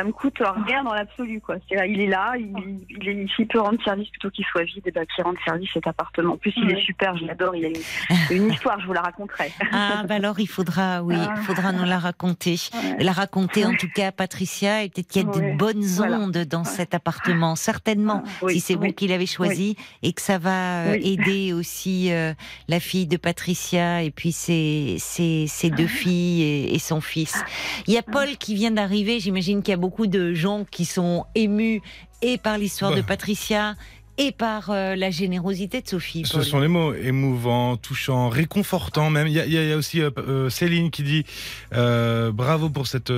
ça 0.00 0.04
me 0.06 0.12
coûte 0.12 0.38
rien 0.66 0.82
dans 0.82 0.94
l'absolu, 0.94 1.40
quoi. 1.42 1.56
Il 1.70 2.00
est 2.00 2.06
là, 2.06 2.32
il, 2.38 2.54
il 2.88 3.06
est, 3.08 3.26
s'il 3.36 3.46
peut 3.46 3.60
rendre 3.60 3.82
service 3.84 4.08
plutôt 4.08 4.30
qu'il 4.30 4.46
soit 4.46 4.62
vide, 4.64 4.82
et 4.86 4.90
ben, 4.90 5.04
qu'il 5.14 5.22
rende 5.22 5.36
service 5.44 5.68
cet 5.74 5.86
appartement. 5.86 6.34
En 6.34 6.36
plus, 6.38 6.54
il 6.56 6.70
est 6.70 6.80
super, 6.80 7.16
je 7.18 7.26
l'adore, 7.26 7.54
il 7.54 7.66
a 7.66 7.68
une, 7.68 8.36
une 8.44 8.50
histoire, 8.52 8.80
je 8.80 8.86
vous 8.86 8.94
la 8.94 9.02
raconterai. 9.02 9.52
Ah, 9.72 10.02
bah 10.08 10.14
alors 10.16 10.40
il 10.40 10.46
faudra, 10.48 11.02
oui, 11.02 11.14
il 11.36 11.42
faudra 11.42 11.72
nous 11.72 11.84
la 11.84 11.98
raconter. 11.98 12.56
Ouais. 12.72 13.04
La 13.04 13.12
raconter 13.12 13.64
en 13.66 13.74
tout 13.74 13.88
cas 13.94 14.08
à 14.08 14.12
Patricia, 14.12 14.82
et 14.84 14.88
peut-être 14.88 15.08
qu'il 15.08 15.22
y 15.22 15.24
a 15.24 15.28
de 15.30 15.38
Ouais. 15.40 15.54
bonnes 15.54 15.82
Voilà. 15.82 16.18
ondes 16.18 16.36
dans 16.48 16.64
cet 16.64 16.94
appartement, 16.94 17.56
certainement, 17.56 18.22
Oui, 18.42 18.54
si 18.54 18.60
c'est 18.60 18.74
vous 18.74 18.82
oui. 18.82 18.94
qui 18.94 19.06
l'avez 19.06 19.26
choisi, 19.26 19.76
et 20.02 20.12
que 20.14 20.22
ça 20.22 20.38
va 20.38 20.84
euh, 20.86 20.98
aider 21.02 21.52
aussi 21.52 22.10
euh, 22.12 22.32
la 22.68 22.80
fille 22.80 23.06
de 23.06 23.16
Patricia, 23.18 24.02
et 24.02 24.10
puis 24.10 24.32
ses, 24.32 24.96
ses, 24.98 25.46
ses 25.46 25.70
deux 25.70 25.86
filles 25.86 26.42
et, 26.42 26.74
et 26.74 26.78
son 26.78 27.00
fils. 27.02 27.44
Il 27.86 27.92
y 27.94 27.98
a 27.98 28.02
Paul 28.02 28.28
qui 28.38 28.54
vient 28.54 28.70
d'arriver, 28.70 29.20
j'imagine 29.20 29.62
qu'il 29.62 29.72
y 29.72 29.74
a 29.74 29.78
beaucoup 29.78 29.89
de 30.06 30.32
gens 30.32 30.64
qui 30.64 30.84
sont 30.84 31.26
émus, 31.34 31.82
et 32.22 32.38
par 32.38 32.58
l'histoire 32.58 32.92
de 32.92 33.00
Bah. 33.00 33.08
Patricia, 33.08 33.74
et 34.22 34.32
par 34.32 34.68
euh, 34.70 34.96
la 34.96 35.10
générosité 35.10 35.80
de 35.80 35.88
Sophie. 35.88 36.24
Ce 36.26 36.34
Paul. 36.34 36.44
sont 36.44 36.60
les 36.60 36.68
mots 36.68 36.92
émouvants, 36.92 37.78
touchants, 37.78 38.28
réconfortants 38.28 39.08
même. 39.08 39.26
Il 39.26 39.32
y 39.32 39.40
a, 39.40 39.46
y 39.46 39.54
y 39.70 39.72
aussi 39.72 40.02
euh, 40.02 40.10
euh, 40.18 40.50
Céline 40.50 40.90
qui 40.90 41.02
dit 41.02 41.24
euh, 41.74 42.30
bravo 42.30 42.68
pour 42.68 42.86
cette 42.86 43.10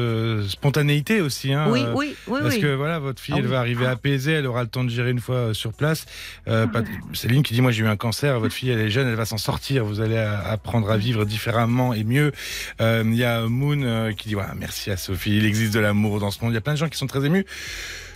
spontanéité 0.48 1.20
aussi. 1.20 1.52
Hein, 1.52 1.66
Oui, 1.70 1.80
oui, 1.94 2.14
oui, 2.28 2.38
Parce 2.40 2.54
oui. 2.54 2.60
que 2.60 2.72
voilà, 2.74 3.00
votre 3.00 3.20
fille, 3.20 3.34
Ah 3.36 3.38
elle 3.40 3.46
oui. 3.46 3.50
va 3.50 3.58
arriver 3.58 3.86
apaisée, 3.86 4.30
elle 4.32 4.46
aura 4.46 4.62
le 4.62 4.68
temps 4.68 4.84
de 4.84 4.90
gérer 4.90 5.10
une 5.10 5.18
fois 5.20 5.52
sur 5.54 5.72
place. 5.72 6.06
Pat- 6.46 6.84
Céline 7.14 7.42
qui 7.42 7.52
dit, 7.54 7.60
moi 7.62 7.72
j'ai 7.72 7.82
eu 7.82 7.88
un 7.88 7.96
cancer, 7.96 8.38
votre 8.38 8.54
fille 8.54 8.70
elle 8.70 8.78
est 8.80 8.90
jeune, 8.90 9.08
elle 9.08 9.16
va 9.16 9.24
s'en 9.26 9.38
sortir, 9.38 9.84
vous 9.84 10.00
allez 10.00 10.16
apprendre 10.18 10.88
à 10.88 10.96
vivre 10.96 11.24
différemment 11.24 11.94
et 11.94 12.04
mieux. 12.04 12.30
Il 12.80 13.14
y 13.14 13.24
a 13.24 13.42
Moon 13.46 14.12
qui 14.16 14.28
dit, 14.28 14.34
voilà, 14.34 14.54
merci 14.56 14.92
à 14.92 14.96
Sophie, 14.96 15.36
il 15.36 15.46
existe 15.46 15.74
de 15.74 15.80
l'amour 15.80 16.20
dans 16.20 16.30
ce 16.30 16.40
monde. 16.44 16.52
Il 16.52 16.54
y 16.54 16.58
a 16.58 16.60
plein 16.60 16.74
de 16.74 16.78
gens 16.78 16.88
qui 16.88 16.98
sont 16.98 17.08
très 17.08 17.24
émus. 17.26 17.44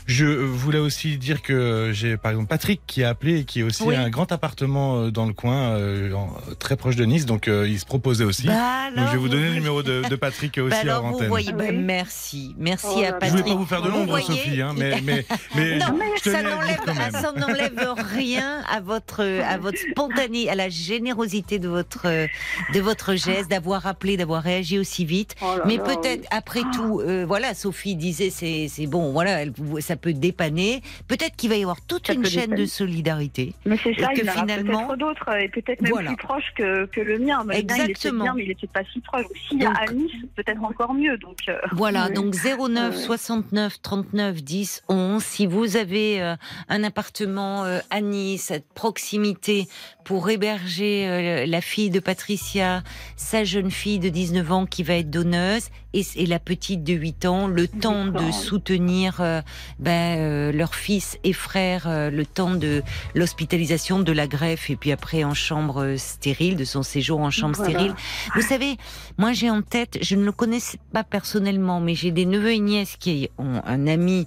Je 0.07 0.25
voulais 0.27 0.79
aussi 0.79 1.19
dire 1.19 1.43
que 1.43 1.91
j'ai 1.93 2.17
par 2.17 2.31
exemple 2.31 2.49
Patrick 2.49 2.81
qui 2.87 3.03
a 3.03 3.09
appelé 3.09 3.41
et 3.41 3.45
qui 3.45 3.63
a 3.63 3.65
aussi 3.65 3.83
Oui. 3.83 3.97
un 3.97 4.09
grand 4.09 4.31
appartement 4.31 4.99
euh, 5.01 5.11
dans 5.11 5.27
le 5.27 5.33
coin, 5.33 5.71
euh, 5.71 6.13
en- 6.13 6.33
très 6.59 6.77
proche 6.77 6.95
de 6.97 7.05
Nice, 7.05 7.27
donc 7.27 7.49
euh, 7.49 7.69
il 7.69 7.79
se 7.81 7.85
proposait 7.87 8.25
aussi. 8.25 8.47
Bah 8.47 8.91
donc 8.95 9.07
je 9.09 9.13
vais 9.13 9.19
vous 9.19 9.29
donner 9.29 9.49
le 9.49 9.55
numéro 9.55 9.83
de, 9.83 10.03
de 10.09 10.17
Patrick 10.17 10.59
aussi 10.59 10.71
Bah 10.71 10.77
alors 10.83 11.07
vous 11.07 11.15
antenne. 11.17 11.29
voyez, 11.29 11.53
bah, 11.53 11.73
merci, 11.73 12.55
merci 12.57 12.87
Oh 12.89 12.99
à 12.99 13.11
là. 13.11 13.19
Je 13.23 13.29
voulais 13.31 13.43
Patrick. 13.43 13.47
pas 13.47 13.55
vous 13.55 13.67
faire 13.67 13.83
de 13.83 13.89
Vous 13.89 13.99
l'ombre, 13.99 14.21
Sophie, 14.21 14.61
hein, 14.63 14.75
mais, 14.77 15.01
mais, 15.05 15.27
mais 15.57 15.79
non, 15.79 15.99
je 16.25 16.31
ça 16.31 16.39
à 16.39 16.43
n'enlève, 16.43 17.95
rien 18.15 18.63
à 18.71 18.81
votre, 18.81 19.23
à 19.23 19.59
votre 19.59 19.79
spontané, 19.91 20.49
à 20.49 20.55
la 20.55 20.69
générosité 20.69 21.59
de 21.59 21.69
votre, 21.69 22.07
de 22.07 22.81
votre 22.81 23.15
geste, 23.17 23.51
d'avoir 23.51 23.87
appelé, 23.87 24.17
d'avoir 24.17 24.43
réagi 24.43 24.79
aussi 24.79 25.05
vite. 25.05 25.35
Oh 25.43 25.57
là 25.59 25.65
Mais 25.67 25.79
peut-être 25.79 26.21
oui. 26.23 26.27
après 26.31 26.61
tout, 26.75 27.01
euh, 27.01 27.25
voilà, 27.27 27.55
Sophie 27.55 27.97
disait 27.97 28.31
c'est 28.31 28.69
c'est 28.69 28.87
bon, 28.87 29.13
voilà, 29.13 29.43
elle- 29.43 29.53
ça 29.81 29.96
peut 29.97 30.13
dépanner. 30.13 30.83
Peut-être 31.09 31.37
qu'il 31.37 31.51
va 31.51 31.57
y 31.57 31.63
avoir 31.63 31.81
toute 31.81 32.07
Ça 32.09 32.13
une 32.15 32.25
chaîne 32.25 32.43
dépanner. 32.51 32.63
de 32.63 32.67
solidarité. 32.67 33.55
Mais 33.65 33.77
c'est 33.83 33.95
ça, 34.01 34.13
Et 34.13 34.17
que 34.17 34.21
il 34.21 34.27
y 34.27 34.31
en 34.31 34.33
aura 34.33 34.43
finalement- 34.43 34.87
peut-être 34.89 34.99
d'autres, 34.99 35.37
et 35.39 35.49
peut-être 35.49 35.81
même 35.83 35.93
Voilà. 35.93 36.09
plus 36.15 36.17
proches 36.17 36.53
que, 36.57 36.87
que 36.87 37.01
le 37.01 37.19
mien. 37.19 37.43
Mais 37.47 37.57
il 37.57 37.61
Exactement. 37.61 38.25
bien, 38.25 38.35
mais 38.35 38.45
il 38.45 38.55
peut-être 38.55 38.73
pas 38.73 38.85
si 38.93 39.01
proche. 39.01 39.25
S'il 39.49 39.63
y 39.63 39.67
a 39.67 39.71
à 39.73 39.87
Nice, 39.93 40.13
peut-être 40.35 40.63
encore 40.63 40.95
mieux. 40.95 41.17
Donc, 41.19 41.39
euh, 41.49 41.57
Voilà, 41.73 42.07
Oui. 42.09 42.15
donc 42.15 42.35
09 42.35 42.95
Oui. 42.97 43.03
69 43.03 43.81
39 43.83 44.43
10 44.43 44.83
11. 44.89 45.23
Si 45.23 45.47
vous 45.47 45.77
avez 45.77 46.21
euh, 46.23 46.35
un 46.69 46.85
appartement 46.85 47.65
euh, 47.65 47.81
à 47.91 48.01
Nice, 48.01 48.51
à 48.51 48.57
proximité, 48.75 49.67
pour 50.05 50.31
héberger 50.31 51.07
euh, 51.09 51.47
la 51.47 51.61
fille 51.61 51.91
de 51.91 52.01
Patricia, 52.01 52.83
sa 53.17 53.45
jeune 53.45 53.71
fille 53.71 53.99
de 53.99 54.09
19 54.09 54.53
ans 54.53 54.67
qui 54.67 54.83
va 54.83 54.95
être 54.95 55.11
donneuse, 55.11 55.69
et, 55.97 56.05
et 56.17 56.27
la 56.27 56.39
petite 56.39 56.85
de 56.85 56.93
8 56.93 57.25
ans, 57.25 57.49
le 57.49 57.67
temps 57.67 58.07
de 58.07 58.31
soutenir 58.31 59.21
euh, 59.21 59.41
ben, 59.79 60.19
euh, 60.19 60.53
leur 60.53 60.75
fils 60.75 61.19
et 61.25 61.33
frère, 61.33 61.87
euh, 61.87 62.11
le 62.11 62.27
temps 62.27 62.55
de 62.55 62.83
l'hospitalisation, 63.15 64.01
de 64.01 64.13
la 64.13 64.27
greffe, 64.27 64.69
et 64.69 64.77
puis 64.77 64.93
après 64.93 65.25
en 65.25 65.35
chambre 65.35 65.95
stérile, 65.97 66.57
de 66.57 66.65
son 66.65 66.83
séjour 66.83 67.21
en 67.21 67.31
chambre 67.31 67.57
stérile. 67.57 67.95
Vous 68.35 68.43
savez, 68.43 68.77
moi 69.17 69.33
j'ai 69.33 69.49
en 69.49 69.63
tête, 69.63 69.99
je 70.03 70.17
ne 70.17 70.25
le 70.25 70.33
connais 70.33 70.59
pas 70.93 71.05
personnellement, 71.05 71.81
mais 71.81 71.95
j'ai 71.95 72.11
des 72.11 72.27
neveux 72.27 72.53
et 72.53 72.61
nièces 72.61 72.97
qui 72.97 73.31
ont 73.39 73.63
un 73.65 73.87
ami 73.87 74.27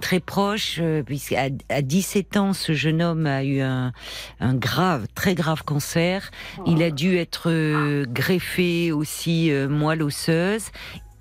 très 0.00 0.20
proche, 0.20 0.80
puisqu'à 1.04 1.48
à 1.68 1.82
17 1.82 2.36
ans, 2.36 2.52
ce 2.52 2.72
jeune 2.72 3.02
homme 3.02 3.26
a 3.26 3.44
eu 3.44 3.60
un, 3.60 3.92
un 4.40 4.54
grave, 4.54 5.06
très 5.14 5.34
grave 5.34 5.62
cancer. 5.64 6.30
Il 6.66 6.82
a 6.82 6.90
dû 6.90 7.16
être 7.18 8.04
greffé 8.06 8.92
aussi 8.92 9.50
moelle 9.68 10.02
osseuse 10.02 10.70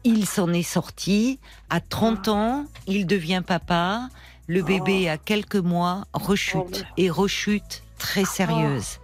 il 0.06 0.26
s'en 0.26 0.54
est 0.54 0.64
sorti. 0.64 1.40
À 1.70 1.82
30 1.82 2.30
ans, 2.30 2.66
il 2.88 3.06
devient 3.06 3.44
papa. 3.46 4.08
Le 4.48 4.62
bébé 4.62 5.10
a 5.10 5.18
quelques 5.18 5.56
mois 5.56 6.06
rechute 6.14 6.86
et 6.96 7.10
rechute 7.10 7.82
très 7.98 8.24
sérieuse. 8.24 9.00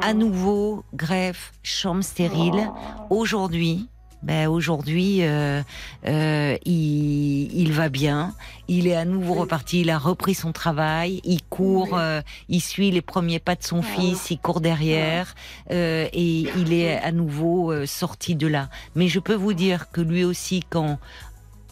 À 0.00 0.14
nouveau, 0.14 0.84
greffe, 0.94 1.52
chambre 1.62 2.04
stérile. 2.04 2.70
Aujourd'hui, 3.10 3.88
ben 4.24 4.48
aujourd'hui, 4.48 5.18
euh, 5.20 5.62
euh, 6.06 6.56
il, 6.64 7.72
va 7.72 7.90
bien. 7.90 8.32
Il 8.68 8.86
est 8.86 8.96
à 8.96 9.04
nouveau 9.04 9.34
reparti. 9.34 9.82
Il 9.82 9.90
a 9.90 9.98
repris 9.98 10.34
son 10.34 10.52
travail. 10.52 11.20
Il 11.24 11.42
court. 11.42 11.98
Euh, 11.98 12.22
il 12.48 12.60
suit 12.60 12.90
les 12.90 13.02
premiers 13.02 13.38
pas 13.38 13.54
de 13.54 13.62
son 13.62 13.82
fils. 13.82 14.30
Il 14.30 14.38
court 14.38 14.62
derrière 14.62 15.34
et 15.70 16.46
il 16.56 16.72
est 16.72 16.96
à 16.96 17.12
nouveau 17.12 17.84
sorti 17.86 18.34
de 18.34 18.46
là. 18.46 18.70
Mais 18.94 19.08
je 19.08 19.20
peux 19.20 19.34
vous 19.34 19.52
dire 19.52 19.90
que 19.90 20.00
lui 20.00 20.24
aussi, 20.24 20.62
quand 20.70 20.98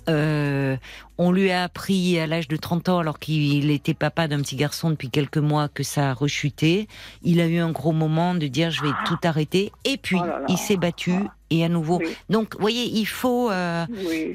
euh, 0.08 0.76
on 1.18 1.30
lui 1.30 1.50
a 1.50 1.64
appris 1.64 2.18
à 2.18 2.26
l'âge 2.26 2.48
de 2.48 2.56
30 2.56 2.88
ans, 2.88 2.98
alors 2.98 3.18
qu'il 3.18 3.70
était 3.70 3.94
papa 3.94 4.26
d'un 4.28 4.40
petit 4.40 4.56
garçon 4.56 4.90
depuis 4.90 5.10
quelques 5.10 5.38
mois, 5.38 5.68
que 5.68 5.82
ça 5.82 6.10
a 6.10 6.14
rechuté. 6.14 6.88
Il 7.22 7.40
a 7.40 7.46
eu 7.46 7.58
un 7.58 7.70
gros 7.70 7.92
moment 7.92 8.34
de 8.34 8.46
dire 8.46 8.70
je 8.70 8.82
vais 8.82 8.92
tout 9.06 9.18
arrêter. 9.22 9.72
Et 9.84 9.96
puis, 9.96 10.18
oh 10.20 10.44
il 10.48 10.58
s'est 10.58 10.76
battu 10.76 11.12
et 11.52 11.64
à 11.64 11.68
nouveau. 11.68 12.00
Donc, 12.30 12.54
vous 12.54 12.60
voyez, 12.60 12.84
il 12.84 13.04
faut, 13.04 13.50
euh, 13.50 13.84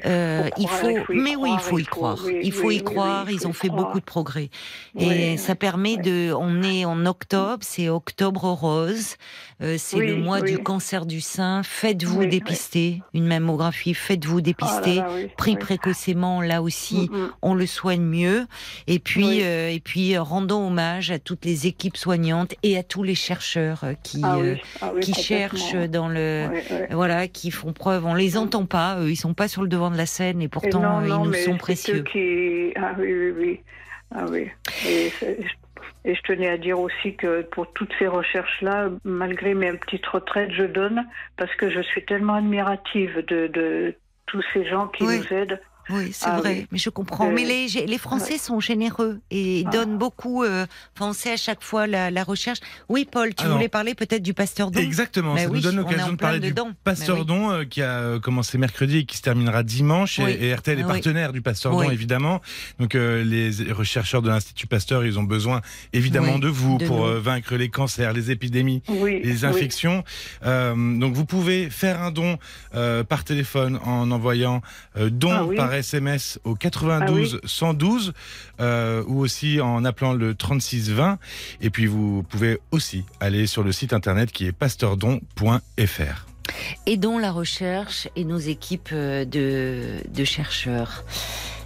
euh, 0.06 0.48
il 0.56 0.68
faut, 0.68 0.88
mais 1.12 1.34
oui, 1.34 1.50
il 1.52 1.58
faut 1.58 1.78
y 1.78 1.84
croire. 1.84 2.18
il 2.28 2.52
faut 2.52 2.70
y 2.70 2.82
croire. 2.82 3.30
Ils 3.30 3.46
ont 3.46 3.52
fait 3.52 3.68
beaucoup 3.68 3.98
de 3.98 4.04
progrès 4.04 4.50
et 4.96 5.36
ça 5.36 5.54
permet 5.54 5.96
de. 5.96 6.32
On 6.32 6.62
est 6.62 6.84
en 6.84 7.06
octobre, 7.06 7.58
c'est 7.62 7.88
octobre 7.88 8.44
rose. 8.44 9.16
Euh, 9.60 9.74
c'est 9.76 9.98
le 9.98 10.16
mois 10.16 10.40
du 10.40 10.58
cancer 10.58 11.04
du 11.04 11.20
sein. 11.20 11.62
Faites-vous 11.64 12.26
dépister 12.26 13.02
une 13.12 13.26
mammographie. 13.26 13.94
Faites-vous 13.94 14.40
dépister. 14.40 15.02
Oh 15.04 15.26
Pris 15.36 15.56
précocement, 15.56 16.40
là 16.40 16.62
aussi, 16.62 17.08
mm, 17.10 17.16
mm. 17.16 17.32
on 17.42 17.54
le 17.54 17.66
soigne 17.66 18.02
mieux. 18.02 18.46
Et 18.86 19.00
puis, 19.00 19.40
et 19.40 19.80
puis, 19.82 20.16
rendons 20.16 20.68
hommage 20.68 21.10
à 21.10 21.18
toutes 21.18 21.44
les 21.44 21.66
équipes 21.66 21.96
soignantes 21.96 22.54
et 22.62 22.78
à 22.78 22.84
tous 22.84 23.02
les 23.02 23.16
chercheurs 23.16 23.80
qui 24.04 24.20
ah 24.22 24.38
ah 24.80 24.92
qui 25.00 25.14
cherchent 25.14 25.74
dans 25.74 26.08
le 26.08 26.48
voilà 26.90 27.07
qui 27.32 27.50
font 27.50 27.72
preuve. 27.72 28.06
On 28.06 28.14
les 28.14 28.36
entend 28.36 28.66
pas, 28.66 28.98
ils 29.06 29.16
sont 29.16 29.34
pas 29.34 29.48
sur 29.48 29.62
le 29.62 29.68
devant 29.68 29.90
de 29.90 29.96
la 29.96 30.06
scène 30.06 30.42
et 30.42 30.48
pourtant 30.48 31.02
ils 31.02 31.08
nous 31.08 31.34
sont 31.34 31.56
précieux. 31.56 32.04
Ah 32.76 32.94
oui, 32.98 33.12
oui, 33.12 33.30
oui. 33.36 33.60
Ah 34.14 34.24
oui. 34.30 34.48
Et, 34.86 35.10
je 36.04 36.22
tenais 36.22 36.48
à 36.48 36.56
dire 36.56 36.78
aussi 36.78 37.16
que 37.16 37.42
pour 37.42 37.70
toutes 37.72 37.92
ces 37.98 38.06
recherches-là, 38.06 38.88
malgré 39.04 39.52
mes 39.54 39.72
petites 39.72 40.06
retraites, 40.06 40.52
je 40.52 40.64
donne 40.64 41.06
parce 41.36 41.54
que 41.56 41.70
je 41.70 41.80
suis 41.80 42.04
tellement 42.04 42.34
admirative 42.34 43.24
de, 43.26 43.94
tous 44.26 44.42
ces 44.52 44.66
gens 44.66 44.88
qui 44.88 45.04
nous 45.04 45.32
aident. 45.32 45.60
Oui, 45.90 46.10
c'est 46.12 46.26
ah 46.26 46.38
vrai, 46.38 46.66
mais 46.70 46.78
je 46.78 46.90
comprends. 46.90 47.30
Mais 47.30 47.44
les, 47.44 47.86
les 47.86 47.98
Français 47.98 48.36
sont 48.36 48.60
généreux 48.60 49.20
et 49.30 49.64
ah. 49.66 49.70
donnent 49.70 49.96
beaucoup. 49.96 50.44
Euh, 50.44 50.66
enfin, 50.94 51.10
on 51.10 51.12
sait 51.12 51.32
à 51.32 51.36
chaque 51.36 51.62
fois 51.62 51.86
la, 51.86 52.10
la 52.10 52.24
recherche. 52.24 52.58
Oui, 52.88 53.06
Paul, 53.10 53.34
tu 53.34 53.46
voulais 53.46 53.68
parler 53.68 53.94
peut-être 53.94 54.22
du 54.22 54.34
Pasteur 54.34 54.70
Don 54.70 54.80
Exactement, 54.80 55.36
ça 55.36 55.48
nous 55.48 55.60
donne 55.60 55.76
l'occasion 55.76 56.12
de 56.12 56.16
parler 56.16 56.40
du 56.40 56.54
Pasteur 56.84 57.24
Don 57.24 57.50
euh, 57.50 57.64
qui 57.64 57.82
a 57.82 57.98
euh, 57.98 58.20
commencé 58.20 58.58
mercredi 58.58 58.98
et 58.98 59.04
qui 59.04 59.16
se 59.16 59.22
terminera 59.22 59.62
dimanche. 59.62 60.18
Et, 60.18 60.54
RTL 60.54 60.78
est 60.78 60.84
partenaire 60.84 61.32
du 61.32 61.42
Pasteur 61.42 61.72
Don, 61.72 61.90
évidemment. 61.90 62.40
Donc, 62.78 62.94
les 62.94 63.50
rechercheurs 63.72 64.22
de 64.22 64.28
l'Institut 64.28 64.66
Pasteur, 64.66 65.04
ils 65.04 65.18
ont 65.18 65.24
besoin 65.24 65.60
évidemment 65.92 66.38
de 66.38 66.48
vous 66.48 66.78
pour 66.78 67.06
vaincre 67.06 67.56
les 67.56 67.68
cancers, 67.68 68.12
les 68.12 68.30
épidémies, 68.30 68.82
les 68.88 69.44
infections. 69.44 70.04
donc, 70.44 71.14
vous 71.14 71.24
pouvez 71.24 71.70
faire 71.70 72.02
un 72.02 72.10
don 72.10 72.38
par 72.72 73.24
téléphone 73.24 73.78
en 73.84 74.10
envoyant 74.10 74.60
don 74.96 75.30
ah 75.30 75.56
par 75.56 75.72
SMS 75.78 76.38
au 76.44 76.54
92 76.54 77.40
112 77.44 78.12
ah 78.58 78.62
euh, 78.62 79.04
ou 79.06 79.20
aussi 79.20 79.60
en 79.60 79.84
appelant 79.84 80.12
le 80.12 80.34
36 80.34 80.92
20. 80.92 81.18
Et 81.60 81.70
puis 81.70 81.86
vous 81.86 82.22
pouvez 82.22 82.58
aussi 82.70 83.04
aller 83.20 83.46
sur 83.46 83.62
le 83.62 83.72
site 83.72 83.92
internet 83.92 84.32
qui 84.32 84.46
est 84.46 84.52
pasteurdon.fr. 84.52 86.26
Aidons 86.86 87.18
la 87.18 87.30
recherche 87.30 88.08
et 88.16 88.24
nos 88.24 88.38
équipes 88.38 88.90
euh, 88.92 89.24
de, 89.24 90.02
de 90.08 90.24
chercheurs. 90.24 91.04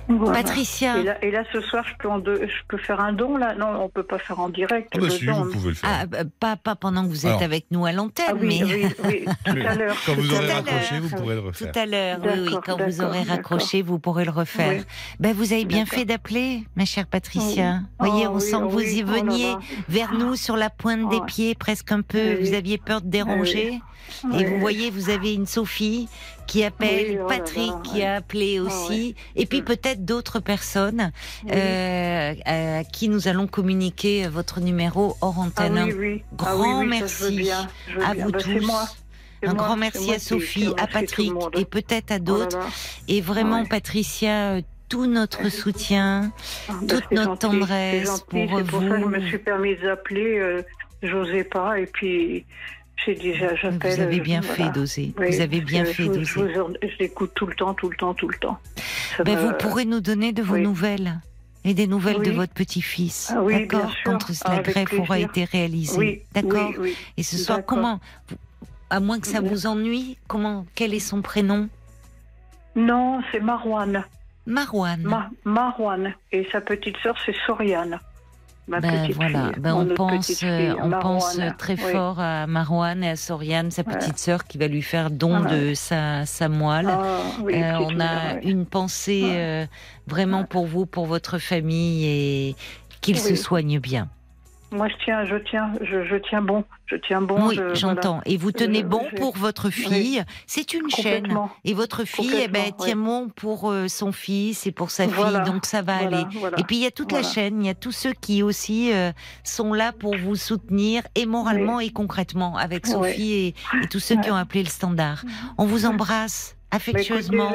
Patricia. 0.08 0.96
Et 1.22 1.30
là, 1.30 1.44
ce 1.52 1.60
soir, 1.60 1.84
je 1.86 1.94
peux, 1.96 2.46
je 2.46 2.62
peux 2.68 2.78
faire 2.78 3.00
un 3.00 3.12
don 3.12 3.36
là 3.36 3.54
Non, 3.54 3.82
on 3.82 3.88
peut 3.88 4.02
pas 4.02 4.18
faire 4.18 4.40
en 4.40 4.48
direct. 4.48 4.92
Ah 4.94 4.98
bah 4.98 5.10
si, 5.10 5.26
vous 5.26 5.50
pouvez 5.50 5.70
le 5.70 5.74
faire. 5.74 5.90
Ah, 5.90 6.06
bah, 6.06 6.18
pas, 6.38 6.56
pas 6.56 6.74
pendant 6.76 7.04
que 7.04 7.08
vous 7.08 7.26
êtes 7.26 7.42
avec 7.42 7.66
nous 7.70 7.84
à 7.86 7.92
l'antenne, 7.92 8.26
ah 8.28 8.34
oui, 8.38 8.62
mais... 8.66 8.86
oui, 9.04 9.24
tout 9.44 9.52
à 9.66 9.74
l'heure. 9.74 9.96
Quand 10.06 10.14
vous 10.14 10.34
aurez 10.34 10.52
raccroché, 10.52 11.00
vous 11.00 11.16
pourrez 11.16 11.34
le 11.34 11.40
refaire. 11.40 11.72
Tout 11.72 11.78
à 11.78 11.86
l'heure, 11.86 12.18
oui, 12.22 12.30
oui. 12.46 12.56
Quand 12.64 12.80
vous 12.80 13.00
aurez 13.02 13.22
raccroché, 13.22 13.82
vous 13.82 13.98
pourrez 13.98 14.24
le 14.24 14.30
refaire. 14.30 14.84
Ben, 15.20 15.34
vous 15.34 15.52
avez 15.52 15.64
bien 15.64 15.86
fait 15.86 16.04
d'appeler, 16.04 16.64
ma 16.76 16.84
chère 16.84 17.06
Patricia. 17.06 17.80
Vous 17.98 18.10
voyez, 18.10 18.26
on 18.26 18.40
sent 18.40 18.52
que 18.52 18.70
vous 18.70 18.80
y 18.80 19.02
oh 19.02 19.10
veniez 19.10 19.54
vers 19.88 20.12
nous 20.14 20.36
sur 20.36 20.56
la 20.56 20.70
pointe 20.70 21.08
des 21.10 21.20
pieds, 21.22 21.54
presque 21.54 21.92
un 21.92 22.02
peu. 22.02 22.40
Vous 22.40 22.54
aviez 22.54 22.78
peur 22.78 23.02
de 23.02 23.08
déranger. 23.08 23.80
Et 24.38 24.44
vous 24.44 24.58
voyez, 24.58 24.90
vous 24.90 25.10
avez 25.10 25.34
une 25.34 25.46
Sophie 25.46 26.08
qui 26.46 26.64
appelle, 26.64 27.20
oh 27.22 27.26
Patrick 27.28 27.72
qui 27.82 28.02
a 28.02 28.16
appelé 28.16 28.58
ah 28.58 28.62
aussi, 28.62 29.14
et 29.36 29.46
puis 29.46 29.62
peut-être 29.62 30.04
d'autres 30.04 30.40
personnes 30.40 31.12
euh, 31.50 32.34
à 32.44 32.84
qui 32.84 33.08
nous 33.08 33.28
allons 33.28 33.46
communiquer 33.46 34.26
votre 34.28 34.60
numéro 34.60 35.16
hors 35.20 35.36
ah 35.38 35.40
antenne. 35.40 35.78
Ah 35.78 36.36
grand 36.36 36.84
merci 36.84 37.50
à 37.50 38.14
vous 38.14 38.32
tous. 38.32 38.70
Un 39.44 39.54
grand 39.54 39.76
merci 39.76 40.14
à 40.14 40.20
Sophie, 40.20 40.72
à 40.78 40.86
Patrick 40.86 41.32
et 41.56 41.64
peut-être 41.64 42.12
à 42.12 42.16
oh 42.16 42.20
d'autres. 42.20 42.58
et 43.08 43.20
vraiment, 43.20 43.64
Patricia, 43.64 44.52
euh, 44.52 44.62
tout 44.88 45.06
notre 45.06 45.48
soutien, 45.48 46.32
bah, 46.68 46.74
toute 46.88 47.10
notre 47.10 47.38
tendresse 47.38 48.20
pour 48.28 48.46
vous. 48.46 48.64
Pour 48.64 48.82
ça 48.82 48.88
que 48.88 49.00
je 49.00 49.06
me 49.06 49.26
suis 49.26 49.38
permise 49.38 49.80
d'appeler. 49.80 50.38
Euh, 50.38 50.62
J'osais 51.02 51.44
pas. 51.44 51.80
Et 51.80 51.86
puis 51.86 52.46
vous 53.06 54.00
avez 54.00 54.20
bien 54.20 54.42
fait 54.42 54.70
d'oser. 54.70 55.12
vous 55.16 55.40
avez 55.40 55.60
bien 55.60 55.84
fait 55.84 56.06
d'oser. 56.06 56.24
Je, 56.24 56.98
l'écoute 56.98 57.32
tout 57.34 57.46
le 57.46 57.54
temps, 57.54 57.74
tout 57.74 57.90
le 57.90 57.96
temps, 57.96 58.14
tout 58.14 58.28
le 58.28 58.36
temps. 58.36 58.58
Ben, 59.24 59.36
vous 59.36 59.52
pourrez 59.58 59.84
nous 59.84 60.00
donner 60.00 60.32
de 60.32 60.42
vos 60.42 60.58
nouvelles 60.58 61.20
et 61.64 61.74
des 61.74 61.86
nouvelles 61.86 62.22
de 62.22 62.30
votre 62.30 62.52
petit-fils. 62.52 63.32
Ah 63.36 63.42
D'accord 63.42 63.92
Quand 64.04 64.18
la 64.48 64.62
greffe 64.62 64.92
aura 64.98 65.18
été 65.18 65.44
réalisée. 65.44 66.24
D'accord 66.34 66.72
Et 67.16 67.22
ce 67.22 67.36
soir, 67.36 67.60
comment 67.66 68.00
À 68.90 69.00
moins 69.00 69.18
que 69.18 69.26
ça 69.26 69.40
vous 69.40 69.66
ennuie, 69.66 70.16
comment 70.28 70.66
Quel 70.74 70.94
est 70.94 71.00
son 71.00 71.22
prénom? 71.22 71.68
Non, 72.74 73.20
c'est 73.30 73.40
Marouane. 73.40 74.04
Marouane. 74.46 75.28
Marouane. 75.44 76.14
Et 76.32 76.48
sa 76.50 76.60
petite 76.60 76.96
sœur, 76.98 77.16
c'est 77.24 77.34
Soriane 77.46 78.00
ben, 78.68 79.10
voilà. 79.12 79.50
Ben, 79.58 79.74
on 79.74 79.86
pense, 79.94 80.42
euh, 80.44 80.74
on 80.80 80.90
pense 80.90 81.38
très 81.58 81.76
fort 81.76 82.20
à 82.20 82.46
Marouane 82.46 83.02
et 83.02 83.10
à 83.10 83.16
Soriane, 83.16 83.70
sa 83.70 83.84
petite 83.84 84.18
sœur, 84.18 84.44
qui 84.44 84.56
va 84.56 84.68
lui 84.68 84.82
faire 84.82 85.10
don 85.10 85.40
de 85.40 85.74
sa, 85.74 86.26
sa 86.26 86.48
moelle. 86.48 86.88
Ah, 86.88 87.18
euh, 87.40 87.72
on 87.80 88.00
a 88.00 88.40
une 88.42 88.64
pensée 88.64 89.32
euh, 89.34 89.66
vraiment 90.06 90.44
pour 90.44 90.66
vous, 90.66 90.86
pour 90.86 91.06
votre 91.06 91.38
famille 91.38 92.06
et 92.06 92.56
qu'il 93.00 93.18
se 93.18 93.34
soigne 93.34 93.80
bien. 93.80 94.08
Moi, 94.72 94.88
je 94.88 94.94
tiens, 95.04 95.24
je 95.26 95.36
tiens, 95.36 95.72
je, 95.82 96.16
tiens 96.16 96.40
bon, 96.40 96.64
je 96.86 96.96
tiens 96.96 97.20
bon. 97.20 97.48
Oui, 97.48 97.58
j'entends. 97.74 98.20
Et 98.24 98.36
vous 98.36 98.52
tenez 98.52 98.82
bon 98.82 99.04
pour 99.16 99.36
votre 99.36 99.70
fille. 99.70 100.22
C'est 100.46 100.72
une 100.72 100.88
chaîne. 100.88 101.28
Et 101.64 101.74
votre 101.74 102.04
fille, 102.04 102.32
eh 102.42 102.48
ben, 102.48 102.72
tient 102.78 102.96
bon 102.96 103.28
pour 103.28 103.70
euh, 103.70 103.88
son 103.88 104.12
fils 104.12 104.66
et 104.66 104.72
pour 104.72 104.90
sa 104.90 105.06
fille. 105.08 105.42
Donc 105.44 105.66
ça 105.66 105.82
va 105.82 105.96
aller. 105.96 106.24
Et 106.56 106.64
puis 106.64 106.76
il 106.76 106.82
y 106.82 106.86
a 106.86 106.90
toute 106.90 107.12
la 107.12 107.22
chaîne. 107.22 107.62
Il 107.62 107.66
y 107.66 107.70
a 107.70 107.74
tous 107.74 107.92
ceux 107.92 108.12
qui 108.12 108.42
aussi 108.42 108.92
euh, 108.92 109.12
sont 109.44 109.74
là 109.74 109.92
pour 109.92 110.16
vous 110.16 110.36
soutenir 110.36 111.02
et 111.14 111.26
moralement 111.26 111.78
et 111.78 111.90
concrètement 111.90 112.56
avec 112.56 112.86
Sophie 112.86 113.32
et, 113.32 113.54
tous 113.90 114.00
ceux 114.00 114.16
qui 114.16 114.30
ont 114.30 114.36
appelé 114.36 114.62
le 114.62 114.68
standard. 114.68 115.24
On 115.58 115.66
vous 115.66 115.86
embrasse 115.86 116.56
affectueusement. 116.70 117.52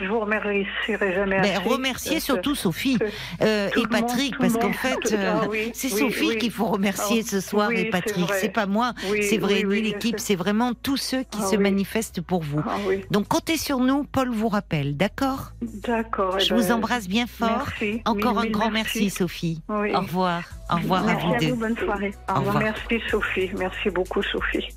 Je 0.00 0.06
vous 0.06 0.20
remercierai 0.20 1.12
jamais 1.14 1.40
Mais 1.40 1.54
assez. 1.54 1.68
remerciez 1.68 2.16
Euh, 2.16 2.20
surtout 2.20 2.54
Sophie 2.54 2.98
euh, 3.42 3.68
et 3.76 3.80
monde- 3.80 3.88
Patrick, 3.90 4.38
parce 4.38 4.54
qu'en 4.54 4.72
fait, 4.72 4.96
Ah 5.12 5.14
euh, 5.42 5.46
oui, 5.50 5.70
c'est 5.74 5.92
oui, 5.92 5.98
Sophie 5.98 6.28
oui. 6.28 6.38
qu'il 6.38 6.50
faut 6.52 6.66
remercier 6.66 7.22
Ah, 7.24 7.28
ce 7.30 7.40
soir 7.40 7.68
oui, 7.70 7.80
et 7.80 7.84
Patrick. 7.90 8.30
C'est 8.34 8.48
pas 8.52 8.66
moi, 8.66 8.92
c'est 9.22 9.38
vrai. 9.38 9.64
oui, 9.64 9.82
l'équipe, 9.82 10.20
c'est 10.20 10.36
vraiment 10.36 10.72
tous 10.74 10.96
ceux 10.96 11.22
qui 11.24 11.40
Ah 11.42 11.46
se 11.46 11.56
manifestent 11.56 12.20
pour 12.20 12.42
vous. 12.42 12.62
Ah 12.66 12.76
Donc 13.10 13.26
comptez 13.28 13.56
sur 13.56 13.78
nous, 13.80 14.04
Paul 14.04 14.30
vous 14.30 14.48
rappelle, 14.48 14.96
d'accord? 14.96 15.52
D'accord. 15.62 16.36
eh 16.38 16.44
Je 16.44 16.54
ben, 16.54 16.60
vous 16.60 16.72
embrasse 16.72 17.08
bien 17.08 17.26
fort. 17.26 17.66
Merci. 17.80 18.02
Encore 18.04 18.32
Mille, 18.32 18.38
un 18.38 18.42
mille 18.44 18.52
grand 18.52 18.70
merci, 18.70 18.98
merci. 19.04 19.10
Sophie. 19.10 19.62
Au 19.68 19.74
revoir. 20.00 20.42
Au 20.70 20.76
revoir 20.76 21.08
à 21.08 21.14
vous 21.14 21.34
à 21.34 21.38
deux. 21.38 21.48
vous, 21.48 21.56
bonne 21.56 21.76
soirée. 21.76 22.12
Au 22.28 22.38
revoir. 22.38 22.58
Merci 22.60 23.00
Sophie, 23.10 23.50
merci 23.58 23.90
beaucoup 23.90 24.22
Sophie. 24.22 24.68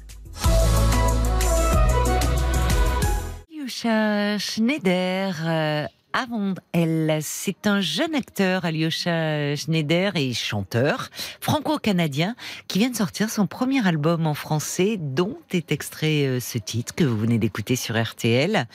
Alyosha 3.61 4.39
Schneider. 4.39 5.35
euh, 5.45 5.85
avant 6.13 6.55
elle, 6.73 7.19
c'est 7.21 7.67
un 7.67 7.79
jeune 7.79 8.15
acteur, 8.15 8.65
Alyosha 8.65 9.55
Schneider, 9.55 10.15
et 10.15 10.33
chanteur 10.33 11.09
franco-canadien 11.39 12.35
qui 12.67 12.79
vient 12.79 12.89
de 12.89 12.95
sortir 12.95 13.29
son 13.29 13.45
premier 13.45 13.85
album 13.87 14.25
en 14.25 14.33
français, 14.33 14.97
dont 14.99 15.37
est 15.51 15.71
extrait 15.71 16.25
euh, 16.25 16.39
ce 16.39 16.57
titre 16.57 16.95
que 16.95 17.03
vous 17.03 17.17
venez 17.17 17.37
d'écouter 17.37 17.75
sur 17.75 18.01
RTL. 18.01 18.67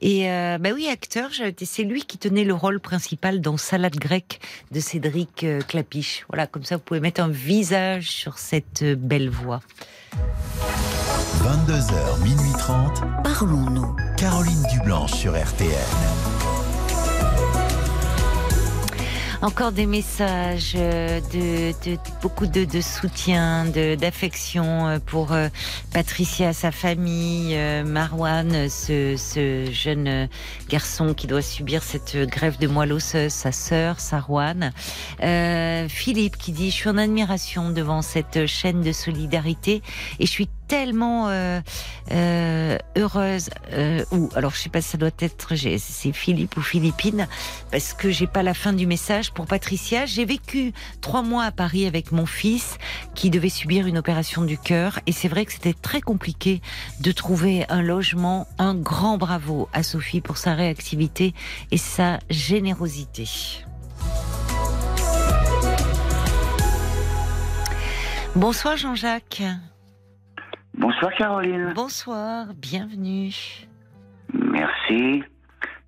Et 0.00 0.28
euh, 0.28 0.58
bah 0.58 0.70
oui, 0.74 0.88
acteur, 0.88 1.30
c'est 1.62 1.84
lui 1.84 2.02
qui 2.04 2.18
tenait 2.18 2.44
le 2.44 2.54
rôle 2.54 2.80
principal 2.80 3.40
dans 3.40 3.56
Salade 3.56 3.96
grecque 3.96 4.40
de 4.72 4.80
Cédric 4.80 5.44
euh, 5.44 5.60
Clapiche. 5.60 6.26
Voilà, 6.28 6.48
comme 6.48 6.64
ça 6.64 6.76
vous 6.76 6.82
pouvez 6.82 7.00
mettre 7.00 7.20
un 7.22 7.28
visage 7.28 8.10
sur 8.10 8.38
cette 8.38 8.82
belle 8.84 9.30
voix. 9.30 9.60
22h, 11.42 12.22
minuit 12.22 12.52
30. 12.58 13.02
Parlons-nous. 13.22 13.96
Caroline 14.22 14.62
Dublanche 14.70 15.14
sur 15.14 15.32
RTL. 15.32 15.72
Encore 19.42 19.72
des 19.72 19.86
messages 19.86 20.74
de, 20.74 21.72
beaucoup 22.22 22.46
de, 22.46 22.80
soutien, 22.80 23.64
d'affection 23.64 24.86
euh, 24.86 24.98
pour 25.04 25.32
euh, 25.32 25.48
Patricia, 25.92 26.52
sa 26.52 26.70
famille, 26.70 27.56
euh, 27.56 27.82
Marwan, 27.82 28.68
ce, 28.68 29.68
jeune 29.72 30.28
garçon 30.68 31.14
qui 31.14 31.26
doit 31.26 31.42
subir 31.42 31.82
cette 31.82 32.16
grève 32.16 32.56
de 32.60 32.68
moelle 32.68 32.92
osseuse, 32.92 33.32
sa 33.32 33.50
sœur, 33.50 33.98
Sarwan. 33.98 34.72
Euh, 35.20 35.88
Philippe 35.88 36.38
qui 36.38 36.52
dit, 36.52 36.70
je 36.70 36.76
suis 36.76 36.88
en 36.88 36.96
admiration 36.96 37.70
devant 37.70 38.02
cette 38.02 38.46
chaîne 38.46 38.82
de 38.82 38.92
solidarité 38.92 39.82
et 40.20 40.26
je 40.26 40.30
suis 40.30 40.48
tellement 40.72 41.28
euh, 41.28 41.60
euh, 42.12 42.78
heureuse 42.96 43.50
euh, 43.74 44.06
ou 44.10 44.30
alors 44.34 44.52
je 44.52 44.60
sais 44.60 44.70
pas 44.70 44.80
ça 44.80 44.96
doit 44.96 45.10
être 45.18 45.54
c'est 45.54 46.12
Philippe 46.12 46.56
ou 46.56 46.62
Philippine 46.62 47.28
parce 47.70 47.92
que 47.92 48.10
j'ai 48.10 48.26
pas 48.26 48.42
la 48.42 48.54
fin 48.54 48.72
du 48.72 48.86
message 48.86 49.32
pour 49.32 49.44
Patricia. 49.44 50.06
J'ai 50.06 50.24
vécu 50.24 50.72
trois 51.02 51.20
mois 51.20 51.44
à 51.44 51.50
Paris 51.50 51.84
avec 51.86 52.10
mon 52.10 52.24
fils 52.24 52.78
qui 53.14 53.28
devait 53.28 53.50
subir 53.50 53.86
une 53.86 53.98
opération 53.98 54.44
du 54.44 54.56
cœur 54.56 54.98
et 55.06 55.12
c'est 55.12 55.28
vrai 55.28 55.44
que 55.44 55.52
c'était 55.52 55.74
très 55.74 56.00
compliqué 56.00 56.62
de 57.00 57.12
trouver 57.12 57.66
un 57.68 57.82
logement. 57.82 58.46
Un 58.58 58.74
grand 58.74 59.18
bravo 59.18 59.68
à 59.74 59.82
Sophie 59.82 60.22
pour 60.22 60.38
sa 60.38 60.54
réactivité 60.54 61.34
et 61.70 61.76
sa 61.76 62.18
générosité. 62.30 63.28
Bonsoir 68.34 68.78
Jean-Jacques. 68.78 69.42
Bonsoir 70.76 71.12
Caroline. 71.16 71.72
Bonsoir, 71.74 72.46
bienvenue. 72.56 73.32
Merci. 74.32 75.22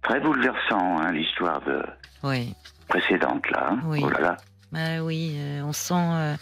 Très 0.03 0.21
bouleversant 0.21 0.99
hein, 0.99 1.13
l'histoire 1.13 1.61
de 1.63 1.83
Oui. 2.23 2.55
précédente 2.89 3.49
là. 3.51 3.69
hein. 3.73 3.81
Oui. 3.87 4.01
Oh 4.05 4.11
là 4.11 4.21
là. 4.21 4.37
Bah 4.73 5.03
oui, 5.03 5.35
euh, 5.39 5.63
on 5.63 5.73
sent. 5.73 5.95
euh, 5.95 6.35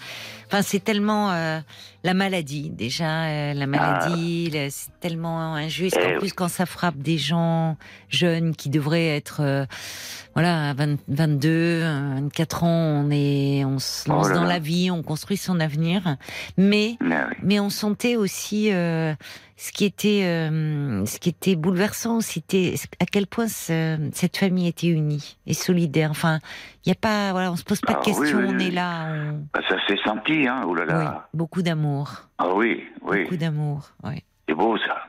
Enfin, 0.47 0.63
c'est 0.63 0.81
tellement 0.81 1.31
euh, 1.31 1.61
la 2.05 2.15
maladie 2.15 2.71
déjà, 2.71 3.25
euh, 3.25 3.55
la 3.55 3.67
maladie, 3.67 4.51
le- 4.53 4.69
c'est 4.71 4.91
tellement 5.01 5.55
injuste. 5.55 5.97
Ah. 6.01 6.05
Eh 6.11 6.17
en 6.17 6.19
plus, 6.21 6.33
quand 6.33 6.49
ça 6.49 6.67
frappe 6.67 6.97
des 6.99 7.19
gens 7.19 7.77
jeunes 8.09 8.55
qui 8.57 8.71
devraient 8.71 9.09
être, 9.17 9.41
euh, 9.41 9.65
voilà, 10.35 10.71
à 10.71 10.75
20 10.75 10.99
22, 11.09 11.49
euh, 11.51 12.11
24 12.23 12.65
ans, 12.65 12.69
on 13.05 13.11
est, 13.11 13.65
on 13.65 13.79
se 13.79 14.05
Oh 14.09 14.13
lance 14.15 14.29
là 14.31 14.35
dans 14.35 14.43
là. 14.45 14.49
la 14.55 14.59
vie, 14.59 14.91
on 14.91 15.03
construit 15.03 15.37
son 15.37 15.61
avenir, 15.61 16.17
mais 16.57 16.97
Mais 17.01 17.17
oui. 17.29 17.37
mais 17.43 17.61
on 17.61 17.71
sentait 17.71 18.17
aussi 18.17 18.73
euh, 18.73 19.15
ce 19.57 19.71
qui 19.73 19.85
était 19.85 20.23
euh, 20.25 21.05
ce 21.07 21.19
qui 21.21 21.29
était 21.29 21.55
bouleversant, 21.55 22.21
c'était 22.21 22.75
à 22.99 23.05
quel 23.07 23.27
point 23.27 23.47
ce- 23.47 24.09
cette 24.15 24.37
famille 24.39 24.67
était 24.69 24.89
unie 24.89 25.37
et 25.47 25.55
solidaire. 25.55 26.11
Enfin, 26.11 26.39
il 26.85 26.89
y 26.89 26.93
a 26.93 26.97
pas, 26.97 27.31
voilà, 27.33 27.53
on 27.53 27.57
se 27.57 27.63
pose 27.63 27.81
pas 27.81 27.93
de 27.93 27.99
Ah 28.01 28.05
questions, 28.05 28.39
oui, 28.39 28.45
on 28.49 28.59
est 28.59 28.71
là, 28.71 29.07
on- 29.13 29.47
Bah, 29.53 29.61
ça 29.69 29.77
s'est 29.87 29.99
senti, 30.05 30.49
hein. 30.49 30.63
Oh 30.67 30.75
là 30.75 30.83
oui, 30.89 30.93
là. 30.93 31.29
beaucoup 31.35 31.63
d'amour, 31.63 31.92
Ah 32.39 32.55
oui, 32.55 32.85
oui. 33.03 33.25
beaucoup 33.25 33.37
d'amour. 33.37 33.91
Oui. 34.05 34.23
C'est 34.49 34.55
beau 34.55 34.77
ça. 34.79 35.09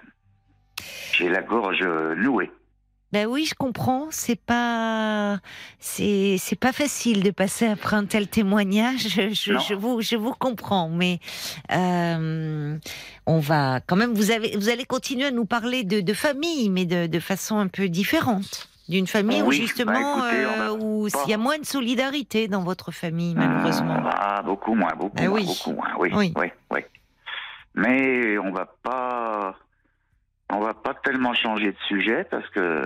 J'ai 1.13 1.29
la 1.29 1.41
gorge 1.41 1.81
euh, 1.81 2.15
nouée. 2.15 2.51
Ben 3.11 3.27
oui, 3.27 3.45
je 3.45 3.53
comprends. 3.53 4.07
C'est 4.09 4.39
pas, 4.39 5.39
c'est, 5.77 6.37
c'est 6.39 6.55
pas 6.55 6.71
facile 6.71 7.21
de 7.21 7.29
passer 7.29 7.67
après 7.67 7.95
un 7.95 8.05
tel 8.05 8.27
témoignage. 8.27 9.07
Je, 9.07 9.29
je, 9.31 9.73
vous, 9.75 10.01
je 10.01 10.15
vous 10.15 10.33
comprends, 10.33 10.89
mais 10.89 11.19
euh, 11.71 12.75
on 13.27 13.39
va 13.39 13.81
quand 13.85 13.95
même. 13.95 14.13
Vous 14.13 14.31
avez, 14.31 14.57
vous 14.57 14.69
allez 14.69 14.85
continuer 14.85 15.25
à 15.25 15.31
nous 15.31 15.45
parler 15.45 15.83
de, 15.83 16.01
de 16.01 16.13
famille, 16.13 16.71
mais 16.71 16.85
de, 16.85 17.05
de 17.05 17.19
façon 17.19 17.59
un 17.59 17.67
peu 17.67 17.87
différente. 17.87 18.67
D'une 18.93 19.07
famille 19.07 19.41
où 19.41 19.47
Oui, 19.47 19.55
justement, 19.55 19.91
bah, 19.91 19.99
écoutez, 20.29 20.45
euh, 20.45 20.77
où 20.79 21.07
il 21.25 21.31
y 21.31 21.33
a 21.33 21.37
moins 21.39 21.57
de 21.57 21.65
solidarité 21.65 22.47
dans 22.47 22.61
votre 22.61 22.91
famille, 22.91 23.33
malheureusement. 23.33 23.97
Ah, 24.05 24.43
beaucoup 24.43 24.75
moins, 24.75 24.91
beaucoup 24.95 25.15
Ah 25.17 25.23
moins, 25.29 25.31
oui. 25.39 25.45
beaucoup 25.47 25.71
moins. 25.75 25.89
Oui, 25.97 26.11
Oui. 26.13 26.31
oui, 26.37 26.47
oui. 26.69 26.81
Mais 27.73 28.37
on 28.37 28.51
va 28.51 28.67
pas, 28.83 29.55
on 30.51 30.59
va 30.59 30.75
pas 30.75 30.93
tellement 31.03 31.33
changer 31.33 31.71
de 31.71 31.77
sujet 31.87 32.23
parce 32.29 32.47
que 32.49 32.83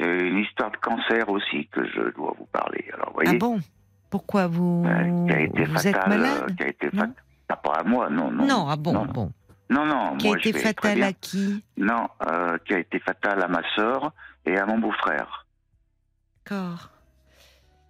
c'est 0.00 0.18
une 0.28 0.38
histoire 0.38 0.70
de 0.70 0.78
cancer 0.78 1.28
aussi 1.28 1.68
que 1.70 1.84
je 1.86 2.14
dois 2.14 2.34
vous 2.38 2.46
parler. 2.46 2.86
Alors, 2.94 3.08
Ah 3.10 3.12
voyez, 3.22 3.36
bon? 3.38 3.60
Pourquoi 4.08 4.46
vous, 4.46 4.82
euh, 4.86 5.26
qui 5.26 5.32
a 5.34 5.40
été 5.40 5.64
vous 5.66 5.86
êtes 5.88 5.94
euh, 5.94 6.08
malade? 6.08 6.56
qui 6.56 6.62
a 6.62 6.68
été 6.68 6.88
fatal. 6.88 7.12
Ah, 7.50 7.56
pas 7.56 7.72
à 7.80 7.82
moi, 7.82 8.08
non, 8.08 8.30
non. 8.30 8.46
Non, 8.46 8.66
ah 8.70 8.76
bon, 8.76 8.92
non, 8.94 9.04
bon. 9.04 9.30
Non, 9.68 9.84
non, 9.84 10.16
Qui 10.16 10.28
a 10.28 10.38
été 10.38 10.52
fatal 10.54 11.02
à 11.02 11.12
qui? 11.12 11.62
Non, 11.76 12.08
euh, 12.30 12.56
qui 12.64 12.72
a 12.72 12.78
été 12.78 12.98
fatal 13.00 13.42
à 13.42 13.48
ma 13.48 13.60
sœur 13.74 14.12
et 14.46 14.56
à 14.56 14.66
mon 14.66 14.78
beau-frère. 14.78 15.46
D'accord. 16.44 16.90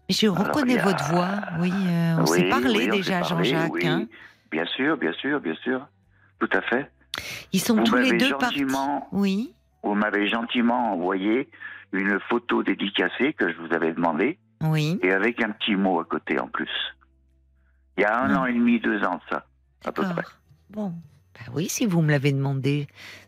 Je 0.09 0.29
reconnais 0.29 0.79
a- 0.79 0.83
votre 0.85 1.05
voix. 1.11 1.41
Oui, 1.59 1.73
euh, 1.73 2.17
on 2.19 2.23
Oui, 2.23 2.39
s'est 2.39 2.49
parlé 2.49 2.69
oui, 2.71 2.89
déjà, 2.91 3.23
Jean-Jacques. 3.23 3.73
oui. 3.73 3.87
hein. 3.87 4.07
Bien 4.51 4.65
sûr, 4.67 4.97
bien 4.97 5.13
sûr, 5.15 5.41
bien 5.41 5.55
sûr. 5.57 5.87
Tout 6.39 6.49
à 6.53 6.61
fait. 6.63 6.91
Ils 7.53 7.61
sont 7.61 7.77
Vous 7.77 7.85
tous 7.85 7.97
les 7.97 8.13
deux 8.17 8.37
partis. 8.37 8.65
Oui. 9.13 9.53
vous 9.83 9.95
m'avez 9.95 10.29
gentiment 10.29 10.93
envoyé 10.93 11.49
une 11.93 12.19
photo 12.29 12.63
dédicacée 12.63 13.33
que 13.33 13.51
je 13.53 13.57
vous 13.59 13.73
avais 13.75 13.93
demandé 13.93 14.39
Oui. 14.63 14.99
et 15.03 15.13
avec 15.13 15.43
un 15.43 15.51
petit 15.51 15.75
mot 15.75 16.01
à 16.01 16.05
côté 16.05 16.39
en 16.39 16.49
plus. 16.49 16.71
Il 17.97 18.03
y 18.03 18.05
a 18.05 18.21
un 18.23 18.35
Ah. 18.35 18.41
an 18.41 18.47
et 18.47 18.53
demi, 18.53 18.79
deux 18.81 19.03
ans, 19.05 19.21
ça, 19.31 19.47
à 19.85 19.93
peu 19.93 20.03
près. 20.03 20.23
Bon. 20.71 20.91
Bah 21.35 21.53
oui, 21.55 21.69
si 21.69 21.87
vous 21.87 22.01
me 22.03 22.11
l'avez 22.11 22.33
demandé, 22.33 22.87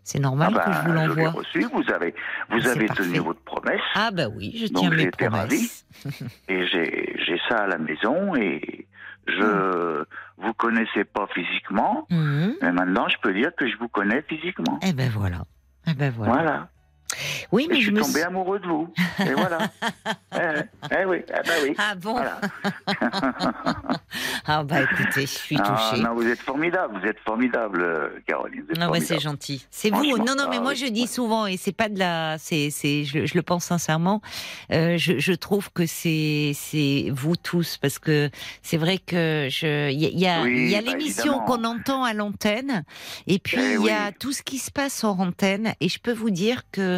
c'est 0.08 0.18
normal 0.18 0.54
Ah 0.56 0.64
que 0.64 0.72
je 0.72 0.78
ben, 0.80 0.84
vous 0.86 0.92
l'envoie. 1.22 1.30
reçu, 1.40 1.66
vous 1.72 1.92
avez, 1.94 2.14
vous 2.50 2.66
avez 2.66 2.86
tenu 2.88 3.18
votre 3.18 3.40
promesse 3.40 3.80
Ah 3.94 4.10
bah 4.10 4.28
oui, 4.34 4.56
je 4.58 4.72
Donc, 4.72 4.80
tiens 4.84 4.90
mes 4.90 4.98
j'étais 5.04 5.28
promesses. 5.28 5.84
et 6.48 6.66
j'ai 6.66 7.14
j'ai 7.26 7.38
ça 7.48 7.56
à 7.58 7.66
la 7.66 7.78
maison 7.78 8.34
et 8.36 8.86
je 9.26 10.04
vous 10.38 10.54
connaissais 10.54 11.04
pas 11.04 11.26
physiquement, 11.34 12.06
Mhm. 12.10 12.54
mais 12.62 12.72
maintenant 12.72 13.06
je 13.08 13.16
peux 13.22 13.34
dire 13.34 13.50
que 13.58 13.68
je 13.68 13.76
vous 13.76 13.88
connais 13.88 14.22
physiquement. 14.22 14.78
Eh 14.82 14.92
ben 14.94 15.10
voilà. 15.10 15.42
Eh 15.86 15.94
ben 15.94 16.10
voilà. 16.16 16.32
Voilà. 16.32 16.68
Oui, 17.52 17.66
mais 17.70 17.76
je 17.76 17.80
je 17.80 17.84
suis 17.86 17.94
me 17.94 18.02
tombé 18.02 18.22
amoureux 18.22 18.58
de 18.60 18.66
vous. 18.66 18.92
Et 19.20 19.32
voilà. 19.34 19.58
eh, 20.34 20.60
eh 20.92 21.04
oui, 21.06 21.18
eh 21.28 21.32
ben 21.46 21.54
oui. 21.64 21.74
Ah 21.78 21.94
bon 21.94 22.12
Voilà. 22.12 22.40
Ah 24.46 24.62
bah 24.64 24.80
écoutez, 24.82 25.22
je 25.22 25.26
suis 25.26 25.56
Ah, 25.60 25.90
touchée. 25.90 26.02
non, 26.02 26.14
vous 26.14 26.26
êtes 26.26 26.38
formidable, 26.40 26.98
vous 27.00 27.06
êtes 27.06 27.18
formidable, 27.20 28.22
Caroline. 28.26 28.64
Ah 28.80 28.90
ouais, 28.90 29.00
c'est 29.00 29.08
formidable. 29.08 29.20
gentil. 29.20 29.66
C'est 29.70 29.90
vous. 29.90 30.04
Non, 30.18 30.34
non, 30.36 30.48
mais 30.48 30.56
ah 30.56 30.60
moi 30.60 30.70
oui, 30.70 30.76
je 30.76 30.86
dis 30.86 31.02
ouais. 31.02 31.06
souvent, 31.06 31.46
et 31.46 31.56
c'est 31.58 31.72
pas 31.72 31.88
de 31.88 31.98
la, 31.98 32.36
c'est, 32.38 32.70
c'est, 32.70 33.04
je, 33.04 33.26
je 33.26 33.34
le 33.34 33.42
pense 33.42 33.64
sincèrement. 33.64 34.22
euh, 34.72 34.96
je, 34.96 35.18
je 35.18 35.32
trouve 35.32 35.70
que 35.72 35.84
c'est, 35.86 36.52
c'est 36.54 37.10
vous 37.12 37.36
tous, 37.36 37.76
parce 37.76 37.98
que 37.98 38.30
c'est 38.62 38.78
vrai 38.78 38.98
que 38.98 39.48
je, 39.50 39.90
il 39.90 40.00
y 40.00 40.06
a, 40.06 40.08
il 40.10 40.18
y 40.20 40.26
a, 40.26 40.42
Oui, 40.42 40.52
il 40.56 40.70
y 40.70 40.76
a 40.76 40.82
bah, 40.82 40.92
l'émission 40.92 41.40
qu'on 41.40 41.64
entend 41.64 42.04
à 42.04 42.14
l'antenne, 42.14 42.84
et 43.26 43.38
puis 43.38 43.58
Eh 43.60 43.74
il 43.74 43.84
y 43.84 43.90
a 43.90 44.08
oui. 44.08 44.14
tout 44.18 44.32
ce 44.32 44.42
qui 44.42 44.58
se 44.58 44.70
passe 44.70 45.04
hors 45.04 45.20
antenne, 45.20 45.74
et 45.80 45.88
je 45.88 45.98
peux 45.98 46.12
vous 46.12 46.30
dire 46.30 46.62
que 46.72 46.97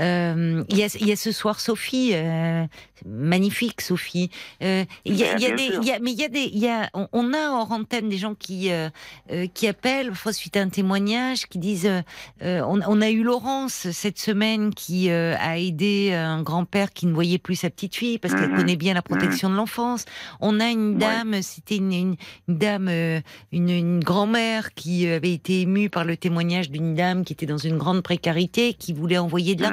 Euh, 0.00 0.64
il 0.68 0.76
y, 0.76 0.82
a, 0.82 0.88
il 1.00 1.06
y 1.06 1.12
a 1.12 1.16
ce 1.16 1.30
soir 1.30 1.60
Sophie, 1.60 2.10
euh, 2.14 2.64
magnifique 3.06 3.80
Sophie. 3.80 4.30
Euh, 4.62 4.84
il 5.04 5.14
y 5.16 5.24
a, 5.24 5.36
il 5.36 5.42
y 5.42 5.46
a 5.46 5.54
Bien 5.54 5.56
des, 5.56 5.76
il 5.80 5.84
y 5.86 5.92
a, 5.92 5.98
mais 6.00 6.12
il 6.12 6.18
y 6.20 6.24
a 6.24 6.28
des, 6.28 6.50
il 6.52 6.58
y 6.58 6.68
a, 6.68 6.90
on, 6.94 7.06
on 7.12 7.32
a 7.32 7.50
hors 7.50 7.70
antenne 7.72 8.08
des 8.08 8.18
gens 8.18 8.34
qui 8.34 8.70
qui 9.54 9.66
appellent, 9.68 10.08
parfois 10.08 10.32
suite 10.32 10.56
à 10.56 10.60
un 10.62 10.68
témoignage, 10.68 11.46
qui 11.46 11.58
disent, 11.58 11.90
on, 12.42 12.80
on 12.86 13.00
a 13.02 13.10
eu 13.10 13.22
Laurence 13.22 13.90
cette 13.92 14.18
semaine 14.18 14.74
qui 14.74 15.10
a 15.10 15.58
aidé 15.58 16.12
un 16.12 16.42
grand-père 16.42 16.92
qui 16.92 17.06
ne 17.06 17.12
voyait 17.12 17.38
plus 17.38 17.56
sa 17.56 17.70
petite 17.70 17.94
fille 17.94 18.18
parce 18.18 18.34
qu'elle 18.34 18.50
Mhm. 18.50 18.56
connaît 18.56 18.76
bien 18.76 18.94
la 18.94 19.02
protection 19.02 19.48
de 19.50 19.54
l'enfance. 19.54 20.04
On 20.40 20.60
a 20.60 20.68
une 20.70 20.94
Ouais. 20.94 20.98
dame, 20.98 21.42
c'était 21.42 21.76
une, 21.76 21.92
une, 21.92 22.16
une 22.48 22.58
dame, 22.58 22.88
une, 23.52 23.68
une 23.70 24.00
grand-mère 24.02 24.74
qui 24.74 25.06
avait 25.08 25.32
été 25.32 25.60
émue 25.62 25.88
par 25.90 26.04
le 26.04 26.16
témoignage 26.16 26.70
d'une 26.70 26.94
dame 26.94 27.24
qui 27.24 27.32
était 27.32 27.46
dans 27.46 27.58
une 27.58 27.78
grande 27.78 28.02
précarité, 28.02 28.74
qui 28.74 28.92
voulait 28.92 29.18
envoyer 29.18 29.54
de 29.54 29.62
Mhm. 29.64 29.70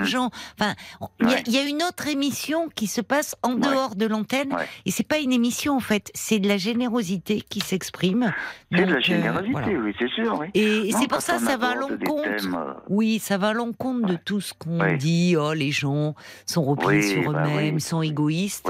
Enfin, 0.59 0.73
il 1.19 1.27
y, 1.27 1.31
a- 1.31 1.35
Ouais. 1.35 1.43
il 1.47 1.53
y 1.53 1.57
a 1.57 1.63
une 1.63 1.81
autre 1.83 2.07
émission 2.07 2.69
qui 2.75 2.87
se 2.87 3.01
passe 3.01 3.35
en 3.43 3.53
Ouais. 3.53 3.59
dehors 3.61 3.95
de 3.95 4.05
l'antenne, 4.05 4.53
Ouais. 4.53 4.67
et 4.85 4.91
c'est 4.91 5.07
pas 5.07 5.17
une 5.19 5.31
émission 5.31 5.75
en 5.75 5.79
fait, 5.79 6.11
c'est 6.13 6.39
de 6.39 6.47
la 6.47 6.57
générosité 6.57 7.41
qui 7.41 7.59
s'exprime. 7.59 8.33
C'est 8.71 8.85
de 8.85 8.91
la 8.91 8.97
euh, 8.97 9.01
générosité, 9.01 9.51
voilà. 9.51 9.67
oui, 9.79 9.95
c'est 9.99 10.09
sûr. 10.09 10.37
Oui. 10.39 10.47
Et, 10.53 10.91
c'est 10.91 11.07
pour 11.07 11.21
ça 11.21 11.39
ça 11.39 11.57
va 11.57 11.69
à 11.71 11.75
l'encontre. 11.75 12.23
thèmes, 12.37 12.55
euh, 12.55 12.73
Oui, 12.89 13.19
ça 13.19 13.37
va 13.37 13.49
à 13.49 13.53
l'encontre 13.53 14.05
de 14.07 14.15
tout 14.15 14.41
ce 14.41 14.53
qu'on 14.53 14.79
dit. 14.97 15.35
Oh, 15.37 15.53
les 15.53 15.71
gens 15.71 16.15
sont 16.45 16.63
repliés 16.63 16.99
Oui, 17.01 17.23
sur 17.23 17.31
bah 17.33 17.43
eux-mêmes, 17.45 17.75
oui. 17.75 17.81
sont 17.81 18.01
égoïstes. 18.01 18.65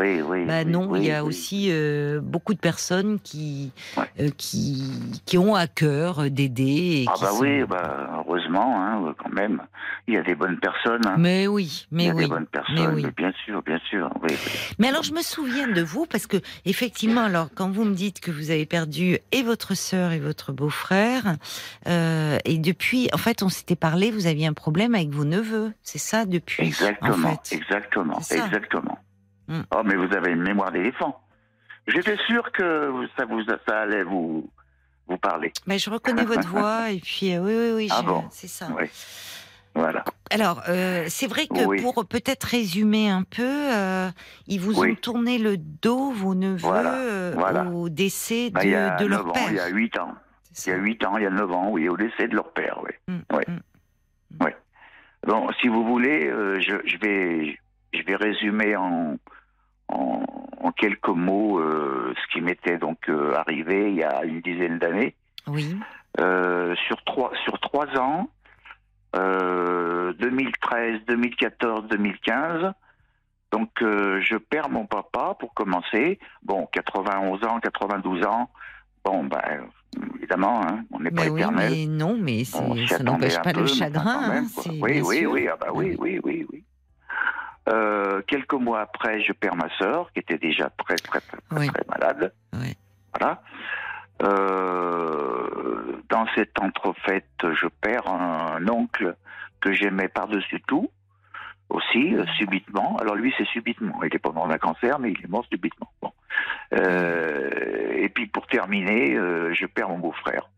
Bah 0.48 0.64
non, 0.66 0.96
il 0.96 1.06
y 1.06 1.12
a 1.12 1.24
aussi 1.24 1.68
euh, 1.72 2.20
beaucoup 2.22 2.54
de 2.54 2.60
personnes 2.60 3.20
qui, 3.24 3.72
euh, 4.20 4.30
qui, 4.38 4.84
qui 5.26 5.38
ont 5.38 5.56
à 5.56 5.68
cœur 5.68 6.30
d'aider. 6.30 7.06
Ah 7.08 7.14
qui 7.16 7.24
bah 7.24 7.30
sont- 7.32 7.40
oui, 7.42 7.64
bah, 7.64 8.24
heureusement, 8.28 8.82
hein, 8.84 9.14
quand 9.22 9.30
même. 9.34 9.62
Il 10.08 10.16
y 10.16 10.18
a 10.18 10.24
des 10.24 10.36
bonnes 10.36 10.60
personnes. 10.60 11.06
hein. 11.06 11.16
Mais 11.18 11.31
oui, 11.48 11.86
Il 11.92 12.02
y 12.02 12.06
mais 12.06 12.10
a 12.10 12.14
oui. 12.14 12.24
des 12.24 12.30
bonnes 12.30 12.46
personnes, 12.48 12.76
mais 12.76 12.88
oui. 12.88 13.04
mais 13.06 13.12
bien 13.12 13.32
sûr, 13.46 13.62
bien 13.64 13.80
sûr. 13.90 14.10
Oui. 14.24 14.36
Mais 14.80 14.88
alors, 14.90 15.04
je 15.04 15.14
me 15.14 15.22
souviens 15.22 15.68
de 15.68 15.82
vous 15.82 16.06
parce 16.06 16.28
que, 16.28 16.38
effectivement, 16.66 17.22
alors 17.26 17.50
quand 17.54 17.70
vous 17.70 17.84
me 17.84 17.94
dites 17.94 18.20
que 18.20 18.32
vous 18.32 18.52
avez 18.52 18.66
perdu 18.66 19.18
et 19.32 19.44
votre 19.44 19.76
sœur 19.76 20.12
et 20.12 20.20
votre 20.20 20.52
beau-frère, 20.52 21.36
euh, 21.88 22.38
et 22.46 22.58
depuis, 22.58 23.10
en 23.14 23.18
fait, 23.18 23.44
on 23.44 23.50
s'était 23.50 23.76
parlé, 23.76 24.12
vous 24.12 24.28
aviez 24.28 24.48
un 24.48 24.54
problème 24.54 24.96
avec 24.96 25.10
vos 25.10 25.26
neveux, 25.26 25.74
c'est 25.82 25.98
ça 26.00 26.26
depuis 26.26 26.68
Exactement, 26.68 27.30
en 27.30 27.38
fait. 27.38 27.56
exactement, 27.56 28.20
exactement. 28.20 28.98
Hmm. 29.48 29.62
Oh, 29.76 29.82
mais 29.84 29.96
vous 29.96 30.14
avez 30.16 30.32
une 30.32 30.44
mémoire 30.44 30.72
d'éléphant. 30.72 31.20
J'étais 31.88 32.18
sûr 32.28 32.52
que 32.52 32.92
ça 33.18 33.26
vous, 33.26 33.42
ça 33.68 33.80
allait 33.82 34.04
vous, 34.04 34.50
vous 35.08 35.18
parler. 35.18 35.52
Mais 35.66 35.80
je 35.80 35.90
reconnais 35.90 36.24
votre 36.26 36.48
voix 36.48 36.92
et 36.92 37.00
puis 37.00 37.34
euh, 37.34 37.40
oui, 37.42 37.54
oui, 37.56 37.72
oui, 37.76 37.88
Ah 37.92 38.02
bon 38.04 38.24
c'est 38.30 38.48
ça. 38.48 38.68
Oui. 38.80 38.86
Voilà. 39.74 40.04
Alors, 40.32 40.62
euh, 40.70 41.06
c'est 41.08 41.28
vrai 41.28 41.48
que 41.48 41.66
Oui. 41.66 41.82
pour 41.82 42.06
peut-être 42.06 42.44
résumer 42.44 43.10
un 43.10 43.24
peu, 43.24 43.42
euh, 43.44 44.10
ils 44.48 44.60
vous 44.60 44.80
Oui. 44.82 44.92
ont 44.92 44.96
tourné 44.96 45.38
le 45.38 45.56
dos, 45.58 46.12
vos 46.12 46.36
neveux, 46.36 46.58
Voilà, 46.58 46.94
euh, 46.96 47.34
voilà. 47.38 47.66
au 47.66 47.90
décès 47.90 48.50
de, 48.50 48.54
Bah, 48.56 48.62
il 48.64 48.72
y 48.72 48.76
a 48.76 48.96
de 48.98 49.06
9 49.06 49.10
leur 49.10 49.28
ans, 49.30 49.34
père. 49.34 49.50
il 49.50 49.56
y 49.56 49.60
a 49.60 49.68
8 49.70 49.98
ans. 50.00 50.14
Il 50.66 50.70
y 50.70 50.74
a 50.74 50.76
ça. 50.76 50.82
8 50.82 51.06
ans, 51.06 51.18
il 51.18 51.24
y 51.24 51.26
a 51.26 51.30
9 51.30 51.52
ans, 51.52 51.70
oui, 51.72 51.88
au 51.90 51.96
décès 51.98 52.28
de 52.28 52.36
leur 52.36 52.52
père, 52.52 52.80
oui. 52.84 52.92
Mm, 53.08 53.36
Ouais. 53.36 53.46
mm. 53.48 54.44
Ouais. 54.44 54.56
Bon, 55.28 55.48
si 55.62 55.68
vous 55.68 55.86
voulez, 55.86 56.30
je, 56.60 56.76
je 56.86 56.98
vais, 56.98 57.58
je 57.94 58.02
vais 58.04 58.16
résumer 58.16 58.76
en, 58.76 59.18
en, 59.90 60.24
en 60.60 60.72
quelques 60.72 61.08
mots 61.10 61.62
ce 61.62 62.34
qui 62.34 62.42
m'était 62.42 62.78
donc 62.78 63.10
arrivé 63.36 63.90
il 63.92 63.98
y 63.98 64.04
a 64.04 64.24
une 64.24 64.42
dizaine 64.42 64.80
d'années. 64.80 65.16
Oui. 65.48 65.76
Sur 66.18 67.04
trois 67.06 67.32
sur 67.44 67.60
trois 67.60 67.88
ans, 68.00 68.30
euh, 69.16 70.14
2013, 70.14 71.02
2014, 71.08 71.88
2015. 71.90 72.74
Donc 73.52 73.70
euh, 73.82 74.22
je 74.22 74.38
perds 74.38 74.70
mon 74.70 74.86
papa 74.86 75.36
pour 75.40 75.54
commencer. 75.54 76.20
Bon, 76.44 76.68
91 76.72 77.44
ans, 77.44 77.60
92 77.60 78.26
ans. 78.26 78.50
Bon, 79.04 79.24
ben 79.24 79.68
évidemment, 80.18 80.62
hein, 80.66 80.84
on 80.92 81.00
n'est 81.00 81.12
pas 81.12 81.28
oui, 81.28 81.42
éternel. 81.42 81.72
mais 81.72 81.86
non, 81.86 82.18
mais 82.18 82.44
ça 82.46 82.62
n'empêche 83.04 83.42
pas 83.42 83.52
peu, 83.52 83.62
le 83.62 83.68
chagrin. 83.68 84.30
même, 84.30 84.46
hein, 84.46 84.72
oui, 84.80 85.02
oui, 85.02 85.26
oui, 85.26 85.48
ah 85.52 85.58
bah 85.60 85.68
oui, 85.74 85.96
oui, 86.00 86.20
oui, 86.24 86.46
oui. 86.52 86.64
Euh, 87.70 88.22
quelques 88.28 88.54
mois 88.54 88.82
après, 88.82 89.22
je 89.22 89.34
perds 89.34 89.56
ma 89.56 89.70
sœur, 89.78 90.12
qui 90.14 90.20
était 90.20 90.38
déjà 90.38 90.70
très, 90.78 90.96
très, 90.96 91.20
très, 91.20 91.38
très, 91.38 91.68
très 91.68 91.86
malade. 91.88 92.34
Voilà. 93.14 93.42
Euh, 94.24 95.41
dans 96.10 96.26
cette 96.36 96.58
entrefaite, 96.60 97.26
je 97.44 97.68
perds 97.82 98.08
un 98.08 98.68
oncle 98.68 99.16
que 99.60 99.74
j'aimais 99.74 100.08
par-dessus 100.08 100.62
tout, 100.68 100.90
aussi, 101.70 102.16
euh, 102.16 102.26
subitement. 102.38 102.98
Alors 102.98 103.16
lui, 103.16 103.34
c'est 103.38 103.48
subitement. 103.48 104.00
Il 104.04 104.10
n'est 104.12 104.20
pas 104.20 104.32
mort 104.32 104.48
d'un 104.48 104.58
cancer, 104.58 105.00
mais 105.00 105.12
il 105.12 105.24
est 105.24 105.30
mort 105.30 105.46
subitement. 105.50 105.90
Bon. 106.02 106.12
Euh, 106.74 107.94
et 107.96 108.10
puis 108.10 108.28
pour 108.28 108.48
terminer, 108.48 109.16
euh, 109.16 109.54
je 109.54 109.66
perds 109.66 109.90
mon 109.90 110.00
beau-frrère. 110.00 110.50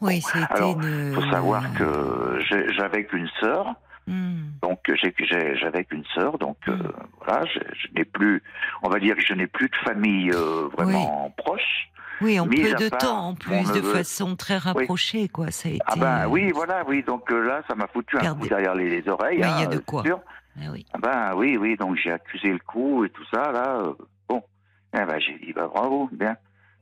Oui, 0.00 0.22
Alors. 0.50 0.78
Il 0.82 1.14
faut 1.14 1.30
savoir 1.30 1.72
que 1.74 2.38
j'ai- 2.48 2.72
j'avais 2.74 3.04
qu'une 3.04 3.28
sœur, 3.40 3.74
Hmm. 4.06 4.50
donc 4.60 4.80
j'avais 4.86 5.84
qu'une 5.84 6.04
sœur, 6.14 6.36
donc 6.38 6.58
Mm. 6.66 6.74
voilà, 7.24 7.46
je, 7.46 7.58
je 7.74 7.88
n'ai 7.94 8.04
plus, 8.04 8.42
on 8.82 8.90
va 8.90 8.98
dire 8.98 9.16
que 9.16 9.22
je 9.22 9.32
n'ai 9.32 9.46
plus 9.46 9.68
de 9.70 9.76
famille 9.76 10.30
vraiment 10.76 11.32
proche. 11.38 11.88
Oui, 12.20 12.38
en 12.40 12.46
peu 12.46 12.54
de 12.74 12.88
part 12.88 12.98
temps, 12.98 13.28
en 13.28 13.34
plus, 13.34 13.72
de 13.72 13.82
façon 13.82 14.36
très 14.36 14.56
rapprochée, 14.58 15.28
quoi. 15.28 15.50
Ça 15.50 15.68
a 15.68 15.72
été. 15.72 15.82
Ah 15.86 15.94
ben 15.96 16.28
oui, 16.28 16.52
voilà, 16.52 16.84
oui, 16.86 17.02
donc 17.02 17.30
euh, 17.30 17.44
là, 17.46 17.62
ça 17.68 17.74
m'a 17.74 17.86
foutu 17.88 18.16
un 18.18 18.34
coup 18.34 18.46
derrière 18.48 18.74
les, 18.74 18.88
les 18.88 19.08
oreilles. 19.08 19.38
Il 19.38 19.40
y 19.40 19.44
a 19.44 19.56
hein, 19.56 19.66
de 19.66 19.78
quoi. 19.78 20.02
sûr. 20.04 20.20
Ah 20.56 20.66
oui. 20.72 20.86
Ah 20.94 20.98
ben 20.98 21.32
oui, 21.36 21.56
oui, 21.56 21.76
donc 21.76 21.96
j'ai 21.96 22.12
accusé 22.12 22.48
le 22.52 22.60
coup 22.60 23.04
et 23.04 23.10
tout 23.10 23.24
ça, 23.32 23.50
là. 23.50 23.76
euh, 23.82 23.92
bon, 24.28 24.42
eh 24.96 25.04
ben 25.04 25.18
j'ai 25.18 25.36
dit, 25.38 25.52
bah 25.52 25.68
bravo, 25.72 26.08
bien. 26.12 26.36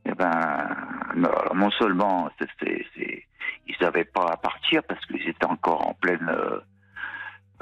Eh 0.05 0.13
ben, 0.15 0.69
non, 1.17 1.29
alors, 1.31 1.55
non 1.55 1.71
seulement, 1.71 2.29
c'est- 2.39 3.25
ils 3.67 3.77
n'avaient 3.81 4.05
pas 4.05 4.27
à 4.33 4.37
partir 4.37 4.83
parce 4.85 5.05
qu'ils 5.07 5.27
étaient 5.29 5.47
encore 5.47 5.89
en 5.89 5.95
pleine, 5.95 6.29
euh, 6.29 6.59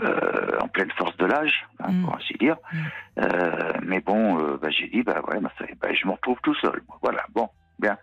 euh, 0.03 0.59
en 0.61 0.69
pleine 0.69 0.91
force 0.97 1.17
de 1.19 1.27
l'âge, 1.27 1.67
hein, 1.79 1.93
Mm. 1.93 2.05
pour 2.05 2.17
ainsi 2.17 2.33
dire. 2.35 2.57
Mm. 2.73 2.79
Euh, 3.19 3.73
mais 3.83 4.01
bon, 4.01 4.41
euh, 4.41 4.57
bah, 4.61 4.71
j'ai 4.71 4.89
dit, 4.89 5.03
bah 5.03 5.21
ouais, 5.29 5.39
bah, 5.41 5.51
ça- 5.59 5.67
bah, 5.81 5.93
je 5.93 6.07
me 6.07 6.13
retrouve 6.13 6.39
tout 6.43 6.55
seul. 6.55 6.83
Voilà, 7.03 7.25
bon, 7.35 7.49
bien. 7.81 7.97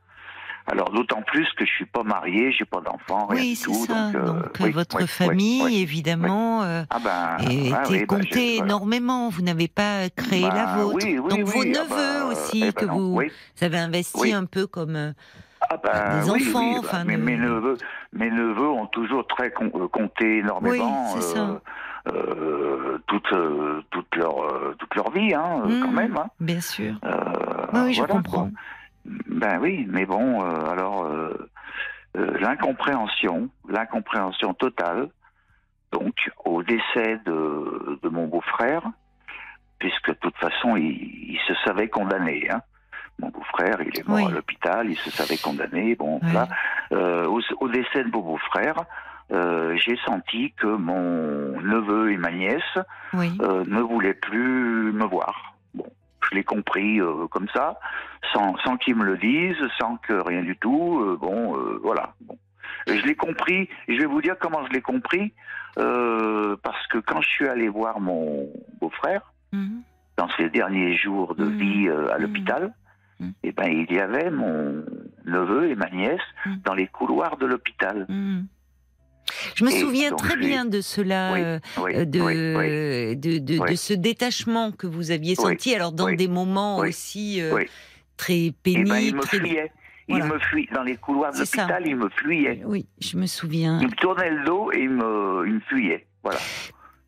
Alors 0.70 0.90
d'autant 0.90 1.22
plus 1.22 1.48
que 1.54 1.66
je 1.66 1.72
suis 1.72 1.86
pas 1.86 2.04
marié, 2.04 2.52
j'ai 2.52 2.66
pas 2.66 2.82
d'enfant, 2.82 3.28
rien 3.28 3.40
Oui, 3.40 3.50
du 3.52 3.56
c'est 3.56 3.64
tout. 3.66 3.86
ça. 3.86 4.12
Donc, 4.12 4.16
euh, 4.16 4.26
Donc, 4.26 4.46
oui, 4.60 4.72
votre 4.72 4.98
oui, 4.98 5.08
famille, 5.08 5.82
évidemment, 5.82 6.64
euh, 6.64 6.84
Ah 6.90 7.00
ben, 7.00 7.38
était 7.40 7.72
ah 7.74 7.84
oui, 7.90 8.00
bah, 8.06 8.18
comptée 8.18 8.58
énormément. 8.58 9.30
Vous 9.30 9.42
n'avez 9.44 9.70
pas 9.70 10.10
créé 10.10 10.42
la 10.42 10.66
Bah, 10.66 10.76
vôtre. 10.76 11.06
oui, 11.06 11.18
oui, 11.20 11.30
Donc 11.30 11.46
vos 11.48 11.62
ah 11.62 11.66
neveux 11.66 12.26
aussi, 12.34 12.64
eh 12.64 12.72
ben 12.72 12.74
que 12.74 12.86
vous, 12.86 13.22
avez 13.62 13.78
investi 13.78 14.34
un 14.34 14.44
peu 14.44 14.68
comme. 14.68 14.92
ben, 14.94 15.14
des 16.20 16.30
enfants, 16.30 16.80
enfin, 16.80 17.06
mes, 17.06 17.16
de- 17.16 17.24
mes 17.24 17.38
neveux, 17.38 17.78
mes 18.12 18.30
neveux 18.30 18.68
ont 18.70 18.88
toujours 18.88 19.26
très 19.26 19.54
euh, 19.62 19.88
compté 19.88 20.40
énormément. 20.40 21.14
Oui, 21.14 21.22
c'est 21.22 21.34
ça. 21.36 21.62
euh, 22.10 22.98
toute, 23.08 23.32
euh, 23.32 23.82
toute 23.92 24.16
leur 24.18 24.38
euh, 24.44 24.76
toute 24.80 24.96
leur 24.96 25.12
vie, 25.12 25.34
hein, 25.34 25.62
euh, 25.66 25.82
quand 25.82 25.92
même. 25.92 26.18
hein. 26.18 26.28
Bien 26.42 26.60
sûr. 26.62 26.96
Oui, 27.74 27.80
oui, 27.86 27.94
je 27.94 28.00
voilà, 28.00 28.14
comprends. 28.16 28.50
quoi. 28.50 28.50
Ben 29.28 29.60
oui, 29.62 29.86
mais 29.90 30.06
bon, 30.06 30.44
euh, 30.44 30.70
alors 30.72 31.06
euh, 31.06 31.50
euh, 32.18 32.38
l'incompréhension, 32.40 33.50
l'incompréhension 33.70 34.54
totale. 34.54 35.10
Donc, 35.94 36.14
au 36.44 36.64
décès 36.64 37.18
de, 37.26 38.00
de 38.04 38.10
mon 38.10 38.28
beau-frère, 38.28 38.84
puisque 39.80 40.10
de 40.10 40.16
toute 40.20 40.36
façon, 40.38 40.76
il, 40.76 41.32
il 41.32 41.40
se 41.48 41.54
savait 41.64 41.88
condamné. 41.88 42.50
Hein. 42.52 42.62
Mon 43.20 43.30
beau-frère, 43.30 43.78
il 43.82 43.98
est 43.98 44.08
mort 44.08 44.18
Oui. 44.18 44.26
à 44.28 44.32
l'hôpital, 44.32 44.90
il 44.90 44.98
se 44.98 45.10
savait 45.12 45.38
condamné. 45.38 45.96
Bon, 45.96 46.20
Oui. 46.24 46.36
Euh, 46.92 47.26
au, 47.28 47.40
au 47.62 47.70
décès 47.70 48.04
de 48.04 48.10
mon 48.12 48.20
beau-frère, 48.20 48.76
euh, 49.32 49.76
j'ai 49.78 49.98
senti 50.06 50.52
que 50.54 50.68
mon 50.68 51.60
neveu 51.62 52.12
et 52.12 52.18
ma 52.18 52.32
nièce 52.32 52.78
Oui. 53.14 53.38
euh, 53.42 53.64
ne 53.68 53.80
voulaient 53.82 54.14
plus 54.14 54.92
me 54.92 55.06
voir. 55.06 55.56
Je 56.30 56.36
l'ai 56.36 56.44
compris 56.44 57.00
euh, 57.00 57.28
comme 57.28 57.48
ça, 57.54 57.80
sans, 58.34 58.56
sans 58.58 58.78
qu'ils 58.78 58.96
me 58.96 59.04
le 59.06 59.18
disent, 59.18 59.62
sans 59.80 59.98
que 59.98 60.14
rien 60.14 60.42
du 60.44 60.58
tout. 60.58 61.00
euh, 61.02 61.18
bon, 61.20 61.56
euh, 61.58 61.80
voilà. 61.84 62.14
Bon. 62.22 62.38
Je 62.88 63.02
l'ai 63.06 63.16
compris, 63.16 63.70
et 63.88 63.96
je 63.96 64.00
vais 64.00 64.06
vous 64.06 64.22
dire 64.22 64.36
comment 64.40 64.66
je 64.66 64.72
l'ai 64.74 64.82
compris, 64.82 65.34
parce 65.76 66.88
que 66.88 66.98
quand 67.00 67.22
je 67.22 67.28
suis 67.28 67.48
allé 67.48 67.68
voir 67.70 68.00
mon 68.00 68.48
beau-frère, 68.80 69.34
Mhm. 69.54 69.82
dans 70.18 70.30
ses 70.38 70.50
derniers 70.50 70.96
jours 70.96 71.36
de 71.36 71.46
Mhm. 71.46 71.58
vie 71.58 71.90
à 71.90 72.16
Mhm. 72.18 72.22
l'hôpital, 72.22 72.74
eh 73.44 73.52
ben, 73.52 73.68
il 73.72 73.92
y 73.92 74.00
avait 74.00 74.30
mon 74.30 74.84
neveu 75.26 75.70
et 75.70 75.76
ma 75.76 75.90
nièce 75.90 76.22
dans 76.66 76.74
les 76.74 76.88
couloirs 76.88 77.38
de 77.38 77.46
l'hôpital. 77.46 78.06
Je 79.56 79.64
me 79.66 79.70
Et 79.72 79.80
souviens 79.80 80.12
très 80.16 80.36
bien 80.38 80.66
de 80.66 80.82
cela, 80.82 81.32
Oui, 81.34 81.40
euh, 81.42 81.60
oui, 81.84 81.92
euh, 81.96 82.06
de, 82.06 82.20
oui, 82.22 82.56
oui. 82.56 83.16
de, 83.18 83.38
de, 83.40 83.60
Oui. 83.60 83.72
de 83.72 83.76
ce 83.76 83.94
détachement 83.94 84.72
que 84.72 84.88
vous 84.88 85.12
aviez 85.12 85.36
senti, 85.36 85.74
alors 85.76 85.92
dans 85.92 86.12
des 86.12 86.28
moments 86.28 86.78
aussi 86.78 87.42
euh, 87.42 87.64
très 88.18 88.46
Eh 88.48 88.52
pénibles. 88.52 88.90
ben, 88.90 88.98
il 89.00 89.16
me 89.16 89.22
très- 89.22 89.38
fuyait. 89.40 89.72
Voilà. 90.10 90.26
Il 90.26 90.32
me 90.32 90.40
fuyait. 90.40 90.70
Dans 90.74 90.84
les 90.84 90.96
couloirs 90.96 91.34
de 91.34 91.40
l'hôpital, 91.40 91.84
il 91.86 91.96
me 91.98 92.10
fuyait. 92.10 92.62
Oui, 92.66 92.88
je 93.02 93.18
me 93.18 93.26
souviens. 93.26 93.80
Il 93.82 93.88
me 93.88 93.96
tournait 93.96 94.30
le 94.32 94.46
dos 94.46 94.72
et 94.72 94.80
il 94.80 94.90
me, 94.90 95.44
il 95.46 95.54
me 95.56 95.60
fuyait. 95.62 96.08
Voilà. 96.24 96.40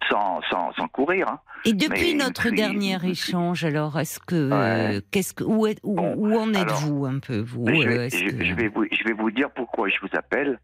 sans, 0.09 0.41
sans, 0.49 0.73
sans 0.73 0.87
courir. 0.87 1.27
Hein. 1.29 1.39
Et 1.65 1.73
depuis 1.73 2.15
Mais 2.15 2.23
notre 2.23 2.49
dernier 2.49 2.97
échange, 3.03 3.63
alors, 3.63 3.99
est-ce 3.99 4.19
que, 4.19 4.49
euh, 4.51 5.01
qu'est-ce 5.11 5.33
que, 5.33 5.43
où, 5.43 5.67
êtes- 5.67 5.79
où, 5.83 5.95
Bon, 5.95 6.15
où 6.15 6.35
en 6.37 6.53
êtes-vous 6.53 7.05
un 7.05 7.19
peu, 7.19 7.39
vous 7.41 7.63
Mais 7.65 7.81
je, 7.81 7.87
euh, 7.87 7.97
vais, 7.97 8.05
est-ce 8.07 8.17
je- 8.17 8.29
que- 8.29 8.43
je 8.45 8.53
vais 8.55 8.67
vous, 8.69 8.85
je 8.91 9.03
vais 9.03 9.13
vous 9.13 9.29
dire 9.29 9.49
pourquoi 9.51 9.87
je 9.89 9.95
vous 10.01 10.07
appelle. 10.13 10.59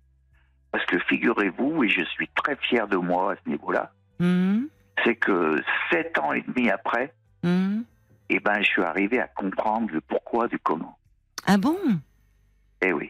Parce 0.75 0.87
que 0.87 0.99
figurez-vous, 1.07 1.85
et 1.85 1.87
je 1.87 2.03
suis 2.03 2.27
très 2.35 2.57
fier 2.57 2.85
de 2.89 2.97
moi 2.97 3.31
à 3.31 3.35
ce 3.41 3.49
niveau-là, 3.49 3.93
Hum, 4.19 4.67
c'est 5.05 5.15
que 5.15 5.61
sept 5.89 6.19
ans 6.19 6.33
et 6.33 6.41
demi 6.41 6.69
après, 6.69 7.13
eh 7.45 8.39
ben, 8.41 8.55
je 8.59 8.65
suis 8.65 8.83
arrivé 8.83 9.21
à 9.21 9.27
comprendre 9.29 9.87
le 9.93 10.01
pourquoi 10.01 10.49
du 10.49 10.59
comment. 10.59 10.97
Ah 11.45 11.57
bon? 11.57 11.77
Eh 12.81 12.91
oui, 12.91 13.09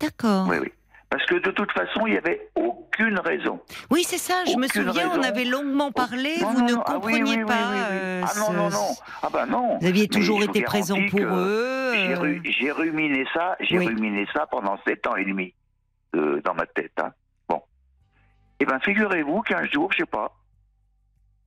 D'accord. 0.00 0.46
oui, 0.48 0.58
oui. 0.62 0.72
Parce 1.10 1.26
que 1.26 1.34
de 1.34 1.50
toute 1.50 1.72
façon, 1.72 2.06
il 2.06 2.12
n'y 2.12 2.18
avait 2.18 2.50
aucune 2.54 3.18
raison. 3.18 3.60
Oui, 3.90 4.04
c'est 4.04 4.18
ça, 4.18 4.44
je 4.44 4.56
me 4.56 4.68
souviens, 4.68 5.10
on 5.12 5.22
avait 5.24 5.44
longuement 5.44 5.90
parlé, 5.90 6.36
Non, 6.40 6.52
vous 6.52 6.60
non, 6.60 6.66
ne 6.66 6.72
non, 6.74 6.82
ah 6.86 6.98
oui, 7.02 7.18
compreniez 7.18 7.44
pas. 7.46 7.70
oui, 7.72 7.78
oui. 7.80 7.98
euh, 7.98 8.22
Ah 8.24 8.32
non, 8.38 8.52
non, 8.52 8.70
non. 8.70 8.88
Ah 9.22 9.28
bah 9.32 9.44
non. 9.46 9.78
Vous 9.80 9.86
aviez 9.88 10.06
toujours 10.06 10.40
été 10.44 10.62
présent 10.62 10.98
pour 11.10 11.20
eux. 11.20 11.92
J'ai 11.96 12.14
ru- 12.14 12.42
j'ai 12.44 12.70
ruminé 12.70 13.26
ça, 13.34 13.56
j'ai 13.58 13.78
ruminé 13.78 14.24
ça 14.32 14.46
pendant 14.46 14.78
sept 14.86 15.04
ans 15.08 15.16
et 15.16 15.24
demi 15.24 15.52
euh, 16.16 16.40
dans 16.44 16.54
ma 16.54 16.66
tête. 16.66 16.92
hein. 17.02 17.12
Bon. 17.48 17.62
Eh 18.60 18.64
ben, 18.64 18.78
figurez-vous 18.80 19.42
qu'un 19.42 19.64
jour, 19.66 19.92
je 19.92 19.98
sais 19.98 20.06
pas, 20.06 20.32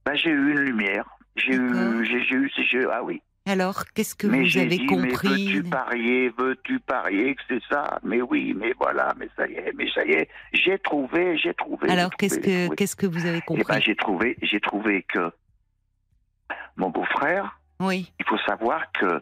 ben, 0.05 0.15
j'ai 0.15 0.29
eu 0.29 0.51
une 0.51 0.59
lumière. 0.61 1.05
J'ai 1.35 1.53
eu, 1.53 2.05
j'ai 2.05 2.35
eu, 2.35 2.51
j'ai- 2.57 2.85
ah 2.91 3.03
oui. 3.03 3.21
Alors, 3.47 3.85
qu'est-ce 3.95 4.13
que 4.13 4.27
mais 4.27 4.41
vous 4.43 4.57
avez 4.57 4.77
dit, 4.77 4.85
compris 4.85 5.45
mais 5.45 5.53
veux-tu 5.53 5.63
parier, 5.69 6.29
veux-tu 6.37 6.79
parier 6.81 7.35
que 7.35 7.41
c'est 7.47 7.63
ça? 7.69 7.99
Mais 8.03 8.21
oui, 8.21 8.53
mais 8.55 8.73
voilà, 8.77 9.13
mais 9.17 9.27
ça 9.35 9.47
y 9.47 9.53
est, 9.53 9.71
mais 9.75 9.89
ça 9.91 10.05
y 10.05 10.11
est, 10.11 10.29
j'ai 10.53 10.77
trouvé, 10.77 11.37
j'ai 11.37 11.53
trouvé. 11.53 11.89
Alors, 11.89 12.11
qu'est-ce 12.11 12.39
que 12.39 12.75
qu'est-ce 12.75 12.95
que 12.95 13.07
vous 13.07 13.25
avez 13.25 13.37
Eh 13.37 13.41
compris? 13.47 13.63
ben, 13.67 13.81
j'ai 13.81 13.95
trouvé, 13.95 14.37
j'ai 14.41 14.59
trouvé 14.59 15.03
que 15.03 15.31
mon 16.75 16.89
beau-frère, 16.89 17.59
Oui, 17.79 18.11
il 18.19 18.25
faut 18.25 18.37
savoir 18.39 18.91
que 18.93 19.21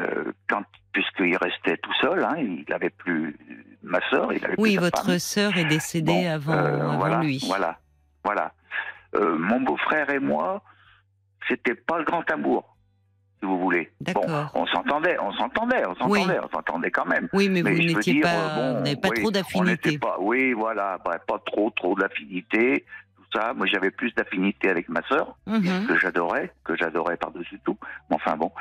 euh, 0.00 0.32
quand, 0.48 0.64
puisqu'il 0.92 1.36
restait 1.36 1.76
tout 1.78 1.92
seul, 2.00 2.24
hein, 2.24 2.34
il 2.38 2.64
n'avait 2.68 2.90
plus 2.90 3.36
ma 3.82 4.00
sœur, 4.10 4.32
il 4.32 4.44
avait 4.44 4.54
oui, 4.58 4.76
votre 4.76 5.18
sœur 5.18 5.56
est 5.56 5.64
décédée 5.64 6.12
Bon, 6.24 6.30
avant, 6.30 6.52
euh, 6.52 6.80
avant 6.80 6.98
voilà, 6.98 7.20
lui. 7.20 7.42
Voilà, 7.46 7.78
voilà. 8.24 8.52
Euh, 9.16 9.36
mon 9.38 9.60
beau-frère 9.60 10.10
et 10.10 10.18
moi, 10.20 10.62
c'était 11.48 11.74
pas 11.74 11.98
le 11.98 12.04
grand 12.04 12.28
amour, 12.30 12.76
si 13.40 13.46
vous 13.46 13.58
voulez. 13.58 13.90
Bon, 14.00 14.20
D'accord. 14.20 14.50
on 14.54 14.66
s'entendait, 14.66 15.16
on 15.20 15.32
s'entendait, 15.32 15.82
on 15.86 16.08
Oui. 16.08 16.20
s'entendait, 16.20 16.40
on 16.44 16.48
s'entendait 16.50 16.90
quand 16.90 17.06
même. 17.06 17.28
Oui, 17.32 17.48
mais, 17.48 17.62
Mais 17.62 17.72
vous 17.74 17.82
n'étiez 17.82 18.20
pas, 18.20 18.28
euh, 18.28 18.54
bon, 18.54 18.74
vous 18.78 18.84
n'avez 18.84 18.96
pas 18.96 19.08
oui, 19.08 19.20
trop 19.20 19.30
d'affinité. 19.30 19.98
oui, 20.20 20.52
voilà, 20.52 20.98
bah, 21.04 21.18
pas 21.26 21.38
trop, 21.44 21.70
trop 21.70 21.94
d'affinité, 21.96 22.84
tout 23.16 23.24
ça. 23.40 23.52
Moi, 23.54 23.66
j'avais 23.66 23.90
plus 23.90 24.14
d'affinité 24.14 24.68
avec 24.68 24.88
ma 24.88 25.02
sœur 25.08 25.36
Mhm. 25.46 25.86
que 25.88 25.98
j'adorais, 25.98 26.52
que 26.64 26.76
j'adorais 26.76 27.16
par-dessus 27.16 27.58
tout. 27.64 27.78
Mais 28.10 28.16
Enfin 28.16 28.36
bon. 28.36 28.52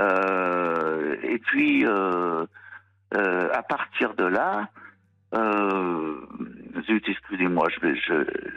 Euh, 0.00 1.16
et 1.22 1.38
puis, 1.38 1.86
euh, 1.86 2.44
euh, 3.14 3.48
à 3.52 3.62
partir 3.62 4.14
de 4.14 4.24
là, 4.24 4.68
euh, 5.34 6.14
zut, 6.86 7.04
excusez-moi, 7.08 7.68
je, 7.74 7.80
vais- 7.80 7.96
je, 7.96 8.14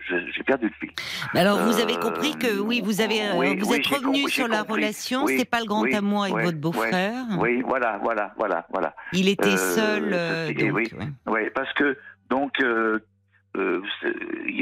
je- 0.08 0.32
j'ai 0.32 0.44
perdu 0.44 0.66
le 0.68 0.74
fil. 0.80 0.92
Alors, 1.34 1.60
vous 1.60 1.80
avez 1.80 1.96
Euh, 1.96 2.00
compris 2.00 2.36
que 2.38 2.60
oui, 2.60 2.82
vous 2.84 3.02
avez, 3.02 3.32
oui, 3.36 3.58
vous 3.58 3.72
oui, 3.72 3.78
êtes 3.78 3.88
revenu 3.88 4.20
compris, 4.22 4.30
sur 4.32 4.48
la 4.48 4.60
compris. 4.60 4.74
relation. 4.84 5.24
Oui, 5.24 5.34
C'était 5.34 5.46
pas 5.50 5.60
le 5.60 5.66
grand 5.66 5.86
amour 5.94 6.24
avec 6.26 6.36
votre 6.46 6.58
beau-frère. 6.58 7.16
Oui, 7.40 7.62
voilà, 7.66 7.98
voilà, 8.04 8.34
voilà, 8.38 8.68
voilà. 8.70 8.96
Il 9.14 9.28
était 9.30 9.48
Euh, 9.58 9.58
seul. 9.58 10.56
donc, 10.56 10.76
oui. 10.76 10.90
ouais. 10.98 11.08
Oui, 11.28 11.50
parce 11.56 11.72
que 11.74 11.98
donc 12.30 12.54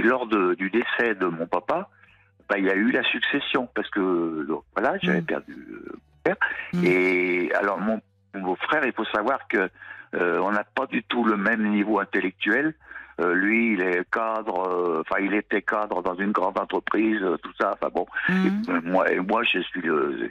lors 0.03 0.27
de- 0.27 0.53
du 0.55 0.69
décès 0.69 1.15
de 1.15 1.26
mon 1.26 1.47
papa, 1.47 1.89
bah, 2.49 2.57
il 2.59 2.65
y 2.65 2.69
a 2.69 2.76
eu 2.76 2.91
la 2.91 3.03
succession 3.03 3.67
parce 3.76 3.89
que 3.89 4.45
donc, 4.47 4.63
voilà, 4.76 4.97
j'avais 5.01 5.22
Mm. 5.22 5.26
perdu 5.26 5.55
mon 5.57 5.99
père. 6.23 6.38
Mm. 6.73 6.84
Et 6.85 7.51
alors 7.55 7.80
mon, 7.80 7.99
mon 8.36 8.41
beau-frère, 8.44 8.86
il 8.86 8.94
faut 8.94 9.06
savoir 9.06 9.48
que 9.48 9.70
euh, 10.14 10.40
on 10.40 10.52
n'a 10.52 10.64
pas 10.64 10.86
du 10.88 11.03
tout 11.03 11.24
le 11.24 11.38
même 11.38 11.68
niveau 11.70 11.99
intellectuel. 11.99 12.74
Euh, 13.22 13.34
lui, 13.34 13.74
il 13.74 13.82
est 13.82 14.03
cadre, 14.12 14.68
euh, 14.68 15.02
enfin, 15.02 15.22
il 15.22 15.34
était 15.34 15.62
cadre 15.62 16.02
dans 16.03 16.16
une 16.16 16.34
grande 16.34 16.57
entreprise, 16.60 17.22
euh, 17.24 17.38
tout 17.38 17.53
ça. 17.60 17.72
Enfin 17.74 17.90
bon, 17.94 18.06
Mhm. 18.28 18.45
et, 18.68 18.72
euh, 18.72 18.82
moi, 18.84 19.10
et 19.12 19.20
moi, 19.22 19.41
je 19.44 19.60
suis, 19.60 19.82
le, 19.82 20.30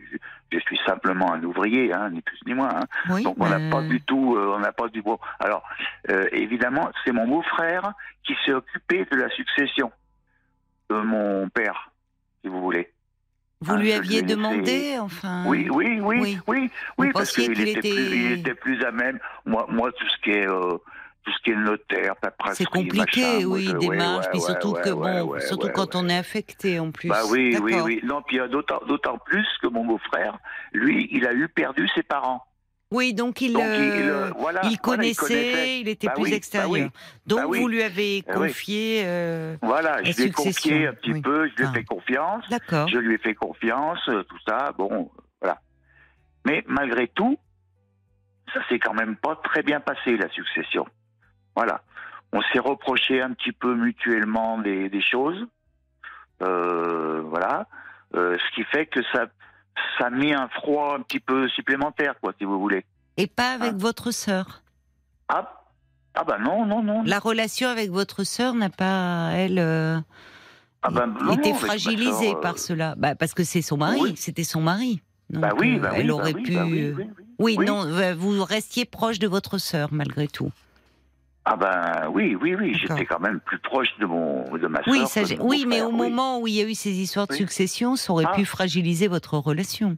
je, 0.52 0.58
suis 0.58 0.78
simplement 0.86 1.32
un 1.32 1.42
ouvrier, 1.44 1.94
hein, 1.94 2.10
ni 2.10 2.20
plus 2.20 2.38
ni 2.46 2.52
moins. 2.52 2.68
hein. 2.76 2.84
Oui, 3.08 3.22
Donc 3.22 3.36
on 3.40 3.48
n'a 3.48 3.58
bah, 3.58 3.76
pas 3.78 3.82
du 3.82 4.02
tout, 4.02 4.36
euh, 4.36 4.52
on 4.54 4.58
n'a 4.58 4.72
pas 4.72 4.88
du 4.88 5.00
bon. 5.00 5.18
Alors 5.40 5.62
euh, 6.10 6.26
évidemment, 6.32 6.90
c'est 7.04 7.12
mon 7.12 7.26
beau-frère 7.26 7.92
qui 8.22 8.36
s'est 8.44 8.52
occupé 8.52 9.06
de 9.10 9.16
la 9.16 9.30
succession 9.30 9.90
de 10.90 10.96
mon 10.96 11.48
père, 11.48 11.90
si 12.42 12.48
vous 12.48 12.60
voulez. 12.60 12.90
Vous 13.64 13.74
Ah, 13.74 13.78
lui 13.78 13.92
aviez 13.92 14.22
demandé, 14.22 14.96
enfin. 15.00 15.44
Oui, 15.46 15.68
oui, 15.70 15.98
oui, 16.00 16.38
oui. 16.46 16.70
oui, 16.98 17.10
parce 17.12 17.32
qu'il 17.32 17.50
était, 17.52 17.70
était- 17.70 17.80
plus, 17.80 18.16
il 18.16 18.32
était 18.32 18.54
plus 18.54 18.84
à 18.84 18.90
même. 18.90 19.18
Moi, 19.46 19.66
moi, 19.70 19.90
tout 19.92 20.06
ce 20.08 20.16
qui 20.22 20.30
est 20.30 20.46
euh, 20.46 20.76
tout 21.24 21.32
ce 21.32 21.42
qui 21.42 21.50
est 21.52 21.56
notaire, 21.56 22.16
paperasserie, 22.16 22.56
C'est 22.58 22.64
compliqué, 22.66 23.22
machin, 23.22 23.46
oui, 23.46 23.68
ouais, 23.70 23.78
démarche, 23.78 24.26
ouais, 24.26 24.30
puis 24.32 24.40
surtout 24.42 24.72
ouais, 24.72 24.82
que 24.82 24.90
bon, 24.90 25.40
surtout 25.40 25.70
quand 25.70 25.94
on 25.94 26.06
est 26.10 26.16
affecté 26.18 26.78
en 26.78 26.90
plus. 26.90 27.08
Bah 27.08 27.22
oui, 27.30 27.56
oui, 27.62 27.74
oui. 27.82 28.00
Non, 28.04 28.20
puis 28.20 28.38
euh, 28.38 28.48
d'autant, 28.48 28.80
d'autant 28.86 29.16
plus 29.24 29.46
que 29.62 29.68
mon 29.68 29.86
beau-frère, 29.86 30.36
lui, 30.74 31.08
il 31.10 31.26
a 31.26 31.32
eu 31.32 31.48
perdu 31.48 31.88
ses 31.94 32.02
parents. 32.02 32.44
Oui, 32.94 33.12
donc 33.12 33.40
il, 33.40 33.52
Donc, 33.54 33.62
euh, 33.62 33.66
euh, 33.66 34.30
voilà, 34.38 34.60
il 34.64 34.66
voilà, 34.68 34.76
connaissait, 34.78 35.80
il 35.80 35.88
était 35.88 36.06
Bah 36.06 36.12
plus 36.14 36.22
oui, 36.24 36.30
bah 36.30 36.36
extérieur. 36.36 36.70
oui. 36.70 36.86
Donc 37.26 37.38
Bah 37.40 37.46
oui. 37.48 37.60
vous 37.60 37.68
lui 37.68 37.82
avez 37.82 38.16
Eh 38.18 38.22
confié. 38.22 39.02
euh, 39.04 39.56
Voilà, 39.62 40.00
La 40.00 40.04
je 40.04 40.16
lui 40.16 40.28
ai 40.28 40.30
confié 40.30 40.52
succession, 40.52 40.88
un 40.90 40.94
petit 40.94 41.20
peu, 41.20 41.48
je 41.48 41.54
lui 41.56 41.64
ai 41.64 41.66
Ah. 41.68 41.72
fait 41.72 41.84
confiance, 41.84 42.48
D'accord. 42.48 42.88
je 42.88 42.98
lui 42.98 43.14
ai 43.14 43.18
fait 43.18 43.34
confiance, 43.34 43.98
tout 44.06 44.38
ça, 44.46 44.72
bon, 44.78 45.10
voilà. 45.40 45.60
Mais 46.46 46.62
malgré 46.68 47.08
tout, 47.08 47.36
ça 48.52 48.60
s'est 48.68 48.78
quand 48.78 48.94
même 48.94 49.16
pas 49.16 49.36
très 49.42 49.62
bien 49.62 49.80
passé, 49.80 50.16
la 50.16 50.28
succession. 50.30 50.86
Voilà. 51.56 51.82
On 52.32 52.40
s'est 52.52 52.58
reproché 52.60 53.20
un 53.20 53.32
petit 53.32 53.52
peu 53.52 53.74
mutuellement 53.74 54.58
des, 54.58 54.88
des 54.88 55.00
choses. 55.02 55.46
Euh, 56.42 57.22
voilà. 57.26 57.66
Euh, 58.14 58.36
ce 58.38 58.54
qui 58.54 58.64
fait 58.64 58.86
que 58.86 59.00
ça, 59.12 59.26
ça 59.98 60.06
a 60.06 60.10
mis 60.10 60.32
un 60.32 60.48
froid 60.48 60.96
un 60.98 61.02
petit 61.02 61.20
peu 61.20 61.48
supplémentaire, 61.48 62.14
quoi, 62.20 62.32
si 62.38 62.44
vous 62.44 62.58
voulez. 62.58 62.84
Et 63.16 63.26
pas 63.26 63.52
avec 63.52 63.72
Ah. 63.74 63.78
votre 63.78 64.10
sœur. 64.10 64.62
Ah, 65.28 65.62
ah 66.14 66.24
bah 66.24 66.38
non, 66.38 66.66
non, 66.66 66.82
non. 66.82 67.02
La 67.04 67.18
relation 67.18 67.68
avec 67.68 67.90
votre 67.90 68.24
sœur 68.24 68.54
n'a 68.54 68.70
pas, 68.70 69.30
elle, 69.34 69.58
euh, 69.58 69.98
Ah 70.82 70.90
bah 70.90 71.06
non, 71.06 71.32
été 71.34 71.54
fragilisée 71.54 72.32
euh, 72.34 72.40
par 72.40 72.58
cela. 72.58 72.94
Bah, 72.96 73.14
parce 73.14 73.32
que 73.34 73.44
c'est 73.44 73.62
son 73.62 73.76
mari, 73.78 73.98
oui. 74.00 74.14
c'était 74.16 74.44
son 74.44 74.60
mari. 74.60 75.00
Donc, 75.30 75.42
Bah 75.42 75.50
oui, 75.58 75.76
euh, 75.76 75.80
bah 75.80 75.90
elle 75.94 76.10
aurait 76.10 76.34
pu. 76.34 76.58
oui, 76.58 76.94
oui, 77.38 77.56
non, 77.58 77.86
vous 78.16 78.44
restiez 78.44 78.84
proche 78.84 79.18
de 79.18 79.26
votre 79.26 79.58
sœur 79.58 79.88
malgré 79.92 80.28
tout. 80.28 80.50
Ah 81.46 81.56
ben 81.56 82.08
oui, 82.10 82.36
oui, 82.40 82.54
oui, 82.58 82.74
j'étais 82.74 83.04
quand 83.04 83.20
même 83.20 83.38
plus 83.40 83.58
proche 83.58 83.88
de 83.98 84.06
mon 84.06 84.56
de 84.56 84.66
ma 84.66 84.80
Oui, 84.86 85.00
sœur 85.00 85.08
ça, 85.08 85.20
que 85.20 85.24
de 85.26 85.28
j'ai- 85.30 85.36
mon 85.36 85.48
oui, 85.48 85.64
mais 85.68 85.76
frère, 85.78 85.88
au 85.88 85.92
oui. 85.92 85.96
moment 85.98 86.40
où 86.40 86.46
il 86.46 86.54
y 86.54 86.62
a 86.62 86.64
eu 86.66 86.74
ces 86.74 86.90
histoires 86.92 87.26
de 87.26 87.32
Oui. 87.32 87.38
succession, 87.38 87.96
ça 87.96 88.12
aurait 88.14 88.24
Ah. 88.26 88.34
pu 88.34 88.44
fragiliser 88.46 89.08
votre 89.08 89.36
relation. 89.36 89.96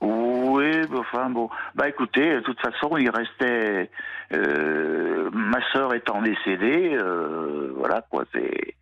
Oui, 0.00 0.70
bah, 0.90 0.98
enfin 1.00 1.28
bon. 1.28 1.50
Bah 1.74 1.88
écoutez, 1.88 2.34
de 2.36 2.40
toute 2.40 2.58
façon, 2.60 2.96
il 2.96 3.10
restait 3.10 3.90
euh, 4.32 5.28
ma 5.32 5.58
sœur 5.72 5.94
étant 5.94 6.22
décédée, 6.22 6.92
euh, 6.94 7.72
voilà 7.76 8.02
quoi, 8.10 8.24
c'est 8.32 8.74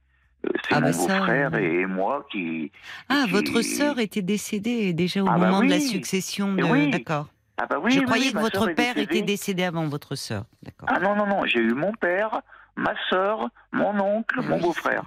euh, 0.46 0.50
c'est 0.68 0.74
Ah, 0.76 0.80
mon 0.80 0.90
bah, 0.90 0.96
beau-frère 0.96 1.50
euh. 1.54 1.58
et 1.58 1.86
moi 1.86 2.26
qui. 2.30 2.70
Ah, 3.08 3.22
qui- 3.26 3.32
votre 3.32 3.60
sœur 3.62 3.98
était 3.98 4.22
décédée 4.22 4.92
déjà 4.92 5.22
au 5.24 5.26
Ah, 5.28 5.36
bah 5.38 5.46
moment 5.46 5.62
de 5.64 5.70
la 5.70 5.76
oui. 5.76 5.82
succession 5.82 6.54
de. 6.54 6.62
oui. 6.62 6.90
D'accord. 6.90 7.26
Ah 7.60 7.66
bah 7.66 7.76
oui. 7.82 7.92
Je 7.92 7.98
oui, 8.00 8.04
croyais 8.06 8.26
oui, 8.26 8.32
que 8.32 8.38
votre 8.38 8.66
père 8.72 8.96
était 8.98 9.22
décédé 9.22 9.64
avant 9.64 9.86
votre 9.88 10.14
sœur. 10.14 10.44
Ah 10.86 11.00
non 11.00 11.14
non 11.16 11.26
non, 11.26 11.44
j'ai 11.44 11.60
eu 11.60 11.74
mon 11.74 11.92
père, 11.92 12.40
ma 12.76 12.94
sœur, 13.10 13.48
mon 13.72 13.98
oncle, 14.00 14.36
Ah 14.38 14.48
mon 14.48 14.58
beau-frère 14.60 15.02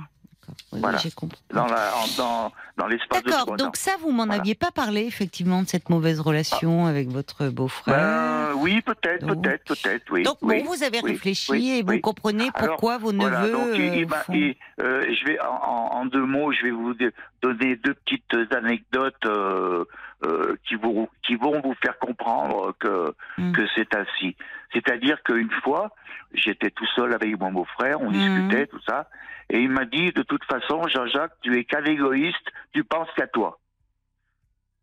Voilà. 0.71 0.97
j'ai 0.97 1.11
compris. 1.11 1.41
dans 1.53 1.65
la 1.67 1.91
dans 2.17 2.51
dans 2.77 2.87
l'espace 2.87 3.23
de 3.23 3.29
D'accord, 3.29 3.55
donc 3.57 3.77
ça, 3.77 3.91
vous 4.01 4.11
m'en 4.11 4.25
Voilà. 4.25 4.41
aviez 4.41 4.55
pas 4.55 4.71
parlé, 4.71 5.01
effectivement, 5.05 5.61
de 5.61 5.67
cette 5.67 5.89
mauvaise 5.89 6.19
relation 6.19 6.87
avec 6.87 7.09
votre 7.09 7.47
beau-frère. 7.49 7.95
Ben, 7.95 8.53
oui, 8.57 8.81
peut-être, 8.81 9.25
peut-être, 9.27 9.63
peut-être, 9.65 10.11
oui. 10.11 10.23
donc, 10.23 10.37
oui. 10.41 10.63
bon, 10.63 10.71
vous 10.73 10.83
avez 10.83 10.99
oui, 11.03 11.11
réfléchi 11.11 11.51
oui, 11.51 11.69
et 11.71 11.83
vous 11.83 11.99
comprenez 11.99 12.49
Alors, 12.53 12.69
pourquoi 12.71 12.97
vos 12.97 13.13
Voilà, 13.13 13.41
neveux. 13.41 13.51
donc 13.51 13.79
euh, 13.79 14.07
font- 14.25 14.33
euh, 14.81 15.03
je 15.13 15.25
vais 15.25 15.37
en, 15.41 16.05
deux 16.05 16.25
mots, 16.25 16.51
je 16.51 16.63
vais 16.63 16.71
vous 16.71 16.93
donner 17.41 17.75
deux 17.77 17.93
petites 17.93 18.53
anecdotes 18.53 19.25
euh, 19.25 19.85
euh, 20.23 20.55
qui, 20.67 20.75
vous, 20.75 21.09
qui 21.23 21.35
vont 21.35 21.59
vous 21.61 21.73
faire 21.83 21.97
comprendre 21.99 22.73
que, 22.79 23.13
Mm. 23.37 23.51
que 23.53 23.61
c'est 23.75 23.95
ainsi. 23.95 24.35
C'est-à-dire 24.73 25.21
qu'une 25.23 25.51
fois, 25.63 25.91
j'étais 26.33 26.69
tout 26.71 26.85
seul 26.95 27.13
avec 27.13 27.39
mon 27.39 27.51
beau-frère, 27.51 28.01
on 28.01 28.09
Mm. 28.11 28.13
discutait, 28.13 28.67
tout 28.67 28.81
ça, 28.87 29.09
et 29.49 29.59
il 29.59 29.69
m'a 29.69 29.85
dit, 29.85 30.11
de 30.11 30.23
toute 30.23 30.43
façon, 30.45 30.87
Jean-Jacques, 30.87 31.33
tu 31.41 31.57
es 31.57 31.63
qu'un 31.65 31.83
égoïste, 31.85 32.47
tu 32.73 32.83
penses 32.83 33.09
qu'à 33.15 33.27
toi. 33.27 33.59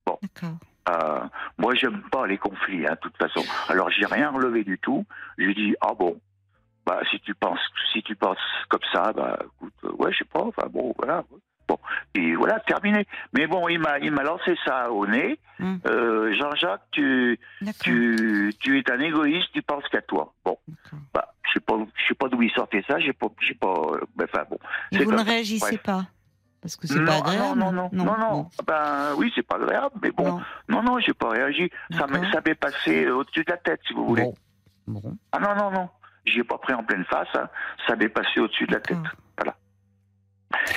D'accord. 0.07 0.57
Euh, 0.89 1.21
moi, 1.59 1.75
j'aime 1.75 2.03
pas 2.11 2.27
les 2.27 2.39
conflits, 2.39 2.87
hein, 2.87 2.93
de 2.95 3.01
toute 3.01 3.17
façon. 3.19 3.45
Alors, 3.69 3.91
j'ai 3.91 4.07
rien 4.07 4.31
relevé 4.31 4.65
du 4.65 4.79
tout. 4.79 5.05
J'ai 5.37 5.53
dit, 5.55 5.75
ah 5.83 5.93
bon. 5.95 6.19
bah, 6.87 7.01
si 7.11 7.21
tu 7.21 7.35
penses, 7.35 7.61
si 7.93 8.03
tu 8.03 8.17
penses 8.17 8.39
comme 8.71 8.81
ça, 8.93 9.13
bah, 9.13 9.39
écoute, 9.45 9.75
ouais, 9.99 10.11
je 10.13 10.19
sais 10.19 10.25
pas, 10.25 10.41
enfin 10.45 10.67
bon, 10.71 10.95
voilà. 10.97 11.23
Bon, 11.69 11.79
et 12.15 12.35
voilà, 12.35 12.61
terminé. 12.61 13.07
Mais 13.35 13.47
bon, 13.47 13.69
il 13.69 13.79
m'a, 13.79 13.99
il 13.99 14.11
m'a 14.11 14.23
lancé 14.23 14.57
ça 14.65 14.91
au 14.91 15.07
nez. 15.07 15.39
Hmm. 15.59 15.77
Euh, 15.87 16.33
Jean-Jacques, 16.35 16.87
tu, 16.93 17.39
tu, 17.83 18.53
tu 18.59 18.79
es 18.79 18.91
un 18.91 19.01
égoïste, 19.01 19.49
tu 19.53 19.61
penses 19.63 19.87
qu'à 19.89 20.01
toi. 20.03 20.33
Bon, 20.45 20.57
bah, 21.13 21.35
je 21.47 21.53
sais 21.55 21.61
pas, 21.61 21.75
je 21.95 22.07
sais 22.09 22.15
pas 22.15 22.29
d'où 22.29 22.41
il 22.43 22.51
sortait 22.53 22.83
ça, 22.89 22.99
j'ai 22.99 23.13
pas, 23.13 23.27
j'ai 23.41 23.55
pas, 23.55 23.69
euh, 23.75 24.01
enfin 24.23 24.45
bon. 24.49 24.59
Et 24.93 25.05
vous 25.05 25.13
ne 25.13 25.23
réagissez 25.23 25.77
Bref. 25.77 25.83
pas 25.83 26.07
Parce 26.63 26.77
que 26.77 26.87
c'est 26.87 26.99
non, 27.01 27.05
pas 27.07 27.17
agréable. 27.19 27.59
non, 27.59 27.73
non, 27.73 27.91
non, 27.93 28.05
non, 28.05 28.19
non. 28.19 28.31
bon. 28.43 28.51
Ben 28.67 29.15
oui, 29.17 29.31
c'est 29.35 29.47
pas 29.47 29.57
agréable, 29.57 29.97
mais 30.03 30.11
bon, 30.11 30.25
Non. 30.29 30.43
non, 30.69 30.83
non, 30.83 30.99
j'ai 31.01 31.13
pas 31.15 31.29
réagi. 31.31 31.71
Ça 31.99 32.07
m'est, 32.07 32.15
D'accord. 32.21 32.33
ça 32.33 32.41
m'est 32.47 32.55
passé 32.55 33.09
au-dessus 33.11 33.45
de 33.45 33.51
la 33.51 33.57
tête, 33.59 33.81
si 33.87 33.93
vous 33.95 34.07
voulez. 34.07 34.23
Bon. 34.87 35.01
Bon. 35.01 35.17
Ah 35.33 35.39
non, 35.39 35.55
non, 35.55 35.71
non. 35.71 35.89
J'y 36.25 36.41
ai 36.41 36.45
pas 36.45 36.59
pris 36.59 36.73
en 36.75 36.83
pleine 36.85 37.05
face, 37.07 37.29
hein. 37.35 37.49
ça 37.87 37.95
m'est 37.97 38.09
passé 38.09 38.41
au-dessus 38.41 38.67
de 38.67 38.73
la 38.75 38.81
tête. 38.81 38.97
Voilà. 39.37 39.55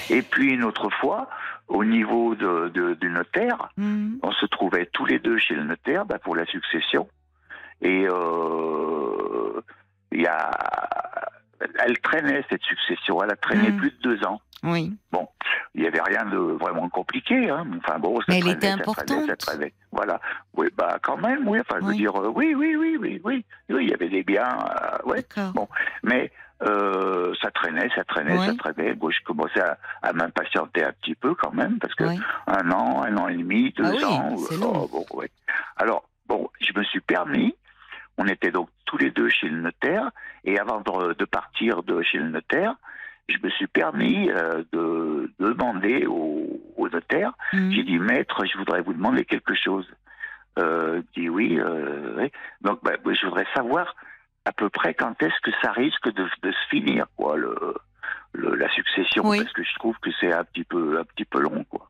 Et 0.10 0.22
puis 0.22 0.52
une 0.53 0.64
autre 0.64 0.89
fois, 0.99 1.30
au 1.68 1.84
niveau 1.85 2.35
de, 2.35 2.69
de- 2.69 2.93
du 2.95 3.10
notaire, 3.10 3.69
Hmm. 3.77 4.15
on 4.23 4.31
se 4.31 4.45
trouvait 4.48 4.88
tous 4.88 5.06
les 5.06 5.19
deux 5.19 5.38
chez 5.38 5.56
le 5.56 5.64
notaire 5.64 6.06
ben, 6.06 6.18
pour 6.19 6.35
la 6.35 6.45
succession. 6.45 7.07
Et 7.81 8.06
euh, 8.07 9.61
il 10.11 10.22
y 10.22 10.27
a, 10.27 10.52
elle 11.85 11.98
traînait 11.99 12.43
cette 12.49 12.64
succession, 12.64 13.23
elle 13.23 13.31
a 13.31 13.35
traîné 13.35 13.72
Mm. 13.72 13.77
plus 13.77 13.91
de 13.91 13.98
deux 14.02 14.26
ans. 14.26 14.41
Oui. 14.64 14.93
Bon, 15.11 15.27
il 15.73 15.81
n'y 15.81 15.88
avait 15.88 16.02
rien 16.02 16.26
de 16.26 16.38
vraiment 16.38 16.88
compliqué. 16.89 17.49
Hein. 17.49 17.65
Enfin 17.84 17.98
bon, 17.98 18.19
ça 18.19 18.26
Mais 18.30 18.35
elle 18.38 18.41
traînait, 18.43 18.57
était 18.57 18.68
ça 18.68 18.77
traînait, 18.77 19.14
importante. 19.14 19.26
ça 19.30 19.35
traînait. 19.38 19.73
Voilà. 19.91 20.22
Oui, 20.53 20.68
bah 20.77 20.99
quand 21.02 21.18
même, 21.18 21.48
oui. 21.48 21.60
Enfin, 21.61 21.77
je 21.80 21.85
veux 21.85 21.91
Oui. 21.91 21.98
dire, 21.98 22.15
euh, 22.15 22.27
oui, 22.35 22.53
oui, 22.53 22.76
oui, 22.76 22.98
oui, 22.99 23.22
oui. 23.23 23.45
Oui, 23.69 23.84
il 23.85 23.89
y 23.89 23.93
avait 23.93 24.10
des 24.10 24.22
biens, 24.23 24.60
euh, 24.60 25.10
ouais. 25.10 25.26
D'accord. 25.35 25.53
Bon, 25.53 25.68
mais 26.03 26.31
euh, 26.64 27.34
ça 27.42 27.50
traînait, 27.52 27.90
ça 27.96 28.04
traînait, 28.04 28.38
Oui. 28.38 28.46
ça 28.46 28.54
traînait. 28.56 28.94
Bon, 28.94 29.10
je 29.10 29.22
commençais 29.24 29.62
à, 29.62 29.78
à 30.02 30.14
m'impatienter 30.14 30.84
un 30.84 30.92
petit 30.94 31.16
peu 31.16 31.34
quand 31.36 31.54
même, 31.54 31.80
parce 31.80 31.96
que 31.96 32.04
Oui. 32.06 32.20
un 32.48 32.72
an, 32.72 33.04
un 33.04 33.18
an 33.18 33.28
et 33.28 33.36
demi, 33.36 33.72
deux 33.72 33.84
Ah 33.86 33.92
oui, 33.96 34.04
ans. 34.06 34.38
c'est 34.50 34.58
oh, 34.62 34.88
bon, 34.92 35.06
ouais. 35.14 35.30
Alors, 35.78 36.08
bon, 36.28 36.50
je 36.60 36.78
me 36.78 36.84
suis 36.84 37.02
permis, 37.02 37.56
on 38.18 38.28
était 38.28 38.52
donc 38.52 38.70
tous 38.86 38.98
les 38.98 39.10
deux 39.12 39.30
chez 39.30 39.48
le 39.50 39.60
notaire, 39.62 40.12
et 40.44 40.60
avant 40.60 40.82
de, 40.82 41.26
partir 41.26 41.82
de 41.84 42.02
chez 42.04 42.18
le 42.20 42.30
notaire, 42.30 42.76
je 43.30 43.38
me 43.44 43.50
suis 43.50 43.68
permis 43.68 44.30
euh, 44.30 44.64
de, 44.74 45.32
de 45.40 45.54
demander 45.54 46.06
au, 46.06 46.60
au 46.78 46.90
notaire, 46.90 47.32
Hmm. 47.54 47.72
j'ai 47.72 47.84
dit, 47.84 47.98
maître, 48.00 48.46
je 48.46 48.58
voudrais 48.58 48.82
vous 48.82 48.94
demander 48.94 49.26
quelque 49.26 49.54
chose. 49.56 49.88
Euh, 50.60 51.02
il 51.16 51.22
dit 51.24 51.30
oui, 51.30 51.58
euh, 51.60 52.16
oui. 52.18 52.32
Donc, 52.62 52.80
bah, 52.84 52.92
oui, 53.06 53.16
je 53.20 53.26
voudrais 53.26 53.48
savoir 53.56 53.96
à 54.46 54.52
peu 54.54 54.70
près 54.70 54.94
quand 54.94 55.22
est-ce 55.22 55.40
que 55.44 55.52
ça 55.62 55.72
risque 55.72 56.12
de, 56.14 56.24
de 56.44 56.52
se 56.52 56.68
finir, 56.70 57.06
quoi, 57.16 57.38
le, 57.38 57.56
le- 58.34 58.56
la 58.56 58.70
succession, 58.70 59.24
Oui. 59.28 59.38
parce 59.40 59.54
que 59.54 59.64
je 59.64 59.74
trouve 59.76 59.96
que 60.02 60.10
c'est 60.20 60.34
un 60.34 60.44
petit 60.44 60.64
peu, 60.64 61.00
un 61.00 61.04
petit 61.04 61.26
peu 61.26 61.40
long, 61.40 61.64
quoi. 61.66 61.88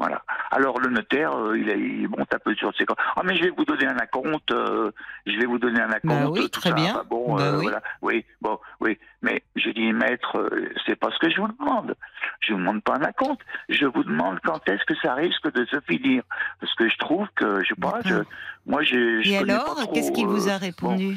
Voilà. 0.00 0.22
Alors 0.52 0.78
le 0.78 0.90
notaire, 0.90 1.36
euh, 1.36 1.58
il, 1.58 1.68
a- 1.68 1.74
il 1.74 2.08
monte 2.08 2.32
un 2.32 2.38
peu 2.38 2.54
sur 2.54 2.72
ses 2.76 2.86
comptes. 2.86 2.98
Ah 3.16 3.22
mais 3.24 3.34
je 3.36 3.42
vais 3.42 3.50
vous 3.50 3.64
donner 3.64 3.84
un 3.86 3.96
acompte. 3.96 4.52
euh, 4.52 4.92
je 5.26 5.36
vais 5.36 5.44
vous 5.46 5.58
donner 5.58 5.80
un 5.80 5.90
acompte. 5.90 6.22
Bah 6.22 6.30
oui, 6.30 6.48
tout 6.50 6.60
très 6.60 6.68
ça. 6.70 6.76
bien. 6.76 6.94
Enfin, 6.94 7.04
bon, 7.10 7.34
Bah 7.34 7.42
euh, 7.42 7.56
oui. 7.56 7.62
voilà. 7.64 7.82
Oui, 8.00 8.24
bon, 8.40 8.60
oui. 8.78 8.96
Mais 9.22 9.42
je 9.56 9.70
dis 9.70 9.92
maître, 9.92 10.38
euh, 10.38 10.70
c'est 10.86 10.94
pas 10.94 11.10
ce 11.10 11.18
que 11.18 11.28
je 11.28 11.40
vous 11.40 11.48
demande. 11.48 11.96
Je 12.38 12.52
vous 12.52 12.60
demande 12.60 12.80
pas 12.84 12.94
un 12.94 13.02
acompte. 13.02 13.40
Je 13.70 13.86
vous 13.86 14.04
demande 14.04 14.38
quand 14.44 14.68
est-ce 14.68 14.84
que 14.84 14.94
ça 15.02 15.14
risque 15.14 15.50
de 15.52 15.64
se 15.64 15.80
finir. 15.80 16.22
Parce 16.60 16.72
que 16.74 16.88
je 16.88 16.96
trouve 16.98 17.26
que, 17.34 17.60
je 17.64 17.70
sais 17.70 17.80
pas, 17.80 17.98
je, 18.04 18.10
D'accord. 18.14 18.32
moi 18.66 18.82
je 18.84 19.28
Et 19.28 19.36
alors, 19.36 19.90
qu'est-ce 19.92 20.12
qu'il 20.12 20.28
vous 20.28 20.46
euh, 20.48 20.52
a 20.52 20.58
répondu? 20.58 21.14
bon, 21.14 21.16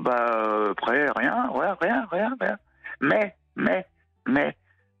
Bah 0.00 0.26
euh, 0.34 0.70
après 0.72 1.06
rien, 1.16 1.50
ouais, 1.50 1.66
rien, 1.80 2.06
rien, 2.10 2.36
rien. 2.40 2.58
Mais, 3.00 3.34
mais, 3.56 3.86
mais. 4.26 4.56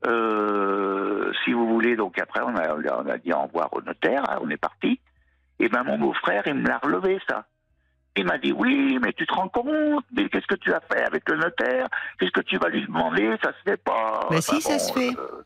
Euh, 0.06 1.32
si 1.44 1.52
vous 1.52 1.66
voulez, 1.68 1.96
donc 1.96 2.18
après 2.18 2.40
on 2.42 2.54
a, 2.54 2.74
on 2.74 3.08
a 3.08 3.18
dit 3.18 3.32
au 3.32 3.42
revoir 3.42 3.72
au 3.72 3.80
notaire, 3.80 4.22
hein, 4.30 4.38
on 4.42 4.50
est 4.50 4.56
parti. 4.56 5.00
Et 5.58 5.68
ben 5.68 5.82
mon 5.84 5.98
beau-frère, 5.98 6.42
il 6.46 6.54
me 6.54 6.68
l'a 6.68 6.78
relevé 6.78 7.18
ça. 7.28 7.46
Il 8.14 8.26
m'a 8.26 8.38
dit 8.38 8.52
oui, 8.52 8.98
mais 9.02 9.12
tu 9.14 9.26
te 9.26 9.34
rends 9.34 9.48
compte, 9.48 10.04
mais 10.12 10.28
qu'est-ce 10.28 10.46
que 10.46 10.54
tu 10.54 10.72
as 10.72 10.80
fait 10.80 11.02
avec 11.02 11.28
le 11.28 11.36
notaire? 11.36 11.88
Qu'est-ce 12.18 12.30
que 12.30 12.40
tu 12.42 12.56
vas 12.58 12.68
lui 12.68 12.84
demander? 12.86 13.36
Ça 13.42 13.52
se 13.52 13.70
fait 13.70 13.76
pas. 13.78 14.26
Bah 14.30 14.40
si, 14.40 14.60
ça 14.60 14.78
se 14.78 14.92
fait. 14.92 15.10
euh, 15.18 15.42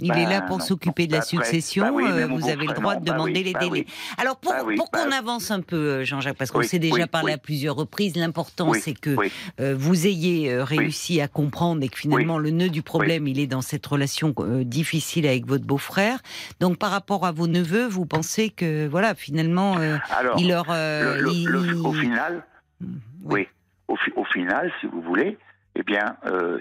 Il 0.00 0.08
bah, 0.10 0.18
est 0.18 0.26
là 0.26 0.42
pour 0.42 0.58
non. 0.58 0.64
s'occuper 0.64 1.06
de 1.08 1.12
la 1.12 1.18
après, 1.18 1.28
succession. 1.28 1.84
bah 1.86 1.90
oui, 1.92 2.04
euh, 2.06 2.26
vous 2.28 2.48
avez 2.48 2.66
le 2.66 2.72
droit 2.72 2.94
non, 2.94 3.00
de 3.00 3.06
bah 3.06 3.12
demander 3.14 3.32
oui, 3.40 3.42
les 3.42 3.52
bah 3.52 3.58
délais. 3.58 3.70
oui. 3.72 3.86
Alors 4.16 4.36
pour, 4.36 4.54
pour 4.76 4.90
qu'on 4.92 5.10
avance 5.10 5.50
un 5.50 5.60
peu, 5.60 5.76
euh, 5.76 6.04
Jean-Jacques, 6.04 6.36
parce 6.36 6.52
qu'on 6.52 6.62
s'est 6.62 6.78
déjà 6.78 7.08
parlé 7.08 7.32
à 7.32 7.38
plusieurs 7.38 7.74
reprises, 7.74 8.14
l'important 8.16 8.72
c'est 8.74 8.94
que 8.94 9.16
euh, 9.60 9.74
vous 9.76 10.06
ayez 10.06 10.62
réussi 10.62 11.20
à 11.20 11.26
comprendre 11.26 11.82
et 11.82 11.88
que 11.88 11.98
finalement 11.98 12.38
le 12.38 12.50
nœud 12.50 12.68
du 12.68 12.82
problème 12.82 13.26
il 13.26 13.40
est 13.40 13.48
dans 13.48 13.60
cette 13.62 13.84
relation 13.86 14.32
euh, 14.38 14.62
difficile 14.62 15.26
avec 15.26 15.46
votre 15.46 15.64
beau-frère. 15.64 16.20
Donc 16.60 16.78
par 16.78 16.90
rapport 16.92 17.26
à 17.26 17.32
vos 17.32 17.48
neveux, 17.48 17.86
vous 17.88 18.06
pensez 18.06 18.50
que 18.50 18.86
voilà 18.86 19.16
finalement 19.16 19.78
euh, 19.78 19.96
Alors, 20.16 20.38
il 20.38 20.48
leur 20.48 20.66
le- 20.68 21.20
le- 21.22 21.32
il- 21.32 21.48
le- 21.48 21.76
au 21.84 21.92
final, 21.92 22.44
Oui. 22.80 22.88
Oui. 23.24 23.46
Au, 23.88 23.96
au 24.16 24.24
final, 24.26 24.70
si 24.80 24.86
vous 24.86 25.00
voulez, 25.02 25.38
eh 25.74 25.82
bien, 25.82 26.16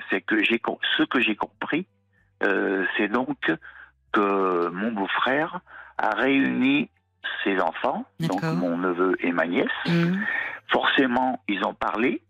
c'est 0.10 0.22
que 0.22 0.42
j'ai 0.44 0.60
ce 0.98 1.04
que 1.04 1.20
j'ai 1.20 1.36
compris, 1.36 1.86
euh, 2.44 2.86
c'est 2.98 3.08
donc 3.08 3.38
que 4.12 4.70
mon 4.70 4.92
beau-frère 4.92 5.60
a 5.98 6.12
réuni 6.16 6.90
ses 7.44 7.60
enfants, 7.60 8.06
donc 8.20 8.42
mon 8.44 8.78
neveu 8.78 9.16
et 9.20 9.32
ma 9.32 9.46
nièce. 9.48 9.68
Mhm. 9.88 10.20
Forcément, 10.70 11.42
ils 11.48 11.64
ont 11.66 11.74
parlé, 11.74 12.22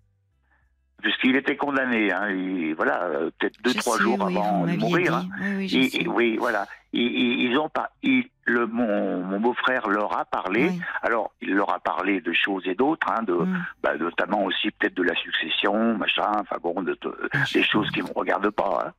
puisqu'il 1.01 1.35
était 1.35 1.55
condamné. 1.57 2.11
Hein, 2.11 2.29
il- 2.31 2.73
voilà, 2.75 3.09
peut-être 3.39 3.61
deux 3.61 3.71
Je 3.71 3.77
trois 3.79 3.97
sais, 3.97 4.03
jours 4.03 4.17
oui, 4.21 4.35
avant 4.38 4.65
de 4.65 4.75
mourir. 4.77 5.15
hein. 5.15 5.25
Oui, 5.41 5.47
oui, 5.57 5.67
je 5.67 5.77
Et- 5.77 5.89
sais. 5.89 5.97
et- 6.03 6.07
oui, 6.07 6.38
voilà. 6.38 6.65
Ils, 6.93 7.55
ont 7.59 7.69
pas. 7.69 7.91
ils- 8.01 8.29
le, 8.45 8.65
mon, 8.65 9.23
mon 9.23 9.39
beau-frère 9.41 9.88
leur 9.89 10.17
a 10.17 10.23
parlé. 10.25 10.71
Alors, 11.03 11.31
il 11.41 11.53
leur 11.53 11.71
a 11.73 11.79
parlé 11.79 12.21
de 12.21 12.31
choses 12.34 12.63
et 12.65 12.75
d'autres, 12.75 13.05
hein, 13.11 13.21
de, 13.23 13.34
Mhm. 13.34 13.63
bah, 13.84 13.97
notamment 13.97 14.43
aussi 14.45 14.71
peut-être 14.71 14.95
de 14.95 15.03
la 15.03 15.13
succession, 15.15 15.97
machin, 15.97 16.31
enfin 16.39 16.55
bon, 16.61 16.81
de, 16.81 16.97
de- 17.01 17.29
Bien 17.31 17.43
des 17.53 17.63
choses 17.63 17.89
qui 17.91 17.99
ne 17.99 18.05
me 18.07 18.13
regardent 18.15 18.49
pas. 18.51 18.93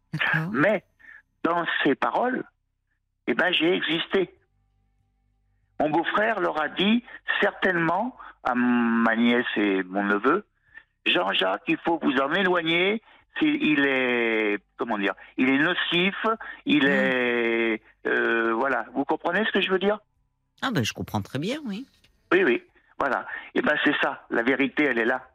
Mais 0.53 0.85
dans 1.45 1.65
ces 1.85 1.95
paroles, 1.95 2.45
eh 3.27 3.35
ben, 3.35 3.53
j'ai 3.53 3.73
existé. 3.75 4.35
Mon 5.81 5.91
beau-frère 5.91 6.41
leur 6.41 6.61
a 6.61 6.69
dit 6.69 7.05
certainement 7.41 8.17
à 8.45 8.55
ma 8.55 9.15
nièce 9.17 9.47
et 9.57 9.83
mon 9.85 10.05
neveu, 10.05 10.45
Jean-Jacques, 11.07 11.63
il 11.69 11.79
faut 11.79 11.99
vous 12.03 12.17
en 12.19 12.33
éloigner. 12.33 13.03
Il 13.41 13.87
est 13.87 14.59
comment 14.77 14.99
dire 14.99 15.15
Il 15.37 15.49
est 15.49 15.59
nocif. 15.59 16.17
Il 16.67 16.85
Mm. 16.85 16.89
est 16.89 17.83
euh, 18.07 18.53
voilà. 18.55 18.87
Vous 18.95 19.05
comprenez 19.05 19.45
ce 19.45 19.53
que 19.53 19.61
je 19.61 19.71
veux 19.71 19.79
dire? 19.79 19.99
Ah 20.61 20.71
ben 20.73 20.83
je 20.85 20.93
comprends 20.93 21.23
très 21.23 21.39
bien, 21.39 21.59
oui. 21.67 21.87
Oui, 22.33 22.43
oui. 22.45 22.63
Voilà. 22.99 23.27
Et 23.55 23.63
ben 23.63 23.77
c'est 23.85 23.95
ça. 24.03 24.27
La 24.31 24.43
vérité, 24.43 24.85
elle 24.85 24.99
est 24.99 25.05
là. 25.05 25.29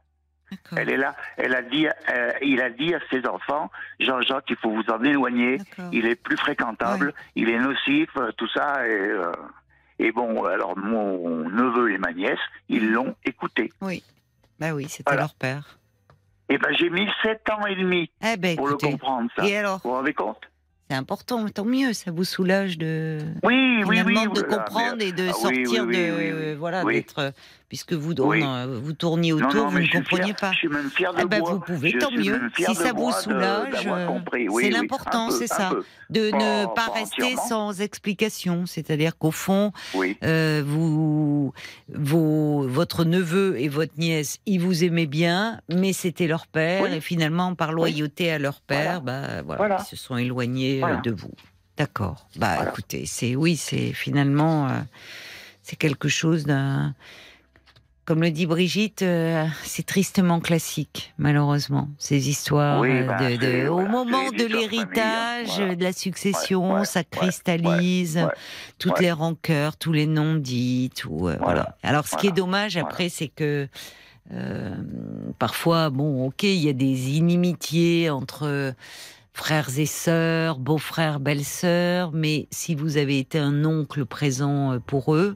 Elle 0.75 0.89
est 0.89 0.97
là. 0.97 1.15
Elle 1.38 1.55
a 1.55 1.61
dit, 1.61 1.88
euh, 1.88 2.31
il 2.41 2.61
a 2.61 2.69
dit 2.69 2.93
à 2.93 2.99
ses 3.11 3.25
enfants, 3.27 3.69
Jean-Jacques, 3.99 4.45
il 4.49 4.55
faut 4.57 4.71
vous 4.71 4.84
en 4.89 5.03
éloigner. 5.03 5.57
Il 5.91 6.05
est 6.05 6.15
plus 6.15 6.38
fréquentable. 6.38 7.13
Il 7.35 7.49
est 7.49 7.59
nocif, 7.59 8.09
euh, 8.17 8.31
tout 8.38 8.47
ça. 8.49 8.88
Et, 8.88 8.91
euh, 8.91 9.31
et 9.99 10.11
bon, 10.11 10.43
alors 10.45 10.77
mon 10.77 11.49
neveu 11.49 11.91
et 11.91 11.97
ma 11.97 12.11
nièce, 12.11 12.39
ils 12.69 12.91
l'ont 12.91 13.15
écouté. 13.25 13.71
Oui. 13.81 14.03
Bah 14.59 14.71
oui, 14.73 14.85
c'était 14.89 15.03
Voilà. 15.07 15.21
leur 15.23 15.34
père. 15.35 15.77
Et 16.49 16.57
ben 16.57 16.69
j'ai 16.77 16.89
mis 16.89 17.07
sept 17.23 17.49
ans 17.49 17.65
et 17.65 17.75
demi 17.75 18.11
Eh 18.23 18.38
ben 18.38 18.55
pour 18.57 18.69
écoutez. 18.69 18.88
le 18.88 18.91
comprendre 18.93 19.30
ça. 19.35 19.45
Et 19.45 19.57
alors 19.57 19.80
Vous 19.84 19.89
vous 19.89 19.95
rendez 19.95 20.13
compte? 20.13 20.41
C'est 20.89 20.97
important, 20.97 21.47
tant 21.47 21.63
mieux, 21.65 21.93
ça 21.93 22.11
vous 22.11 22.25
soulage 22.25 22.77
de 22.77 23.17
Oui, 23.43 23.81
oui, 23.88 24.01
oui. 24.05 24.13
de 24.13 24.41
comprendre 24.41 24.97
mais- 24.97 25.07
et 25.07 25.11
de 25.13 25.30
Ah 25.30 25.34
sortir 25.34 25.85
oui, 25.85 25.88
oui, 25.88 25.95
de 25.97 26.51
oui, 26.51 26.55
voilà 26.55 26.84
d'être 26.84 27.34
puisque 27.73 27.93
vous 27.93 28.13
Oui. 28.19 28.43
euh, 28.45 28.79
vous 28.83 28.93
tourniez 28.93 29.33
autour, 29.33 29.51
non, 29.55 29.67
vous 29.67 29.79
ne 29.79 29.87
compreniez 29.87 30.35
pas. 30.35 30.51
Je 30.51 30.57
suis 30.59 30.67
même 30.67 30.91
fier 30.91 31.11
de 31.11 31.21
Eh 31.23 31.25
ben, 31.25 31.39
moi. 31.39 31.53
vous 31.53 31.59
pouvez, 31.59 31.89
Je 31.89 31.97
tant 31.97 32.11
mieux. 32.11 32.39
Si 32.55 32.75
ça 32.75 32.93
vous 32.93 33.11
soulage, 33.11 33.87
euh. 33.87 34.07
Oui, 34.31 34.45
c'est 34.47 34.49
oui, 34.53 34.69
l'important, 34.69 35.31
c'est 35.31 35.47
ça. 35.47 35.69
peu. 35.71 35.83
de 36.11 36.29
Pas- 36.29 36.37
ne 36.37 36.65
pas 36.67 36.73
pas 36.85 36.91
rester 36.93 37.35
sans 37.49 37.81
explication, 37.81 38.67
c'est-à-dire 38.67 39.17
qu'au 39.17 39.31
fond, 39.31 39.71
euh, 40.23 40.61
vous, 40.63 41.51
votre 41.89 43.05
neveu 43.05 43.59
et 43.59 43.69
votre 43.69 43.97
nièce, 43.97 44.37
ils 44.45 44.59
vous 44.61 44.83
aimaient 44.83 45.07
bien, 45.07 45.59
mais 45.67 45.93
c'était 45.93 46.27
leur 46.27 46.45
père, 46.45 46.93
et 46.93 47.01
finalement, 47.01 47.55
par 47.55 47.71
loyauté 47.71 48.31
à 48.31 48.37
leur 48.37 48.61
père, 48.61 49.01
bah, 49.01 49.41
voilà, 49.41 49.57
Voilà. 49.57 49.77
ils 49.79 49.85
se 49.89 49.95
sont 49.95 50.15
éloignés 50.17 50.79
de 51.03 51.09
vous. 51.09 51.31
D'accord. 51.75 52.27
Bah, 52.35 52.67
écoutez, 52.69 53.07
c'est 53.07 53.35
oui, 53.35 53.55
c'est 53.55 53.93
finalement, 53.93 54.67
euh, 54.67 54.73
c'est 55.63 55.75
quelque 55.75 56.07
chose 56.07 56.45
d'un. 56.45 56.93
Comme 58.05 58.21
le 58.21 58.31
dit 58.31 58.45
Brigitte, 58.45 59.01
euh, 59.01 59.45
c'est 59.63 59.85
tristement 59.85 60.41
classique, 60.41 61.13
malheureusement, 61.17 61.88
ces 61.97 62.27
histoires 62.27 62.81
Oui, 62.81 62.89
euh, 62.91 63.07
bah, 63.07 63.17
de, 63.31 63.35
de- 63.38 63.41
c'est- 63.41 63.67
au 63.69 63.75
voilà, 63.75 63.89
moment 63.89 64.30
de 64.31 64.43
l'héritage, 64.43 65.47
voilà. 65.55 65.75
de 65.75 65.84
la 65.84 65.93
succession, 65.93 66.73
Ouais, 66.73 66.80
ouais, 66.80 66.85
ça 66.85 67.05
cristallise 67.05 68.17
ouais, 68.17 68.31
toutes 68.77 68.99
les 68.99 69.11
rancœurs, 69.13 69.77
tous 69.77 69.93
les 69.93 70.05
noms 70.05 70.35
dits, 70.35 70.91
tout. 70.93 71.11
euh, 71.30 71.38
voilà. 71.39 71.39
Voilà, 71.39 71.77
Alors, 71.81 72.05
ce 72.07 72.17
qui 72.17 72.27
est 72.27 72.31
dommage 72.34 72.75
après, 72.77 73.09
c'est 73.09 73.30
que 73.30 73.67
Euh, 74.31 74.73
parfois, 75.38 75.89
bon, 75.89 76.25
ok, 76.27 76.43
il 76.43 76.55
y 76.63 76.69
a 76.69 76.73
des 76.73 77.11
inimitiés 77.17 78.09
entre 78.09 78.73
frères 79.34 79.77
et 79.77 79.85
sœurs, 79.85 80.59
beaux-frères, 80.59 81.19
belles-sœurs, 81.19 82.11
mais 82.13 82.47
si 82.49 82.73
vous 82.73 82.95
avez 82.95 83.19
été 83.19 83.38
un 83.38 83.65
oncle 83.65 84.05
présent 84.05 84.80
pour 84.88 85.13
eux, 85.13 85.35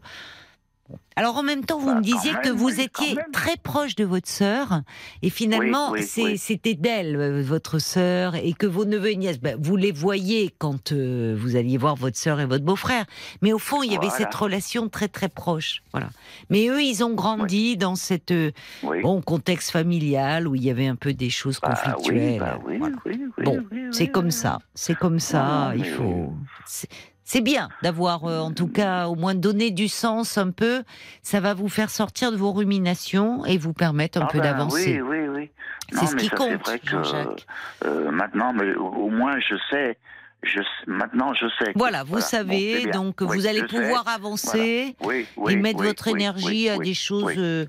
alors 1.18 1.36
en 1.38 1.44
même 1.44 1.66
temps, 1.66 1.80
vous 1.80 1.88
Bah, 1.88 1.96
me 1.96 2.02
disiez 2.02 2.32
que 2.44 2.50
vous 2.50 2.68
oui, 2.68 2.82
étiez 2.82 3.18
très 3.34 3.58
proche 3.58 3.96
de 3.96 4.06
votre 4.06 4.28
sœur 4.30 4.82
et 5.22 5.30
finalement 5.30 5.92
Oui, 5.92 6.02
oui, 6.18 6.38
c'était 6.38 6.76
d'elle, 6.76 7.16
euh, 7.16 7.42
votre 7.44 7.80
sœur, 7.80 8.36
et 8.36 8.54
que 8.54 8.66
vos 8.68 8.86
neveux 8.86 9.12
et 9.12 9.16
nièces, 9.18 9.40
ben, 9.40 9.58
vous 9.60 9.76
les 9.76 9.92
voyez 9.92 10.54
quand 10.58 10.92
euh, 10.92 11.36
vous 11.38 11.56
alliez 11.56 11.78
voir 11.78 11.96
votre 11.96 12.18
sœur 12.18 12.40
et 12.40 12.46
votre 12.46 12.64
beau-frère. 12.64 13.06
Mais 13.42 13.52
au 13.52 13.58
fond, 13.60 13.84
il 13.84 13.92
y 13.92 13.98
avait 13.98 14.08
Voilà. 14.08 14.26
cette 14.26 14.36
relation 14.36 14.88
très 14.90 15.08
très 15.08 15.28
proche. 15.28 15.82
Voilà. 15.92 16.10
Mais 16.50 16.68
eux, 16.68 16.82
ils 16.82 17.04
ont 17.04 17.14
grandi 17.14 17.76
dans 17.78 17.96
cette 17.96 18.32
euh, 18.32 18.52
bon 19.02 19.22
contexte 19.22 19.72
familial 19.72 20.48
où 20.48 20.56
il 20.56 20.64
y 20.64 20.70
avait 20.70 20.88
un 20.88 20.96
peu 20.96 21.14
des 21.14 21.30
choses 21.30 21.60
Bah, 21.62 21.70
conflictuelles. 21.70 22.34
oui, 22.34 22.40
bah, 22.40 22.60
oui, 22.66 22.78
Voilà. 22.78 22.96
oui, 23.06 23.20
oui, 23.38 23.44
Bon, 23.44 23.64
c'est 23.92 24.08
comme 24.08 24.30
ça, 24.32 24.60
c'est 24.76 24.96
comme 24.96 25.20
ça. 25.20 25.74
Il 25.76 25.86
faut. 25.86 26.34
C'est- 27.28 27.42
bien 27.42 27.70
d'avoir, 27.84 28.26
euh, 28.26 28.40
en 28.40 28.52
tout 28.52 28.68
cas, 28.68 29.08
au 29.08 29.16
moins 29.16 29.36
donné 29.36 29.72
du 29.72 29.88
sens 29.88 30.38
un 30.38 30.52
peu. 30.52 30.84
Ça 31.22 31.40
va 31.40 31.54
vous 31.54 31.70
faire 31.70 31.90
sortir 31.90 32.32
de 32.32 32.38
vos 32.38 32.52
ruminations 32.52 33.46
et 33.46 33.58
vous 33.58 33.74
permettre 33.74 34.20
un 34.22 34.26
Ah 34.26 34.32
peu 34.32 34.40
ben, 34.40 34.52
d'avancer. 34.54 35.02
Oui, 35.02 35.20
oui, 35.20 35.28
oui. 35.28 35.50
C'est 35.92 36.08
ce 36.08 36.16
qui 36.16 36.28
ça, 36.28 36.36
compte, 36.36 36.66
vrai 36.66 36.80
que, 36.80 36.96
euh, 37.86 38.12
maintenant, 38.12 38.54
mais 38.54 38.74
au, 38.76 38.86
au 38.88 39.10
moins, 39.10 39.40
je 39.40 39.56
sais. 39.70 39.98
Je 40.44 40.60
maintenant, 40.86 41.34
je 41.34 41.48
sais. 41.60 41.74
que- 41.74 41.78
Voilà, 41.80 42.04
vous 42.04 42.22
savez, 42.22 42.84
bien. 42.86 42.92
donc 42.94 43.18
Oui, 43.22 43.28
vous 43.40 43.48
allez 43.48 43.62
sais. 43.62 43.66
pouvoir 43.68 44.08
avancer 44.08 44.96
Oui, 45.04 45.26
et 45.50 45.56
mettre 45.56 45.82
votre 45.82 46.08
énergie 46.08 46.70
à 46.70 46.78
des 46.78 46.94
choses 46.94 47.24
oui, 47.26 47.34
euh. 47.38 47.66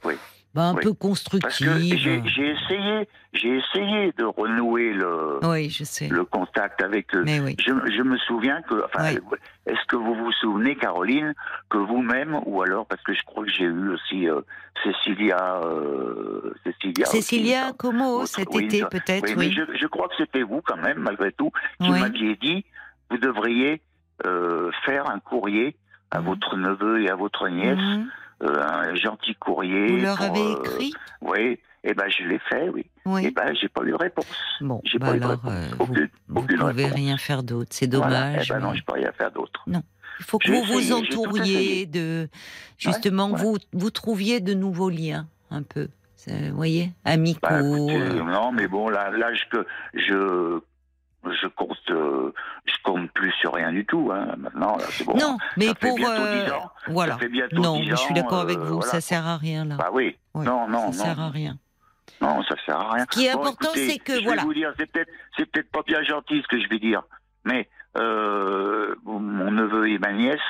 Bah, 0.59 0.65
un 0.71 0.75
oui. 0.75 0.83
peu 0.83 0.93
que 0.93 0.99
constructives. 0.99 1.97
j'ai 1.97 2.49
essayé, 2.51 3.09
j'ai 3.33 3.57
essayé 3.57 4.13
de 4.19 4.25
renouer 4.25 4.93
le, 4.93 5.39
Oui, 5.45 5.71
je 5.71 5.85
sais. 5.85 6.09
le 6.09 6.25
contact 6.25 6.83
avec 6.83 7.15
eux. 7.15 7.23
Mais 7.25 7.41
oui. 7.41 7.55
Je, 7.61 7.73
je 7.91 8.03
me 8.03 8.17
souviens 8.19 8.61
que, 8.63 8.85
enfin, 8.85 9.11
est-ce 9.67 9.85
que 9.87 9.97
vous 9.97 10.15
vous 10.15 10.33
souvenez, 10.33 10.75
Caroline, 10.77 11.35
que 11.71 11.79
vous-même, 11.79 12.39
ou 12.47 12.61
alors 12.63 12.87
parce 12.87 13.03
que 13.03 13.13
je 13.15 13.23
crois 13.23 13.45
que 13.45 13.51
j'ai 13.51 13.65
eu 13.65 13.89
aussi 13.91 14.29
euh, 14.29 14.41
Cécilia, 14.85 15.61
euh, 15.65 16.53
Cécilia, 16.65 17.07
Cécilia. 17.07 17.73
Como 17.79 18.19
Votre- 18.21 18.29
cet 18.29 18.55
été 18.57 18.85
peut-être, 18.91 19.25
oui, 19.25 19.35
mais 19.37 19.51
je, 19.53 19.63
je 19.75 19.87
crois 19.87 20.09
que 20.09 20.15
c'était 20.19 20.43
vous 20.43 20.61
quand 20.63 20.77
même, 20.77 20.99
malgré 20.99 21.33
tout, 21.33 21.51
qui 21.81 21.91
m'aviez 21.91 22.37
dit, 22.37 22.65
vous 23.11 23.19
devriez 23.19 23.81
euh, 24.27 24.71
faire 24.85 25.09
un 25.09 25.21
courrier 25.21 25.77
à 26.11 26.19
Mhm. 26.21 26.27
votre 26.27 26.57
neveu 26.57 27.03
et 27.03 27.09
à 27.11 27.15
votre 27.15 27.49
nièce, 27.49 27.79
Mhm. 27.79 28.09
Euh, 28.43 28.63
un 28.63 28.95
gentil 28.95 29.35
courrier. 29.37 29.87
Vous 29.89 29.97
leur 30.03 30.17
pour, 30.17 30.27
avez 30.27 30.41
euh, 30.41 30.61
écrit 30.65 30.93
Oui, 31.23 31.59
et 31.85 31.95
ben 31.95 32.05
je 32.09 32.25
l'ai 32.25 32.39
fait, 32.51 32.69
oui. 32.69 32.81
Et 32.83 32.89
Oui. 33.07 33.31
ben 33.35 33.55
j'ai 33.61 33.69
pas 33.69 33.83
eu 33.85 33.91
de 33.91 33.95
réponse. 33.95 34.27
Bon, 34.61 34.81
J'ai 34.85 34.99
bah 34.99 35.09
pas 35.09 35.17
eu 35.17 35.19
de 35.21 35.25
alors, 35.25 35.41
réponse. 35.43 35.53
euh, 35.55 35.77
Aucune, 35.79 36.09
vous 36.29 36.41
aucune 36.43 36.59
pouvez 36.59 36.73
réponse. 36.85 36.95
rien 36.95 37.17
faire 37.17 37.43
d'autre. 37.43 37.71
C'est 37.73 37.93
Voilà. 37.95 38.31
dommage. 38.31 38.47
Eh 38.51 38.53
ben 38.55 38.61
non, 38.61 38.75
je 38.75 38.83
peux 38.85 38.93
rien 38.95 39.13
faire 39.13 39.31
d'autre. 39.33 39.65
Il 40.21 40.25
faut 40.25 40.39
que 40.39 40.51
vous 40.51 40.63
vous 40.65 40.79
essayé, 40.81 40.95
entouriez 40.95 41.87
de 41.87 42.29
justement 42.77 43.31
ouais. 43.31 43.39
vous 43.41 43.57
vous 43.73 43.91
trouviez 43.91 44.41
de 44.41 44.53
nouveaux 44.55 44.91
liens 44.91 45.27
un 45.51 45.63
peu. 45.63 45.89
Vous 46.27 46.57
voyez, 46.57 46.91
amicaux. 47.07 47.39
Bah, 47.43 47.61
écoutez, 47.61 47.97
euh, 47.97 48.23
Non, 48.25 48.53
mais 48.53 48.67
bon, 48.69 48.91
là, 48.91 49.11
l'âge 49.11 49.49
que 49.51 49.65
je 49.95 50.61
je 51.25 51.47
compte, 51.49 51.77
euh, 51.91 52.33
je 52.65 52.75
compte 52.85 53.11
plus 53.13 53.33
sur 53.33 53.53
rien 53.55 53.73
du 53.73 53.85
tout. 53.85 54.11
Hein. 54.13 54.35
Maintenant, 54.39 54.77
là, 54.77 54.85
c'est 54.91 55.05
bon. 55.05 55.17
non, 55.17 55.37
mais 55.57 55.67
ça 55.67 55.75
fait 55.75 55.89
pour 55.89 55.97
bientôt 55.99 56.23
euh, 56.23 56.45
10 56.47 56.53
ans. 56.53 56.71
voilà. 56.89 57.13
Ça 57.15 57.19
fait 57.19 57.29
bientôt 57.29 57.57
Non, 57.57 57.77
10 57.81 57.85
mais 57.85 57.91
je 57.91 57.97
suis 57.97 58.15
d'accord 58.15 58.41
avec 58.41 58.59
euh, 58.59 58.65
vous. 58.65 58.75
voilà. 58.77 58.91
Ça 58.91 59.01
sert 59.01 59.27
à 59.27 59.37
rien 59.37 59.65
là. 59.65 59.77
Bah 59.77 59.91
oui. 59.93 60.17
Ouais, 60.35 60.45
non, 60.45 60.69
non, 60.69 60.93
ça 60.93 60.99
non. 60.99 61.15
sert 61.15 61.21
à 61.21 61.29
rien. 61.31 61.59
Non, 62.21 62.43
ça 62.45 62.55
sert 62.65 62.77
à 62.81 62.93
rien. 62.95 63.05
Ce 63.11 63.19
qui 63.19 63.27
est 63.27 63.33
Bon, 63.35 63.41
important, 63.43 63.69
c'est 63.75 63.99
que, 63.99 64.15
je 64.15 64.19
vais 64.21 64.25
voilà. 64.25 64.43
vous 64.43 64.55
dire, 64.55 64.73
c'est 64.79 64.87
peut-être, 64.91 65.11
c'est 65.37 65.47
peut-être 65.47 65.71
pas 65.71 65.83
bien 65.87 66.03
gentil 66.03 66.41
ce 66.43 66.49
que 66.49 66.61
je 66.61 66.69
vais 66.69 66.79
dire, 66.79 67.03
mais 67.45 67.69
euh, 67.97 68.95
mon 69.05 69.51
neveu 69.51 69.89
et 69.91 69.99
ma 69.99 70.13
nièce, 70.13 70.41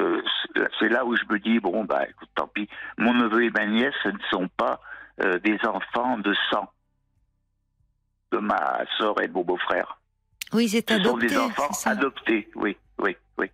euh, 0.00 0.20
c'est- 0.54 0.68
c'est 0.78 0.88
là 0.88 1.04
où 1.04 1.16
je 1.16 1.22
me 1.30 1.38
dis 1.38 1.60
bon 1.60 1.84
bah 1.84 2.02
écoute, 2.08 2.28
tant 2.34 2.48
pis. 2.48 2.68
Mon 2.98 3.14
neveu 3.14 3.44
et 3.44 3.50
ma 3.50 3.66
nièce, 3.66 3.94
ce 4.02 4.08
ne 4.08 4.18
sont 4.30 4.48
pas 4.56 4.80
euh, 5.22 5.38
des 5.38 5.58
enfants 5.66 6.18
de 6.18 6.34
sang 6.50 6.68
de 8.34 8.38
ma 8.40 8.84
sœur 8.98 9.20
et 9.22 9.28
de 9.28 9.32
mon 9.32 9.42
beau-frère. 9.44 9.98
Oui, 10.52 10.68
c'est 10.68 10.88
Ce 10.88 10.94
sont 10.96 11.00
adopté. 11.00 11.26
des 11.28 11.36
enfants 11.38 11.70
adoptés. 11.86 12.48
Oui, 12.54 12.76
oui, 12.98 13.16
oui. 13.38 13.50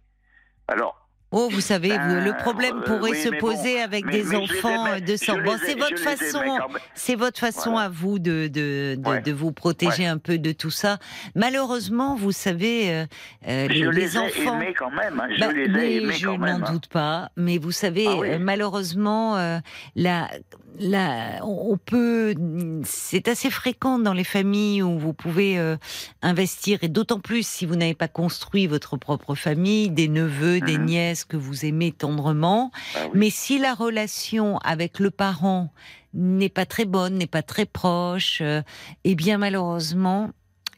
Alors. 0.69 1.00
Oh, 1.33 1.49
vous 1.49 1.61
savez, 1.61 1.91
le 1.91 2.33
Ben, 2.33 2.35
problème 2.35 2.79
euh, 2.79 2.85
pourrait 2.85 3.13
oui, 3.13 3.23
se 3.23 3.29
poser 3.29 3.77
bon, 3.77 3.85
avec 3.85 4.05
mais- 4.05 4.13
des 4.13 4.25
mais 4.25 4.37
enfants 4.37 4.87
aimais, 4.87 5.01
de 5.01 5.17
sang. 5.17 5.37
Bon, 5.45 5.57
c'est 5.65 5.79
votre 5.79 5.99
façon, 5.99 6.43
c'est 6.95 7.15
votre 7.15 7.39
façon 7.39 7.77
à 7.77 7.89
vous 7.89 8.19
de 8.19 8.49
de, 8.49 8.97
de, 8.99 9.09
Ouais. 9.09 9.21
de 9.23 9.31
vous 9.31 9.53
protéger 9.53 10.07
un 10.07 10.19
peu 10.19 10.39
de 10.39 10.51
tout 10.51 10.71
ça. 10.73 10.99
Malheureusement, 11.37 12.17
vous 12.17 12.33
savez, 12.33 12.91
euh, 12.93 13.07
euh, 13.47 13.69
Je 13.69 13.73
les, 13.75 13.81
les, 13.85 13.91
les 13.93 14.17
ai 14.17 14.19
enfants. 14.19 14.61
aimés 14.61 14.75
quand 14.77 14.91
même. 14.91 15.21
hein, 15.21 15.29
Je 15.35 15.41
Bah, 15.41 15.53
les 15.53 15.65
ai 15.65 15.69
mais 15.69 15.95
aimés 15.97 16.13
je 16.15 16.27
quand 16.27 16.39
n'en 16.39 16.59
doute 16.73 16.89
pas. 16.89 17.31
Mais 17.37 17.59
vous 17.59 17.71
savez, 17.73 18.07
Ah 18.09 18.17
oui. 18.17 18.31
euh, 18.31 18.39
malheureusement, 18.41 19.37
euh, 19.37 19.59
la, 19.95 20.29
la, 20.81 21.45
on 21.45 21.77
peut. 21.77 22.35
C'est 22.85 23.29
assez 23.29 23.51
fréquent 23.51 24.01
dans 24.01 24.15
les 24.15 24.25
familles 24.25 24.83
où 24.83 24.99
vous 24.99 25.13
pouvez 25.13 25.59
investir, 26.23 26.79
et 26.83 26.89
d'autant 26.89 27.21
plus 27.21 27.47
si 27.47 27.67
vous 27.67 27.77
n'avez 27.77 27.95
pas 27.95 28.09
construit 28.09 28.67
votre 28.67 28.97
propre 28.97 29.35
famille, 29.37 29.91
des 29.91 30.09
neveux, 30.09 30.61
des 30.61 30.79
Mhm. 30.79 30.85
Que 31.25 31.37
vous 31.37 31.65
aimez 31.65 31.93
tendrement. 31.93 32.71
Ah 32.97 33.05
oui. 33.07 33.11
Mais 33.15 33.31
si 33.31 33.59
la 33.59 33.75
relation 33.75 34.59
avec 34.59 34.99
le 34.99 35.11
parent 35.11 35.73
n'est 36.15 36.49
pas 36.49 36.67
très 36.67 36.85
bonne, 36.85 37.15
n'est 37.19 37.27
pas 37.27 37.43
très 37.43 37.67
proche, 37.67 38.39
euh, 38.41 38.63
eh 39.05 39.15
bien 39.15 39.39
malheureusement, 39.39 40.31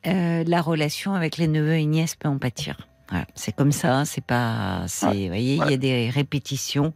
euh, 0.07 0.45
la 0.47 0.61
relation 0.61 1.15
avec 1.15 1.37
les 1.39 1.49
neveux 1.49 1.75
et 1.77 1.87
nièces 1.87 2.17
peut 2.17 2.29
en 2.29 2.39
pâtir. 2.39 2.77
Voilà, 3.09 3.27
c'est 3.35 3.55
comme 3.55 3.73
ça, 3.73 3.95
hein, 3.99 4.05
c'est 4.05 4.25
pas, 4.25 4.85
c'est, 4.89 5.07
vous 5.07 5.27
voyez, 5.29 5.57
il 5.57 5.71
y 5.71 5.75
a 5.75 5.77
des 5.77 6.09
répétitions. 6.11 6.95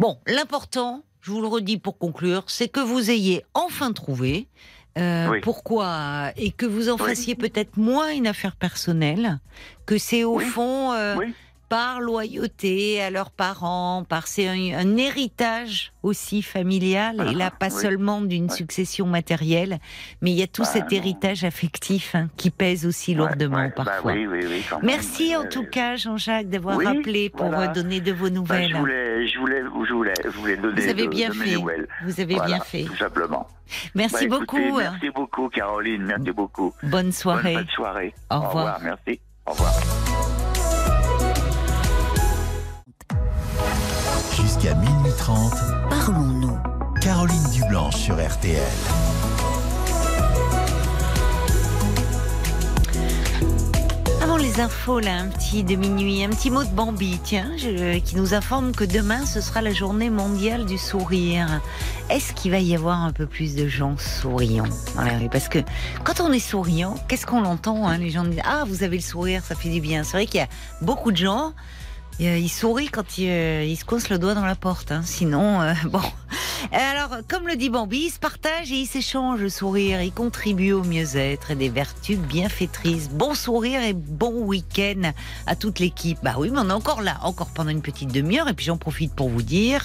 Bon, 0.00 0.18
l'important, 0.26 1.02
je 1.20 1.30
vous 1.30 1.40
le 1.40 1.46
redis 1.48 1.78
pour 1.78 1.98
conclure, 1.98 2.44
c'est 2.46 2.68
que 2.68 2.80
vous 2.80 3.10
ayez 3.10 3.44
enfin 3.54 3.92
trouvé. 3.92 4.48
euh, 4.98 5.28
Oui. 5.30 5.40
Pourquoi 5.40 6.32
Et 6.36 6.50
que 6.50 6.66
vous 6.66 6.88
en 6.88 6.94
Oui. 6.96 7.08
fassiez 7.08 7.34
peut-être 7.34 7.76
moins 7.76 8.10
une 8.12 8.26
affaire 8.26 8.56
personnelle, 8.56 9.38
que 9.86 9.98
c'est 9.98 10.24
au 10.24 10.36
Oui. 10.38 10.44
fond 10.44 10.92
euh. 10.92 11.16
Par 11.68 12.00
loyauté 12.00 13.02
à 13.02 13.10
leurs 13.10 13.30
parents, 13.30 14.04
par 14.08 14.26
c'est 14.26 14.46
un, 14.48 14.78
un 14.78 14.96
héritage 14.96 15.92
aussi 16.02 16.42
familial, 16.42 17.16
et 17.30 17.34
là 17.34 17.50
Ah, 17.52 17.56
pas 17.58 17.74
oui. 17.74 17.80
seulement 17.82 18.20
d'une 18.20 18.50
succession 18.50 19.06
matérielle, 19.06 19.78
mais 20.20 20.30
il 20.30 20.36
y 20.36 20.42
a 20.42 20.46
tout 20.46 20.62
Bah, 20.62 20.68
cet 20.68 20.90
non. 20.92 20.98
héritage 20.98 21.44
affectif 21.44 22.14
hein, 22.14 22.28
qui 22.36 22.50
pèse 22.50 22.86
aussi 22.86 23.14
lourdement 23.14 23.56
ouais, 23.58 23.72
bah 23.76 23.84
parfois. 23.84 24.12
oui, 24.12 24.26
même. 24.26 24.44
Merci 24.82 25.34
en 25.36 25.42
Ouais, 25.42 25.48
tout 25.48 25.64
cas 25.64 25.96
Jean-Jacques 25.96 26.48
d'avoir 26.48 26.76
Oui, 26.76 26.84
rappelé 26.86 27.30
pour 27.30 27.46
voilà. 27.46 27.70
euh, 27.70 27.72
donner 27.74 28.00
de 28.00 28.12
vos 28.12 28.24
Bah, 28.28 28.30
nouvelles. 28.30 28.70
je 28.70 28.76
voulais, 28.76 29.26
je 29.28 29.38
voulais, 29.38 29.62
je 29.62 29.92
voulais, 29.92 30.12
je 30.24 30.30
voulais 30.30 30.56
donner 30.56 30.82
Vous 30.82 30.88
avez 30.88 31.04
de, 31.04 31.08
bien 31.10 31.28
de 31.30 31.34
mes 31.38 31.44
fait. 31.46 31.54
nouvelles. 31.54 31.88
Vous 32.04 32.20
avez 32.20 32.34
Voilà, 32.34 32.46
bien 32.56 32.60
fait. 32.64 32.84
Tout 32.84 32.96
simplement. 32.96 33.46
Merci 33.94 34.24
écoutez, 34.24 34.28
beaucoup. 34.40 34.76
Merci 34.78 35.10
beaucoup, 35.10 35.48
Caroline. 35.48 36.04
Merci 36.04 36.30
beaucoup. 36.32 36.72
Bonne 36.82 37.12
soirée. 37.12 37.54
Bonne 37.54 37.68
soirée. 37.74 38.14
Au 38.30 38.40
revoir. 38.40 38.78
Merci. 38.82 39.20
Au 39.46 39.52
revoir. 39.52 40.43
Jusqu'à 45.24 45.32
minuit 45.32 45.50
30, 45.50 45.88
Parlons-nous. 45.88 46.58
Caroline 47.00 47.50
Dublanche 47.50 47.96
sur 47.96 48.14
RTL. 48.16 48.60
Avant 54.22 54.36
les 54.38 54.58
infos, 54.60 55.00
là, 55.00 55.16
un 55.18 55.26
petit 55.28 55.64
de 55.64 55.74
minuit, 55.76 56.24
un 56.24 56.30
petit 56.30 56.50
mot 56.50 56.64
de 56.64 56.68
Bambi, 56.70 57.18
tiens, 57.22 57.50
je- 57.58 57.98
qui 57.98 58.16
nous 58.16 58.32
informe 58.32 58.72
que 58.72 58.84
demain, 58.84 59.26
ce 59.26 59.40
sera 59.40 59.60
la 59.60 59.72
journée 59.72 60.08
mondiale 60.08 60.64
du 60.64 60.78
sourire. 60.78 61.60
Est-ce 62.08 62.32
qu'il 62.32 62.50
va 62.50 62.58
y 62.58 62.74
avoir 62.74 63.02
un 63.02 63.12
peu 63.12 63.26
plus 63.26 63.54
de 63.54 63.68
gens 63.68 63.96
souriants 63.98 64.64
dans 64.96 65.02
la 65.02 65.18
rue? 65.18 65.28
Parce 65.28 65.48
que 65.48 65.58
quand 66.04 66.20
on 66.20 66.32
est 66.32 66.38
souriant, 66.38 66.94
qu'est-ce 67.08 67.26
qu'on 67.26 67.44
entend 67.44 67.86
hein? 67.86 67.98
Les 67.98 68.10
gens 68.10 68.24
disent 68.24 68.40
Ah, 68.44 68.64
vous 68.66 68.82
avez 68.82 68.96
le 68.96 69.02
sourire, 69.02 69.42
ça 69.46 69.54
fait 69.54 69.68
du 69.68 69.80
bien. 69.80 70.04
C'est 70.04 70.12
vrai 70.16 70.26
qu'il 70.26 70.40
y 70.40 70.42
a 70.44 70.48
beaucoup 70.80 71.12
de 71.12 71.16
gens. 71.18 71.52
Euh, 72.20 72.38
Ils 72.38 72.48
sourient 72.48 72.88
quand 72.88 73.18
ils, 73.18 73.28
euh, 73.28 73.64
ils 73.64 73.76
se 73.76 73.84
coincent 73.84 74.08
le 74.10 74.18
doigt 74.18 74.34
dans 74.34 74.44
la 74.44 74.54
porte. 74.54 74.92
hein. 74.92 75.02
Sinon, 75.04 75.60
euh, 75.62 75.72
bon. 75.86 76.00
Alors, 76.72 77.18
comme 77.28 77.46
le 77.46 77.56
dit 77.56 77.68
Bambi, 77.68 78.04
ils 78.06 78.10
se 78.10 78.18
partagent 78.18 78.72
et 78.72 78.76
ils 78.76 78.86
s'échangent 78.86 79.40
le 79.40 79.50
sourire. 79.50 80.00
Ils 80.02 80.12
contribuent 80.12 80.72
au 80.72 80.82
mieux-être 80.82 81.50
et 81.50 81.54
des 81.54 81.68
vertus 81.68 82.18
bienfaitrices. 82.18 83.10
Bon 83.10 83.34
sourire 83.34 83.82
et 83.82 83.92
bon 83.92 84.44
week-end 84.44 85.12
à 85.46 85.56
toute 85.56 85.78
l'équipe. 85.78 86.18
Bah 86.22 86.34
oui, 86.38 86.50
mais 86.50 86.58
on 86.60 86.70
est 86.70 86.72
encore 86.72 87.02
là, 87.02 87.18
encore 87.22 87.48
pendant 87.54 87.70
une 87.70 87.82
petite 87.82 88.12
demi-heure. 88.12 88.48
Et 88.48 88.54
puis 88.54 88.64
j'en 88.66 88.78
profite 88.78 89.12
pour 89.14 89.28
vous 89.28 89.42
dire 89.42 89.84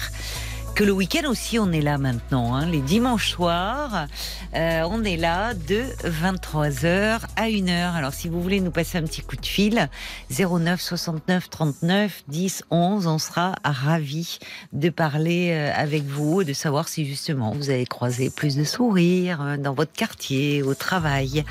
que 0.74 0.84
le 0.84 0.92
week-end 0.92 1.28
aussi, 1.28 1.58
on 1.58 1.72
est 1.72 1.80
là 1.80 1.98
maintenant. 1.98 2.54
Hein. 2.54 2.66
Les 2.66 2.80
dimanches 2.80 3.30
soirs, 3.30 4.06
euh, 4.54 4.82
on 4.90 5.04
est 5.04 5.16
là 5.16 5.54
de 5.54 5.82
23h 6.04 7.20
à 7.36 7.48
1h. 7.48 7.94
Alors, 7.94 8.12
si 8.12 8.28
vous 8.28 8.40
voulez 8.42 8.60
nous 8.60 8.70
passer 8.70 8.98
un 8.98 9.02
petit 9.02 9.22
coup 9.22 9.36
de 9.36 9.46
fil, 9.46 9.88
09 10.30 10.80
69 10.80 11.50
39 11.50 12.24
10 12.28 12.64
11, 12.70 13.06
on 13.06 13.18
sera 13.18 13.54
ravis 13.64 14.38
de 14.72 14.88
parler 14.90 15.50
euh, 15.52 15.72
avec 15.74 16.04
vous, 16.04 16.44
de 16.44 16.52
savoir 16.52 16.88
si 16.88 17.06
justement 17.06 17.52
vous 17.52 17.70
avez 17.70 17.86
croisé 17.86 18.30
plus 18.30 18.56
de 18.56 18.64
sourires 18.64 19.42
euh, 19.42 19.56
dans 19.56 19.74
votre 19.74 19.92
quartier, 19.92 20.62
au 20.62 20.74
travail. 20.74 21.44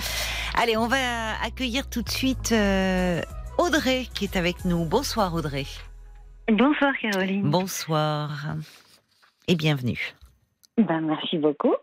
Allez, 0.56 0.78
on 0.78 0.88
va 0.88 0.98
accueillir 1.44 1.88
tout 1.90 2.02
de 2.02 2.10
suite 2.10 2.54
Audrey 3.58 4.08
qui 4.14 4.26
est 4.26 4.36
avec 4.36 4.66
nous. 4.66 4.86
Bonsoir 4.86 5.34
Audrey. 5.34 5.66
Bonsoir 6.52 6.94
Caroline. 7.02 7.50
Bonsoir 7.50 8.56
et 9.50 9.56
bienvenue. 9.56 10.14
Ben, 10.78 11.02
merci 11.02 11.40
beaucoup. 11.40 11.76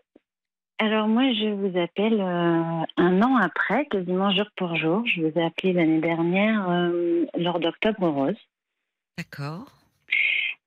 Alors 0.79 1.07
moi, 1.07 1.33
je 1.33 1.49
vous 1.49 1.77
appelle 1.77 2.21
euh, 2.21 2.85
un 2.95 3.21
an 3.21 3.35
après, 3.35 3.85
quasiment 3.87 4.31
jour 4.31 4.45
pour 4.55 4.75
jour. 4.77 5.05
Je 5.05 5.21
vous 5.21 5.37
ai 5.37 5.43
appelé 5.43 5.73
l'année 5.73 5.99
dernière 5.99 6.69
euh, 6.69 7.25
lors 7.37 7.59
d'Octobre 7.59 8.07
Rose. 8.07 8.37
D'accord. 9.17 9.65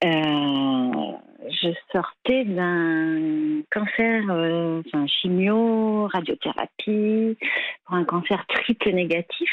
Euh, 0.05 1.13
je 1.49 1.73
sortais 1.91 2.45
d'un 2.45 3.63
cancer, 3.71 4.25
enfin 4.25 5.07
chimio, 5.07 6.07
radiothérapie, 6.09 7.39
pour 7.85 7.95
un 7.95 8.05
cancer 8.05 8.45
triple 8.47 8.91
négatif. 8.91 9.51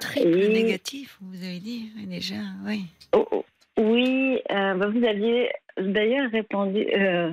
triple 0.00 0.48
négatif, 0.52 1.18
vous 1.20 1.44
avez 1.44 1.60
dit 1.60 1.90
déjà, 2.06 2.36
oui. 2.64 2.86
Oh, 3.12 3.26
oh. 3.32 3.44
Oui, 3.78 4.38
euh, 4.50 4.74
bah, 4.74 4.88
vous 4.88 5.04
aviez 5.04 5.50
d'ailleurs 5.78 6.30
répondu, 6.30 6.86
euh, 6.94 7.30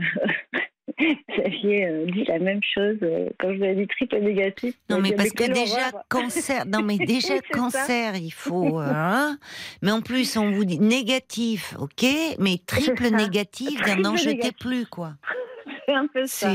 vous 0.99 1.43
aviez 1.45 1.85
euh, 1.85 2.05
dit 2.05 2.23
la 2.25 2.39
même 2.39 2.61
chose 2.63 2.97
quand 3.39 3.51
je 3.51 3.57
vous 3.57 3.63
ai 3.63 3.75
dit 3.75 3.87
triple 3.87 4.19
négatif. 4.19 4.75
Non, 4.89 4.99
mais 5.01 5.11
parce 5.11 5.31
que 5.31 5.51
déjà, 5.51 5.91
cancer, 6.09 6.65
non, 6.65 6.81
mais 6.81 6.97
déjà, 7.05 7.39
cancer, 7.51 8.15
il 8.15 8.31
faut. 8.31 8.79
Hein 8.79 9.37
mais 9.81 9.91
en 9.91 10.01
plus, 10.01 10.37
on 10.37 10.51
vous 10.51 10.65
dit 10.65 10.79
négatif, 10.79 11.75
ok, 11.77 12.05
mais 12.39 12.57
triple 12.65 13.09
négatif, 13.09 13.79
n'en 13.97 14.15
jetez 14.15 14.53
plus, 14.53 14.85
quoi. 14.85 15.13
C'est 15.85 15.93
un 15.93 16.07
peu 16.07 16.25
ça. 16.25 16.51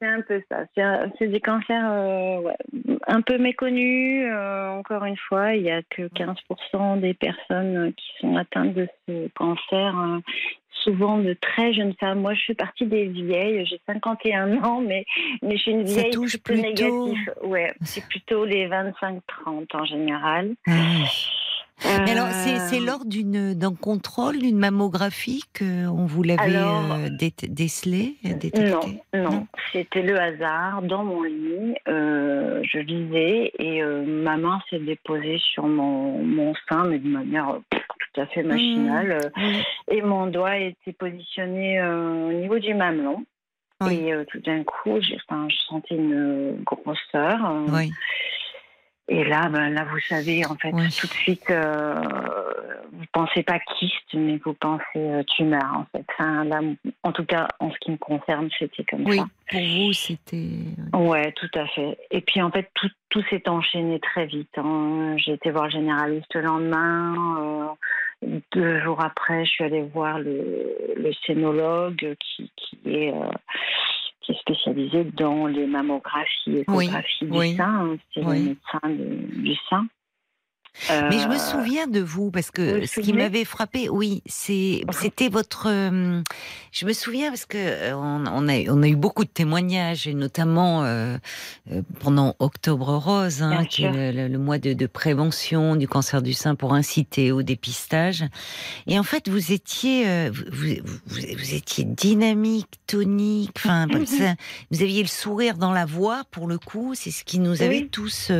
C'est 0.00 0.06
un 0.06 0.20
peu 0.22 0.42
ça. 0.50 0.64
C'est 1.18 1.28
des 1.28 1.40
cancers 1.40 1.90
euh, 1.90 2.50
un 3.06 3.20
peu 3.22 3.38
méconnus. 3.38 4.26
Euh, 4.30 4.68
encore 4.70 5.04
une 5.04 5.16
fois, 5.16 5.54
il 5.54 5.62
n'y 5.62 5.70
a 5.70 5.82
que 5.82 6.02
15% 6.02 7.00
des 7.00 7.14
personnes 7.14 7.92
qui 7.94 8.06
sont 8.20 8.36
atteintes 8.36 8.74
de 8.74 8.88
ce 9.08 9.28
cancer. 9.28 10.20
Souvent 10.84 11.18
de 11.18 11.32
très 11.32 11.72
jeunes 11.72 11.94
femmes. 11.98 12.20
Moi, 12.20 12.34
je 12.34 12.40
suis 12.40 12.54
partie 12.54 12.86
des 12.86 13.06
vieilles. 13.06 13.66
J'ai 13.66 13.80
51 13.86 14.62
ans, 14.62 14.80
mais, 14.80 15.04
mais 15.42 15.56
je 15.56 15.62
suis 15.62 15.72
une 15.72 15.84
vieille 15.84 16.10
touche 16.10 16.36
plutôt 16.38 16.62
négative. 16.62 17.34
Ouais, 17.42 17.74
c'est 17.82 18.06
plutôt 18.06 18.44
les 18.44 18.68
25-30 18.68 19.20
en 19.72 19.84
général. 19.84 20.54
Ah 20.68 20.72
mais 21.84 22.12
alors, 22.12 22.28
c'est 22.30 22.80
euh, 22.80 22.84
lors 22.84 23.04
d'un 23.04 23.74
contrôle, 23.74 24.38
d'une 24.38 24.58
mammographie 24.58 25.42
qu'on 25.56 26.06
vous 26.06 26.22
l'avait 26.22 26.56
euh, 26.56 27.08
décelé, 27.48 28.14
détecté? 28.22 29.02
Non, 29.14 29.30
non. 29.30 29.46
C'était 29.72 30.02
le 30.02 30.18
hasard. 30.18 30.82
Dans 30.82 31.04
mon 31.04 31.22
lit, 31.22 31.74
euh, 31.88 32.62
je 32.64 32.78
lisais 32.78 33.52
et 33.58 33.82
ma 33.82 34.36
main 34.36 34.60
s'est 34.70 34.78
déposée 34.78 35.38
sur 35.52 35.66
mon, 35.66 36.18
mon, 36.22 36.54
sein, 36.68 36.84
mais 36.84 36.98
de 36.98 37.08
manière 37.08 37.58
tout 37.70 38.20
à 38.20 38.26
fait 38.26 38.42
mmh. 38.42 38.48
machinale. 38.48 39.32
Et 39.90 40.00
mon 40.00 40.26
doigt 40.26 40.56
était 40.56 40.92
positionné 40.92 41.82
au 41.82 42.32
niveau 42.32 42.58
du 42.58 42.74
mamelon. 42.74 43.24
Et 43.90 44.12
tout 44.30 44.40
d'un 44.40 44.64
coup, 44.64 44.98
enfin, 45.28 45.46
je 45.50 45.56
sentais 45.68 45.96
une 45.96 46.62
grosseur. 46.64 47.36
Oui. 47.68 47.92
Et 49.08 49.22
là, 49.22 49.48
ben, 49.48 49.70
là, 49.70 49.84
vous 49.84 50.00
savez, 50.00 50.44
en 50.46 50.56
fait, 50.56 50.72
tout 50.72 51.06
de 51.06 51.12
suite, 51.12 51.48
euh, 51.50 51.94
vous 52.92 53.04
pensez 53.12 53.44
pas 53.44 53.60
kyste, 53.60 54.14
mais 54.14 54.40
vous 54.44 54.54
pensez 54.54 54.82
euh, 54.96 55.22
tumeur, 55.22 55.62
en 55.74 55.86
fait. 55.92 56.04
Enfin, 56.10 56.44
là, 56.44 56.60
en 57.04 57.12
tout 57.12 57.24
cas, 57.24 57.46
en 57.60 57.70
ce 57.70 57.76
qui 57.78 57.92
me 57.92 57.98
concerne, 57.98 58.48
c'était 58.58 58.82
comme 58.82 59.06
oui, 59.06 59.18
ça. 59.18 59.26
pour 59.48 59.60
vous, 59.60 59.92
c'était. 59.92 60.48
Ouais, 60.92 61.30
tout 61.32 61.50
à 61.54 61.66
fait. 61.68 61.98
Et 62.10 62.20
puis, 62.20 62.42
en 62.42 62.50
fait, 62.50 62.68
tout, 62.74 62.90
tout 63.10 63.22
s'est 63.30 63.48
enchaîné 63.48 64.00
très 64.00 64.26
vite. 64.26 64.58
Hein. 64.58 65.14
J'ai 65.18 65.34
été 65.34 65.52
voir 65.52 65.66
le 65.66 65.70
généraliste 65.70 66.34
le 66.34 66.40
lendemain. 66.40 67.76
Euh, 68.24 68.38
deux 68.52 68.80
jours 68.80 69.04
après, 69.04 69.44
je 69.44 69.50
suis 69.50 69.64
allée 69.64 69.82
voir 69.82 70.18
le, 70.18 70.94
le 70.96 71.12
scénologue 71.26 72.16
qui, 72.18 72.50
qui 72.56 72.78
est 72.86 73.12
euh, 73.12 73.30
qui 74.26 74.32
est 74.32 74.40
spécialisé 74.40 75.04
dans 75.04 75.46
les 75.46 75.66
mammographies, 75.66 76.58
échographies 76.58 77.26
du 77.26 77.56
sein. 77.56 77.64
Hein, 77.64 77.96
c'est 78.12 78.20
le 78.20 78.32
médecin 78.32 78.80
du 78.84 79.54
sein. 79.70 79.86
Mais 80.90 81.18
je 81.18 81.26
me 81.26 81.34
euh, 81.34 81.38
souviens 81.38 81.86
de 81.86 82.00
vous 82.00 82.30
parce 82.30 82.50
que 82.50 82.86
ce 82.86 83.00
qui 83.00 83.12
m'avait 83.12 83.44
frappé, 83.44 83.88
oui, 83.88 84.22
c'est 84.26 84.82
c'était 84.92 85.28
votre. 85.28 85.68
Euh, 85.68 86.22
je 86.70 86.86
me 86.86 86.92
souviens 86.92 87.30
parce 87.30 87.46
que 87.46 87.56
euh, 87.56 87.96
on, 87.96 88.26
a 88.26 88.70
on 88.70 88.82
a 88.82 88.88
eu 88.88 88.96
beaucoup 88.96 89.24
de 89.24 89.30
témoignages 89.30 90.06
et 90.06 90.14
notamment 90.14 90.86
pendant 92.00 92.36
Octobre 92.38 92.94
Rose, 92.96 93.42
hein, 93.42 93.64
qui 93.64 93.84
est 93.84 94.12
le, 94.28 94.38
mois 94.38 94.58
de, 94.58 94.86
prévention 94.86 95.76
du 95.76 95.88
cancer 95.88 96.22
du 96.22 96.34
sein 96.34 96.54
pour 96.54 96.74
inciter 96.74 97.32
au 97.32 97.42
dépistage. 97.42 98.24
Et 98.86 98.98
en 98.98 99.02
fait, 99.02 99.28
vous 99.28 99.52
étiez 99.52 100.30
vous, 100.30 100.44
vous, 101.06 101.54
étiez 101.54 101.84
dynamique, 101.84 102.80
tonique, 102.86 103.52
enfin 103.56 103.86
vous 104.70 104.82
aviez 104.82 105.02
le 105.02 105.08
sourire 105.08 105.56
dans 105.56 105.72
la 105.72 105.86
voix 105.86 106.22
pour 106.30 106.46
le 106.46 106.58
coup. 106.58 106.94
C'est 106.94 107.10
ce 107.10 107.24
qui 107.24 107.38
nous 107.38 107.62
avait 107.62 107.86
tous 107.86 108.30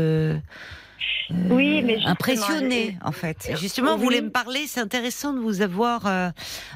oui, 1.50 1.82
mais 1.82 1.98
impressionné 2.04 2.96
en 3.02 3.12
fait. 3.12 3.50
Justement, 3.58 3.96
vous 3.96 4.04
voulez 4.04 4.20
me 4.20 4.30
parler, 4.30 4.66
c'est 4.66 4.80
intéressant 4.80 5.32
de 5.32 5.40
vous 5.40 5.62
avoir 5.62 6.06
euh, 6.06 6.30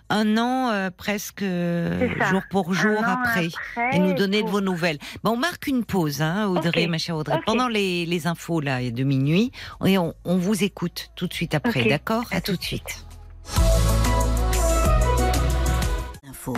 un 0.09 0.37
an 0.37 0.71
euh, 0.71 0.91
presque 0.91 1.45
jour 1.45 2.43
pour 2.51 2.75
jour 2.75 2.99
après, 3.05 3.49
et 3.93 3.99
nous 3.99 4.13
donner 4.13 4.43
de 4.43 4.49
vos 4.49 4.61
nouvelles. 4.61 4.99
Bon, 5.23 5.33
on 5.33 5.37
marque 5.37 5.67
une 5.67 5.85
pause, 5.85 6.23
hein, 6.23 6.47
Audrey, 6.49 6.87
ma 6.87 6.99
chère 6.99 7.17
Audrey, 7.17 7.39
pendant 7.47 7.69
les, 7.69 8.07
les, 8.07 8.27
infos 8.27 8.61
là 8.61 8.81
de 8.91 9.05
minuit, 9.05 9.53
et 9.85 9.99
on, 9.99 10.15
on, 10.25 10.37
vous 10.37 10.65
écoute 10.65 11.11
tout 11.17 11.27
de 11.27 11.33
suite 11.33 11.55
après, 11.55 11.85
d'accord? 11.85 12.25
À, 12.31 12.41
tout 12.41 12.57
de 12.57 12.63
suite. 12.63 13.05
Info. 16.29 16.57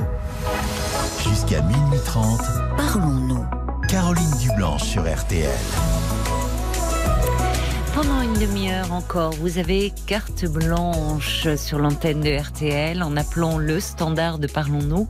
Jusqu'à 1.28 1.60
minuit 1.62 2.00
30, 2.04 2.40
parlons-nous. 2.76 3.44
Caroline 3.88 4.30
Dublanche 4.40 4.84
sur 4.84 5.02
RTL. 5.02 5.50
Pendant 7.94 8.22
une 8.22 8.32
demi-heure 8.32 8.90
encore, 8.92 9.32
vous 9.32 9.58
avez 9.58 9.92
carte 10.06 10.46
blanche 10.46 11.46
sur 11.56 11.78
l'antenne 11.78 12.20
de 12.20 12.30
RTL 12.30 13.02
en 13.02 13.16
appelant 13.18 13.58
le 13.58 13.80
standard 13.80 14.38
de 14.38 14.46
Parlons-nous 14.46 15.08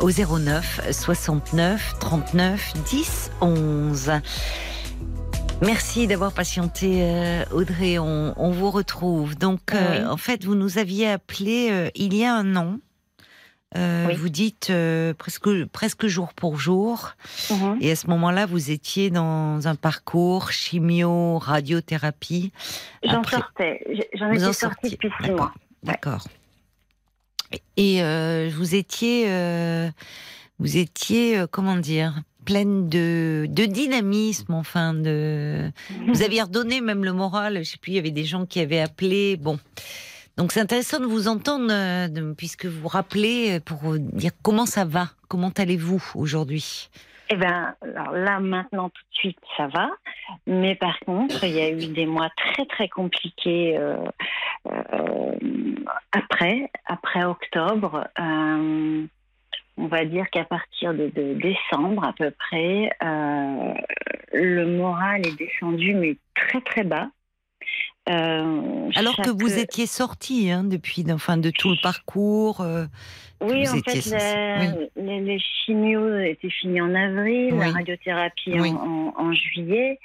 au 0.00 0.10
09 0.10 0.88
69 0.90 1.98
39 2.00 2.72
10 2.90 3.30
11. 3.42 4.12
Merci 5.60 6.06
d'avoir 6.06 6.32
patienté, 6.32 7.02
euh, 7.02 7.44
Audrey. 7.52 7.98
On, 7.98 8.50
vous 8.50 8.70
retrouve. 8.70 9.36
Donc, 9.36 9.74
euh, 9.74 10.08
en 10.08 10.16
fait, 10.16 10.44
vous 10.44 10.54
nous 10.54 10.78
aviez 10.78 11.08
appelé 11.08 11.68
euh, 11.70 11.90
il 11.94 12.14
y 12.14 12.24
a 12.24 12.34
un 12.34 12.56
an 12.56 12.78
euh, 13.76 14.14
vous 14.18 14.28
dites 14.28 14.68
euh, 14.70 15.14
presque, 15.14 15.64
presque 15.66 16.06
jour 16.06 16.34
pour 16.34 16.58
jour. 16.58 17.12
Mhm. 17.50 17.78
Et 17.80 17.90
à 17.90 17.96
ce 17.96 18.06
moment-là, 18.08 18.46
vous 18.46 18.70
étiez 18.70 19.10
dans 19.10 19.66
un 19.66 19.74
parcours 19.74 20.52
chimio, 20.52 21.38
radiothérapie. 21.38 22.52
J'en 23.02 23.24
sortais. 23.24 23.84
J'en 24.14 24.30
étais 24.30 24.52
sortie 24.52 24.90
depuis 24.90 25.10
six 25.22 25.30
mois. 25.30 25.52
D'accord. 25.82 26.26
Et 27.76 28.02
euh, 28.02 28.50
vous 28.54 28.74
étiez, 28.74 29.26
vous 30.58 30.76
étiez, 30.76 31.44
comment 31.50 31.76
dire, 31.76 32.22
pleine 32.44 32.88
de, 32.88 33.46
de 33.48 33.64
dynamisme, 33.64 34.54
enfin 34.54 34.94
de. 34.94 35.70
Vous 36.08 36.22
aviez 36.22 36.42
redonné 36.42 36.80
même 36.80 37.04
le 37.04 37.12
moral. 37.12 37.58
Je 37.64 37.70
sais 37.70 37.78
plus, 37.78 37.92
il 37.92 37.96
y 37.96 37.98
avait 37.98 38.10
des 38.10 38.24
gens 38.24 38.46
qui 38.46 38.60
avaient 38.60 38.80
appelé. 38.80 39.36
Bon. 39.36 39.58
Donc 40.36 40.52
c'est 40.52 40.60
intéressant 40.60 40.98
de 40.98 41.06
vous 41.06 41.28
entendre, 41.28 41.70
euh, 41.70 42.34
puisque 42.34 42.64
vous 42.64 42.80
vous 42.82 42.88
rappelez, 42.88 43.56
euh, 43.56 43.60
pour 43.60 43.98
dire 43.98 44.30
comment 44.42 44.64
ça 44.64 44.84
va, 44.84 45.08
comment 45.28 45.50
allez-vous 45.50 46.02
aujourd'hui? 46.14 46.88
Eh 47.28 47.36
bien, 47.36 47.74
là, 48.12 48.40
maintenant, 48.40 48.88
tout 48.88 49.02
de 49.10 49.14
suite, 49.14 49.38
ça 49.56 49.66
va. 49.68 49.90
Mais 50.46 50.74
par 50.74 50.98
contre, 51.00 51.44
il 51.44 51.52
y 51.52 51.60
a 51.60 51.70
eu 51.70 51.86
des 51.86 52.06
mois 52.06 52.30
très, 52.36 52.66
très 52.66 52.88
compliqués 52.88 53.76
euh, 53.78 53.96
après, 56.12 56.70
après 56.86 57.24
octobre. 57.24 58.06
on 58.18 59.86
va 59.86 60.04
dire 60.04 60.28
qu'à 60.30 60.44
partir 60.44 60.92
de, 60.92 61.10
décembre, 61.14 62.04
à 62.04 62.12
peu 62.12 62.30
près, 62.30 62.90
le 63.00 64.64
moral 64.76 65.26
est 65.26 65.38
descendu, 65.38 65.94
mais 65.94 66.16
très, 66.34 66.60
très 66.60 66.84
bas. 66.84 67.08
Alors 68.06 69.16
que 69.16 69.30
vous 69.30 69.58
étiez 69.58 69.86
sortie 69.86 70.50
hein, 70.50 70.64
depuis, 70.64 71.04
enfin, 71.10 71.36
de 71.36 71.50
tout 71.50 71.70
le 71.70 71.82
parcours. 71.82 72.64
Oui, 73.42 73.68
en 73.68 73.78
fait, 73.82 74.90
les, 74.96 75.38
chimios 75.64 76.18
étaient 76.18 76.50
finis 76.50 76.80
en 76.80 76.94
avril, 76.94 77.56
la 77.56 77.72
radiothérapie 77.72 78.54
en, 78.58 79.32
juillet. 79.32 79.98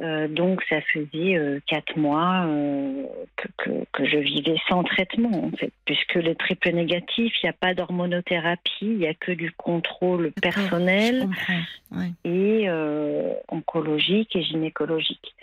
Euh, 0.00 0.26
donc, 0.26 0.62
ça 0.68 0.80
faisait 0.92 1.36
euh, 1.36 1.60
quatre 1.66 1.96
mois 1.96 2.46
euh, 2.46 3.04
que, 3.58 4.04
je 4.04 4.18
vivais 4.18 4.56
sans 4.68 4.82
traitement, 4.82 5.44
en 5.44 5.50
fait, 5.56 5.72
puisque 5.84 6.14
le 6.14 6.34
triple 6.34 6.70
négatif, 6.72 7.32
il 7.42 7.46
n'y 7.46 7.50
a 7.50 7.52
pas 7.52 7.74
d'hormonothérapie, 7.74 8.62
il 8.82 8.98
n'y 8.98 9.06
a 9.06 9.14
que 9.14 9.32
du 9.32 9.52
contrôle 9.52 10.32
personnel 10.32 11.28
et 12.24 12.68
oncologique 13.48 14.34
et 14.34 14.42
gynécologique. 14.42 15.34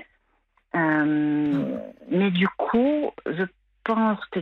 Mais 0.74 2.32
du 2.32 2.48
coup, 2.58 3.12
je 3.26 3.44
pense 3.84 4.20
que 4.32 4.40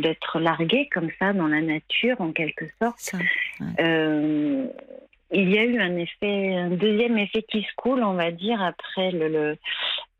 d'être 0.00 0.38
largué 0.38 0.88
comme 0.92 1.08
ça 1.18 1.32
dans 1.32 1.48
la 1.48 1.60
nature, 1.60 2.20
en 2.20 2.32
quelque 2.32 2.66
sorte, 2.80 3.12
euh, 3.80 4.66
il 5.30 5.50
y 5.50 5.58
a 5.58 5.64
eu 5.64 5.80
un 5.80 5.96
effet, 5.96 6.56
un 6.56 6.70
deuxième 6.70 7.16
effet 7.16 7.42
qui 7.42 7.62
se 7.62 7.74
coule, 7.76 8.02
on 8.02 8.14
va 8.14 8.30
dire, 8.30 8.62
après 8.62 9.10
le, 9.12 9.56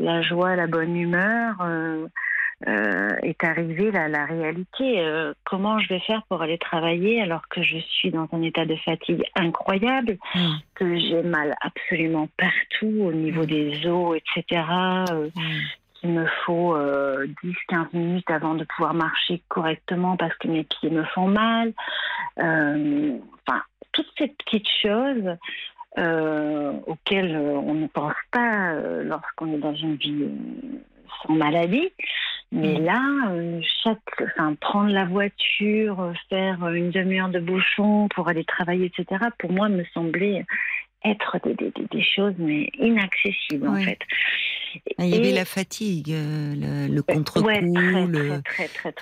la 0.00 0.22
joie, 0.22 0.56
la 0.56 0.66
bonne 0.66 0.96
humeur. 0.96 1.56
Euh, 1.60 2.06
euh, 2.66 3.16
est 3.22 3.42
arrivée 3.44 3.90
la, 3.90 4.08
la 4.08 4.24
réalité. 4.24 5.04
comment 5.44 5.78
je 5.78 5.88
vais 5.88 6.00
faire 6.00 6.22
pour 6.28 6.42
aller 6.42 6.58
travailler 6.58 7.20
alors 7.22 7.48
que 7.48 7.62
je 7.62 7.78
suis 7.78 8.10
dans 8.10 8.28
un 8.32 8.42
état 8.42 8.64
de 8.64 8.76
fatigue 8.76 9.24
incroyable, 9.34 10.18
mm. 10.34 10.48
que 10.74 10.98
j'ai 10.98 11.22
mal 11.22 11.54
absolument 11.60 12.28
partout 12.36 12.94
au 13.00 13.12
niveau 13.12 13.42
mm. 13.42 13.46
des 13.46 13.86
os, 13.86 14.16
etc 14.16 14.62
il 16.02 16.10
me 16.10 16.26
faut 16.44 16.76
10-15 16.76 16.76
euh, 16.76 17.84
minutes 17.92 18.30
avant 18.30 18.54
de 18.54 18.64
pouvoir 18.64 18.94
marcher 18.94 19.42
correctement 19.48 20.16
parce 20.16 20.36
que 20.38 20.48
mes 20.48 20.64
pieds 20.64 20.90
me 20.90 21.04
font 21.04 21.28
mal. 21.28 21.72
Euh, 22.38 23.18
enfin, 23.46 23.62
toutes 23.92 24.10
ces 24.18 24.28
petites 24.28 24.68
choses 24.82 25.36
euh, 25.98 26.72
auxquelles 26.86 27.36
on 27.36 27.74
ne 27.74 27.86
pense 27.86 28.14
pas 28.32 28.74
lorsqu'on 29.02 29.54
est 29.54 29.58
dans 29.58 29.74
une 29.74 29.96
vie 29.96 30.28
sans 31.22 31.34
maladie. 31.34 31.92
Mais 32.52 32.78
mm. 32.78 32.84
là, 32.84 33.60
chaque, 33.82 33.98
enfin, 34.20 34.54
prendre 34.60 34.90
la 34.90 35.06
voiture, 35.06 36.12
faire 36.28 36.68
une 36.68 36.90
demi-heure 36.90 37.30
de 37.30 37.40
bouchon 37.40 38.08
pour 38.14 38.28
aller 38.28 38.44
travailler, 38.44 38.86
etc., 38.86 39.24
pour 39.38 39.50
moi, 39.52 39.68
me 39.70 39.84
semblait 39.94 40.44
être 41.04 41.38
des, 41.44 42.02
choses 42.02 42.34
mais 42.38 42.70
inaccessibles 42.78 43.66
en 43.66 43.76
fait. 43.76 43.98
Il 44.98 45.06
y 45.06 45.14
avait 45.14 45.32
la 45.32 45.44
fatigue, 45.44 46.12
euh, 46.12 46.86
le, 46.88 47.02
contre-coup, 47.02 47.48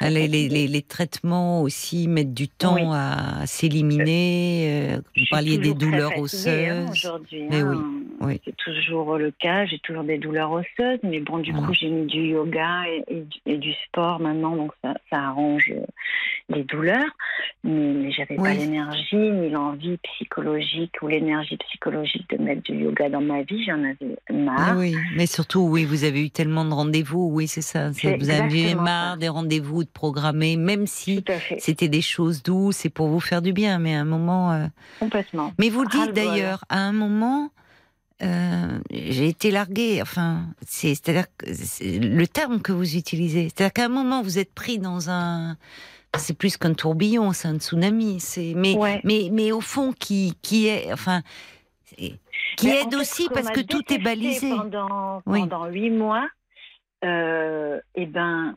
les, 0.00 0.28
les, 0.28 0.48
les, 0.68 0.82
traitements 0.82 1.62
aussi 1.62 2.08
mettent 2.08 2.34
du 2.34 2.48
temps 2.48 2.92
à 2.92 3.46
s'éliminer. 3.46 4.94
Euh, 4.94 5.00
vous 5.16 5.24
parliez 5.30 5.58
des 5.58 5.74
douleurs 5.74 6.12
hein, 6.16 6.20
osseuses. 6.20 6.90
Aujourd'hui, 6.90 7.46
hein. 7.50 7.82
oui, 8.20 8.40
c'est 8.44 8.56
toujours 8.56 9.16
le 9.18 9.30
cas. 9.30 9.66
J'ai 9.66 9.78
toujours 9.80 10.04
des 10.04 10.18
douleurs 10.18 10.52
osseuses, 10.52 11.00
mais 11.02 11.20
bon, 11.20 11.38
du 11.38 11.52
coup, 11.52 11.72
j'ai 11.72 11.88
mis 11.88 12.06
du 12.06 12.28
yoga 12.28 12.84
et, 13.08 13.56
du 13.56 13.72
sport 13.86 14.20
maintenant, 14.20 14.56
donc 14.56 14.72
ça, 14.82 14.94
ça 15.10 15.18
arrange 15.18 15.72
les 16.48 16.64
douleurs. 16.64 17.10
Mais, 17.64 18.10
j'avais 18.12 18.36
pas 18.36 18.54
l'énergie 18.54 19.16
ni 19.16 19.50
l'envie 19.50 19.98
psychologique 19.98 20.94
ou 21.02 21.08
l'énergie 21.08 21.56
psychologique 21.58 22.28
de 22.30 22.42
mettre 22.42 22.62
du 22.62 22.74
yoga 22.74 23.08
dans 23.08 23.20
ma 23.20 23.42
vie. 23.42 23.64
J'en 23.64 23.84
avais 23.84 24.16
marre. 24.30 24.76
Oui, 24.76 24.94
mais 25.16 25.26
surtout 25.26 25.59
oui, 25.68 25.84
vous 25.84 26.04
avez 26.04 26.24
eu 26.24 26.30
tellement 26.30 26.64
de 26.64 26.72
rendez-vous, 26.72 27.30
oui, 27.32 27.48
c'est 27.48 27.62
ça. 27.62 27.90
Vous 27.90 28.30
avez 28.30 28.74
marre 28.74 29.16
des 29.16 29.28
rendez-vous 29.28 29.84
de 29.84 29.88
programmer, 29.88 30.56
même 30.56 30.86
si 30.86 31.24
c'était 31.58 31.88
des 31.88 32.02
choses 32.02 32.42
douces, 32.42 32.76
c'est 32.76 32.88
pour 32.88 33.08
vous 33.08 33.20
faire 33.20 33.42
du 33.42 33.52
bien, 33.52 33.78
mais 33.78 33.94
à 33.94 34.00
un 34.00 34.04
moment. 34.04 34.52
Euh, 34.52 34.66
Complètement. 34.98 35.52
Mais 35.58 35.68
vous 35.68 35.84
dites 35.84 36.12
d'ailleurs, 36.12 36.64
à 36.68 36.78
un 36.78 36.92
moment. 36.92 37.50
Euh, 38.22 38.78
j'ai 38.90 39.28
été 39.28 39.50
larguée. 39.50 40.02
Enfin, 40.02 40.44
c'est-à-dire 40.66 41.24
le 41.46 42.26
terme 42.26 42.60
que 42.60 42.70
vous 42.70 42.96
utilisez. 42.96 43.44
C'est-à-dire 43.44 43.72
qu'à 43.72 43.84
un 43.86 43.88
moment, 43.88 44.22
vous 44.22 44.38
êtes 44.38 44.52
pris 44.52 44.78
dans 44.78 45.08
un, 45.08 45.56
c'est 46.18 46.34
plus 46.34 46.56
qu'un 46.56 46.74
tourbillon, 46.74 47.32
c'est 47.32 47.48
un 47.48 47.58
tsunami. 47.58 48.20
C'est 48.20 48.52
mais 48.54 48.76
mais 49.04 49.30
mais 49.32 49.52
au 49.52 49.60
fond 49.60 49.92
qui 49.98 50.34
qui 50.42 50.66
est 50.66 50.92
enfin 50.92 51.22
qui 52.56 52.68
aide 52.68 52.94
aussi 52.94 53.28
parce 53.32 53.50
que 53.50 53.60
tout 53.60 53.92
est 53.92 53.98
balisé. 53.98 54.50
Pendant, 54.50 55.22
pendant 55.24 55.66
huit 55.66 55.90
mois, 55.90 56.28
euh, 57.04 57.80
et 57.94 58.06
ben, 58.06 58.56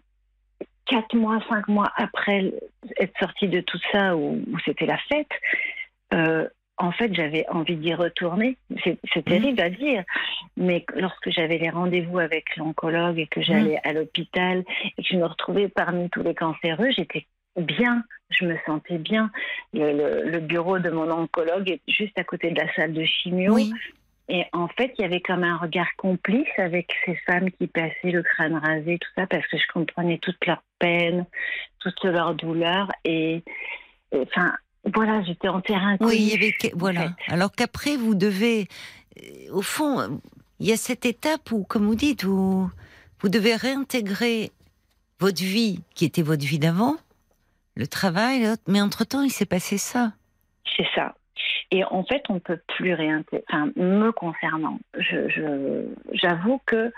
quatre 0.85 1.15
mois, 1.15 1.39
cinq 1.49 1.67
mois 1.67 1.91
après 1.95 2.53
être 2.99 3.17
sortie 3.19 3.47
de 3.47 3.61
tout 3.61 3.79
ça, 3.91 4.15
où, 4.15 4.41
c'était 4.65 4.85
la 4.85 4.97
fête, 4.97 5.31
euh, 6.13 6.47
en 6.77 6.91
fait, 6.91 7.13
j'avais 7.13 7.47
envie 7.49 7.77
d'y 7.77 7.93
retourner. 7.93 8.57
C'est 8.83 8.99
mmh. 9.15 9.23
terrible 9.23 9.61
à 9.61 9.69
dire, 9.69 10.03
mais 10.57 10.85
lorsque 10.95 11.29
j'avais 11.29 11.57
les 11.57 11.69
rendez-vous 11.69 12.19
avec 12.19 12.55
l'oncologue 12.57 13.19
et 13.19 13.27
que 13.27 13.41
j'allais 13.41 13.75
mmh. 13.75 13.87
à 13.87 13.93
l'hôpital 13.93 14.63
et 14.97 15.03
que 15.03 15.07
je 15.07 15.17
me 15.17 15.25
retrouvais 15.25 15.69
parmi 15.69 16.09
tous 16.09 16.23
les 16.23 16.33
cancéreux, 16.33 16.89
j'étais 16.95 17.27
bien, 17.55 18.03
je 18.30 18.45
me 18.45 18.57
sentais 18.65 18.97
bien. 18.97 19.31
Le, 19.73 20.39
bureau 20.39 20.80
de 20.80 20.89
mon 20.89 21.09
oncologue 21.11 21.69
est 21.69 21.81
juste 21.88 22.17
à 22.17 22.23
côté 22.23 22.51
de 22.51 22.59
la 22.59 22.73
salle 22.75 22.93
de 22.93 23.05
chimio. 23.05 23.57
Et 24.30 24.45
en 24.53 24.67
fait, 24.69 24.93
il 24.97 25.01
y 25.01 25.05
avait 25.05 25.19
comme 25.19 25.43
un 25.43 25.57
regard 25.57 25.89
complice 25.97 26.47
avec 26.57 26.93
ces 27.05 27.15
femmes 27.25 27.51
qui 27.51 27.67
passaient 27.67 28.11
le 28.11 28.23
crâne 28.23 28.55
rasé, 28.55 28.97
tout 28.97 29.09
ça, 29.17 29.27
parce 29.27 29.45
que 29.47 29.57
je 29.57 29.67
comprenais 29.73 30.17
toute 30.17 30.43
leur 30.45 30.63
peine, 30.80 31.25
toute 31.80 32.03
leur 32.05 32.34
douleur. 32.34 32.89
Et, 33.03 33.43
enfin, 34.15 34.53
voilà, 34.93 35.21
j'étais 35.23 35.49
en 35.49 35.59
terrain. 35.59 35.97
Oui, 35.99 36.17
il 36.19 36.30
y 36.30 36.34
avait 36.34 36.53
voilà. 36.73 37.13
Alors 37.27 37.51
qu'après, 37.51 37.97
vous 37.97 38.15
devez, 38.15 38.67
euh, 39.21 39.51
au 39.51 39.61
fond, 39.61 40.21
il 40.59 40.67
y 40.67 40.71
a 40.71 40.77
cette 40.77 41.05
étape 41.05 41.51
où, 41.51 41.65
comme 41.65 41.85
vous 41.85 41.95
dites, 41.95 42.23
vous, 42.23 42.69
vous 43.19 43.30
devez 43.30 43.55
réintégrer 43.55 44.51
votre 45.19 45.41
vie 45.41 45.80
qui 45.95 46.05
était 46.05 46.21
votre 46.21 46.45
vie 46.45 46.59
d'avant, 46.59 46.95
le 47.75 47.87
travail, 47.87 48.47
mais 48.67 48.81
entre-temps, 48.81 49.23
il 49.23 49.31
s'est 49.31 49.45
passé 49.45 49.77
ça. 49.77 50.13
C'est 50.77 50.87
ça. 50.95 51.15
Et 51.71 51.83
en 51.85 52.03
fait, 52.03 52.21
on 52.29 52.35
ne 52.35 52.39
peut 52.39 52.59
plus 52.77 52.93
réintégrer. 52.93 53.43
Enfin, 53.49 53.71
me 53.75 54.11
concernant, 54.11 54.79
j'avoue 56.11 56.61
que 56.67 56.93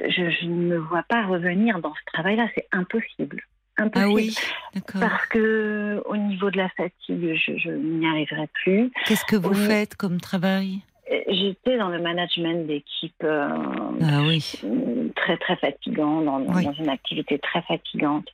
je, 0.00 0.46
ne 0.46 0.54
me 0.54 0.76
vois 0.76 1.02
pas 1.04 1.24
revenir 1.26 1.78
dans 1.80 1.94
ce 1.94 2.12
travail-là. 2.12 2.46
C'est 2.54 2.68
impossible. 2.72 3.42
Impossible. 3.78 4.06
Ah 4.06 4.12
oui, 4.12 4.36
Parce 5.00 5.26
que 5.28 6.02
au 6.04 6.16
niveau 6.16 6.50
de 6.50 6.58
la 6.58 6.68
fatigue, 6.70 7.34
je, 7.36 7.70
n'y 7.70 8.06
arriverai 8.06 8.48
plus. 8.62 8.90
Qu'est-ce 9.06 9.24
que 9.24 9.36
vous 9.36 9.54
faites 9.54 9.96
comme 9.96 10.20
travail? 10.20 10.82
J'étais 11.28 11.78
dans 11.78 11.88
le 11.88 12.00
management 12.00 12.66
d'équipe 12.66 13.24
euh, 13.24 13.48
ah 14.02 14.22
oui. 14.26 14.60
très 15.16 15.38
très 15.38 15.56
fatigant, 15.56 16.20
dans, 16.20 16.40
une 16.72 16.88
activité 16.90 17.38
très 17.38 17.62
fatigante. 17.62 18.28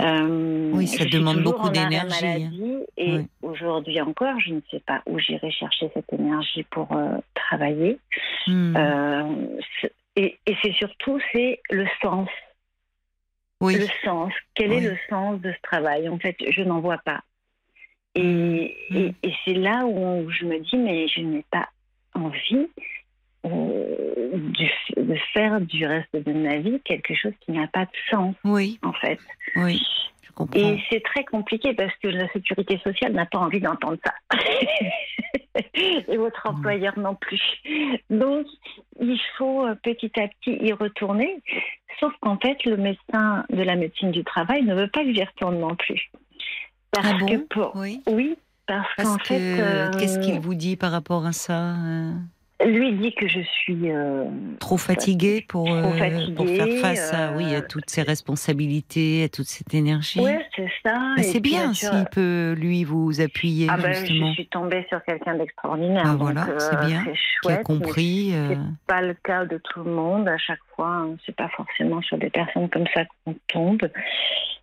Euh, 0.00 0.70
oui, 0.72 0.86
ça 0.86 1.04
demande 1.04 1.42
beaucoup 1.42 1.68
d'énergie. 1.68 2.26
Hein. 2.26 2.80
Et 2.96 3.18
aujourd'hui 3.42 4.00
encore, 4.00 4.38
je 4.40 4.54
ne 4.54 4.60
sais 4.70 4.80
pas 4.80 5.02
où 5.06 5.18
j'irai 5.18 5.50
chercher 5.50 5.90
cette 5.92 6.10
énergie 6.12 6.62
pour 6.70 6.90
euh, 6.92 7.18
travailler. 7.34 7.98
Hmm. 8.46 8.76
et, 10.16 10.38
c'est 10.62 10.72
surtout 10.72 11.20
c'est 11.32 11.60
le 11.70 11.86
sens. 12.00 12.28
Le 13.60 13.86
sens. 14.04 14.32
Quel 14.54 14.72
est 14.72 14.80
le 14.80 14.96
sens 15.10 15.38
de 15.40 15.52
ce 15.52 15.60
travail? 15.62 16.08
En 16.08 16.18
fait, 16.18 16.36
je 16.48 16.62
n'en 16.62 16.80
vois 16.80 16.98
pas. 17.04 17.20
Et, 18.14 18.74
hmm. 18.90 19.10
et 19.22 19.34
c'est 19.44 19.54
là 19.54 19.84
où 19.84 20.30
je 20.30 20.46
me 20.46 20.58
dis, 20.60 20.76
mais 20.78 21.06
je 21.08 21.20
n'ai 21.20 21.44
pas 21.50 21.68
envie 22.14 22.68
euh, 23.46 24.38
de 24.96 25.14
faire 25.32 25.60
du 25.60 25.86
reste 25.86 26.14
de 26.14 26.32
ma 26.32 26.56
vie 26.58 26.80
quelque 26.84 27.14
chose 27.14 27.32
qui 27.40 27.52
n'a 27.52 27.66
pas 27.68 27.84
de 27.84 27.90
sens. 28.10 28.34
Oui. 28.44 28.78
En 28.82 28.92
fait. 28.92 29.18
Oui. 29.56 29.82
Je 30.22 30.32
comprends. 30.32 30.60
Et 30.60 30.78
c'est 30.90 31.02
très 31.02 31.24
compliqué 31.24 31.72
parce 31.74 31.94
que 32.02 32.08
la 32.08 32.28
sécurité 32.32 32.78
sociale 32.84 33.12
n'a 33.12 33.26
pas 33.26 33.38
envie 33.38 33.60
d'entendre 33.60 33.96
ça. 34.04 34.12
Et 36.08 36.16
votre 36.16 36.46
employeur 36.46 36.98
non 36.98 37.14
plus. 37.14 37.42
Donc, 38.10 38.46
il 39.00 39.20
faut 39.38 39.66
euh, 39.66 39.74
petit 39.82 40.12
à 40.20 40.28
petit 40.28 40.58
y 40.60 40.72
retourner. 40.72 41.42
Sauf 41.98 42.12
qu'en 42.20 42.38
fait, 42.38 42.64
le 42.64 42.76
médecin 42.76 43.44
de 43.50 43.62
la 43.62 43.76
médecine 43.76 44.10
du 44.10 44.24
travail 44.24 44.62
ne 44.62 44.74
veut 44.74 44.88
pas 44.88 45.02
que 45.02 45.12
j'y 45.12 45.24
retourne 45.24 45.58
non 45.58 45.74
plus. 45.76 46.10
Parce 46.92 47.14
ah 47.22 47.26
que 47.26 47.36
pour... 47.36 47.76
oui. 47.76 48.02
oui, 48.06 48.36
parce, 48.96 49.08
qu'en 49.08 49.18
fait. 49.18 49.60
Euh, 49.60 49.90
qu'est-ce 49.98 50.18
qu'il 50.18 50.40
vous 50.40 50.54
dit 50.54 50.76
par 50.76 50.92
rapport 50.92 51.26
à 51.26 51.32
ça 51.32 51.74
euh 51.74 52.12
lui 52.66 52.92
dit 52.92 53.14
que 53.14 53.26
je 53.26 53.40
suis 53.40 53.90
euh, 53.90 54.24
trop 54.58 54.76
fatiguée 54.76 55.44
pour, 55.48 55.64
pour 56.36 56.46
faire 56.46 56.68
face 56.80 57.12
à, 57.14 57.32
oui, 57.32 57.54
à 57.54 57.62
toutes 57.62 57.88
ces 57.88 58.02
responsabilités, 58.02 59.24
à 59.24 59.28
toute 59.28 59.46
cette 59.46 59.72
énergie. 59.72 60.20
Oui, 60.20 60.32
c'est 60.54 60.70
ça. 60.84 61.14
c'est 61.22 61.40
bien 61.40 61.72
s'il 61.72 62.04
peut, 62.12 62.54
lui, 62.58 62.84
vous 62.84 63.20
appuyer. 63.20 63.68
Ah 63.70 63.76
ben, 63.78 63.92
justement. 63.92 64.28
je 64.28 64.34
suis 64.34 64.48
tombée 64.48 64.84
sur 64.88 65.02
quelqu'un 65.04 65.36
d'extraordinaire. 65.36 66.02
Ah, 66.04 66.16
voilà, 66.18 66.46
c'est 66.58 66.86
bien. 66.86 67.02
C'est 67.06 67.14
chouette. 67.14 67.40
Qui 67.42 67.52
a 67.52 67.56
compris. 67.62 68.34
C'est 68.34 68.58
pas 68.86 69.00
le 69.00 69.14
cas 69.14 69.44
de 69.44 69.58
tout 69.58 69.82
le 69.82 69.92
monde. 69.92 70.28
À 70.28 70.36
chaque 70.36 70.60
hein. 70.88 71.16
c'est 71.26 71.34
pas 71.34 71.48
forcément 71.48 72.00
sur 72.02 72.18
des 72.18 72.30
personnes 72.30 72.68
comme 72.68 72.86
ça 72.94 73.04
qu'on 73.24 73.34
tombe. 73.48 73.88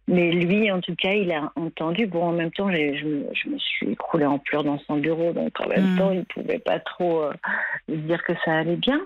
Mais 0.10 0.31
lui, 0.31 0.72
en 0.72 0.80
tout 0.80 0.95
cas, 0.95 1.11
il 1.11 1.31
a 1.34 1.52
entendu. 1.57 2.07
Bon, 2.07 2.23
en 2.23 2.31
même 2.31 2.52
temps, 2.52 2.72
je, 2.72 3.06
me- 3.06 3.27
je 3.34 3.49
me 3.49 3.57
suis 3.57 3.89
écroulée 3.91 4.26
en 4.26 4.39
pleurs 4.39 4.64
dans 4.64 4.80
son 4.80 4.95
bureau, 4.98 5.34
donc 5.34 5.60
en 5.60 5.68
même 5.68 5.94
Mm. 5.94 5.98
temps, 5.98 6.11
il 6.11 6.23
pouvait 6.26 6.60
pas 6.60 6.80
trop 6.80 7.23
euh, 7.23 7.34
dire 7.89 8.23
que 8.23 8.31
ça 8.45 8.57
allait 8.60 8.77
bien. 8.77 9.02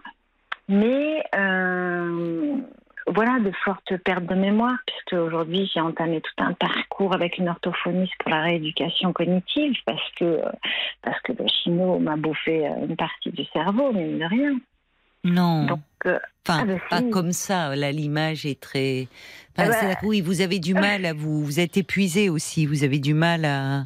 Mais 0.70 1.24
euh, 1.36 2.56
voilà, 3.08 3.40
de 3.40 3.52
fortes 3.66 3.98
pertes 3.98 4.26
de 4.28 4.36
mémoire, 4.36 4.78
puisque 4.86 5.14
aujourd'hui, 5.14 5.70
j'ai 5.74 5.82
entamé 5.82 6.22
tout 6.22 6.44
un 6.44 6.54
parcours 6.54 7.16
avec 7.16 7.40
une 7.40 7.50
orthophoniste 7.50 8.14
pour 8.20 8.30
la 8.30 8.42
rééducation 8.44 9.12
cognitive, 9.12 9.76
parce 9.88 10.08
que, 10.18 10.24
euh, 10.26 10.52
parce 11.02 11.20
que 11.22 11.32
le 11.34 11.48
chino 11.48 11.98
m'a 11.98 12.16
bouffé 12.16 12.68
euh, 12.68 12.86
une 12.88 12.96
partie 12.96 13.32
du 13.32 13.44
cerveau, 13.46 13.92
mine 13.92 14.20
de 14.20 14.26
rien. 14.26 14.54
Non. 15.24 15.66
Donc, 15.66 15.80
euh, 16.06 16.20
Enfin, 16.48 16.62
ah 16.64 16.66
ben 16.66 16.80
pas 16.90 16.98
si. 17.00 17.10
comme 17.12 17.32
ça. 17.34 17.76
Là, 17.76 17.92
l'image 17.92 18.46
est 18.48 18.60
très. 18.60 19.08
Enfin, 19.56 19.70
Ah 19.80 19.86
bah- 19.94 20.00
oui, 20.04 20.22
vous 20.22 20.42
avez 20.42 20.58
du 20.60 20.74
mal 20.74 21.06
à 21.06 21.14
vous. 21.14 21.44
Vous 21.46 21.60
êtes 21.60 21.78
épuisé 21.78 22.30
aussi. 22.30 22.66
Vous 22.66 22.84
avez 22.84 22.98
du 23.00 23.14
mal 23.14 23.46
à 23.46 23.86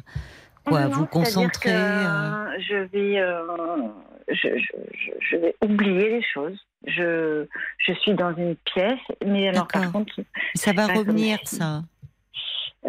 quoi, 0.64 0.84
Non, 0.84 0.90
vous 0.90 1.06
concentrer. 1.06 1.68
que, 1.70 1.74
euh, 1.74 2.58
Je 2.60 2.76
vais, 2.90 3.20
euh, 3.20 3.42
je, 4.28 4.48
je- 4.58 4.96
je- 4.98 5.12
je 5.20 5.36
vais 5.36 5.54
oublier 5.62 6.08
les 6.10 6.22
choses. 6.32 6.56
Je, 6.86 7.44
je 7.78 7.92
suis 7.94 8.14
dans 8.14 8.34
une 8.34 8.56
pièce, 8.56 8.98
mais 9.26 9.48
alors 9.48 9.66
par 9.68 9.92
contre, 9.92 10.14
Ça 10.54 10.72
va 10.72 10.86
comme 10.86 10.96
revenir, 10.98 11.38
ça. 11.44 11.82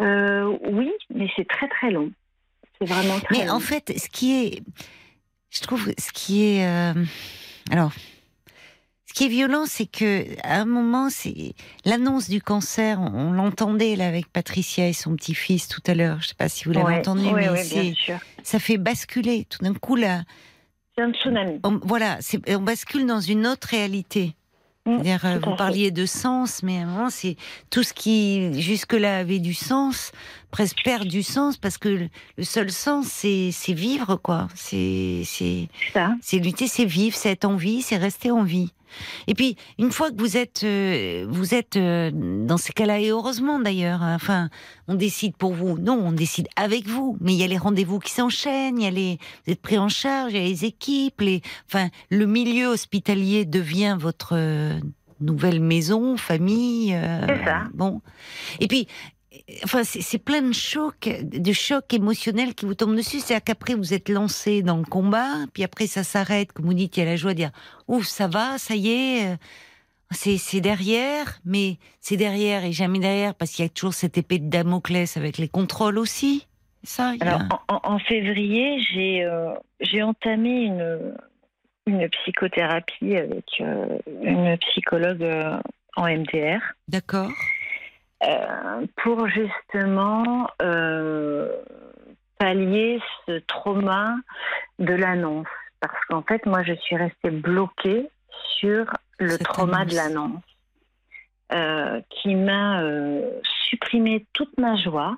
euh, 0.00 0.56
oui, 0.70 0.90
mais 1.14 1.28
c'est 1.36 1.46
très 1.48 1.68
très 1.68 1.90
long. 1.90 2.10
C'est 2.80 2.88
vraiment 2.88 3.18
très 3.20 3.38
Mais 3.38 3.46
long. 3.46 3.54
en 3.54 3.60
fait, 3.60 3.92
ce 3.98 4.08
qui 4.08 4.46
est, 4.46 4.62
je 5.50 5.60
trouve, 5.62 5.90
ce 5.98 6.12
qui 6.12 6.44
est, 6.44 6.64
alors, 7.70 7.92
qui 9.18 9.24
est 9.24 9.28
violent, 9.28 9.64
c'est 9.66 9.86
que 9.86 10.24
à 10.44 10.60
un 10.60 10.64
moment, 10.64 11.10
c'est 11.10 11.54
l'annonce 11.84 12.28
du 12.28 12.40
cancer. 12.40 13.00
On, 13.00 13.30
on 13.30 13.32
l'entendait 13.32 13.96
là 13.96 14.06
avec 14.06 14.28
Patricia 14.32 14.86
et 14.86 14.92
son 14.92 15.16
petit-fils 15.16 15.66
tout 15.66 15.82
à 15.88 15.94
l'heure. 15.94 16.18
Je 16.20 16.28
sais 16.28 16.34
pas 16.36 16.48
si 16.48 16.66
vous 16.66 16.70
l'avez 16.70 16.86
Ouais, 16.86 16.98
entendu, 17.00 17.24
ouais, 17.24 17.32
mais 17.32 17.50
ouais, 17.50 17.94
ça 18.44 18.60
fait 18.60 18.76
basculer 18.76 19.44
tout 19.50 19.58
d'un 19.64 19.74
coup 19.74 19.96
là. 19.96 20.22
C'est 20.96 21.02
un 21.02 21.10
tsunami. 21.10 21.58
On, 21.64 21.80
voilà, 21.82 22.20
on 22.46 22.60
bascule 22.60 23.06
dans 23.06 23.18
une 23.20 23.48
autre 23.48 23.66
réalité. 23.66 24.36
Mm, 24.86 25.00
euh, 25.04 25.40
vous 25.44 25.56
parliez 25.56 25.90
de 25.90 26.06
sens, 26.06 26.62
mais 26.62 26.78
à 26.78 26.82
un 26.82 26.86
moment, 26.86 27.10
c'est 27.10 27.34
tout 27.70 27.82
ce 27.82 27.92
qui 27.92 28.62
jusque-là 28.62 29.18
avait 29.18 29.40
du 29.40 29.52
sens, 29.52 30.12
presque 30.52 30.76
perd 30.84 31.08
du 31.08 31.24
sens 31.24 31.56
parce 31.56 31.76
que 31.76 31.88
le, 31.88 32.08
le 32.36 32.44
seul 32.44 32.70
sens, 32.70 33.06
c'est 33.08 33.50
vivre, 33.72 34.14
quoi. 34.14 34.46
C'est 34.54 35.22
c'est 35.24 35.66
Ça. 35.92 36.14
c'est 36.22 36.38
lutter, 36.38 36.68
c'est 36.68 36.84
vivre, 36.84 37.16
c'est 37.16 37.32
être 37.32 37.46
en 37.46 37.56
vie, 37.56 37.82
c'est 37.82 37.96
rester 37.96 38.30
en 38.30 38.44
vie. 38.44 38.70
Et 39.26 39.34
puis, 39.34 39.56
une 39.78 39.92
fois 39.92 40.10
que 40.10 40.18
vous 40.18 40.36
êtes, 40.36 40.62
euh, 40.64 41.26
vous 41.28 41.54
êtes 41.54 41.76
euh, 41.76 42.10
dans 42.12 42.56
ces 42.56 42.72
cas-là, 42.72 43.00
et 43.00 43.08
heureusement 43.08 43.58
d'ailleurs, 43.58 44.02
hein, 44.02 44.14
enfin, 44.14 44.48
on 44.86 44.94
décide 44.94 45.36
pour 45.36 45.54
vous. 45.54 45.78
Non, 45.78 45.94
on 45.94 46.12
décide 46.12 46.48
avec 46.56 46.86
vous. 46.86 47.16
Mais 47.20 47.32
il 47.32 47.38
y 47.38 47.44
a 47.44 47.46
les 47.46 47.58
rendez-vous 47.58 47.98
qui 47.98 48.12
s'enchaînent, 48.12 48.78
il 48.78 48.84
y 48.84 48.86
a 48.86 48.90
les, 48.90 49.18
vous 49.46 49.52
êtes 49.52 49.62
pris 49.62 49.78
en 49.78 49.88
charge, 49.88 50.32
il 50.32 50.38
y 50.38 50.44
a 50.44 50.48
les 50.48 50.64
équipes, 50.64 51.20
les, 51.20 51.42
enfin, 51.68 51.88
le 52.10 52.26
milieu 52.26 52.68
hospitalier 52.68 53.44
devient 53.44 53.96
votre 53.98 54.34
euh, 54.34 54.78
nouvelle 55.20 55.60
maison, 55.60 56.16
famille. 56.16 56.96
C'est 57.26 57.44
ça. 57.44 57.64
Bon. 57.74 58.00
Et 58.60 58.68
puis, 58.68 58.86
enfin, 59.64 59.82
c'est 59.84 60.18
plein 60.22 60.42
de 60.42 60.52
chocs, 60.52 61.08
de 61.22 61.52
chocs 61.52 61.92
émotionnels 61.94 62.54
qui 62.54 62.66
vous 62.66 62.74
tombent 62.74 62.96
dessus. 62.96 63.20
C'est-à-dire 63.20 63.44
qu'après, 63.44 63.74
vous 63.74 63.94
êtes 63.94 64.08
lancé 64.08 64.62
dans 64.62 64.76
le 64.76 64.84
combat, 64.84 65.46
puis 65.52 65.64
après, 65.64 65.86
ça 65.86 66.02
s'arrête. 66.04 66.52
Comme 66.52 66.66
vous 66.66 66.74
dites, 66.74 66.96
il 66.96 67.00
y 67.00 67.02
a 67.02 67.06
la 67.06 67.16
joie 67.16 67.32
de 67.32 67.38
dire 67.38 67.50
Ouf, 67.88 68.04
ça 68.06 68.26
va, 68.28 68.58
ça 68.58 68.74
y 68.74 68.88
est. 68.90 69.26
euh, 69.32 69.36
C'est 70.12 70.60
derrière, 70.60 71.38
mais 71.44 71.76
c'est 72.00 72.16
derrière 72.16 72.64
et 72.64 72.72
jamais 72.72 72.98
derrière 72.98 73.34
parce 73.34 73.52
qu'il 73.52 73.64
y 73.64 73.66
a 73.66 73.70
toujours 73.70 73.94
cette 73.94 74.16
épée 74.18 74.38
de 74.38 74.48
Damoclès 74.48 75.16
avec 75.16 75.38
les 75.38 75.48
contrôles 75.48 75.98
aussi. 75.98 76.46
Ça, 76.82 77.12
il 77.14 77.18
y 77.18 77.28
a- 77.28 77.34
Alors, 77.34 77.64
en, 77.68 77.98
février, 77.98 78.80
j'ai 78.92 79.24
euh, 79.24 79.52
j'ai 79.80 80.02
entamé 80.02 80.62
une, 80.64 81.14
une 81.86 82.08
psychothérapie 82.08 83.16
avec 83.16 83.44
euh, 83.60 83.98
une 84.22 84.56
psychologue 84.58 85.22
euh, 85.24 85.58
en 85.96 86.06
MDR. 86.06 86.60
D'accord. 86.86 87.30
Euh, 88.24 88.84
pour 88.96 89.28
justement 89.28 90.48
euh, 90.60 91.48
pallier 92.38 93.00
ce 93.26 93.38
trauma 93.40 94.16
de 94.80 94.92
l'annonce. 94.92 95.46
Parce 95.80 96.04
qu'en 96.08 96.22
fait, 96.22 96.44
moi, 96.44 96.64
je 96.64 96.72
suis 96.74 96.96
restée 96.96 97.30
bloquée 97.30 98.10
sur 98.58 98.86
le 99.18 99.30
Cette 99.30 99.44
trauma 99.44 99.84
de 99.84 99.96
annonce. 99.96 100.04
l'annonce, 100.04 100.42
euh, 101.52 102.00
qui 102.10 102.34
m'a 102.34 102.82
supprimé 103.70 104.26
toute 104.32 104.56
ma 104.58 104.74
joie 104.76 105.16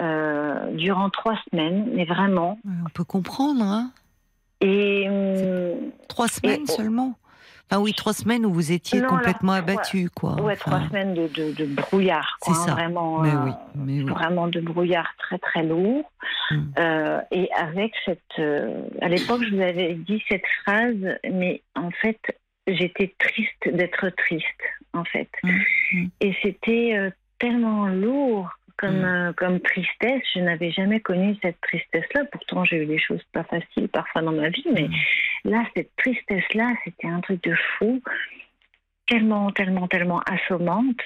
durant 0.00 1.10
trois 1.10 1.38
semaines, 1.50 1.90
mais 1.94 2.04
vraiment. 2.06 2.58
On 2.86 2.88
peut 2.90 3.04
comprendre, 3.04 3.62
hein 3.64 3.90
Et 4.62 5.06
hum, 5.10 5.90
Trois 6.08 6.28
semaines 6.28 6.62
Et- 6.62 6.66
seulement. 6.72 7.14
Enfin 7.70 7.82
oui, 7.82 7.92
trois 7.92 8.14
semaines 8.14 8.46
où 8.46 8.52
vous 8.52 8.72
étiez 8.72 9.00
Non, 9.00 9.08
complètement 9.08 9.52
alors, 9.52 9.68
abattu, 9.68 10.08
quoi. 10.08 10.40
ouais, 10.40 10.54
Enfin, 10.54 10.70
trois 10.78 10.88
semaines 10.88 11.14
de, 11.14 11.28
de, 11.28 11.52
de 11.52 11.66
brouillard, 11.66 12.38
quoi, 12.40 12.54
C'est 12.54 12.60
hein, 12.62 12.66
ça. 12.66 12.72
vraiment. 12.72 13.20
Mais 13.20 13.30
euh, 13.30 13.44
oui, 13.44 13.50
mais 13.74 14.02
oui. 14.02 14.10
vraiment 14.10 14.48
de 14.48 14.60
brouillard 14.60 15.12
très 15.18 15.38
très 15.38 15.62
lourd. 15.64 16.10
Mm. 16.50 16.56
Euh, 16.78 17.20
et 17.30 17.50
avec 17.54 17.92
cette, 18.06 18.20
euh, 18.38 18.82
à 19.02 19.08
l'époque, 19.08 19.42
je 19.44 19.54
vous 19.54 19.60
avais 19.60 19.94
dit 19.94 20.22
cette 20.30 20.46
phrase, 20.64 21.18
mais 21.30 21.62
en 21.74 21.90
fait, 21.90 22.20
j'étais 22.66 23.14
triste 23.18 23.68
d'être 23.68 24.08
triste, 24.16 24.44
en 24.94 25.04
fait. 25.04 25.28
Mm, 25.42 25.50
mm. 25.92 26.08
Et 26.20 26.34
c'était 26.42 26.96
euh, 26.96 27.10
tellement 27.38 27.86
lourd 27.86 28.48
comme 28.78 29.00
Mm. 29.02 29.04
euh, 29.04 29.32
comme 29.34 29.60
tristesse. 29.60 30.22
Je 30.34 30.40
n'avais 30.40 30.70
jamais 30.70 31.00
connu 31.00 31.36
cette 31.42 31.60
tristesse-là. 31.60 32.24
Pourtant, 32.32 32.64
j'ai 32.64 32.82
eu 32.82 32.86
des 32.86 32.98
choses 32.98 33.22
pas 33.32 33.44
faciles 33.44 33.88
parfois 33.88 34.22
dans 34.22 34.32
ma 34.32 34.48
vie, 34.48 34.64
mais 34.72 34.88
Mm. 34.88 35.50
là, 35.50 35.64
cette 35.76 35.94
tristesse-là, 35.96 36.72
c'était 36.84 37.08
un 37.08 37.20
truc 37.20 37.42
de 37.42 37.54
fou, 37.76 38.00
tellement, 39.06 39.50
tellement, 39.52 39.88
tellement 39.88 40.20
assommante. 40.20 41.00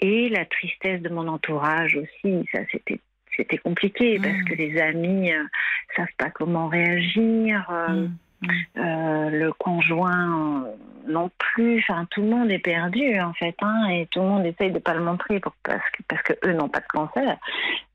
Et 0.00 0.28
la 0.28 0.44
tristesse 0.44 1.02
de 1.02 1.08
mon 1.08 1.26
entourage 1.28 1.96
aussi, 1.96 2.44
ça 2.52 2.60
c'était 2.70 3.00
c'était 3.36 3.58
compliqué 3.58 4.18
parce 4.18 4.34
Mm. 4.36 4.44
que 4.46 4.54
les 4.54 4.80
amis 4.80 5.32
euh, 5.32 5.44
savent 5.96 6.06
pas 6.18 6.28
comment 6.30 6.66
réagir, 6.66 7.64
euh, 7.70 8.08
Euh, 8.76 9.30
le 9.30 9.52
conjoint 9.52 10.64
euh, 10.64 10.70
non 11.08 11.28
plus. 11.38 11.78
Enfin, 11.80 12.06
tout 12.10 12.22
le 12.22 12.28
monde 12.28 12.50
est 12.50 12.60
perdu 12.60 13.18
en 13.20 13.32
fait, 13.32 13.56
hein, 13.62 13.88
et 13.90 14.06
tout 14.10 14.20
le 14.20 14.26
monde 14.28 14.46
essaye 14.46 14.70
de 14.70 14.78
pas 14.78 14.94
le 14.94 15.02
montrer 15.02 15.40
pour, 15.40 15.52
parce 15.64 15.82
que 15.92 16.02
parce 16.08 16.22
que 16.22 16.34
eux 16.46 16.52
n'ont 16.52 16.68
pas 16.68 16.78
de 16.80 16.86
cancer, 16.88 17.36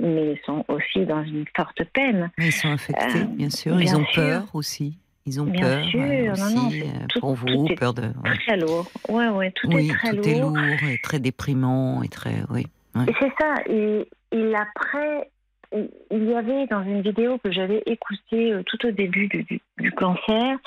mais 0.01 0.33
ils 0.33 0.39
sont 0.45 0.65
aussi 0.67 1.05
dans 1.05 1.23
une 1.23 1.45
forte 1.55 1.81
peine. 1.93 2.29
Mais 2.37 2.47
ils 2.47 2.51
sont 2.51 2.67
infectés, 2.69 3.21
Euh, 3.21 3.25
bien 3.25 3.49
sûr. 3.49 3.75
bien 3.77 3.85
ils 3.85 3.95
ont 3.95 4.05
sûr. 4.07 4.21
peur 4.23 4.43
aussi. 4.53 4.97
Ils 5.25 5.39
ont 5.39 5.45
Bien 5.45 5.61
peur 5.61 5.85
sûr, 5.85 6.01
euh, 6.01 6.33
non, 6.35 6.49
non, 6.61 6.67
aussi 6.67 6.83
tout- 7.07 7.19
pour 7.21 7.35
tout 7.39 7.45
vous, 7.47 7.67
est 7.69 7.75
peur 7.75 7.93
de. 7.93 8.01
ouais. 8.01 8.37
Très 8.45 8.57
lourd. 8.57 8.85
Ouais, 9.07 9.29
ouais, 9.29 9.51
tout 9.51 9.67
Oui, 9.69 9.89
est 9.89 9.93
très 9.93 10.09
tout 10.09 10.15
lourd. 10.17 10.27
est 10.27 10.39
lourd 10.41 10.89
et 10.89 10.97
très 10.97 11.19
déprimant 11.19 12.03
et 12.03 12.09
très. 12.09 12.43
Oui. 12.49 12.67
ouais. 12.95 13.05
C'est 13.21 13.31
ça. 13.39 13.53
Et, 13.67 14.05
et 14.33 14.53
après, 14.55 15.29
il 16.11 16.23
y 16.29 16.33
avait 16.35 16.67
dans 16.67 16.83
une 16.83 17.01
vidéo 17.01 17.37
que 17.39 17.51
j'avais 17.51 17.81
écoutée 17.85 18.53
euh, 18.53 18.63
tout 18.63 18.85
au 18.85 18.91
début 18.91 19.27
du, 19.27 19.43
du- 19.43 19.61
du 19.79 19.91
cancer, 19.91 20.57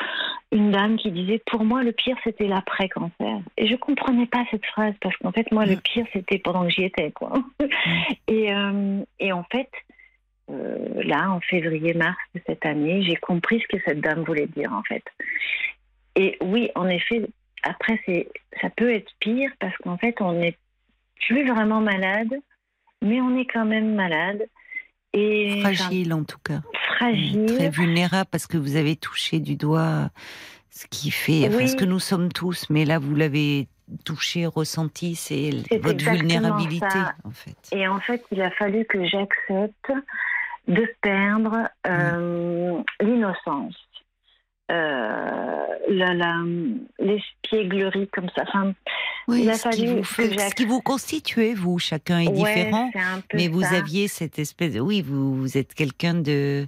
une 0.52 0.70
dame 0.72 0.96
qui 0.96 1.10
disait 1.12 1.40
Pour 1.46 1.64
moi, 1.64 1.82
le 1.82 1.92
pire, 1.92 2.16
c'était 2.24 2.48
l'après-cancer. 2.48 3.38
Et 3.56 3.66
je 3.68 3.76
comprenais 3.76 4.26
pas 4.26 4.44
cette 4.50 4.66
phrase 4.66 4.94
parce 5.00 5.16
qu'en 5.18 5.32
fait, 5.32 5.50
moi, 5.52 5.64
le 5.66 5.76
Mm. 5.76 5.80
pire, 5.80 6.06
c'était 6.12 6.38
pendant 6.38 6.64
que 6.64 6.70
j'y 6.70 6.84
étais. 6.84 7.12
Quoi. 7.12 7.32
et, 8.28 8.52
euh, 8.52 9.02
et 9.20 9.32
en 9.32 9.44
fait, 9.44 9.70
euh, 10.50 11.02
là, 11.02 11.30
en 11.30 11.40
février-mars 11.40 12.16
de 12.34 12.40
cette 12.46 12.64
année, 12.66 13.02
j'ai 13.02 13.16
compris 13.16 13.60
ce 13.60 13.76
que 13.76 13.82
cette 13.84 14.00
dame 14.00 14.22
voulait 14.24 14.46
dire, 14.48 14.72
en 14.72 14.82
fait. 14.82 15.04
Et 16.16 16.36
oui, 16.42 16.70
en 16.74 16.88
effet, 16.88 17.22
après, 17.62 18.00
c'est, 18.06 18.28
ça 18.60 18.70
peut 18.70 18.92
être 18.92 19.10
pire 19.20 19.50
parce 19.60 19.76
qu'en 19.78 19.98
fait, 19.98 20.20
on 20.20 20.32
n'est 20.32 20.56
plus 21.26 21.46
vraiment 21.48 21.80
malade, 21.80 22.32
mais 23.02 23.20
on 23.20 23.36
est 23.38 23.46
quand 23.46 23.64
même 23.64 23.94
malade. 23.94 24.46
Et 25.18 25.60
Fragile 25.62 26.12
en 26.12 26.24
tout 26.24 26.38
cas. 26.44 26.60
fragile. 26.96 27.46
Très 27.46 27.70
vulnérable 27.70 28.28
parce 28.30 28.46
que 28.46 28.56
vous 28.58 28.76
avez 28.76 28.96
touché 28.96 29.40
du 29.40 29.56
doigt 29.56 30.10
ce 30.70 30.86
qui 30.88 31.10
fait, 31.10 31.48
enfin, 31.48 31.56
Oui. 31.58 31.68
ce 31.68 31.76
que 31.76 31.84
nous 31.86 31.98
sommes 31.98 32.30
tous, 32.32 32.66
mais 32.68 32.84
là 32.84 32.98
vous 32.98 33.14
l'avez 33.14 33.66
touché, 34.04 34.44
ressenti, 34.46 35.14
c'est 35.14 35.50
votre 35.80 36.04
vulnérabilité 36.10 36.86
ça. 36.90 37.14
en 37.24 37.30
fait. 37.30 37.56
Et 37.72 37.86
en 37.88 37.98
fait, 38.00 38.22
il 38.32 38.42
a 38.42 38.50
fallu 38.50 38.84
que 38.84 39.04
j'accepte 39.06 39.92
de 40.68 40.86
perdre 41.00 41.68
euh, 41.86 42.82
l'innocence, 43.00 43.76
euh, 44.72 45.66
la, 45.88 46.12
la, 46.14 46.34
l'espièglerie 46.98 48.08
comme 48.08 48.28
ça. 48.36 48.42
Enfin, 48.48 48.72
Oui, 49.28 49.48
ce, 49.52 49.68
qui 49.70 49.86
vous 49.86 50.04
ce 50.04 50.54
qui 50.54 50.64
vous 50.64 50.80
constituez, 50.80 51.54
vous, 51.54 51.78
chacun 51.78 52.20
est 52.20 52.28
différent, 52.28 52.90
mais 53.34 53.48
vous 53.48 53.64
aviez 53.64 54.08
cette 54.08 54.38
espèce 54.38 54.74
de... 54.74 54.80
Oui, 54.80 55.02
vous, 55.02 55.36
vous 55.36 55.58
êtes 55.58 55.74
quelqu'un 55.74 56.14
de 56.14 56.66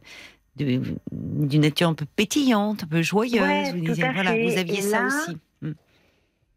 d'une 0.56 1.60
nature 1.60 1.88
un 1.88 1.94
peu 1.94 2.06
pétillante, 2.16 2.82
un 2.82 2.86
peu 2.88 3.00
joyeuse. 3.00 3.74
vous, 3.74 3.80
disiez, 3.80 4.10
voilà, 4.12 4.32
vous 4.32 4.58
aviez 4.58 4.80
ça 4.80 5.06
aussi. 5.06 5.38
Hmm. 5.62 5.72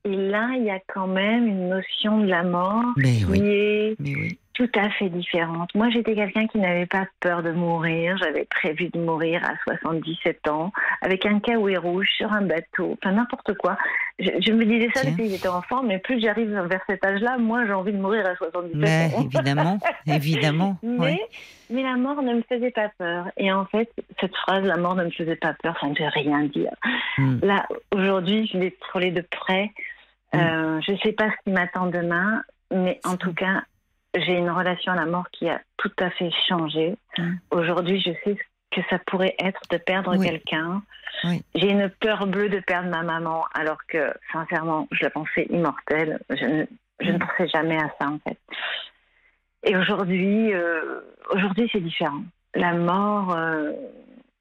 Et 0.06 0.16
là, 0.16 0.50
il 0.58 0.64
y 0.64 0.72
a 0.72 0.80
quand 0.92 1.06
même 1.06 1.46
une 1.46 1.70
notion 1.70 2.22
de 2.22 2.26
la 2.26 2.42
mort 2.42 2.84
mais 2.98 3.18
qui 3.18 3.26
oui. 3.26 3.40
est 3.40 3.96
mais 4.00 4.16
oui 4.16 4.40
tout 4.54 4.70
à 4.76 4.90
fait 4.90 5.10
différente. 5.10 5.74
Moi, 5.76 5.90
j'étais 5.90 6.16
quelqu'un 6.16 6.48
qui 6.48 6.58
n'avait 6.58 6.86
pas 6.86 7.08
peur 7.20 7.44
de 7.44 7.52
mourir. 7.52 8.18
J'avais 8.18 8.46
prévu 8.46 8.90
de 8.90 9.00
mourir 9.00 9.44
à 9.44 9.54
77 9.64 10.48
ans, 10.50 10.72
avec 11.02 11.26
un 11.26 11.40
kawaii 11.40 11.78
rouge 11.78 12.08
sur 12.18 12.32
un 12.32 12.42
bateau, 12.42 12.98
enfin 13.02 13.14
n'importe 13.14 13.54
quoi. 13.58 13.78
Je, 14.20 14.52
me 14.52 14.66
disais 14.66 14.90
ça 14.94 15.10
depuis 15.10 15.26
que 15.26 15.30
j'étais 15.30 15.48
enfant, 15.48 15.84
mais 15.84 15.98
plus 16.00 16.20
j'arrive 16.22 16.52
vers 16.52 16.82
cet 16.88 17.04
âge-là, 17.04 17.38
moi 17.38 17.66
j'ai 17.66 17.74
envie 17.74 17.94
de 17.94 17.98
mourir 17.98 18.26
à 18.26 18.36
77 18.36 18.76
mais, 18.76 19.16
ans. 19.16 19.22
Évidemment, 19.22 19.80
évidemment. 20.06 20.78
mais, 20.84 21.20
mais 21.70 21.84
la 21.84 21.96
mort 21.96 22.22
ne 22.22 22.36
me 22.36 22.44
faisait 22.48 22.72
pas 22.72 22.90
peur. 22.98 23.32
Et 23.38 23.52
en 23.52 23.66
fait, 23.66 23.90
cette 24.20 24.36
phrase, 24.36 24.64
la 24.64 24.78
mort 24.78 24.96
ne 24.96 25.06
me 25.06 25.12
faisait 25.12 25.36
pas 25.36 25.54
peur, 25.62 25.78
ça 25.80 25.88
ne 25.88 25.96
veut 25.96 26.10
rien 26.14 26.44
dire. 26.44 26.72
Hmm. 27.18 27.40
Là, 27.42 27.68
aujourd'hui, 27.92 28.48
je 28.52 28.58
l'ai 28.58 28.72
trollé 28.72 29.12
de 29.12 29.22
près. 29.22 29.72
Euh, 30.36 30.80
je 30.86 30.94
ne 30.94 30.98
sais 31.00 31.12
pas 31.12 31.30
ce 31.30 31.44
qui 31.44 31.52
m'attend 31.52 31.88
demain, 31.88 32.44
mais 32.72 33.00
en 33.04 33.18
tout 33.18 33.34
cas, 33.34 33.64
j'ai 34.16 34.38
une 34.38 34.50
relation 34.50 34.92
à 34.92 34.96
la 34.96 35.06
mort 35.06 35.30
qui 35.32 35.50
a 35.50 35.62
tout 35.78 35.92
à 36.00 36.10
fait 36.12 36.32
changé. 36.48 36.96
Mm. 37.18 37.34
Aujourd'hui, 37.52 38.02
je 38.02 38.12
sais 38.24 38.38
que 38.72 38.82
ça 38.90 39.00
pourrait 39.06 39.36
être 39.40 39.62
de 39.70 39.78
perdre 39.78 40.16
quelqu'un. 40.22 40.82
J'ai 41.56 41.70
une 41.70 41.90
peur 41.90 42.26
bleue 42.26 42.50
de 42.50 42.60
perdre 42.60 42.90
ma 42.90 43.04
maman, 43.04 43.46
alors 43.54 43.78
que, 43.88 44.14
sincèrement, 44.32 44.88
je 44.92 45.04
la 45.04 45.10
pensais 45.10 45.46
immortelle. 45.50 46.20
Je 46.30 46.46
ne, 46.46 46.66
je 47.00 47.12
ne 47.12 47.18
mm. 47.18 47.20
pensais 47.20 47.48
jamais 47.50 47.78
à 47.78 47.90
ça, 48.00 48.08
en 48.08 48.20
fait. 48.20 48.38
Et 49.64 49.78
aujourd'hui, 49.78 50.54
euh, 50.54 51.02
aujourd'hui, 51.32 51.70
c'est 51.72 51.82
différent. 51.82 52.24
La 52.56 52.74
mort, 52.74 53.36
euh, 53.36 53.72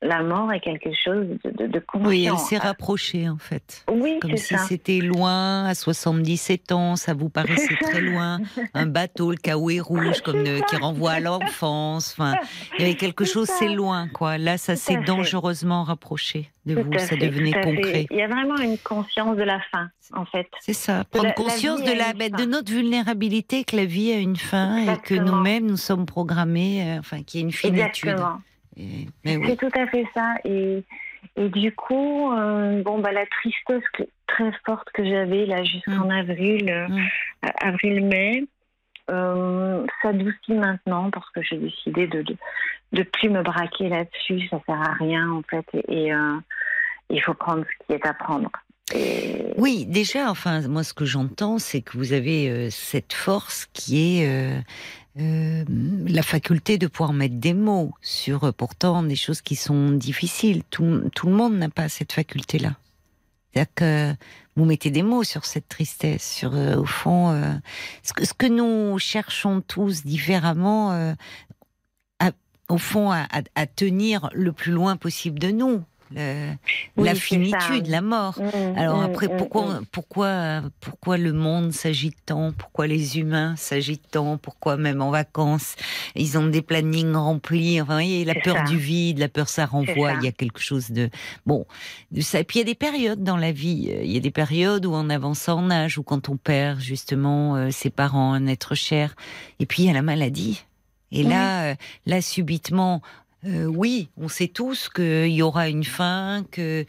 la 0.03 0.23
mort 0.23 0.51
est 0.53 0.61
quelque 0.61 0.91
chose 0.93 1.27
de, 1.45 1.67
de, 1.67 1.83
Oui, 1.95 2.27
elle 2.27 2.39
s'est 2.39 2.57
rapprochée 2.57 3.29
en 3.29 3.37
fait. 3.37 3.85
Oui, 3.91 4.19
Comme 4.21 4.37
si 4.37 4.57
c'était 4.59 4.99
loin, 4.99 5.67
à 5.67 5.75
77 5.75 6.73
ans, 6.73 6.97
ça 6.97 7.13
vous 7.13 7.29
paraissait 7.29 7.77
très 7.81 8.01
loin. 8.01 8.39
Un 8.73 8.87
bateau, 8.87 9.31
le 9.31 9.37
Kaoué 9.37 9.81
rouge, 9.81 10.23
comme 10.23 10.43
qui 10.43 10.77
renvoie 10.77 11.13
à 11.13 11.21
l'enfance. 11.21 12.15
Enfin, 12.17 12.35
il 12.79 12.83
y 12.83 12.89
avait 12.89 12.97
quelque 12.97 13.25
chose, 13.25 13.49
c'est 13.59 13.69
loin, 13.69 14.09
quoi. 14.09 14.39
Là, 14.39 14.57
ça 14.57 14.75
s'est 14.75 14.97
dangereusement 14.97 15.85
rapproché 15.85 16.51
de 16.67 16.81
vous, 16.81 16.99
ça 16.99 17.17
devenait 17.17 17.53
concret. 17.53 18.07
Il 18.11 18.17
y 18.17 18.23
a 18.23 18.29
vraiment 18.29 18.57
une 18.57 18.79
conscience 18.79 19.37
de 19.37 19.43
la 19.43 19.61
fin, 19.71 19.91
en 20.15 20.25
fait. 20.25 20.49
C'est 20.61 20.73
ça, 20.73 21.05
prendre 21.05 21.35
conscience 21.35 21.83
de, 21.83 21.93
la, 21.93 22.13
de 22.13 22.45
notre 22.45 22.73
vulnérabilité, 22.73 23.65
que 23.65 23.77
la 23.77 23.85
vie 23.85 24.13
a 24.13 24.19
une 24.19 24.37
fin 24.37 24.79
et 24.79 24.99
que 24.99 25.15
nous-mêmes, 25.15 25.67
nous 25.67 25.77
sommes 25.77 26.07
programmés, 26.07 26.83
euh, 26.83 26.99
enfin, 27.01 27.23
qu'il 27.23 27.41
y 27.41 27.43
a 27.43 27.47
une 27.47 27.53
finitude. 27.53 28.09
Exactement. 28.09 28.41
C'est 28.77 29.57
tout 29.57 29.79
à 29.79 29.87
fait 29.87 30.07
ça. 30.15 30.35
Et, 30.45 30.85
et 31.37 31.49
du 31.49 31.73
coup, 31.73 32.33
euh, 32.33 32.83
bon, 32.83 32.99
bah, 32.99 33.13
la 33.13 33.27
tristesse 33.27 33.83
très 34.27 34.53
forte 34.65 34.89
que 34.93 35.05
j'avais 35.05 35.47
là 35.47 35.65
jusqu'en 35.65 36.07
mm. 36.07 36.11
avril, 36.11 36.71
euh, 36.71 36.89
mm. 36.89 37.09
avril-mai, 37.61 38.45
euh, 39.11 39.85
s'adoucit 40.03 40.55
maintenant 40.55 41.11
parce 41.11 41.29
que 41.31 41.43
j'ai 41.43 41.57
décidé 41.57 42.07
de, 42.07 42.25
de, 42.93 43.03
plus 43.03 43.29
me 43.29 43.43
braquer 43.43 43.89
là-dessus. 43.89 44.49
Ça 44.49 44.61
sert 44.67 44.81
à 44.81 44.93
rien 44.95 45.31
en 45.31 45.43
fait. 45.43 45.67
Et, 45.89 46.11
il 47.13 47.21
faut 47.23 47.35
prendre 47.35 47.65
ce 47.65 47.87
qui 47.87 47.93
est 47.95 48.07
à 48.07 48.15
prendre. 48.15 48.51
Oui, 49.57 49.85
déjà, 49.85 50.31
enfin, 50.31 50.67
moi, 50.69 50.85
ce 50.85 50.95
que 50.95 51.05
j'entends, 51.05 51.59
c'est 51.59 51.81
que 51.81 51.99
vous 51.99 52.13
avez 52.13 52.71
cette 52.71 53.13
force 53.13 53.67
qui 53.73 54.21
est 54.21 54.29
euh, 54.29 54.61
la 55.17 56.23
faculté 56.23 56.79
de 56.79 56.87
pouvoir 56.87 57.13
mettre 57.13 57.35
des 57.35 57.55
mots 57.55 57.93
sur 58.01 58.45
euh, 58.45 58.53
pourtant 58.53 59.03
des 59.03 59.17
choses 59.17 59.43
qui 59.43 59.57
sont 59.57 59.91
difficiles. 59.91 60.63
Tout, 60.71 60.85
le 60.85 61.31
monde 61.31 61.55
n'a 61.55 61.69
pas 61.69 61.89
cette 61.89 62.13
faculté-là. 62.13 62.77
C'est-à-dire 63.53 63.75
que 63.75 64.15
vous 64.57 64.65
mettez 64.65 64.91
des 64.91 65.03
mots 65.03 65.25
sur 65.25 65.45
cette 65.45 65.69
tristesse, 65.69 66.37
sur 66.37 66.55
euh, 66.55 66.77
au 66.77 66.85
fond 66.85 67.61
ce, 68.03 68.33
que, 68.33 68.47
nous 68.47 68.99
cherchons 68.99 69.61
tous 69.61 70.05
différemment, 70.05 71.15
au 72.69 72.79
fond 72.79 73.11
à, 73.11 73.67
tenir 73.67 74.31
le 74.33 74.53
plus 74.53 74.71
loin 74.71 74.97
possible 74.97 75.41
de 75.41 75.51
nous 75.51 75.83
la 76.15 77.15
finitude, 77.15 77.87
la 77.87 78.01
mort. 78.01 78.41
Mmh, 78.41 78.79
Alors 78.79 78.99
mmh, 78.99 79.05
après, 79.05 79.29
mmh, 79.29 79.37
pourquoi, 79.37 79.81
pourquoi, 79.93 80.63
pourquoi 80.81 81.19
le 81.19 81.33
monde 81.33 81.73
s'agite 81.73 82.17
tant? 82.27 82.53
Pourquoi 82.53 82.87
les 82.87 83.19
humains 83.19 83.55
s'agitent 83.57 84.11
tant? 84.11 84.37
Pourquoi 84.37 84.77
même 84.77 85.03
en 85.03 85.11
vacances, 85.11 85.77
ils 86.17 86.37
ont 86.39 86.47
des 86.47 86.63
plannings 86.63 87.15
remplis? 87.15 87.81
Enfin, 87.81 87.95
voyez, 87.95 88.25
la 88.25 88.35
peur 88.35 88.65
du 88.65 88.77
vide, 88.77 89.19
la 89.19 89.29
peur, 89.29 89.49
ça 89.49 89.67
renvoie. 89.67 90.15
Il 90.15 90.25
y 90.25 90.29
a 90.29 90.33
quelque 90.33 90.61
chose 90.61 90.91
de 90.91 91.11
bon, 91.47 91.67
de 92.11 92.21
ça. 92.21 92.41
Et 92.41 92.45
puis 92.45 92.59
il 92.59 92.63
y 92.63 92.63
a 92.63 92.67
des 92.67 92.75
périodes 92.75 93.23
dans 93.23 93.37
la 93.37 93.53
vie. 93.53 93.91
Il 94.03 94.11
y 94.11 94.17
a 94.17 94.21
des 94.21 94.31
périodes 94.31 94.87
où 94.87 94.93
on 94.93 95.11
avance 95.11 95.49
en 95.49 95.71
âge, 95.71 95.99
ou 95.99 96.03
quand 96.03 96.29
on 96.29 96.37
perd 96.37 96.81
justement 96.81 97.57
euh, 97.57 97.71
ses 97.71 97.91
parents, 97.91 98.33
un 98.33 98.47
être 98.47 98.75
cher. 98.75 99.15
Et 99.59 99.67
puis 99.67 99.85
il 99.85 99.87
y 99.87 99.91
a 99.91 99.95
la 99.95 100.03
maladie. 100.03 100.65
Et 101.13 101.23
là, 101.23 101.65
euh, 101.65 101.75
là 102.07 102.23
subitement, 102.23 103.03
euh, 103.47 103.65
oui, 103.65 104.11
on 104.19 104.29
sait 104.29 104.49
tous 104.49 104.89
qu'il 104.91 105.29
y 105.29 105.43
aura 105.43 105.69
une 105.69 105.85
fin, 105.85 106.45
que 106.53 106.85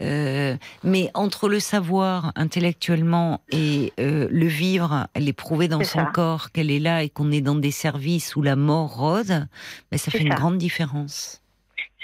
euh, 0.00 0.56
mais 0.84 1.10
entre 1.14 1.48
le 1.48 1.58
savoir 1.58 2.32
intellectuellement 2.36 3.40
et 3.50 3.92
euh, 3.98 4.28
le 4.30 4.46
vivre, 4.46 5.08
l'éprouver 5.16 5.66
dans 5.66 5.82
son 5.82 6.04
corps, 6.06 6.52
qu'elle 6.52 6.70
est 6.70 6.78
là 6.78 7.02
et 7.02 7.08
qu'on 7.08 7.32
est 7.32 7.40
dans 7.40 7.56
des 7.56 7.72
services 7.72 8.36
où 8.36 8.42
la 8.42 8.54
mort 8.54 8.96
rôde, 8.96 9.48
ben, 9.90 9.98
ça 9.98 10.10
fait 10.10 10.20
une 10.20 10.34
grande 10.34 10.58
différence. 10.58 11.42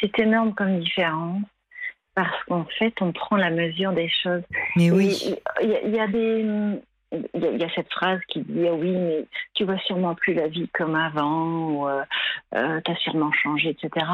C'est 0.00 0.18
énorme 0.18 0.52
comme 0.54 0.80
différence 0.80 1.42
parce 2.14 2.44
qu'en 2.44 2.66
fait, 2.78 2.94
on 3.00 3.12
prend 3.12 3.36
la 3.36 3.50
mesure 3.50 3.92
des 3.92 4.10
choses. 4.22 4.42
Mais 4.76 4.90
oui, 4.90 5.36
il 5.62 5.94
y, 5.94 5.98
a 5.98 6.08
des 6.08 6.44
il 7.12 7.60
y, 7.60 7.64
a 7.64 7.74
cette 7.74 7.90
phrase 7.93 8.20
qui 8.28 8.40
dit 8.40 8.66
ah 8.66 8.72
oui 8.72 8.90
mais 8.90 9.26
tu 9.55 9.64
vois 9.64 9.78
sûrement 9.78 10.14
plus 10.14 10.34
la 10.34 10.48
vie 10.48 10.68
comme 10.68 10.94
avant 10.94 11.68
ou 11.68 11.89
euh, 11.89 12.02
euh 12.55 12.80
t'as 12.84 12.97
sûrement 12.97 13.32
changé 13.32 13.70
etc 13.70 14.06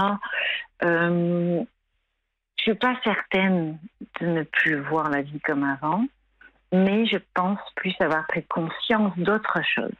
euh, 0.85 1.63
je 2.57 2.63
suis 2.63 2.75
pas 2.75 2.97
certaine 3.05 3.79
de 4.21 4.27
ne 4.27 4.43
plus 4.43 4.81
voir 4.81 5.11
la 5.11 5.23
vie 5.23 5.41
comme 5.41 5.63
avant 5.65 6.05
mais 6.73 7.07
je 7.07 7.17
pense 7.35 7.59
plus 7.77 7.95
avoir 8.01 8.27
pris 8.27 8.45
conscience 8.45 9.13
d'autres 9.17 9.61
choses. 9.75 9.93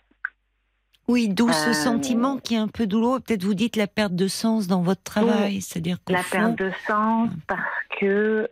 Oui, 1.07 1.31
d'où 1.31 1.51
ce 1.51 1.71
euh, 1.71 1.73
sentiment 1.73 2.37
qui 2.37 2.55
est 2.55 2.59
un 2.59 2.69
peu 2.69 2.87
douloureux. 2.87 3.21
Peut-être 3.21 3.43
vous 3.43 3.55
dites 3.55 3.77
la 3.77 3.87
perte 3.87 4.15
de 4.15 4.29
sens 4.29 4.67
dans 4.67 4.83
votre 4.83 5.03
travail, 5.03 5.63
c'est-à-dire 5.63 5.97
la 6.09 6.23
perte 6.23 6.59
de 6.59 6.71
sens 6.87 7.31
parce 7.47 7.63
que 7.99 8.51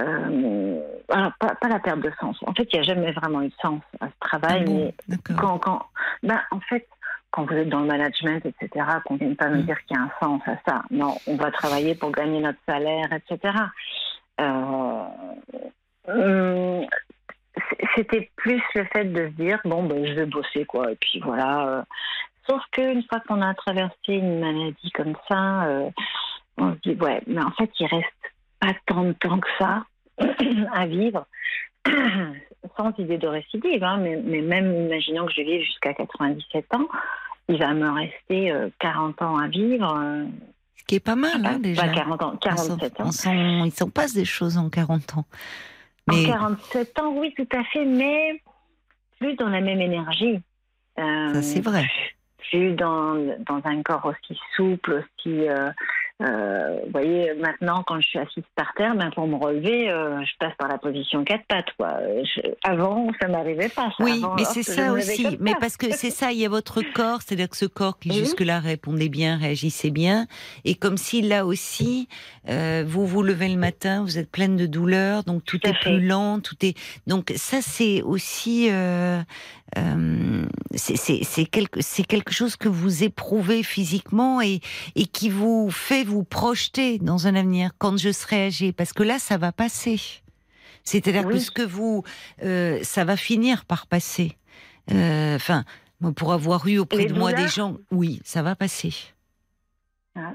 euh, 0.00 0.80
pas, 1.08 1.32
pas, 1.38 1.68
la 1.68 1.78
perte 1.78 2.00
de 2.00 2.12
sens. 2.20 2.36
En 2.46 2.54
fait, 2.54 2.68
il 2.72 2.76
n'y 2.76 2.80
a 2.80 2.82
jamais 2.82 3.12
vraiment 3.12 3.42
eu 3.42 3.48
de 3.48 3.54
sens 3.60 3.80
à 4.00 4.06
ce 4.06 4.18
travail. 4.20 4.64
Ah 4.66 4.70
mais 4.70 5.16
quand, 5.36 5.58
quand, 5.58 5.82
ben, 6.22 6.40
en 6.50 6.60
fait, 6.60 6.86
quand 7.30 7.44
vous 7.44 7.54
êtes 7.54 7.68
dans 7.68 7.80
le 7.80 7.86
management, 7.86 8.44
etc., 8.44 8.86
qu'on 9.04 9.14
ne 9.14 9.18
vienne 9.18 9.36
pas 9.36 9.48
me 9.48 9.58
mm. 9.58 9.66
dire 9.66 9.84
qu'il 9.84 9.96
y 9.96 10.00
a 10.00 10.02
un 10.02 10.10
sens 10.20 10.42
à 10.46 10.56
ça. 10.66 10.82
Non, 10.90 11.14
on 11.26 11.36
va 11.36 11.50
travailler 11.50 11.94
pour 11.94 12.10
gagner 12.10 12.40
notre 12.40 12.58
salaire, 12.66 13.08
etc. 13.12 13.54
Euh, 14.40 15.04
hum, 16.08 16.86
c'était 17.96 18.30
plus 18.36 18.62
le 18.74 18.84
fait 18.92 19.04
de 19.04 19.26
se 19.26 19.32
dire 19.32 19.58
bon 19.64 19.82
ben 19.82 20.06
je 20.06 20.12
vais 20.12 20.24
bosser 20.24 20.64
quoi 20.64 20.92
et 20.92 20.96
puis 20.96 21.20
voilà 21.20 21.68
euh. 21.68 21.82
sauf 22.48 22.62
qu'une 22.70 23.02
fois 23.02 23.20
qu'on 23.28 23.42
a 23.42 23.52
traversé 23.54 24.14
une 24.14 24.40
maladie 24.40 24.90
comme 24.92 25.14
ça 25.28 25.66
on 26.56 26.72
se 26.72 26.78
dit 26.78 26.94
ouais 27.00 27.20
mais 27.26 27.42
en 27.42 27.50
fait 27.50 27.70
il 27.78 27.86
reste 27.86 28.06
pas 28.60 28.72
tant 28.86 29.04
de 29.04 29.12
temps 29.12 29.38
que 29.38 29.48
ça 29.58 29.84
à 30.72 30.86
vivre, 30.86 31.26
sans 32.76 32.92
idée 32.98 33.18
de 33.18 33.26
récidive, 33.26 33.82
hein, 33.84 33.98
mais, 33.98 34.16
même 34.42 34.86
imaginons 34.86 35.26
que 35.26 35.32
je 35.32 35.42
vive 35.42 35.62
jusqu'à 35.62 35.94
97 35.94 36.74
ans, 36.74 36.88
il 37.48 37.58
va 37.58 37.74
me 37.74 37.90
rester 37.90 38.52
40 38.78 39.20
euh, 39.20 39.24
ans 39.24 39.38
à 39.38 39.48
vivre. 39.48 39.96
Euh, 39.96 40.24
Ce 40.76 40.84
qui 40.84 40.96
est 40.96 41.04
pas 41.04 41.16
mal, 41.16 41.44
hein, 41.44 41.58
déjà. 41.58 41.82
Pas 41.82 41.88
40 41.88 42.22
ans, 42.22 42.36
47 42.40 43.00
ans. 43.00 43.10
il 43.64 43.72
s'en 43.72 43.90
passe 43.90 44.14
des 44.14 44.24
choses 44.24 44.56
en 44.56 44.70
40 44.70 45.16
ans. 45.16 45.24
Mais... 46.08 46.26
En 46.26 46.32
47 46.32 46.98
ans, 47.00 47.14
oui, 47.16 47.34
tout 47.36 47.48
à 47.56 47.64
fait, 47.64 47.84
mais 47.84 48.42
plus 49.18 49.34
dans 49.34 49.48
la 49.48 49.60
même 49.60 49.80
énergie. 49.80 50.40
Ça, 50.96 51.42
c'est 51.42 51.60
vrai. 51.60 51.88
Plus 52.50 52.74
dans, 52.74 53.14
dans 53.46 53.60
un 53.64 53.82
corps 53.82 54.06
aussi 54.06 54.38
souple, 54.54 55.02
aussi 55.02 55.48
euh, 56.20 56.80
vous 56.84 56.92
voyez, 56.92 57.32
maintenant, 57.34 57.82
quand 57.86 57.98
je 58.00 58.06
suis 58.06 58.18
assise 58.18 58.44
par 58.54 58.72
terre, 58.74 58.94
ben, 58.94 59.10
pour 59.10 59.26
me 59.26 59.36
relever, 59.36 59.90
euh, 59.90 60.22
je 60.24 60.30
passe 60.38 60.54
par 60.58 60.68
la 60.68 60.76
position 60.76 61.24
quatre 61.24 61.44
pattes. 61.46 61.72
Quoi. 61.78 61.94
avant, 62.62 63.10
ça 63.20 63.28
m'arrivait 63.28 63.70
pas. 63.70 63.90
Ça. 63.96 64.04
Oui, 64.04 64.22
mais 64.36 64.44
c'est 64.44 64.62
ça 64.62 64.92
aussi. 64.92 65.38
Mais 65.40 65.54
parce 65.58 65.76
que 65.76 65.90
c'est 65.92 66.10
ça, 66.10 66.32
il 66.32 66.38
y 66.38 66.44
a 66.44 66.48
votre 66.48 66.82
corps, 66.92 67.22
c'est-à-dire 67.22 67.48
que 67.48 67.56
ce 67.56 67.66
corps 67.66 67.98
qui 67.98 68.12
jusque-là 68.18 68.60
répondait 68.60 69.08
bien, 69.08 69.38
réagissait 69.38 69.90
bien, 69.90 70.26
et 70.64 70.74
comme 70.74 70.98
si 70.98 71.22
là 71.22 71.46
aussi, 71.46 72.08
euh, 72.48 72.84
vous 72.86 73.06
vous 73.06 73.22
levez 73.22 73.48
le 73.48 73.58
matin, 73.58 74.02
vous 74.02 74.18
êtes 74.18 74.30
pleine 74.30 74.56
de 74.56 74.66
douleur, 74.66 75.24
donc 75.24 75.44
tout, 75.44 75.58
est 75.66 75.78
plus 75.80 76.06
lent, 76.06 76.40
tout 76.40 76.56
est. 76.62 76.76
Donc 77.06 77.32
ça, 77.36 77.62
c'est 77.62 78.02
aussi. 78.02 78.70
Euh, 79.78 80.46
c'est 80.74 81.44
quelque, 81.46 81.80
quelque 82.02 82.32
chose 82.32 82.56
que 82.56 82.68
vous 82.68 83.04
éprouvez 83.04 83.62
physiquement 83.62 84.40
et, 84.40 84.60
et 84.94 85.06
qui 85.06 85.28
vous 85.28 85.70
fait 85.70 86.04
vous 86.04 86.24
projeter 86.24 86.98
dans 86.98 87.26
un 87.26 87.34
avenir 87.34 87.72
quand 87.78 87.96
je 87.96 88.10
serai 88.10 88.46
âgée, 88.46 88.72
parce 88.72 88.92
que 88.92 89.02
là, 89.02 89.18
ça 89.18 89.36
va 89.36 89.52
passer. 89.52 90.00
C'est-à-dire 90.84 91.26
que 91.28 91.38
ce 91.38 91.50
que 91.50 91.62
vous, 91.62 92.02
euh, 92.42 92.80
ça 92.82 93.04
va 93.04 93.16
finir 93.16 93.64
par 93.64 93.86
passer. 93.86 94.36
Euh, 94.90 95.36
enfin, 95.36 95.64
pour 96.16 96.32
avoir 96.32 96.66
eu 96.66 96.78
auprès 96.78 97.06
de 97.06 97.14
moi 97.14 97.32
des 97.32 97.48
gens, 97.48 97.76
oui, 97.90 98.20
ça 98.24 98.42
va 98.42 98.56
passer. 98.56 98.94
Ah. 100.16 100.34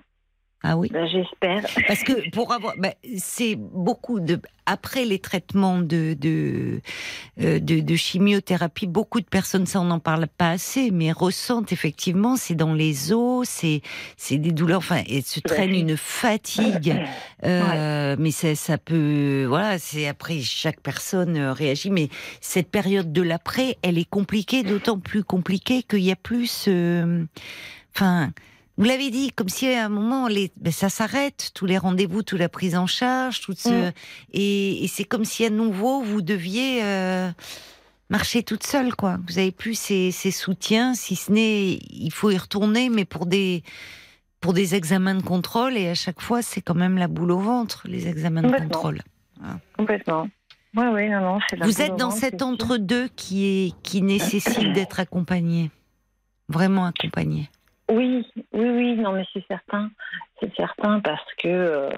Ah 0.67 0.77
oui. 0.77 0.89
Ben, 0.91 1.05
j'espère. 1.07 1.63
Parce 1.87 2.03
que 2.03 2.27
pour 2.31 2.51
avoir, 2.51 2.73
ben, 2.77 2.91
c'est 3.17 3.55
beaucoup 3.55 4.19
de 4.19 4.39
après 4.65 5.05
les 5.05 5.19
traitements 5.19 5.77
de 5.77 6.15
de, 6.19 6.81
euh, 7.39 7.59
de, 7.59 7.81
de 7.81 7.95
chimiothérapie, 7.95 8.87
beaucoup 8.87 9.21
de 9.21 9.27
personnes, 9.27 9.67
ça 9.67 9.79
on 9.79 9.83
n'en 9.83 9.99
parle 9.99 10.25
pas 10.25 10.49
assez, 10.49 10.89
mais 10.89 11.11
ressentent 11.11 11.71
effectivement, 11.71 12.35
c'est 12.35 12.55
dans 12.55 12.73
les 12.73 13.13
os, 13.13 13.47
c'est 13.47 13.81
c'est 14.17 14.39
des 14.39 14.51
douleurs, 14.51 14.79
enfin, 14.79 15.03
et 15.05 15.21
se 15.21 15.39
traîne 15.39 15.75
une 15.75 15.97
fatigue. 15.97 16.99
Euh, 17.43 18.15
Mais 18.17 18.31
ça, 18.31 18.55
ça 18.55 18.79
peut, 18.79 19.45
voilà, 19.47 19.77
c'est 19.77 20.07
après 20.07 20.39
chaque 20.39 20.81
personne 20.81 21.37
euh, 21.37 21.53
réagit, 21.53 21.91
mais 21.91 22.09
cette 22.41 22.71
période 22.71 23.13
de 23.13 23.21
l'après, 23.21 23.77
elle 23.83 23.99
est 23.99 24.09
compliquée, 24.09 24.63
d'autant 24.63 24.97
plus 24.97 25.23
compliquée 25.23 25.83
qu'il 25.83 25.99
y 25.99 26.11
a 26.11 26.15
plus, 26.15 26.67
enfin. 27.95 28.31
Vous 28.77 28.83
l'avez 28.83 29.09
dit, 29.09 29.31
comme 29.31 29.47
si 29.47 29.67
à 29.73 29.85
un 29.85 29.89
moment, 29.89 30.27
les, 30.27 30.51
ben, 30.57 30.71
ça 30.71 30.89
s'arrête, 30.89 31.51
tous 31.53 31.65
les 31.65 31.77
rendez-vous, 31.77 32.23
toute 32.23 32.39
la 32.39 32.49
prise 32.49 32.75
en 32.75 32.87
charge, 32.87 33.39
tout 33.39 33.53
ce, 33.55 33.89
mm. 33.89 33.93
et, 34.33 34.85
c'est 34.89 35.05
comme 35.05 35.23
si 35.23 35.45
à 35.45 35.49
nouveau 35.49 36.01
vous 36.01 36.21
deviez 36.21 36.83
euh, 36.83 37.29
marcher 38.09 38.43
toute 38.43 38.63
seule, 38.63 38.93
quoi. 38.93 39.17
Vous 39.27 39.37
avez 39.39 39.51
plus 39.51 39.79
ces, 39.79 40.11
soutiens, 40.11 40.93
si 40.93 41.15
ce 41.15 41.31
n'est, 41.31 41.79
il 41.89 42.11
faut 42.11 42.31
y 42.31 42.37
retourner, 42.37 42.89
mais 42.89 43.05
pour 43.05 43.25
des 43.25 43.63
pour 44.41 44.53
des 44.53 44.75
examens 44.75 45.15
de 45.15 45.23
contrôle, 45.23 45.75
et 45.75 45.89
à 45.89 45.95
chaque 45.95 46.21
fois, 46.21 46.43
c'est 46.43 46.61
quand 46.61 46.75
même 46.75 46.99
la 46.99 47.07
boule 47.07 47.31
au 47.31 47.39
ventre, 47.39 47.81
les 47.85 48.07
examens 48.07 48.43
de 48.43 48.55
contrôle. 48.55 49.01
Complètement. 49.75 50.27
Oui, 50.75 50.85
oui, 50.93 51.09
non, 51.09 51.21
non, 51.21 51.39
Vous 51.61 51.81
êtes 51.81 51.95
dans 51.95 52.11
cet 52.11 52.43
entre-deux 52.43 53.07
qui, 53.15 53.45
est, 53.45 53.81
qui 53.81 54.03
nécessite 54.03 54.73
d'être 54.73 54.99
accompagné. 54.99 55.71
Vraiment 56.47 56.85
accompagné. 56.85 57.49
Oui, 57.89 58.25
oui, 58.53 58.69
oui, 58.69 58.95
non, 58.95 59.11
mais 59.13 59.25
c'est 59.31 59.45
certain. 59.47 59.91
C'est 60.39 60.53
certain 60.55 60.99
parce 61.01 61.23
que. 61.37 61.47
Euh, 61.47 61.89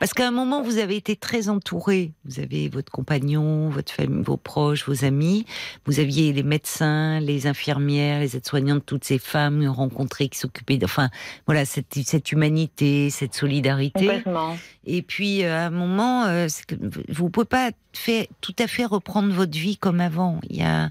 parce 0.00 0.12
qu'à 0.12 0.26
un 0.26 0.32
moment, 0.32 0.60
vous 0.60 0.78
avez 0.78 0.96
été 0.96 1.14
très 1.14 1.48
entouré. 1.48 2.12
Vous 2.24 2.40
avez 2.40 2.68
votre 2.68 2.90
compagnon, 2.90 3.68
votre 3.68 3.92
famille, 3.92 4.22
vos 4.22 4.36
proches, 4.36 4.86
vos 4.86 5.04
amis. 5.04 5.46
Vous 5.86 6.00
aviez 6.00 6.32
les 6.32 6.42
médecins, 6.42 7.20
les 7.20 7.46
infirmières, 7.46 8.20
les 8.20 8.36
aides-soignantes, 8.36 8.84
toutes 8.84 9.04
ces 9.04 9.18
femmes 9.18 9.66
rencontrées 9.68 10.28
qui 10.28 10.38
s'occupaient. 10.38 10.80
Enfin, 10.82 11.10
voilà, 11.46 11.64
cette, 11.64 11.94
cette 11.94 12.32
humanité, 12.32 13.08
cette 13.10 13.34
solidarité. 13.34 14.00
Complètement. 14.00 14.56
Et 14.84 15.02
puis, 15.02 15.44
euh, 15.44 15.56
à 15.56 15.66
un 15.66 15.70
moment, 15.70 16.24
euh, 16.24 16.48
que 16.66 16.74
vous 17.08 17.24
ne 17.24 17.30
pouvez 17.30 17.46
pas 17.46 17.70
fait, 17.92 18.28
tout 18.40 18.56
à 18.58 18.66
fait 18.66 18.84
reprendre 18.84 19.32
votre 19.32 19.56
vie 19.56 19.76
comme 19.76 20.00
avant. 20.00 20.40
Il 20.50 20.56
y 20.56 20.62
a, 20.62 20.90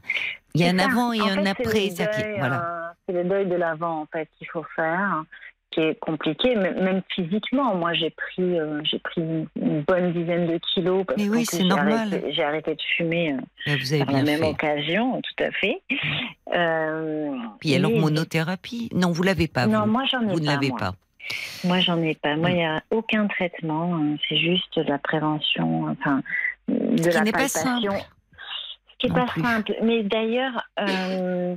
il 0.56 0.62
y 0.62 0.66
a 0.66 0.70
un 0.70 0.80
avant 0.80 1.14
et 1.14 1.20
un 1.20 1.46
après. 1.46 1.90
voilà. 2.38 2.94
C'est 3.06 3.14
le 3.14 3.24
deuil 3.24 3.48
de 3.48 3.56
l'avant 3.56 4.02
en 4.02 4.06
fait 4.12 4.30
qu'il 4.38 4.48
faut 4.48 4.66
faire, 4.76 5.24
qui 5.72 5.82
est 5.82 6.00
compliqué, 6.00 6.56
même 6.56 7.02
physiquement. 7.14 7.76
Moi, 7.76 7.94
j'ai 7.94 8.12
pris, 8.12 8.60
euh, 8.60 8.82
j'ai 8.84 9.00
pris 9.00 9.22
une 9.22 9.82
bonne 9.82 10.14
dizaine 10.14 10.48
de 10.48 10.60
kilos 10.74 11.06
parce 11.08 11.20
Mais 11.20 11.30
oui, 11.30 11.46
c'est 11.46 11.64
normal. 11.64 12.22
J'ai 12.30 12.44
arrêté 12.44 12.76
de 12.76 12.82
fumer 12.98 13.34
euh, 13.34 13.76
vous 13.80 13.94
avez 13.94 14.06
la 14.12 14.24
même 14.24 14.44
occasion, 14.44 15.22
tout 15.22 15.44
à 15.44 15.52
fait. 15.52 15.82
Euh, 16.54 17.32
Puis 17.60 17.70
il 17.70 17.72
y 17.72 17.76
a 17.76 17.80
l'hormonothérapie. 17.80 18.90
Non, 18.94 19.12
vous 19.12 19.24
l'avez 19.24 19.48
pas. 19.48 19.66
Non, 19.68 19.82
vous. 19.86 19.92
moi 19.92 20.04
j'en 20.10 20.22
ai 20.22 20.26
vous 20.26 20.36
pas. 20.36 20.40
ne 20.40 20.46
l'avez 20.46 20.72
pas. 20.72 20.94
Moi, 21.64 21.80
j'en 21.80 22.02
ai 22.02 22.16
pas. 22.16 22.36
Moi, 22.36 22.52
il 22.52 22.56
n'y 22.58 22.66
a 22.66 22.82
aucun 22.90 23.28
traitement. 23.28 23.96
Hein. 23.96 24.16
C'est 24.28 24.38
juste 24.38 24.78
de 24.78 24.84
la 24.84 24.98
prévention, 24.98 25.86
enfin, 25.86 26.22
de 26.68 27.02
Ce 27.04 27.10
la 27.10 27.32
palpation. 27.32 27.92
Pas 27.92 27.98
qui 29.00 29.08
n'est 29.08 29.14
pas 29.14 29.34
simple. 29.42 29.74
Mais 29.82 30.04
d'ailleurs, 30.04 30.62
euh, 30.80 31.56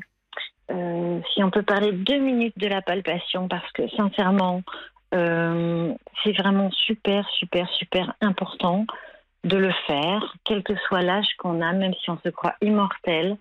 euh, 0.71 1.21
si 1.33 1.43
on 1.43 1.51
peut 1.51 1.63
parler 1.63 1.93
deux 1.93 2.19
minutes 2.19 2.59
de 2.59 2.69
la 2.69 2.83
palpation, 2.83 3.49
parce 3.49 3.71
que 3.73 3.89
sincèrement, 3.91 4.63
euh, 5.15 5.93
c'est 6.23 6.33
vraiment 6.33 6.71
super, 6.71 7.29
super, 7.31 7.69
super 7.71 8.15
important 8.21 8.87
de 9.45 9.57
le 9.57 9.73
faire, 9.87 10.35
quel 10.45 10.63
que 10.63 10.75
soit 10.87 11.03
l'âge 11.03 11.27
qu'on 11.39 11.61
a, 11.61 11.73
même 11.73 11.95
si 12.03 12.11
on 12.11 12.19
se 12.25 12.29
croit 12.29 12.55
immortel. 12.63 13.37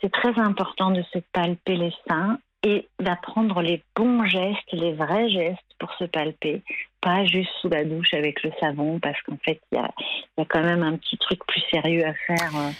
C'est 0.00 0.10
très 0.10 0.36
important 0.40 0.90
de 0.90 1.02
se 1.12 1.18
palper 1.32 1.76
les 1.76 1.94
seins 2.08 2.38
et 2.64 2.88
d'apprendre 2.98 3.60
les 3.60 3.82
bons 3.94 4.24
gestes, 4.24 4.72
les 4.72 4.92
vrais 4.94 5.28
gestes 5.28 5.58
pour 5.78 5.92
se 5.94 6.04
palper, 6.04 6.62
pas 7.00 7.24
juste 7.24 7.50
sous 7.60 7.68
la 7.68 7.84
douche 7.84 8.14
avec 8.14 8.42
le 8.42 8.50
savon, 8.60 8.98
parce 9.00 9.20
qu'en 9.22 9.36
fait, 9.44 9.60
il 9.72 9.78
y 9.78 9.80
a, 9.80 10.44
quand 10.48 10.62
même 10.62 10.82
un 10.82 10.96
petit 10.96 11.18
truc 11.18 11.44
plus 11.46 11.62
sérieux 11.70 12.04
à 12.06 12.14
faire. 12.14 12.56
Euh, 12.56 12.70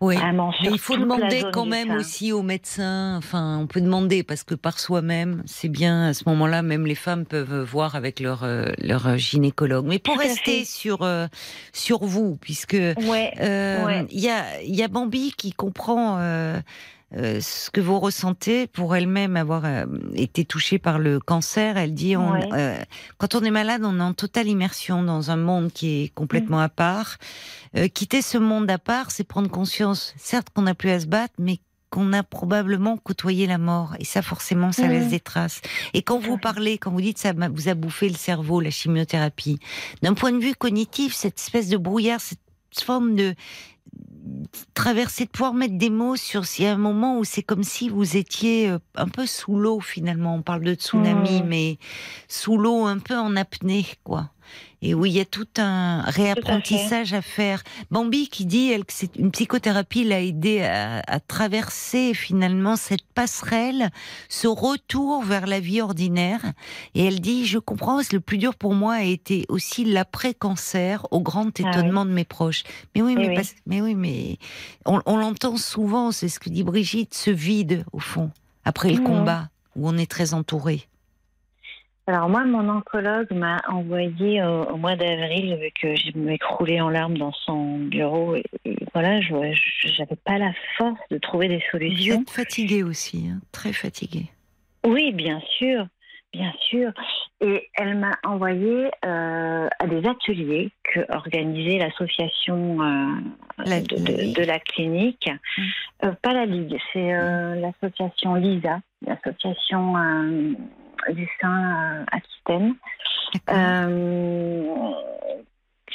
oui, 0.00 0.16
mais 0.62 0.70
il 0.70 0.78
faut 0.78 0.96
demander 0.96 1.42
quand 1.52 1.66
même 1.66 1.90
aussi 1.92 2.32
aux 2.32 2.42
médecins. 2.42 3.16
Enfin, 3.16 3.58
on 3.58 3.66
peut 3.66 3.80
demander 3.80 4.22
parce 4.22 4.44
que 4.44 4.54
par 4.54 4.78
soi-même, 4.78 5.42
c'est 5.46 5.68
bien. 5.68 6.08
À 6.08 6.14
ce 6.14 6.24
moment-là, 6.28 6.62
même 6.62 6.86
les 6.86 6.94
femmes 6.94 7.24
peuvent 7.24 7.62
voir 7.62 7.96
avec 7.96 8.20
leur 8.20 8.44
euh, 8.44 8.66
leur 8.78 9.16
gynécologue. 9.18 9.86
Mais 9.86 9.98
pour 9.98 10.16
rester 10.18 10.64
sur 10.64 11.02
euh, 11.02 11.26
sur 11.72 12.04
vous, 12.04 12.36
puisque 12.40 12.74
il 12.74 13.08
ouais, 13.08 13.32
y 14.10 14.28
a 14.28 14.60
il 14.62 14.74
y 14.74 14.82
a 14.82 14.88
Bambi 14.88 15.32
qui 15.36 15.52
comprend 15.52 16.18
euh, 17.16 17.40
ce 17.40 17.70
que 17.70 17.80
vous 17.80 17.98
ressentez 17.98 18.66
pour 18.66 18.94
elle-même 18.94 19.36
avoir 19.36 19.64
euh, 19.64 19.86
été 20.14 20.44
touchée 20.44 20.78
par 20.78 20.98
le 20.98 21.20
cancer. 21.20 21.78
Elle 21.78 21.94
dit, 21.94 22.16
on, 22.16 22.34
euh, 22.52 22.76
quand 23.16 23.34
on 23.34 23.40
est 23.40 23.50
malade, 23.50 23.82
on 23.84 23.98
est 23.98 24.02
en 24.02 24.12
totale 24.12 24.46
immersion 24.46 25.02
dans 25.02 25.30
un 25.30 25.36
monde 25.36 25.72
qui 25.72 26.02
est 26.02 26.08
complètement 26.14 26.60
à 26.60 26.68
part. 26.68 27.16
quitter 27.94 28.20
ce 28.20 28.36
monde 28.36 28.70
à 28.70 28.78
part, 28.78 29.10
c'est 29.10 29.24
prendre 29.24 29.48
conscience, 29.48 30.14
certes 30.18 30.48
qu'on 30.54 30.62
n'a 30.62 30.74
plus 30.74 30.90
à 30.90 31.00
se 31.00 31.06
battre, 31.06 31.34
mais 31.38 31.60
qu'on 31.90 32.12
a 32.12 32.22
probablement 32.22 32.98
côtoyé 32.98 33.46
la 33.46 33.56
mort. 33.56 33.94
Et 33.98 34.04
ça, 34.04 34.20
forcément, 34.20 34.72
ça 34.72 34.88
laisse 34.88 35.08
des 35.08 35.20
traces. 35.20 35.62
Et 35.94 36.02
quand 36.02 36.18
vous 36.18 36.36
parlez, 36.36 36.76
quand 36.76 36.90
vous 36.90 37.00
dites 37.00 37.16
ça 37.16 37.32
vous 37.32 37.68
a 37.68 37.74
bouffé 37.74 38.10
le 38.10 38.16
cerveau, 38.16 38.60
la 38.60 38.70
chimiothérapie, 38.70 39.58
d'un 40.02 40.12
point 40.12 40.32
de 40.32 40.38
vue 40.38 40.54
cognitif, 40.54 41.14
cette 41.14 41.38
espèce 41.38 41.68
de 41.68 41.78
brouillard, 41.78 42.20
cette 42.20 42.40
forme 42.84 43.14
de 43.14 43.34
traverser, 44.74 45.24
de 45.24 45.30
pouvoir 45.30 45.54
mettre 45.54 45.76
des 45.76 45.90
mots 45.90 46.16
sur 46.16 46.44
s'il 46.44 46.64
y 46.64 46.68
a 46.68 46.72
un 46.72 46.78
moment 46.78 47.18
où 47.18 47.24
c'est 47.24 47.42
comme 47.42 47.64
si 47.64 47.88
vous 47.88 48.16
étiez 48.16 48.70
euh, 48.70 48.78
un 48.94 49.08
peu 49.08 49.26
sous 49.26 49.56
l'eau 49.56 49.80
finalement. 49.80 50.34
On 50.34 50.42
parle 50.42 50.62
de 50.62 50.74
tsunami, 50.74 51.42
mmh. 51.42 51.46
mais 51.46 51.78
sous 52.28 52.58
l'eau, 52.58 52.86
un 52.86 52.98
peu 52.98 53.16
en 53.16 53.36
apnée, 53.36 53.86
quoi 54.04 54.30
et 54.82 54.94
où 54.94 55.06
il 55.06 55.12
y 55.12 55.20
a 55.20 55.24
tout 55.24 55.48
un 55.58 56.02
réapprentissage 56.02 57.12
à, 57.12 57.22
faire. 57.22 57.62
Bambi 57.90 58.28
qui 58.28 58.46
dit 58.46 58.70
elle, 58.70 58.84
que 58.84 58.92
c'est 58.92 59.16
une 59.16 59.30
psychothérapie 59.30 60.04
l'a 60.04 60.20
aidé 60.20 60.62
à, 60.62 61.00
à, 61.06 61.20
traverser 61.20 62.14
finalement 62.14 62.76
cette 62.76 63.06
passerelle, 63.14 63.90
ce 64.28 64.46
retour 64.46 65.22
vers 65.22 65.46
la 65.46 65.60
vie 65.60 65.80
ordinaire. 65.80 66.40
Et 66.94 67.04
elle 67.04 67.20
dit 67.20 67.46
je 67.46 67.58
comprends, 67.58 68.00
le 68.12 68.20
plus 68.20 68.38
dur 68.38 68.54
pour 68.54 68.74
moi 68.74 68.94
a 68.94 69.02
été 69.02 69.44
aussi 69.48 69.84
l'après-cancer, 69.84 71.06
au 71.10 71.20
grand 71.20 71.50
ah 71.62 71.70
étonnement 71.70 72.04
de 72.04 72.12
mes 72.12 72.24
proches. 72.24 72.64
Mais 72.94 73.02
oui, 73.02 73.14
mais, 73.16 73.42
mais 73.66 73.80
oui, 73.80 73.94
mais 73.94 74.38
on, 74.86 75.00
on 75.06 75.16
l'entend 75.16 75.56
souvent, 75.56 76.12
c'est 76.12 76.28
ce 76.28 76.38
que 76.38 76.50
dit 76.50 76.62
Brigitte, 76.62 77.14
ce 77.14 77.30
vide 77.30 77.84
au 77.92 77.98
fond 77.98 78.30
après 78.64 78.92
le 78.92 79.00
mmh. 79.00 79.04
combat 79.04 79.48
où 79.76 79.88
on 79.88 79.96
est 79.96 80.10
très 80.10 80.34
entouré. 80.34 80.88
Alors 82.08 82.30
moi, 82.30 82.42
mon 82.46 82.66
oncologue 82.70 83.30
m'a 83.32 83.60
envoyé 83.68 84.42
au, 84.42 84.78
mois 84.78 84.96
d'avril, 84.96 85.58
vu 85.60 85.70
que 85.78 85.94
je 85.94 86.16
m'écroulais 86.16 86.80
en 86.80 86.88
larmes 86.88 87.18
dans 87.18 87.32
son 87.32 87.80
bureau. 87.80 88.34
Et, 88.34 88.44
voilà, 88.94 89.20
je 89.20 89.34
n'avais 89.34 90.16
pas 90.24 90.38
la 90.38 90.52
force 90.78 90.98
de 91.10 91.18
trouver 91.18 91.48
des 91.48 91.62
solutions. 91.70 92.14
Vous 92.14 92.22
êtes 92.22 92.30
fatiguée 92.30 92.82
aussi, 92.82 93.28
hein, 93.28 93.40
très 93.52 93.74
fatiguée. 93.74 94.30
Oui, 94.86 95.12
bien 95.12 95.42
sûr, 95.58 95.86
bien 96.32 96.50
sûr. 96.70 96.92
Et 97.42 97.68
elle 97.74 97.98
m'a 97.98 98.16
envoyé 98.24 98.90
euh, 99.04 99.68
à 99.78 99.86
des 99.86 100.08
ateliers 100.08 100.70
que 100.84 101.00
organisait 101.14 101.76
l'association 101.76 102.80
euh, 102.80 103.80
de, 103.80 104.46
la 104.46 104.58
clinique. 104.60 105.28
Mmh. 105.58 105.62
Euh, 106.06 106.12
pas 106.22 106.32
la 106.32 106.46
Ligue, 106.46 106.78
c'est 106.94 107.12
l'association 107.60 108.34
LISA, 108.34 108.80
l'association 109.06 109.92
du 111.10 111.28
sein 111.40 112.04
Aquitaine. 112.10 112.74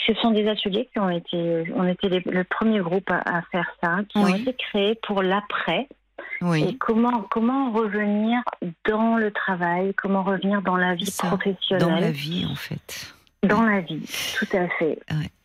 ce 0.06 0.14
sont 0.22 0.32
des 0.32 0.48
ateliers 0.48 0.90
qui 0.92 1.00
ont 1.00 1.10
été, 1.10 1.64
on 1.76 1.88
était 1.88 2.10
le 2.10 2.44
premier 2.44 2.80
groupe 2.80 3.10
à, 3.10 3.42
faire 3.52 3.70
ça, 3.82 3.98
qui 4.10 4.18
ont 4.18 4.28
été 4.28 4.54
créés 4.54 4.96
pour 5.08 5.22
l'après. 5.22 5.88
Oui. 6.42 6.64
Et 6.64 6.78
comment, 6.78 7.22
comment 7.30 7.72
revenir 7.72 8.42
dans 8.86 9.16
le 9.18 9.32
travail, 9.32 9.94
comment 9.96 10.24
revenir 10.24 10.62
dans 10.62 10.76
la 10.76 10.94
vie 10.96 11.14
professionnelle. 11.18 11.88
Dans 11.88 11.96
la 11.96 12.12
vie, 12.12 12.46
en 12.50 12.56
fait. 12.56 13.14
Dans 13.44 13.64
la 13.64 13.82
vie, 13.82 14.02
tout 14.38 14.58
à 14.58 14.68
fait. 14.80 14.98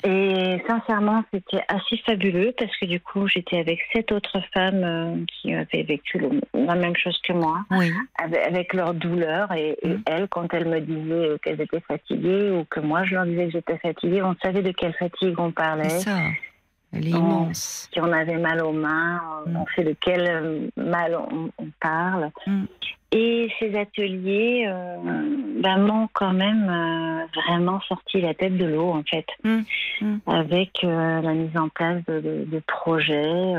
Et 0.04 0.62
sincèrement, 0.68 1.24
c'était 1.32 1.62
assez 1.66 1.96
fabuleux 2.06 2.54
parce 2.56 2.74
que 2.76 2.86
du 2.86 3.00
coup, 3.00 3.26
j'étais 3.26 3.58
avec 3.58 3.80
sept 3.92 4.12
autres 4.12 4.40
femmes 4.54 4.84
euh, 4.84 5.16
qui 5.26 5.52
avaient 5.52 5.82
vécu 5.82 6.20
la 6.54 6.76
même 6.76 6.94
chose 6.96 7.18
que 7.26 7.32
moi, 7.32 7.64
avec, 8.22 8.72
leurs 8.72 8.94
douleurs. 8.94 9.52
Et, 9.52 9.76
mm. 9.84 10.02
elles, 10.06 10.28
quand 10.28 10.52
elles 10.54 10.68
me 10.68 10.80
disaient 10.80 11.38
qu'elles 11.42 11.60
étaient 11.60 11.80
fatiguées 11.80 12.52
ou 12.52 12.64
que 12.64 12.78
moi, 12.80 13.02
je 13.04 13.14
leur 13.14 13.26
disais 13.26 13.46
que 13.46 13.52
j'étais 13.52 13.78
fatiguée, 13.78 14.22
on 14.22 14.36
savait 14.42 14.62
de 14.62 14.70
quelle 14.70 14.94
fatigue 14.94 15.38
on 15.38 15.50
parlait. 15.50 15.88
Ça. 15.88 16.18
Elle 16.92 17.06
est 17.06 17.10
immense. 17.10 17.88
Si 17.92 18.00
on 18.00 18.12
avait 18.12 18.38
mal 18.38 18.62
aux 18.62 18.72
mains, 18.72 19.20
on 19.46 19.50
mm. 19.50 19.64
sait 19.76 19.84
de 19.84 19.94
quel 20.00 20.26
euh, 20.26 20.68
mal 20.76 21.16
on, 21.16 21.50
parle. 21.80 22.30
Mm. 22.46 22.64
Et 23.12 23.48
ces 23.58 23.74
ateliers 23.76 24.66
euh, 24.68 24.96
ben, 25.60 25.78
m'ont 25.78 26.08
quand 26.12 26.32
même 26.32 26.68
euh, 26.68 27.40
vraiment 27.42 27.80
sorti 27.82 28.20
la 28.20 28.34
tête 28.34 28.56
de 28.56 28.64
l'eau, 28.64 28.90
en 28.90 29.02
fait, 29.02 29.26
mm. 29.44 30.16
avec 30.26 30.82
la 30.82 31.34
mise 31.34 31.56
en 31.56 31.68
place 31.68 32.02
de, 32.06 32.62
projets, 32.66 33.54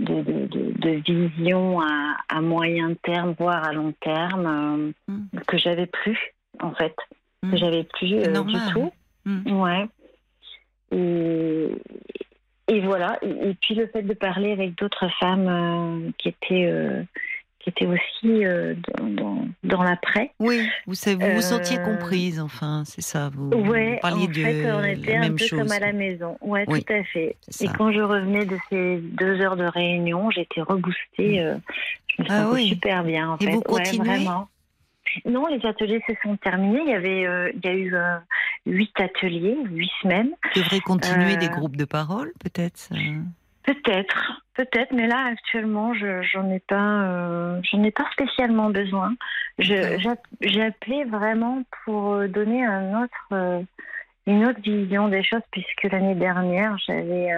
de, 0.00 0.22
de, 0.22 0.90
visions 0.90 1.80
à, 1.80 2.40
moyen 2.40 2.94
terme, 3.02 3.34
voire 3.38 3.64
à 3.64 3.72
long 3.72 3.92
terme, 4.00 4.92
que 5.46 5.56
j'avais 5.56 5.86
plus, 5.86 6.18
en 6.60 6.72
fait, 6.72 6.94
que 7.50 7.56
j'avais 7.56 7.84
plus 7.84 8.08
du 8.08 8.58
tout. 8.72 8.92
Ouais. 9.46 9.86
Et, 10.92 11.68
et 12.68 12.80
voilà. 12.80 13.18
Et, 13.22 13.54
puis 13.60 13.74
le 13.74 13.86
fait 13.86 14.02
de 14.02 14.14
parler 14.14 14.52
avec 14.52 14.76
d'autres 14.76 15.08
femmes 15.18 15.48
euh, 15.48 16.10
qui 16.18 16.28
étaient 16.28 16.66
euh, 16.66 17.02
qui 17.60 17.70
étaient 17.70 17.86
aussi 17.86 18.44
euh, 18.44 18.74
dans, 18.98 19.46
dans, 19.62 19.82
l'après. 19.84 20.32
Oui, 20.40 20.68
vous 20.86 20.94
vous 20.94 21.30
vous 21.34 21.40
sentiez 21.40 21.78
comprise, 21.78 22.40
enfin, 22.40 22.82
c'est 22.84 23.02
ça. 23.02 23.30
Vous, 23.32 23.50
ouais, 23.50 24.00
parliez 24.02 24.26
en 24.26 24.32
fait, 24.32 24.72
on 24.72 24.84
était 24.84 25.16
un 25.16 25.32
peu 25.32 25.44
comme 25.48 25.70
à 25.70 25.78
la 25.78 25.92
maison. 25.92 26.36
Ouais, 26.40 26.66
tout 26.66 26.92
à 26.92 27.04
fait. 27.04 27.36
Et 27.60 27.68
quand 27.78 27.92
je 27.92 28.00
revenais 28.00 28.46
de 28.46 28.56
ces 28.68 28.98
deux 28.98 29.40
heures 29.40 29.56
de 29.56 29.64
réunion, 29.64 30.30
j'étais 30.30 30.60
reboostée. 30.60 31.54
Je 32.18 32.22
me 32.22 32.28
ah 32.28 32.42
sentais 32.42 32.62
super 32.62 33.04
bien. 33.04 33.30
En 33.30 33.36
Et 33.38 33.44
fait. 33.44 33.52
vous 33.52 33.60
continuez 33.62 34.08
vraiment. 34.08 34.48
Non, 35.24 35.46
les 35.46 35.64
ateliers 35.66 36.02
se 36.08 36.14
sont 36.22 36.36
terminés. 36.36 36.80
Il 36.86 36.90
y 36.90 36.94
avait, 36.94 37.26
euh, 37.26 37.52
il 37.54 37.64
y 37.64 37.68
a 37.68 37.74
eu 37.74 37.94
euh, 37.94 38.16
huit 38.66 38.92
ateliers, 38.98 39.56
huit 39.64 39.90
semaines. 40.02 40.30
Vous 40.54 40.60
devrez 40.60 40.80
continuer 40.80 41.36
des 41.36 41.46
euh, 41.46 41.50
groupes 41.50 41.76
de 41.76 41.84
parole, 41.84 42.32
peut-être. 42.40 42.88
Peut-être, 43.64 44.42
peut-être, 44.54 44.92
mais 44.92 45.06
là 45.06 45.28
actuellement, 45.30 45.94
je 45.94 46.22
j'en 46.22 46.50
ai 46.50 46.58
pas, 46.58 47.60
j'en 47.62 47.82
ai 47.84 47.92
pas 47.92 48.06
spécialement 48.12 48.70
besoin. 48.70 49.14
j'ai 49.58 50.62
appelé 50.62 51.04
vraiment 51.04 51.62
pour 51.84 52.26
donner 52.28 52.64
un 52.64 53.04
autre, 53.04 53.64
une 54.26 54.46
autre 54.46 54.60
vision 54.60 55.06
des 55.06 55.22
choses, 55.22 55.42
puisque 55.52 55.84
l'année 55.84 56.16
dernière, 56.16 56.76
j'avais 56.84 57.28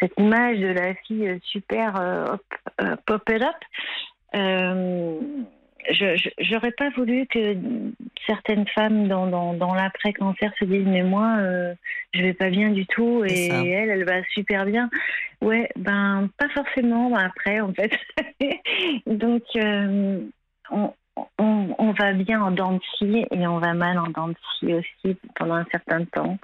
cette 0.00 0.12
image 0.18 0.58
de 0.58 0.68
la 0.68 0.94
fille 1.06 1.40
super 1.42 1.94
pop 3.06 3.30
it 3.30 3.42
up 3.42 3.64
je 5.90 6.30
j'aurais 6.38 6.72
pas 6.72 6.90
voulu 6.90 7.26
que 7.26 7.56
certaines 8.26 8.66
femmes 8.68 9.08
dans, 9.08 9.26
dans, 9.26 9.54
dans 9.54 9.74
l'après-cancer 9.74 10.52
se 10.58 10.64
disent 10.64 10.86
mais 10.86 11.02
moi 11.02 11.36
euh, 11.38 11.74
je 12.14 12.22
vais 12.22 12.34
pas 12.34 12.50
bien 12.50 12.70
du 12.70 12.86
tout 12.86 13.24
et 13.24 13.48
elle 13.48 13.90
elle 13.90 14.04
va 14.04 14.22
super 14.32 14.64
bien. 14.64 14.90
Ouais 15.40 15.68
ben 15.76 16.28
pas 16.38 16.48
forcément 16.50 17.14
après 17.14 17.60
en 17.60 17.72
fait. 17.72 17.92
Donc 19.06 19.42
euh, 19.56 20.20
on, 20.70 20.92
on, 21.38 21.74
on, 21.78 21.92
va 21.92 22.12
bien 22.12 22.42
en 22.42 22.50
dents 22.50 22.78
et 23.00 23.46
on 23.46 23.58
va 23.58 23.74
mal 23.74 23.98
en 23.98 24.08
dents 24.08 24.32
aussi 24.62 25.16
pendant 25.36 25.54
un 25.54 25.66
certain 25.70 26.04
temps 26.04 26.38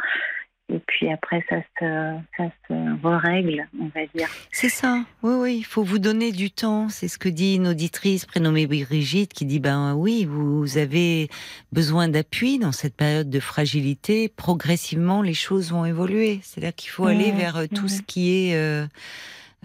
et 0.73 0.78
puis 0.86 1.11
après 1.11 1.44
ça 1.49 1.57
se, 1.78 2.16
ça 2.36 2.44
se 2.69 3.07
règle, 3.07 3.66
on 3.81 3.86
va 3.94 4.07
dire. 4.15 4.28
C'est 4.51 4.69
ça, 4.69 5.05
oui, 5.23 5.35
oui, 5.35 5.57
il 5.59 5.65
faut 5.65 5.82
vous 5.82 5.99
donner 5.99 6.32
du 6.32 6.51
temps. 6.51 6.89
C'est 6.89 7.09
ce 7.09 7.19
que 7.19 7.28
dit 7.28 7.57
une 7.57 7.69
auditrice 7.69 8.24
prénommée 8.24 8.66
Brigitte 8.66 9.32
qui 9.32 9.44
dit 9.44 9.61
ben 9.61 9.94
oui, 9.94 10.24
vous 10.24 10.78
avez 10.78 11.28
besoin 11.73 12.09
d'appui 12.09 12.59
dans 12.59 12.73
cette 12.73 12.97
période 12.97 13.28
de 13.28 13.40
fragilité. 13.40 14.28
Progressivement, 14.28 15.23
les 15.23 15.35
choses 15.35 15.70
vont 15.70 15.85
évoluer. 15.85 16.40
C'est-à-dire 16.43 16.74
qu'il 16.74 16.90
faut 16.90 17.07
aller 17.07 17.32
vers 17.32 17.57
euh, 17.57 17.66
tout 17.73 17.89
ce 17.89 18.03
qui 18.03 18.32
est. 18.32 18.57
Euh, 18.57 18.86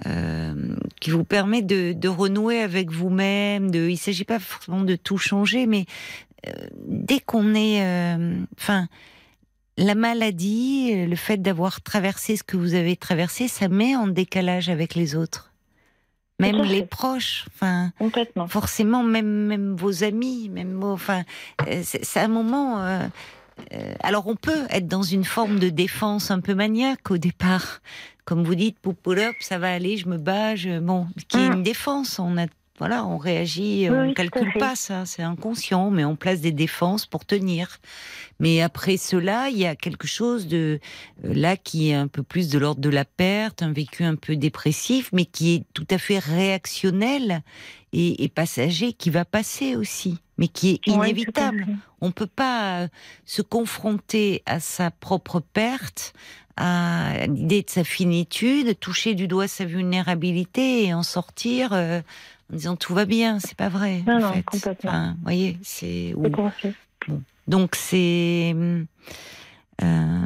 euh, 0.06 0.76
qui 1.02 1.10
vous 1.10 1.24
permet 1.24 1.64
de, 1.64 1.92
de 1.92 2.08
renouer 2.08 2.60
avec 2.60 2.92
vous-même. 2.92 3.72
De, 3.72 3.90
il 3.90 3.98
s'agit 3.98 4.26
pas 4.26 4.38
forcément 4.38 4.82
de 4.82 4.96
tout 4.96 5.18
changer, 5.18 5.66
mais 5.66 5.86
euh, 6.46 6.52
dès 6.86 7.20
qu'on 7.20 7.56
est, 7.56 7.82
enfin, 8.60 8.88
la 9.78 9.96
maladie, 9.96 11.06
le 11.06 11.16
fait 11.16 11.38
d'avoir 11.38 11.82
traversé 11.82 12.36
ce 12.36 12.44
que 12.44 12.58
vous 12.58 12.74
avez 12.74 12.96
traversé, 12.96 13.48
ça 13.48 13.68
met 13.68 13.96
en 13.96 14.08
décalage 14.08 14.70
avec 14.70 14.96
les 14.96 15.16
autres. 15.16 15.52
Même 16.40 16.62
les 16.62 16.84
proches, 16.84 17.46
enfin, 17.48 17.92
forcément, 18.48 19.02
même 19.02 19.48
même 19.48 19.76
vos 19.76 20.04
amis, 20.04 20.50
même 20.50 20.84
enfin, 20.84 21.24
euh, 21.68 21.82
c'est 21.84 22.20
un 22.20 22.28
moment. 22.28 22.84
Euh, 22.84 23.08
euh, 23.74 23.94
alors 24.02 24.28
on 24.28 24.36
peut 24.36 24.68
être 24.70 24.88
dans 24.88 25.02
une 25.02 25.24
forme 25.24 25.58
de 25.58 25.70
défense 25.70 26.30
un 26.30 26.40
peu 26.40 26.54
maniaque 26.54 27.10
au 27.10 27.18
départ, 27.18 27.82
comme 28.24 28.44
vous 28.44 28.54
dites, 28.54 28.78
pou 28.78 28.94
up, 29.14 29.36
ça 29.40 29.58
va 29.58 29.74
aller, 29.74 29.98
je 29.98 30.08
me 30.08 30.18
bats, 30.18 30.56
je, 30.56 30.78
bon, 30.78 31.08
qui 31.28 31.38
est 31.38 31.50
mm. 31.50 31.54
une 31.54 31.64
défense. 31.64 32.20
On 32.20 32.38
a 32.38 32.46
voilà, 32.78 33.06
on 33.06 33.18
réagit, 33.18 33.88
on 33.90 34.06
ne 34.06 34.14
calcule 34.14 34.54
pas 34.60 34.76
ça, 34.76 35.06
c'est 35.06 35.24
inconscient, 35.24 35.90
mais 35.90 36.06
on 36.06 36.16
place 36.16 36.42
des 36.42 36.52
défenses 36.52 37.06
pour 37.06 37.26
tenir. 37.26 37.80
Mais 38.40 38.62
après 38.62 38.98
cela, 38.98 39.50
il 39.50 39.58
y 39.58 39.66
a 39.66 39.76
quelque 39.76 40.06
chose 40.06 40.48
de 40.48 40.80
euh, 41.26 41.34
là 41.34 41.58
qui 41.58 41.90
est 41.90 41.96
un 41.96 42.08
peu 42.08 42.22
plus 42.22 42.50
de 42.50 42.60
l'ordre 42.60 42.82
de 42.82 42.90
la 42.90 43.06
perte, 43.06 43.64
un 43.64 43.74
vécu 43.74 44.04
un 44.04 44.16
peu 44.16 44.36
dépressif, 44.36 45.10
mais 45.12 45.26
qui 45.26 45.56
est 45.56 45.64
tout 45.74 45.88
à 45.90 45.98
fait 45.98 46.20
réactionnel 46.20 47.42
et, 47.94 48.30
passager, 48.30 48.94
qui 48.94 49.10
va 49.10 49.26
passer 49.26 49.76
aussi, 49.76 50.20
mais 50.38 50.48
qui 50.48 50.70
est 50.70 50.88
inévitable. 50.88 51.66
on 52.00 52.12
peut 52.12 52.28
pas 52.28 52.82
euh, 52.82 52.88
se 53.26 53.42
confronter 53.42 54.44
à 54.46 54.60
sa 54.60 54.92
propre 54.92 55.40
perte 55.40 56.14
à 56.58 57.28
l'idée 57.28 57.62
de 57.62 57.70
sa 57.70 57.84
finitude, 57.84 58.80
toucher 58.80 59.14
du 59.14 59.28
doigt 59.28 59.48
sa 59.48 59.66
vulnérabilité 59.66 60.86
et 60.86 60.94
en 60.94 61.04
sortir 61.04 61.70
euh, 61.72 62.02
en 62.52 62.56
disant 62.56 62.76
tout 62.76 62.94
va 62.94 63.06
bien, 63.06 63.40
c'est 63.40 63.56
pas 63.56 63.70
vrai. 63.70 64.04
Non, 64.08 64.20
non, 64.20 64.42
complètement. 64.46 65.14
vous 65.18 65.24
voyez, 65.24 65.58
c'est. 65.62 66.14
Donc 67.48 67.76
c'est. 67.76 68.56
Euh, 69.84 70.26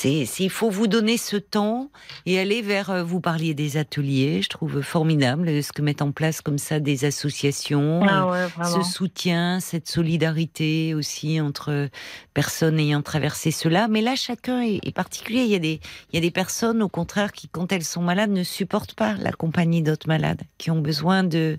c'est, 0.00 0.44
il 0.44 0.50
faut 0.50 0.70
vous 0.70 0.86
donner 0.86 1.16
ce 1.16 1.36
temps 1.36 1.90
et 2.24 2.38
aller 2.38 2.62
vers. 2.62 2.90
Euh, 2.90 3.02
vous 3.02 3.20
parliez 3.20 3.54
des 3.54 3.76
ateliers, 3.76 4.42
je 4.42 4.48
trouve 4.48 4.80
formidable 4.80 5.62
ce 5.62 5.72
que 5.72 5.82
mettent 5.82 6.02
en 6.02 6.12
place 6.12 6.40
comme 6.40 6.58
ça 6.58 6.78
des 6.78 7.04
associations, 7.04 8.02
ah 8.08 8.28
euh, 8.32 8.48
ce 8.64 8.82
soutien, 8.82 9.60
cette 9.60 9.88
solidarité 9.88 10.94
aussi 10.94 11.40
entre 11.40 11.88
personnes 12.32 12.78
ayant 12.78 13.02
traversé 13.02 13.50
cela. 13.50 13.88
Mais 13.88 14.00
là, 14.00 14.14
chacun 14.14 14.60
est, 14.60 14.94
particulier. 14.94 15.42
Il 15.42 15.50
y 15.50 15.56
a 15.56 15.60
des, 15.60 15.80
il 16.10 16.14
y 16.14 16.18
a 16.18 16.20
des 16.20 16.30
personnes 16.30 16.82
au 16.82 16.88
contraire 16.88 17.32
qui, 17.32 17.48
quand 17.48 17.72
elles 17.72 17.84
sont 17.84 18.02
malades, 18.02 18.30
ne 18.30 18.44
supportent 18.44 18.94
pas 18.94 19.14
la 19.14 19.32
compagnie 19.32 19.82
d'autres 19.82 20.08
malades, 20.08 20.42
qui 20.58 20.70
ont 20.70 20.80
besoin 20.80 21.24
de 21.24 21.58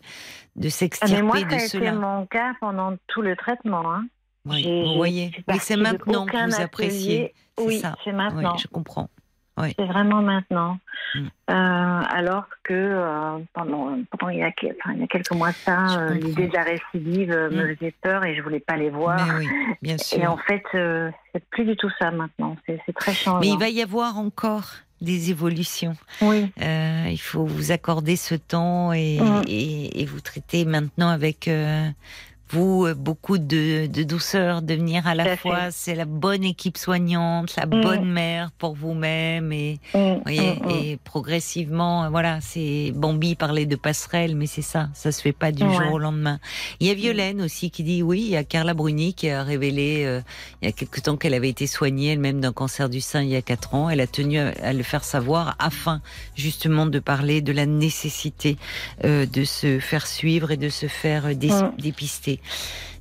de 0.56 0.68
ah, 0.68 0.72
s'extirper 0.72 1.22
moi, 1.22 1.42
de 1.42 1.50
cela. 1.50 1.60
C'était 1.60 1.92
mon 1.92 2.26
cas 2.26 2.54
pendant 2.60 2.96
tout 3.08 3.22
le 3.22 3.36
traitement. 3.36 3.94
Hein. 3.94 4.06
Oui, 4.50 4.84
vous 4.86 4.96
voyez. 4.96 5.32
C'est 5.60 5.78
maintenant 5.78 6.26
que 6.26 6.50
vous 6.50 6.62
appréciez. 6.62 7.34
Oui, 7.60 7.82
c'est 8.04 8.12
maintenant. 8.12 8.58
je 8.58 8.68
comprends. 8.68 9.10
C'est 9.78 9.86
vraiment 9.86 10.22
maintenant. 10.22 10.78
Mm. 11.16 11.20
Euh, 11.20 12.02
alors 12.10 12.46
que 12.64 12.74
euh, 12.74 13.40
pendant, 13.54 13.98
pendant 14.12 14.30
il, 14.30 14.40
y 14.40 14.44
a, 14.44 14.52
il, 14.62 15.00
y 15.00 15.04
a, 15.04 15.08
quelques 15.08 15.32
mois 15.32 15.52
ça, 15.52 16.00
euh, 16.00 16.14
l'idée 16.14 16.48
de 16.48 16.54
la 16.54 16.64
récidive 16.64 17.30
me 17.30 17.50
mm. 17.50 17.76
faisait 17.76 17.94
peur 18.02 18.26
et 18.26 18.36
je 18.36 18.42
voulais 18.42 18.60
pas 18.60 18.78
les 18.78 18.90
voir. 18.90 19.20
oui, 19.40 19.48
bien 19.82 19.98
sûr. 19.98 20.20
Et 20.20 20.28
en 20.28 20.38
fait, 20.38 20.64
c'est 20.72 21.44
plus 21.50 21.66
du 21.66 21.76
tout 21.76 21.90
ça 22.00 22.12
maintenant. 22.12 22.56
C'est 22.66 22.94
très 22.94 23.14
changeant. 23.14 23.40
Mais 23.40 23.50
il 23.50 23.60
va 23.60 23.70
y 23.70 23.82
avoir 23.82 24.18
encore 24.18 24.72
des 25.02 25.32
évolutions. 25.32 25.96
Oui. 26.22 26.52
il 26.60 27.20
faut 27.20 27.46
vous 27.46 27.72
accorder 27.72 28.16
ce 28.16 28.36
temps 28.36 28.94
et, 28.94 29.20
mm. 29.20 29.44
et, 29.48 30.02
et 30.02 30.06
vous 30.06 30.22
traiter 30.22 30.66
maintenant 30.66 31.10
avec 31.10 31.50
vous, 32.52 32.86
euh, 32.86 32.94
beaucoup 32.94 33.38
de, 33.38 33.88
douceur, 34.04 34.62
de 34.62 34.74
venir 34.74 35.08
à 35.08 35.16
la 35.16 35.38
fois, 35.38 35.72
c'est 35.72 35.96
la 35.96 36.06
bonne 36.06 36.44
équipe 36.44 36.78
soignante, 36.78 37.56
la 37.56 37.66
mm. 37.66 37.82
bonne 37.82 38.06
mère 38.06 38.52
pour 38.58 38.76
vous-même 38.76 39.52
et, 39.52 39.80
mm, 39.94 40.22
voyez, 40.24 40.54
mm, 40.54 40.70
et 40.70 40.98
progressivement, 41.04 42.10
voilà, 42.10 42.40
c'est 42.42 42.92
Bambi 42.96 43.36
parlait 43.36 43.66
de 43.66 43.76
passerelle, 43.76 44.36
mais 44.36 44.48
c'est 44.48 44.62
ça, 44.62 44.90
ça 44.94 45.12
se 45.12 45.22
fait 45.22 45.34
pas 45.34 45.52
du 45.52 45.64
jour 45.64 45.94
au 45.94 46.00
lendemain. 46.00 46.40
Il 46.80 46.88
y 46.88 46.90
a 46.90 46.94
Violaine 46.94 47.42
aussi 47.42 47.72
qui 47.72 47.84
dit 47.84 48.04
oui, 48.04 48.22
il 48.22 48.32
y 48.32 48.38
a 48.38 48.44
Carla 48.44 48.74
Bruni 48.74 49.14
qui 49.14 49.30
a 49.30 49.44
révélé 49.44 50.04
euh, 50.06 50.22
il 50.62 50.66
y 50.66 50.70
a 50.70 50.72
quelque 50.72 51.00
temps 51.02 51.18
qu'elle 51.18 51.34
avait 51.34 51.50
été 51.50 51.68
soignée 51.68 52.14
elle-même 52.14 52.40
d'un 52.40 52.54
cancer 52.54 52.90
du 52.90 53.02
sein 53.02 53.22
il 53.22 53.30
y 53.30 53.36
a 53.36 53.42
quatre 53.42 53.74
ans. 53.74 53.90
Elle 53.90 54.02
a 54.02 54.08
tenu 54.08 54.40
à 54.40 54.74
le 54.74 54.84
faire 54.84 55.04
savoir 55.04 55.56
afin 55.60 56.02
justement 56.36 56.86
de 56.86 57.00
parler 57.00 57.42
de 57.42 57.52
la 57.52 57.66
nécessité 57.66 58.58
euh, 59.04 59.26
de 59.26 59.44
se 59.44 59.80
faire 59.80 60.08
suivre 60.08 60.52
et 60.52 60.58
de 60.58 60.70
se 60.70 60.88
faire 60.88 61.28
dépister. 61.78 62.39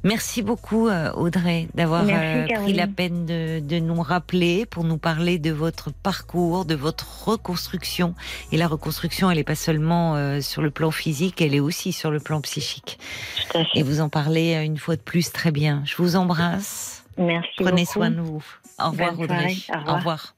Merci 0.05 0.43
beaucoup 0.43 0.89
euh, 0.89 1.10
Audrey 1.12 1.69
d'avoir 1.74 2.05
euh, 2.09 2.47
pris 2.47 2.73
la 2.73 2.86
peine 2.86 3.27
de, 3.27 3.78
nous 3.78 4.01
rappeler 4.01 4.65
pour 4.65 4.85
nous 4.85 4.98
parler 4.98 5.39
de 5.39 5.51
votre 5.51 5.93
parcours, 5.93 6.65
de 6.65 6.74
votre 6.74 7.28
reconstruction. 7.28 8.15
Et 8.52 8.56
la 8.56 8.69
reconstruction, 8.69 9.31
elle 9.31 9.39
n'est 9.39 9.44
pas 9.44 9.56
seulement 9.56 10.15
euh, 10.15 10.40
sur 10.40 10.62
le 10.62 10.70
plan 10.70 10.90
physique, 10.90 11.43
elle 11.43 11.55
est 11.55 11.60
aussi 11.60 11.93
sur 11.93 12.10
le 12.10 12.20
plan 12.20 12.40
psychique. 12.40 12.98
Et 13.74 13.82
vous 13.82 14.01
en 14.01 14.09
parlez 14.09 14.55
une 14.65 14.78
fois 14.78 14.97
de 14.97 15.01
plus 15.01 15.32
très 15.32 15.51
bien. 15.51 15.82
Je 15.85 15.97
vous 15.97 16.16
embrasse. 16.16 17.05
Merci. 17.16 17.51
Prenez 17.59 17.85
soin 17.85 18.10
de 18.10 18.20
vous. 18.20 18.44
Au 18.78 18.90
revoir 18.90 19.19
Audrey. 19.19 19.56
Au 19.86 19.94
revoir. 19.94 20.35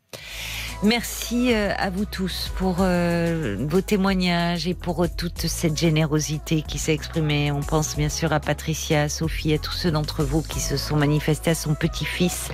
Merci 0.83 1.53
euh, 1.53 1.75
à 1.77 1.91
vous 1.91 2.07
tous 2.07 2.51
pour 2.57 2.77
euh, 2.81 3.57
vos 3.69 3.83
témoignages 3.83 4.67
et 4.67 4.73
pour 4.73 5.05
euh, 5.05 5.09
toute 5.15 5.47
cette 5.47 5.77
générosité 5.77 6.63
qui 6.63 6.79
s'est 6.79 6.95
exprimée. 6.95 7.53
On 7.53 7.61
pense 7.61 7.97
bien 7.97 8.09
sûr 8.09 8.33
à 8.33 8.41
Patricia, 8.41 9.03
à 9.03 9.09
Sophie, 9.11 9.53
à 9.53 9.59
tous 9.59 9.75
ceux 9.75 9.91
d'entre 9.91 10.25
vous 10.25 10.41
qui 10.41 10.59
se 10.59 10.79
sont 10.79 10.97
manifestés 10.97 11.51
à 11.51 11.55
son 11.55 11.75
petit-fils. 11.75 12.49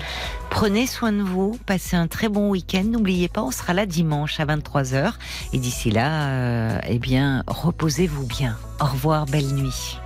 Prenez 0.51 0.89
soin 0.89 1.13
de 1.13 1.23
vous, 1.23 1.57
passez 1.67 1.95
un 1.95 2.09
très 2.09 2.29
bon 2.29 2.51
week-end. 2.51 2.83
N'oubliez 2.85 3.29
pas, 3.29 3.45
on 3.45 3.53
sera 3.53 3.75
là 3.75 3.87
dimanche 3.87 4.41
à 4.41 4.45
23h. 4.45 5.13
Et 5.53 5.59
d'ici 5.59 5.93
là, 5.93 6.81
eh 6.89 6.99
bien, 6.99 7.45
reposez-vous 7.47 8.27
bien. 8.27 8.57
Au 8.81 8.87
revoir, 8.87 9.27
belle 9.27 9.55
nuit. 9.55 9.99